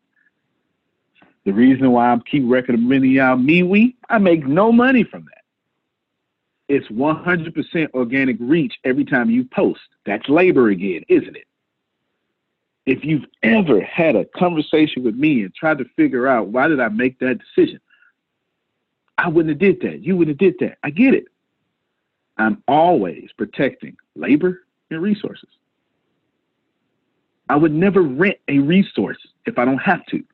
The 1.45 1.53
reason 1.53 1.91
why 1.91 2.13
I 2.13 2.19
keep 2.31 2.45
recommending 2.47 3.11
y'all 3.11 3.37
MeWe, 3.37 3.95
I 4.09 4.19
make 4.19 4.47
no 4.47 4.71
money 4.71 5.03
from 5.03 5.25
that. 5.25 5.43
It's 6.69 6.87
100% 6.89 7.91
organic 7.95 8.37
reach 8.39 8.75
every 8.85 9.05
time 9.05 9.29
you 9.29 9.45
post. 9.45 9.81
That's 10.07 10.29
labor 10.29 10.69
again, 10.69 11.03
isn't 11.09 11.37
it? 11.37 11.47
If 12.87 13.05
you've 13.05 13.27
ever 13.43 13.81
had 13.81 14.17
a 14.17 14.25
conversation 14.25 15.05
with 15.05 15.15
me 15.15 15.43
and 15.43 15.55
tried 15.55 15.79
to 15.79 15.85
figure 15.97 16.27
out 16.27 16.49
why 16.49 16.69
did 16.69 16.81
I 16.81 16.89
make 16.89 17.19
that 17.19 17.39
decision, 17.39 17.81
I 19.19 19.29
wouldn't 19.29 19.51
have 19.51 19.59
did 19.59 19.81
that. 19.89 20.03
You 20.03 20.17
wouldn't 20.17 20.41
have 20.41 20.53
did 20.53 20.67
that. 20.67 20.79
I 20.83 20.91
get 20.91 21.15
it. 21.15 21.27
I'm 22.39 22.63
always 22.67 23.31
protecting 23.37 23.97
labor 24.17 24.63
and 24.91 25.03
resources. 25.03 25.49
I 27.49 27.57
would 27.57 27.73
never 27.73 28.03
rent 28.03 28.39
a 28.49 28.59
resource 28.61 29.19
if 29.47 29.59
I 29.59 29.65
don't 29.65 29.79
have 29.79 30.05
to. 30.07 30.25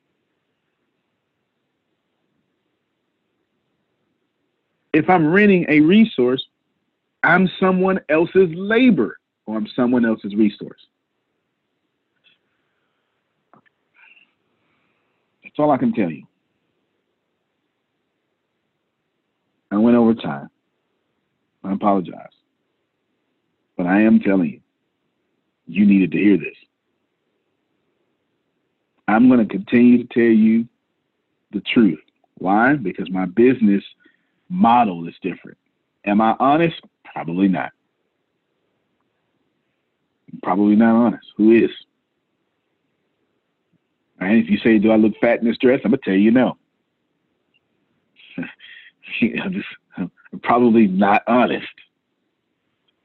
If 4.99 5.09
I'm 5.09 5.33
renting 5.33 5.65
a 5.69 5.79
resource, 5.79 6.45
I'm 7.23 7.49
someone 7.61 8.01
else's 8.09 8.49
labor 8.53 9.17
or 9.47 9.57
I'm 9.57 9.69
someone 9.77 10.05
else's 10.05 10.35
resource. 10.35 10.81
That's 15.45 15.55
all 15.57 15.71
I 15.71 15.77
can 15.77 15.93
tell 15.93 16.11
you. 16.11 16.27
I 19.71 19.77
went 19.77 19.97
over 19.97 20.15
time. 20.15 20.51
I 21.63 21.75
apologize. 21.75 22.35
But 23.77 23.87
I 23.87 24.01
am 24.01 24.19
telling 24.19 24.51
you, 24.51 24.61
you 25.69 25.87
needed 25.87 26.11
to 26.11 26.19
hear 26.19 26.39
this. 26.39 26.57
I'm 29.07 29.29
going 29.29 29.47
to 29.47 29.47
continue 29.47 30.05
to 30.05 30.13
tell 30.13 30.25
you 30.25 30.67
the 31.53 31.61
truth. 31.61 32.01
Why? 32.39 32.75
Because 32.75 33.09
my 33.11 33.27
business 33.27 33.85
model 34.49 35.07
is 35.09 35.15
different. 35.23 35.59
Am 36.05 36.21
I 36.21 36.37
honest? 36.39 36.81
Probably 37.05 37.49
not. 37.49 37.73
Probably 40.43 40.77
not 40.77 40.95
honest. 40.95 41.27
Who 41.37 41.53
is? 41.53 41.71
And 44.21 44.43
if 44.43 44.51
you 44.51 44.59
say, 44.59 44.79
"Do 44.79 44.91
I 44.91 44.97
look 44.97 45.15
fat 45.21 45.41
in 45.41 45.47
this 45.47 45.59
dress?" 45.59 45.81
I'm 45.85 45.91
gonna 45.91 46.01
tell 46.05 46.15
you 46.15 46.31
no. 46.31 46.57
I'm 48.39 49.53
just 49.53 49.69
I'm 49.97 50.11
probably 50.43 50.87
not 50.87 51.23
honest. 51.27 51.67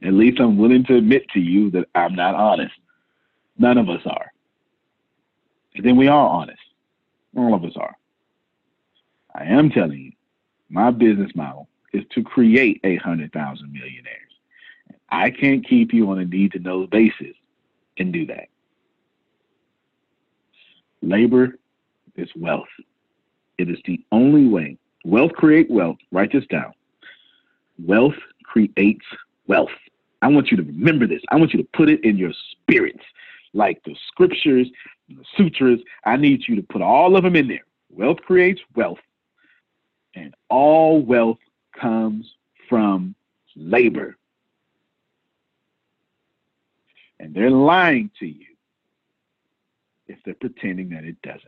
At 0.03 0.13
least 0.13 0.39
I'm 0.39 0.57
willing 0.57 0.83
to 0.85 0.95
admit 0.97 1.29
to 1.29 1.39
you 1.39 1.71
that 1.71 1.87
I'm 1.95 2.15
not 2.15 2.35
honest. 2.35 2.73
None 3.57 3.77
of 3.77 3.89
us 3.89 4.01
are. 4.05 4.31
And 5.75 5.85
then 5.85 5.95
we 5.95 6.07
are 6.07 6.27
honest. 6.27 6.59
All 7.35 7.53
of 7.53 7.63
us 7.63 7.73
are. 7.77 7.95
I 9.33 9.45
am 9.45 9.69
telling 9.69 9.99
you, 9.99 10.11
my 10.73 10.89
business 10.89 11.31
model 11.35 11.69
is 11.93 12.03
to 12.15 12.23
create 12.23 12.81
800,000 12.83 13.71
millionaires. 13.71 14.19
I 15.09 15.29
can't 15.29 15.65
keep 15.65 15.93
you 15.93 16.09
on 16.09 16.17
a 16.17 16.25
need 16.25 16.51
to 16.53 16.59
know 16.59 16.87
basis 16.87 17.35
and 17.99 18.11
do 18.11 18.25
that. 18.25 18.47
Labor 21.03 21.59
is 22.15 22.27
wealth. 22.35 22.67
It 23.59 23.69
is 23.69 23.77
the 23.85 24.03
only 24.11 24.47
way. 24.47 24.77
Wealth 25.05 25.33
create 25.33 25.69
wealth. 25.69 25.97
Write 26.11 26.31
this 26.31 26.47
down. 26.47 26.73
Wealth 27.85 28.15
creates 28.43 29.05
wealth. 29.45 29.69
I 30.23 30.29
want 30.29 30.49
you 30.49 30.57
to 30.57 30.63
remember 30.63 31.05
this. 31.05 31.21
I 31.29 31.35
want 31.35 31.53
you 31.53 31.61
to 31.61 31.69
put 31.73 31.89
it 31.89 32.03
in 32.03 32.17
your 32.17 32.31
spirits, 32.51 33.03
like 33.53 33.83
the 33.83 33.95
scriptures, 34.07 34.67
the 35.07 35.23
sutras. 35.37 35.81
I 36.05 36.17
need 36.17 36.47
you 36.47 36.55
to 36.55 36.63
put 36.63 36.81
all 36.81 37.15
of 37.15 37.23
them 37.23 37.35
in 37.35 37.47
there. 37.47 37.65
Wealth 37.91 38.21
creates 38.25 38.61
wealth, 38.75 38.99
and 40.15 40.35
all 40.49 41.01
wealth 41.01 41.39
comes 41.79 42.35
from 42.69 43.15
labor. 43.55 44.17
And 47.19 47.33
they're 47.33 47.51
lying 47.51 48.11
to 48.19 48.27
you 48.27 48.45
if 50.07 50.17
they're 50.25 50.33
pretending 50.33 50.89
that 50.89 51.03
it 51.03 51.21
doesn't. 51.21 51.43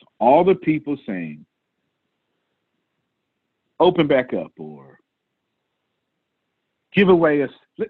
So 0.00 0.06
all 0.18 0.44
the 0.44 0.54
people 0.54 0.96
saying, 1.06 1.44
open 3.78 4.06
back 4.06 4.32
up 4.32 4.52
or 4.58 4.98
give 6.92 7.08
away 7.08 7.42
us 7.42 7.50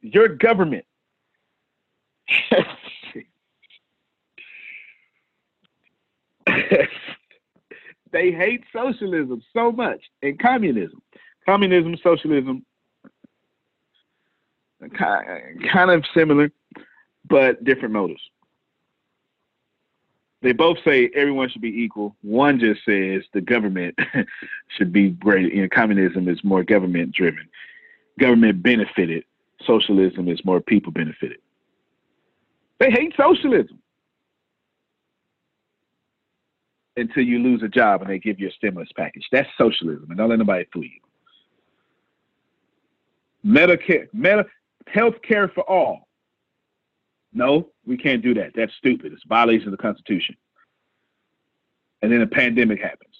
your 0.00 0.28
government. 0.28 0.84
they 8.12 8.30
hate 8.30 8.64
socialism 8.72 9.42
so 9.52 9.72
much 9.72 10.00
and 10.22 10.38
communism. 10.38 11.02
Communism, 11.46 11.96
socialism, 12.02 12.64
kind 14.96 15.90
of 15.90 16.04
similar, 16.14 16.50
but 17.28 17.62
different 17.64 17.92
motives. 17.92 18.22
They 20.42 20.52
both 20.52 20.76
say 20.84 21.10
everyone 21.14 21.48
should 21.48 21.62
be 21.62 21.82
equal. 21.82 22.16
One 22.22 22.58
just 22.60 22.84
says 22.84 23.22
the 23.32 23.40
government 23.40 23.98
should 24.76 24.92
be 24.92 25.10
great. 25.10 25.54
You 25.54 25.62
know, 25.62 25.68
communism 25.68 26.28
is 26.28 26.42
more 26.44 26.62
government 26.62 27.12
driven, 27.12 27.48
government 28.20 28.62
benefited. 28.62 29.24
Socialism 29.66 30.28
is 30.28 30.44
more 30.44 30.60
people 30.60 30.92
benefited. 30.92 31.38
They 32.78 32.90
hate 32.90 33.14
socialism 33.16 33.78
until 36.96 37.24
you 37.24 37.38
lose 37.38 37.62
a 37.62 37.68
job 37.68 38.02
and 38.02 38.10
they 38.10 38.18
give 38.18 38.38
you 38.38 38.48
a 38.48 38.52
stimulus 38.52 38.88
package. 38.96 39.26
That's 39.32 39.48
socialism, 39.58 40.06
and 40.08 40.18
don't 40.18 40.30
let 40.30 40.38
nobody 40.38 40.64
fool 40.72 40.84
you. 40.84 41.00
Medicare, 43.44 44.08
med- 44.12 44.46
health 44.86 45.16
care 45.22 45.48
for 45.48 45.68
all. 45.68 46.08
No, 47.32 47.70
we 47.84 47.96
can't 47.96 48.22
do 48.22 48.32
that. 48.34 48.52
That's 48.54 48.72
stupid. 48.74 49.12
It's 49.12 49.24
a 49.24 49.28
violation 49.28 49.66
of 49.68 49.72
the 49.72 49.82
Constitution. 49.82 50.36
And 52.00 52.12
then 52.12 52.22
a 52.22 52.26
pandemic 52.26 52.80
happens. 52.80 53.14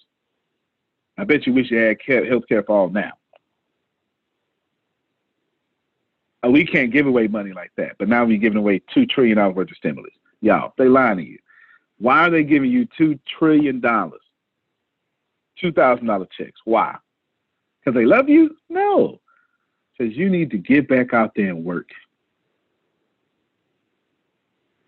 I 1.19 1.25
bet 1.25 1.47
you 1.47 1.53
wish 1.53 1.71
you 1.71 1.79
had 1.79 1.99
health 2.07 2.45
care 2.49 2.63
for 2.63 2.77
all 2.77 2.89
now. 2.91 3.13
Oh, 6.43 6.51
we 6.51 6.65
can't 6.65 6.93
give 6.93 7.07
away 7.07 7.27
money 7.27 7.53
like 7.53 7.73
that. 7.77 7.97
But 7.99 8.09
now 8.09 8.25
we're 8.25 8.39
giving 8.39 8.59
away 8.59 8.83
$2 8.95 9.09
trillion 9.09 9.39
worth 9.55 9.71
of 9.71 9.77
stimulus. 9.77 10.13
Y'all, 10.43 10.75
they 10.77 10.89
lying 10.89 11.17
to 11.17 11.25
you. 11.25 11.39
Why 11.99 12.27
are 12.27 12.31
they 12.31 12.45
giving 12.45 12.71
you 12.71 12.87
$2 12.99 13.19
trillion? 13.39 13.81
$2,000 13.81 16.27
checks. 16.37 16.61
Why? 16.65 16.97
Because 17.81 17.95
they 17.95 18.05
love 18.05 18.29
you? 18.29 18.57
No 18.69 19.21
says 19.99 20.17
you 20.17 20.29
need 20.29 20.51
to 20.51 20.59
get 20.59 20.89
back 20.89 21.15
out 21.15 21.33
there 21.37 21.49
and 21.49 21.65
work. 21.65 21.89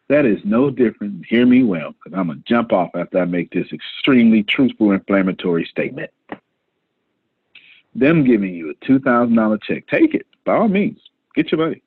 That 0.09 0.25
is 0.25 0.39
no 0.45 0.71
different. 0.71 1.27
Hear 1.27 1.47
me 1.47 1.65
well, 1.65 1.93
because 1.93 2.17
I'm 2.17 2.29
going 2.29 2.39
to 2.39 2.45
jump 2.47 2.73
off 2.73 2.91
after 2.95 3.19
I 3.19 3.25
make 3.25 3.51
this 3.51 3.67
extremely 3.73 4.45
truthful, 4.45 4.93
inflammatory 4.93 5.65
statement. 5.65 6.11
Them 7.95 8.25
giving 8.25 8.55
you 8.55 8.71
a 8.71 8.85
$2,000 8.85 9.63
check, 9.63 9.87
take 9.89 10.15
it 10.15 10.27
by 10.45 10.55
all 10.55 10.69
means. 10.69 11.01
Get 11.35 11.51
your 11.51 11.61
money. 11.61 11.83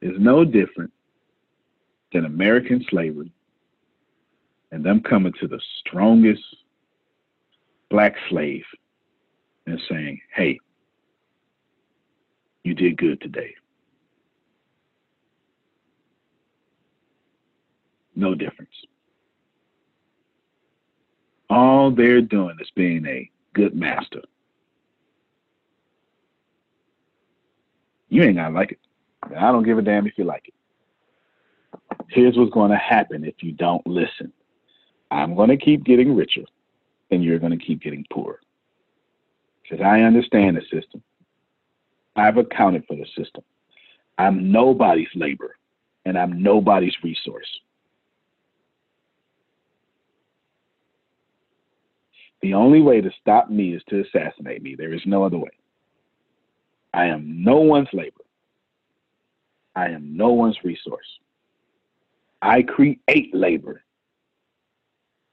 Is 0.00 0.18
no 0.18 0.44
different 0.44 0.92
than 2.12 2.24
American 2.24 2.84
slavery 2.88 3.32
and 4.72 4.82
them 4.82 5.00
coming 5.02 5.34
to 5.38 5.46
the 5.46 5.60
strongest 5.80 6.42
black 7.90 8.14
slave 8.30 8.64
and 9.66 9.80
saying, 9.88 10.20
hey, 10.34 10.58
you 12.64 12.74
did 12.74 12.96
good 12.96 13.20
today. 13.20 13.54
No 18.16 18.34
difference. 18.34 18.72
All 21.50 21.90
they're 21.90 22.22
doing 22.22 22.56
is 22.60 22.70
being 22.74 23.04
a 23.06 23.30
good 23.52 23.74
master. 23.74 24.22
You 28.08 28.22
ain't 28.22 28.36
gonna 28.36 28.54
like 28.54 28.72
it. 28.72 28.78
I 29.36 29.52
don't 29.52 29.64
give 29.64 29.78
a 29.78 29.82
damn 29.82 30.06
if 30.06 30.16
you 30.16 30.24
like 30.24 30.48
it. 30.48 30.54
Here's 32.08 32.36
what's 32.36 32.52
to 32.52 32.76
happen 32.76 33.24
if 33.24 33.42
you 33.42 33.52
don't 33.52 33.86
listen. 33.86 34.32
I'm 35.12 35.34
going 35.34 35.50
to 35.50 35.58
keep 35.58 35.84
getting 35.84 36.16
richer, 36.16 36.44
and 37.10 37.22
you're 37.22 37.38
going 37.38 37.56
to 37.56 37.64
keep 37.64 37.82
getting 37.82 38.04
poorer. 38.10 38.40
Because 39.62 39.84
I 39.84 40.00
understand 40.00 40.56
the 40.56 40.62
system. 40.62 41.02
I've 42.16 42.38
accounted 42.38 42.84
for 42.86 42.96
the 42.96 43.06
system. 43.16 43.44
I'm 44.18 44.50
nobody's 44.50 45.08
labor 45.14 45.56
and 46.04 46.18
I'm 46.18 46.42
nobody's 46.42 46.94
resource. 47.02 47.48
The 52.42 52.54
only 52.54 52.80
way 52.80 53.00
to 53.00 53.10
stop 53.20 53.50
me 53.50 53.74
is 53.74 53.82
to 53.88 54.00
assassinate 54.00 54.62
me. 54.62 54.74
There 54.74 54.92
is 54.92 55.02
no 55.06 55.24
other 55.24 55.38
way. 55.38 55.50
I 56.92 57.06
am 57.06 57.42
no 57.42 57.56
one's 57.60 57.88
labor. 57.92 58.24
I 59.74 59.86
am 59.88 60.16
no 60.16 60.32
one's 60.32 60.58
resource. 60.64 61.06
I 62.42 62.62
create 62.62 63.32
labor. 63.32 63.82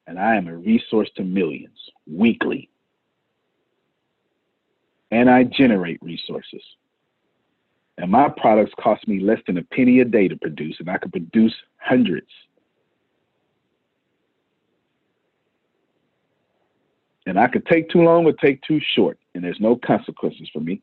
And 0.09 0.19
I 0.19 0.35
am 0.35 0.47
a 0.47 0.57
resource 0.57 1.09
to 1.15 1.23
millions 1.23 1.77
weekly 2.05 2.69
and 5.11 5.29
I 5.29 5.43
generate 5.43 6.01
resources. 6.01 6.63
And 7.97 8.11
my 8.11 8.29
products 8.29 8.71
cost 8.79 9.07
me 9.07 9.19
less 9.19 9.39
than 9.45 9.57
a 9.57 9.63
penny 9.63 9.99
a 9.99 10.05
day 10.05 10.27
to 10.27 10.35
produce, 10.35 10.77
and 10.79 10.89
I 10.89 10.97
could 10.97 11.11
produce 11.11 11.53
hundreds. 11.77 12.31
And 17.25 17.39
I 17.39 17.47
could 17.47 17.65
take 17.65 17.89
too 17.89 18.01
long 18.01 18.25
or 18.25 18.33
take 18.33 18.61
too 18.61 18.81
short, 18.95 19.19
and 19.35 19.43
there's 19.43 19.59
no 19.59 19.75
consequences 19.75 20.49
for 20.51 20.59
me. 20.59 20.81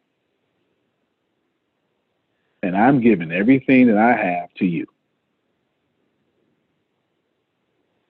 And 2.62 2.76
I'm 2.76 3.00
giving 3.00 3.32
everything 3.32 3.86
that 3.88 3.98
I 3.98 4.12
have 4.12 4.54
to 4.58 4.66
you. 4.66 4.86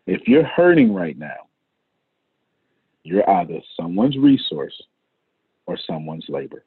If 0.06 0.28
you're 0.28 0.44
hurting 0.44 0.94
right 0.94 1.18
now, 1.18 1.48
you're 3.02 3.28
either 3.28 3.60
someone's 3.78 4.16
resource 4.16 4.80
or 5.66 5.76
someone's 5.76 6.26
labor. 6.28 6.64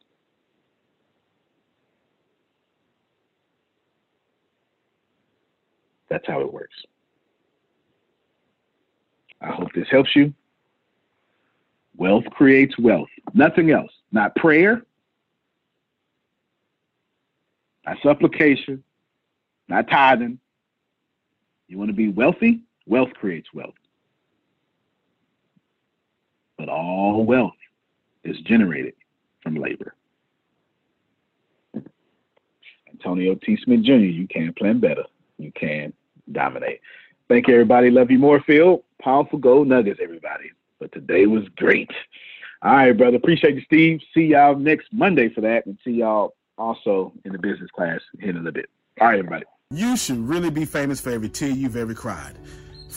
That's 6.10 6.28
how 6.28 6.41
it 6.41 6.52
works. 6.52 6.76
I 9.41 9.52
hope 9.52 9.72
this 9.74 9.88
helps 9.90 10.16
you. 10.16 10.34
Wealth 11.95 12.26
creates 12.32 12.78
wealth. 12.80 13.10
Nothing 13.34 13.72
else. 13.72 13.91
Not 14.11 14.36
prayer, 14.36 14.82
not 17.86 17.98
supplication, 18.02 18.84
not 19.68 19.88
tithing. 19.90 20.40
You 21.68 21.78
want 21.78 21.90
to 21.90 21.95
be 21.95 22.10
wealthy? 22.10 22.61
Wealth 22.90 23.14
creates 23.14 23.48
wealth. 23.53 23.76
But 26.57 26.70
all 26.70 27.24
wealth 27.24 27.53
is 28.24 28.38
generated 28.41 28.95
from 29.41 29.56
labor. 29.56 29.94
Antonio 32.91 33.36
T. 33.36 33.57
Smith 33.64 33.84
Jr. 33.84 33.94
You 33.94 34.28
can 34.28 34.53
plan 34.53 34.80
better. 34.80 35.03
You 35.38 35.52
can 35.53 35.94
dominate. 36.32 36.82
Thank 37.30 37.48
you, 37.48 37.53
everybody. 37.53 37.91
Love 37.91 38.10
you 38.11 38.18
more, 38.18 38.41
Phil. 38.41 38.84
Powerful 38.99 39.40
gold 39.40 39.68
nuggets, 39.68 39.99
everybody. 40.03 40.52
But 40.80 40.91
today 40.91 41.28
was 41.28 41.44
great. 41.56 41.91
All 42.64 42.74
right, 42.74 42.91
brother. 42.91 43.18
Appreciate 43.18 43.56
you, 43.56 43.61
Steve. 43.61 44.02
See 44.14 44.26
y'all 44.26 44.57
next 44.57 44.88
Monday 44.91 45.30
for 45.30 45.41
that, 45.41 45.66
and 45.68 45.78
see 45.86 45.91
y'all 45.91 46.36
also 46.57 47.14
in 47.24 47.34
the 47.34 47.40
business 47.40 47.70
class 47.72 48.02
in 48.20 48.32
a 48.32 48.34
little 48.34 48.52
bit. 48.52 48.70
All 48.99 49.07
right, 49.07 49.20
everybody. 49.20 49.45
You 49.72 49.95
should 49.95 50.28
really 50.28 50.49
be 50.49 50.66
famous 50.66 50.99
for 50.99 51.11
every 51.11 51.30
tear 51.30 51.49
you've 51.49 51.78
ever 51.78 51.94
cried, 51.94 52.36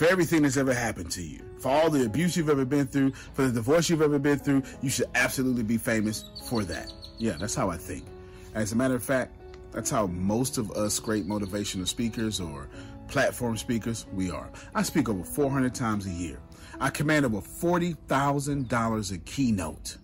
for 0.02 0.08
everything 0.08 0.42
that's 0.42 0.56
ever 0.56 0.74
happened 0.74 1.12
to 1.12 1.22
you, 1.22 1.38
for 1.60 1.68
all 1.68 1.88
the 1.88 2.04
abuse 2.04 2.36
you've 2.36 2.50
ever 2.50 2.64
been 2.64 2.88
through, 2.88 3.12
for 3.34 3.42
the 3.42 3.52
divorce 3.52 3.88
you've 3.88 4.02
ever 4.02 4.18
been 4.18 4.36
through. 4.36 4.64
You 4.80 4.90
should 4.90 5.06
absolutely 5.14 5.62
be 5.62 5.78
famous 5.78 6.24
for 6.48 6.64
that. 6.64 6.92
Yeah, 7.18 7.36
that's 7.38 7.54
how 7.54 7.70
I 7.70 7.76
think. 7.76 8.04
As 8.52 8.72
a 8.72 8.76
matter 8.76 8.96
of 8.96 9.04
fact, 9.04 9.32
that's 9.70 9.90
how 9.90 10.08
most 10.08 10.58
of 10.58 10.72
us 10.72 10.98
great 10.98 11.28
motivational 11.28 11.86
speakers 11.86 12.40
or 12.40 12.68
platform 13.06 13.56
speakers 13.56 14.06
we 14.12 14.28
are. 14.28 14.50
I 14.74 14.82
speak 14.82 15.08
over 15.08 15.22
400 15.22 15.72
times 15.72 16.08
a 16.08 16.10
year. 16.10 16.40
I 16.80 16.90
command 16.90 17.24
over 17.24 17.40
$40,000 17.40 19.12
a 19.12 19.18
keynote. 19.18 19.98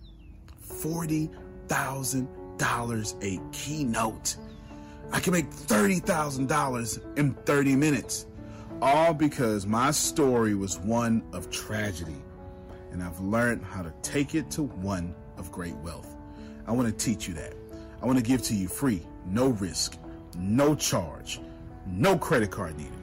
$40,000 0.65 3.15
a 3.21 3.37
keynote. 3.51 4.37
I 5.11 5.19
can 5.19 5.33
make 5.33 5.49
$30,000 5.49 7.17
in 7.17 7.33
30 7.33 7.75
minutes. 7.75 8.27
All 8.81 9.13
because 9.13 9.67
my 9.67 9.91
story 9.91 10.55
was 10.55 10.79
one 10.79 11.21
of 11.33 11.51
tragedy. 11.51 12.15
And 12.91 13.03
I've 13.03 13.19
learned 13.19 13.63
how 13.63 13.81
to 13.81 13.93
take 14.01 14.35
it 14.35 14.49
to 14.51 14.63
one 14.63 15.13
of 15.37 15.51
great 15.51 15.75
wealth. 15.77 16.15
I 16.65 16.71
want 16.71 16.87
to 16.87 17.05
teach 17.05 17.27
you 17.27 17.33
that. 17.33 17.53
I 18.01 18.05
want 18.05 18.17
to 18.17 18.23
give 18.23 18.41
to 18.43 18.55
you 18.55 18.69
free, 18.69 19.01
no 19.25 19.49
risk, 19.49 19.97
no 20.37 20.75
charge, 20.75 21.41
no 21.85 22.17
credit 22.17 22.51
card 22.51 22.77
needed. 22.77 22.93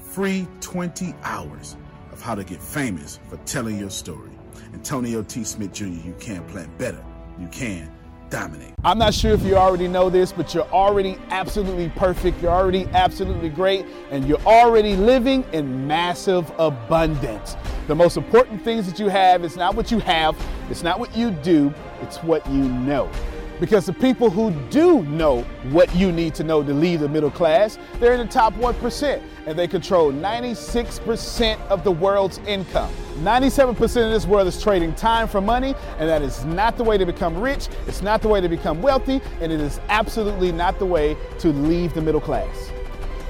Free 0.00 0.48
20 0.60 1.14
hours 1.22 1.76
of 2.10 2.20
how 2.20 2.34
to 2.34 2.42
get 2.42 2.60
famous 2.60 3.20
for 3.28 3.36
telling 3.38 3.78
your 3.78 3.90
story. 3.90 4.30
Antonio 4.72 5.22
T. 5.22 5.44
Smith 5.44 5.72
Jr., 5.72 5.84
you 5.84 6.16
can 6.18 6.44
plan 6.48 6.70
better. 6.76 7.04
You 7.38 7.46
can 7.48 7.92
dominate. 8.34 8.74
I'm 8.82 8.98
not 8.98 9.14
sure 9.14 9.30
if 9.30 9.42
you 9.44 9.54
already 9.54 9.86
know 9.86 10.10
this, 10.10 10.32
but 10.32 10.52
you're 10.52 10.68
already 10.72 11.16
absolutely 11.30 11.88
perfect. 11.90 12.42
You're 12.42 12.50
already 12.50 12.86
absolutely 12.92 13.48
great, 13.48 13.86
and 14.10 14.26
you're 14.26 14.42
already 14.42 14.96
living 14.96 15.44
in 15.52 15.86
massive 15.86 16.50
abundance. 16.58 17.56
The 17.86 17.94
most 17.94 18.16
important 18.16 18.62
things 18.62 18.90
that 18.90 18.98
you 18.98 19.08
have 19.08 19.44
is 19.44 19.56
not 19.56 19.76
what 19.76 19.92
you 19.92 20.00
have, 20.00 20.36
it's 20.68 20.82
not 20.82 20.98
what 20.98 21.16
you 21.16 21.30
do, 21.30 21.72
it's 22.02 22.18
what 22.24 22.44
you 22.50 22.64
know. 22.64 23.08
Because 23.60 23.86
the 23.86 23.92
people 23.92 24.30
who 24.30 24.50
do 24.68 25.04
know 25.04 25.42
what 25.70 25.94
you 25.94 26.10
need 26.10 26.34
to 26.34 26.42
know 26.42 26.64
to 26.64 26.74
leave 26.74 27.00
the 27.00 27.08
middle 27.08 27.30
class, 27.30 27.78
they're 28.00 28.14
in 28.14 28.26
the 28.26 28.32
top 28.32 28.52
1% 28.54 29.22
and 29.46 29.56
they 29.56 29.68
control 29.68 30.12
96% 30.12 31.60
of 31.68 31.84
the 31.84 31.92
world's 31.92 32.38
income. 32.38 32.92
97% 33.22 33.80
of 33.80 34.10
this 34.10 34.26
world 34.26 34.48
is 34.48 34.62
trading 34.62 34.94
time 34.94 35.28
for 35.28 35.40
money, 35.40 35.74
and 35.98 36.08
that 36.08 36.22
is 36.22 36.44
not 36.44 36.76
the 36.76 36.84
way 36.84 36.98
to 36.98 37.06
become 37.06 37.40
rich, 37.40 37.68
it's 37.86 38.02
not 38.02 38.22
the 38.22 38.28
way 38.28 38.40
to 38.40 38.48
become 38.48 38.82
wealthy, 38.82 39.20
and 39.40 39.52
it 39.52 39.60
is 39.60 39.80
absolutely 39.88 40.52
not 40.52 40.78
the 40.78 40.86
way 40.86 41.16
to 41.38 41.48
leave 41.48 41.94
the 41.94 42.02
middle 42.02 42.20
class. 42.20 42.70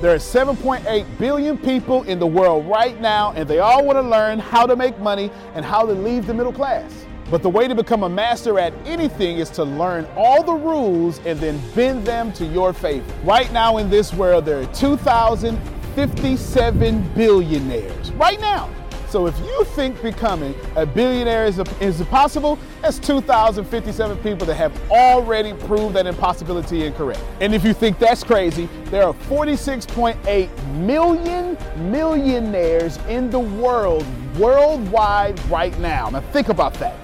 There 0.00 0.12
are 0.12 0.18
7.8 0.18 1.18
billion 1.18 1.56
people 1.56 2.02
in 2.04 2.18
the 2.18 2.26
world 2.26 2.66
right 2.66 3.00
now, 3.00 3.32
and 3.36 3.48
they 3.48 3.60
all 3.60 3.84
want 3.84 3.96
to 3.96 4.02
learn 4.02 4.38
how 4.38 4.66
to 4.66 4.76
make 4.76 4.98
money 4.98 5.30
and 5.54 5.64
how 5.64 5.86
to 5.86 5.92
leave 5.92 6.26
the 6.26 6.34
middle 6.34 6.52
class. 6.52 7.06
But 7.30 7.42
the 7.42 7.48
way 7.48 7.66
to 7.68 7.74
become 7.74 8.02
a 8.02 8.08
master 8.08 8.58
at 8.58 8.74
anything 8.84 9.38
is 9.38 9.48
to 9.50 9.62
learn 9.64 10.06
all 10.16 10.42
the 10.42 10.52
rules 10.52 11.20
and 11.24 11.38
then 11.40 11.60
bend 11.74 12.06
them 12.06 12.32
to 12.34 12.44
your 12.44 12.72
favor. 12.72 13.10
Right 13.24 13.52
now 13.52 13.76
in 13.78 13.88
this 13.88 14.12
world, 14.12 14.44
there 14.44 14.60
are 14.60 14.66
2,057 14.74 17.14
billionaires. 17.14 18.12
Right 18.12 18.40
now. 18.40 18.68
So 19.14 19.28
if 19.28 19.38
you 19.46 19.62
think 19.76 20.02
becoming 20.02 20.56
a 20.74 20.84
billionaire 20.84 21.46
is, 21.46 21.60
a, 21.60 21.64
is 21.80 22.02
possible, 22.06 22.58
that's 22.82 22.98
2,057 22.98 24.18
people 24.24 24.44
that 24.44 24.56
have 24.56 24.90
already 24.90 25.52
proved 25.52 25.94
that 25.94 26.08
impossibility 26.08 26.84
incorrect. 26.84 27.20
And 27.40 27.54
if 27.54 27.62
you 27.62 27.74
think 27.74 28.00
that's 28.00 28.24
crazy, 28.24 28.68
there 28.86 29.04
are 29.04 29.14
46.8 29.14 30.74
million 30.78 31.56
millionaires 31.92 32.96
in 33.08 33.30
the 33.30 33.38
world, 33.38 34.04
worldwide 34.36 35.38
right 35.46 35.78
now. 35.78 36.10
Now 36.10 36.20
think 36.32 36.48
about 36.48 36.74
that. 36.80 37.03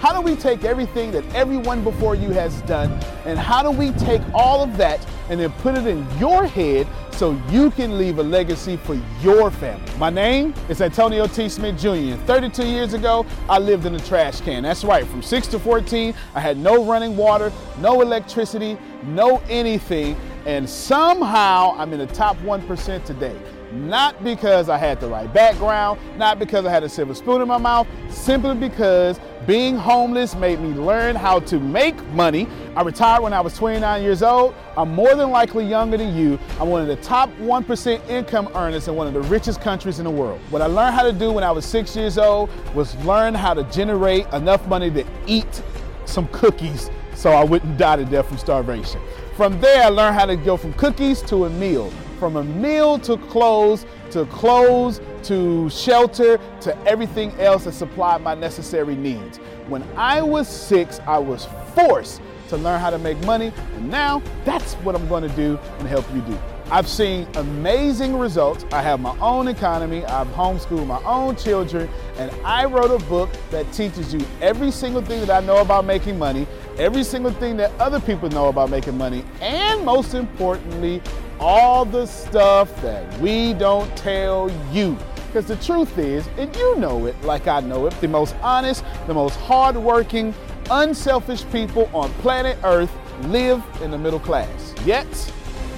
How 0.00 0.14
do 0.14 0.22
we 0.22 0.34
take 0.34 0.64
everything 0.64 1.10
that 1.10 1.26
everyone 1.34 1.84
before 1.84 2.14
you 2.14 2.30
has 2.30 2.62
done 2.62 2.90
and 3.26 3.38
how 3.38 3.62
do 3.62 3.70
we 3.70 3.90
take 3.98 4.22
all 4.32 4.62
of 4.62 4.78
that 4.78 5.06
and 5.28 5.38
then 5.38 5.52
put 5.60 5.76
it 5.76 5.86
in 5.86 6.08
your 6.18 6.46
head 6.46 6.88
so 7.12 7.38
you 7.50 7.70
can 7.70 7.98
leave 7.98 8.18
a 8.18 8.22
legacy 8.22 8.78
for 8.78 8.98
your 9.20 9.50
family? 9.50 9.84
My 9.98 10.08
name 10.08 10.54
is 10.70 10.80
Antonio 10.80 11.26
T. 11.26 11.50
Smith 11.50 11.78
Jr. 11.78 12.16
32 12.24 12.66
years 12.66 12.94
ago, 12.94 13.26
I 13.46 13.58
lived 13.58 13.84
in 13.84 13.94
a 13.94 14.00
trash 14.00 14.40
can. 14.40 14.62
That's 14.62 14.84
right, 14.84 15.06
from 15.06 15.20
6 15.20 15.46
to 15.48 15.58
14, 15.58 16.14
I 16.34 16.40
had 16.40 16.56
no 16.56 16.82
running 16.82 17.14
water, 17.14 17.52
no 17.80 18.00
electricity, 18.00 18.78
no 19.04 19.42
anything, 19.50 20.16
and 20.46 20.66
somehow 20.66 21.74
I'm 21.76 21.92
in 21.92 21.98
the 21.98 22.06
top 22.06 22.38
1% 22.38 23.04
today. 23.04 23.38
Not 23.72 24.24
because 24.24 24.68
I 24.68 24.78
had 24.78 24.98
the 24.98 25.06
right 25.06 25.32
background, 25.32 26.00
not 26.16 26.40
because 26.40 26.64
I 26.64 26.70
had 26.70 26.82
a 26.82 26.88
silver 26.88 27.14
spoon 27.14 27.40
in 27.40 27.46
my 27.46 27.58
mouth, 27.58 27.86
simply 28.10 28.56
because 28.56 29.20
Being 29.50 29.74
homeless 29.74 30.36
made 30.36 30.60
me 30.60 30.68
learn 30.68 31.16
how 31.16 31.40
to 31.40 31.58
make 31.58 32.00
money. 32.10 32.46
I 32.76 32.82
retired 32.82 33.20
when 33.20 33.32
I 33.32 33.40
was 33.40 33.52
29 33.58 34.00
years 34.00 34.22
old. 34.22 34.54
I'm 34.76 34.94
more 34.94 35.16
than 35.16 35.32
likely 35.32 35.66
younger 35.66 35.96
than 35.96 36.14
you. 36.14 36.38
I'm 36.60 36.68
one 36.68 36.82
of 36.82 36.86
the 36.86 36.94
top 36.94 37.28
1% 37.38 38.08
income 38.08 38.48
earners 38.54 38.86
in 38.86 38.94
one 38.94 39.08
of 39.08 39.12
the 39.12 39.22
richest 39.22 39.60
countries 39.60 39.98
in 39.98 40.04
the 40.04 40.10
world. 40.10 40.38
What 40.50 40.62
I 40.62 40.66
learned 40.66 40.94
how 40.94 41.02
to 41.02 41.12
do 41.12 41.32
when 41.32 41.42
I 41.42 41.50
was 41.50 41.66
six 41.66 41.96
years 41.96 42.16
old 42.16 42.48
was 42.76 42.94
learn 43.04 43.34
how 43.34 43.52
to 43.54 43.64
generate 43.72 44.24
enough 44.32 44.64
money 44.68 44.88
to 44.88 45.04
eat 45.26 45.62
some 46.04 46.28
cookies 46.28 46.88
so 47.16 47.32
I 47.32 47.42
wouldn't 47.42 47.76
die 47.76 47.96
to 47.96 48.04
death 48.04 48.28
from 48.28 48.38
starvation. 48.38 49.00
From 49.34 49.60
there, 49.60 49.82
I 49.82 49.88
learned 49.88 50.14
how 50.14 50.26
to 50.26 50.36
go 50.36 50.56
from 50.56 50.74
cookies 50.74 51.22
to 51.22 51.46
a 51.46 51.50
meal, 51.50 51.90
from 52.20 52.36
a 52.36 52.44
meal 52.44 53.00
to 53.00 53.16
clothes, 53.16 53.84
to 54.10 54.26
clothes, 54.26 55.00
to 55.24 55.68
shelter, 55.70 56.38
to 56.60 56.76
everything 56.86 57.32
else 57.40 57.64
that 57.64 57.72
supplied 57.72 58.22
my 58.22 58.34
necessary 58.34 58.96
needs. 58.96 59.38
When 59.68 59.82
I 59.96 60.22
was 60.22 60.48
six, 60.48 61.00
I 61.06 61.18
was 61.18 61.46
forced 61.74 62.20
to 62.48 62.56
learn 62.56 62.80
how 62.80 62.90
to 62.90 62.98
make 62.98 63.18
money, 63.24 63.52
and 63.76 63.90
now 63.90 64.22
that's 64.44 64.74
what 64.74 64.94
I'm 64.94 65.08
to 65.22 65.36
do 65.36 65.58
and 65.78 65.88
help 65.88 66.04
you 66.14 66.20
do. 66.22 66.38
I've 66.72 66.88
seen 66.88 67.26
amazing 67.34 68.16
results. 68.16 68.64
I 68.70 68.80
have 68.80 69.00
my 69.00 69.18
own 69.18 69.48
economy, 69.48 70.04
I've 70.04 70.28
homeschooled 70.28 70.86
my 70.86 71.02
own 71.02 71.34
children, 71.34 71.90
and 72.16 72.30
I 72.44 72.64
wrote 72.64 72.92
a 72.92 73.04
book 73.06 73.28
that 73.50 73.70
teaches 73.72 74.14
you 74.14 74.24
every 74.40 74.70
single 74.70 75.02
thing 75.02 75.18
that 75.18 75.30
I 75.30 75.44
know 75.44 75.56
about 75.56 75.84
making 75.84 76.16
money, 76.16 76.46
every 76.78 77.02
single 77.02 77.32
thing 77.32 77.56
that 77.56 77.72
other 77.80 77.98
people 77.98 78.28
know 78.28 78.50
about 78.50 78.70
making 78.70 78.96
money, 78.96 79.24
and 79.40 79.84
most 79.84 80.14
importantly, 80.14 81.02
all 81.40 81.84
the 81.84 82.06
stuff 82.06 82.68
that 82.82 83.18
we 83.18 83.52
don't 83.54 83.94
tell 83.96 84.48
you. 84.72 84.96
Because 85.26 85.46
the 85.46 85.56
truth 85.56 85.98
is, 85.98 86.28
and 86.38 86.54
you 86.54 86.76
know 86.76 87.06
it 87.06 87.20
like 87.22 87.48
I 87.48 87.58
know 87.60 87.86
it, 87.86 88.00
the 88.00 88.06
most 88.06 88.36
honest, 88.42 88.84
the 89.08 89.14
most 89.14 89.34
hardworking, 89.40 90.32
unselfish 90.70 91.44
people 91.50 91.90
on 91.92 92.12
planet 92.14 92.58
Earth 92.62 92.92
live 93.22 93.60
in 93.82 93.90
the 93.90 93.98
middle 93.98 94.20
class. 94.20 94.72
Yet, 94.84 95.08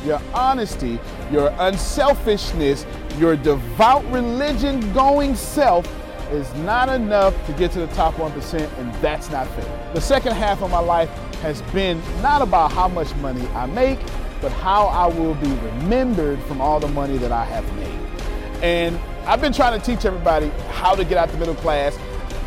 your 0.04 0.20
honesty, 0.34 0.98
your 1.30 1.54
unselfishness, 1.58 2.86
your 3.18 3.36
devout 3.36 4.04
religion 4.10 4.92
going 4.92 5.34
self 5.34 5.86
is 6.30 6.52
not 6.56 6.88
enough 6.88 7.34
to 7.46 7.52
get 7.52 7.70
to 7.72 7.80
the 7.80 7.86
top 7.88 8.14
1%, 8.14 8.78
and 8.78 8.94
that's 8.96 9.30
not 9.30 9.46
fair. 9.48 9.90
The 9.94 10.00
second 10.00 10.32
half 10.32 10.62
of 10.62 10.70
my 10.70 10.78
life 10.78 11.10
has 11.42 11.60
been 11.72 12.00
not 12.22 12.42
about 12.42 12.72
how 12.72 12.88
much 12.88 13.14
money 13.16 13.46
I 13.48 13.66
make, 13.66 13.98
but 14.40 14.50
how 14.50 14.86
I 14.86 15.06
will 15.06 15.34
be 15.34 15.52
remembered 15.66 16.40
from 16.44 16.60
all 16.60 16.80
the 16.80 16.88
money 16.88 17.18
that 17.18 17.32
I 17.32 17.44
have 17.44 17.70
made. 17.76 18.00
And 18.62 18.98
I've 19.26 19.40
been 19.40 19.52
trying 19.52 19.78
to 19.78 19.84
teach 19.84 20.04
everybody 20.04 20.48
how 20.70 20.94
to 20.94 21.04
get 21.04 21.18
out 21.18 21.28
the 21.28 21.38
middle 21.38 21.54
class. 21.54 21.96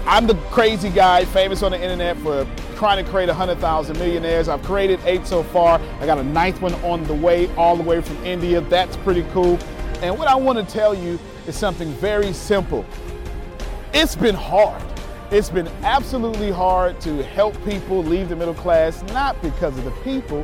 I'm 0.07 0.27
the 0.27 0.35
crazy 0.51 0.91
guy, 0.91 1.25
famous 1.25 1.63
on 1.63 1.71
the 1.71 1.81
internet 1.81 2.15
for 2.17 2.45
trying 2.75 3.03
to 3.03 3.09
create 3.09 3.27
100,000 3.27 3.97
millionaires. 3.97 4.47
I've 4.47 4.61
created 4.61 4.99
eight 5.03 5.25
so 5.25 5.41
far. 5.41 5.81
I 5.99 6.05
got 6.05 6.19
a 6.19 6.23
ninth 6.23 6.61
one 6.61 6.75
on 6.75 7.03
the 7.05 7.15
way, 7.15 7.51
all 7.55 7.75
the 7.75 7.81
way 7.81 8.01
from 8.01 8.23
India. 8.23 8.61
That's 8.61 8.95
pretty 8.97 9.23
cool. 9.31 9.57
And 10.03 10.15
what 10.15 10.27
I 10.27 10.35
want 10.35 10.59
to 10.59 10.73
tell 10.73 10.93
you 10.93 11.17
is 11.47 11.55
something 11.55 11.89
very 11.93 12.33
simple. 12.33 12.85
It's 13.93 14.15
been 14.15 14.35
hard. 14.35 14.83
It's 15.31 15.49
been 15.49 15.67
absolutely 15.81 16.51
hard 16.51 17.01
to 17.01 17.23
help 17.23 17.55
people 17.65 18.03
leave 18.03 18.29
the 18.29 18.35
middle 18.35 18.53
class, 18.53 19.01
not 19.11 19.41
because 19.41 19.75
of 19.75 19.85
the 19.85 19.91
people, 20.03 20.43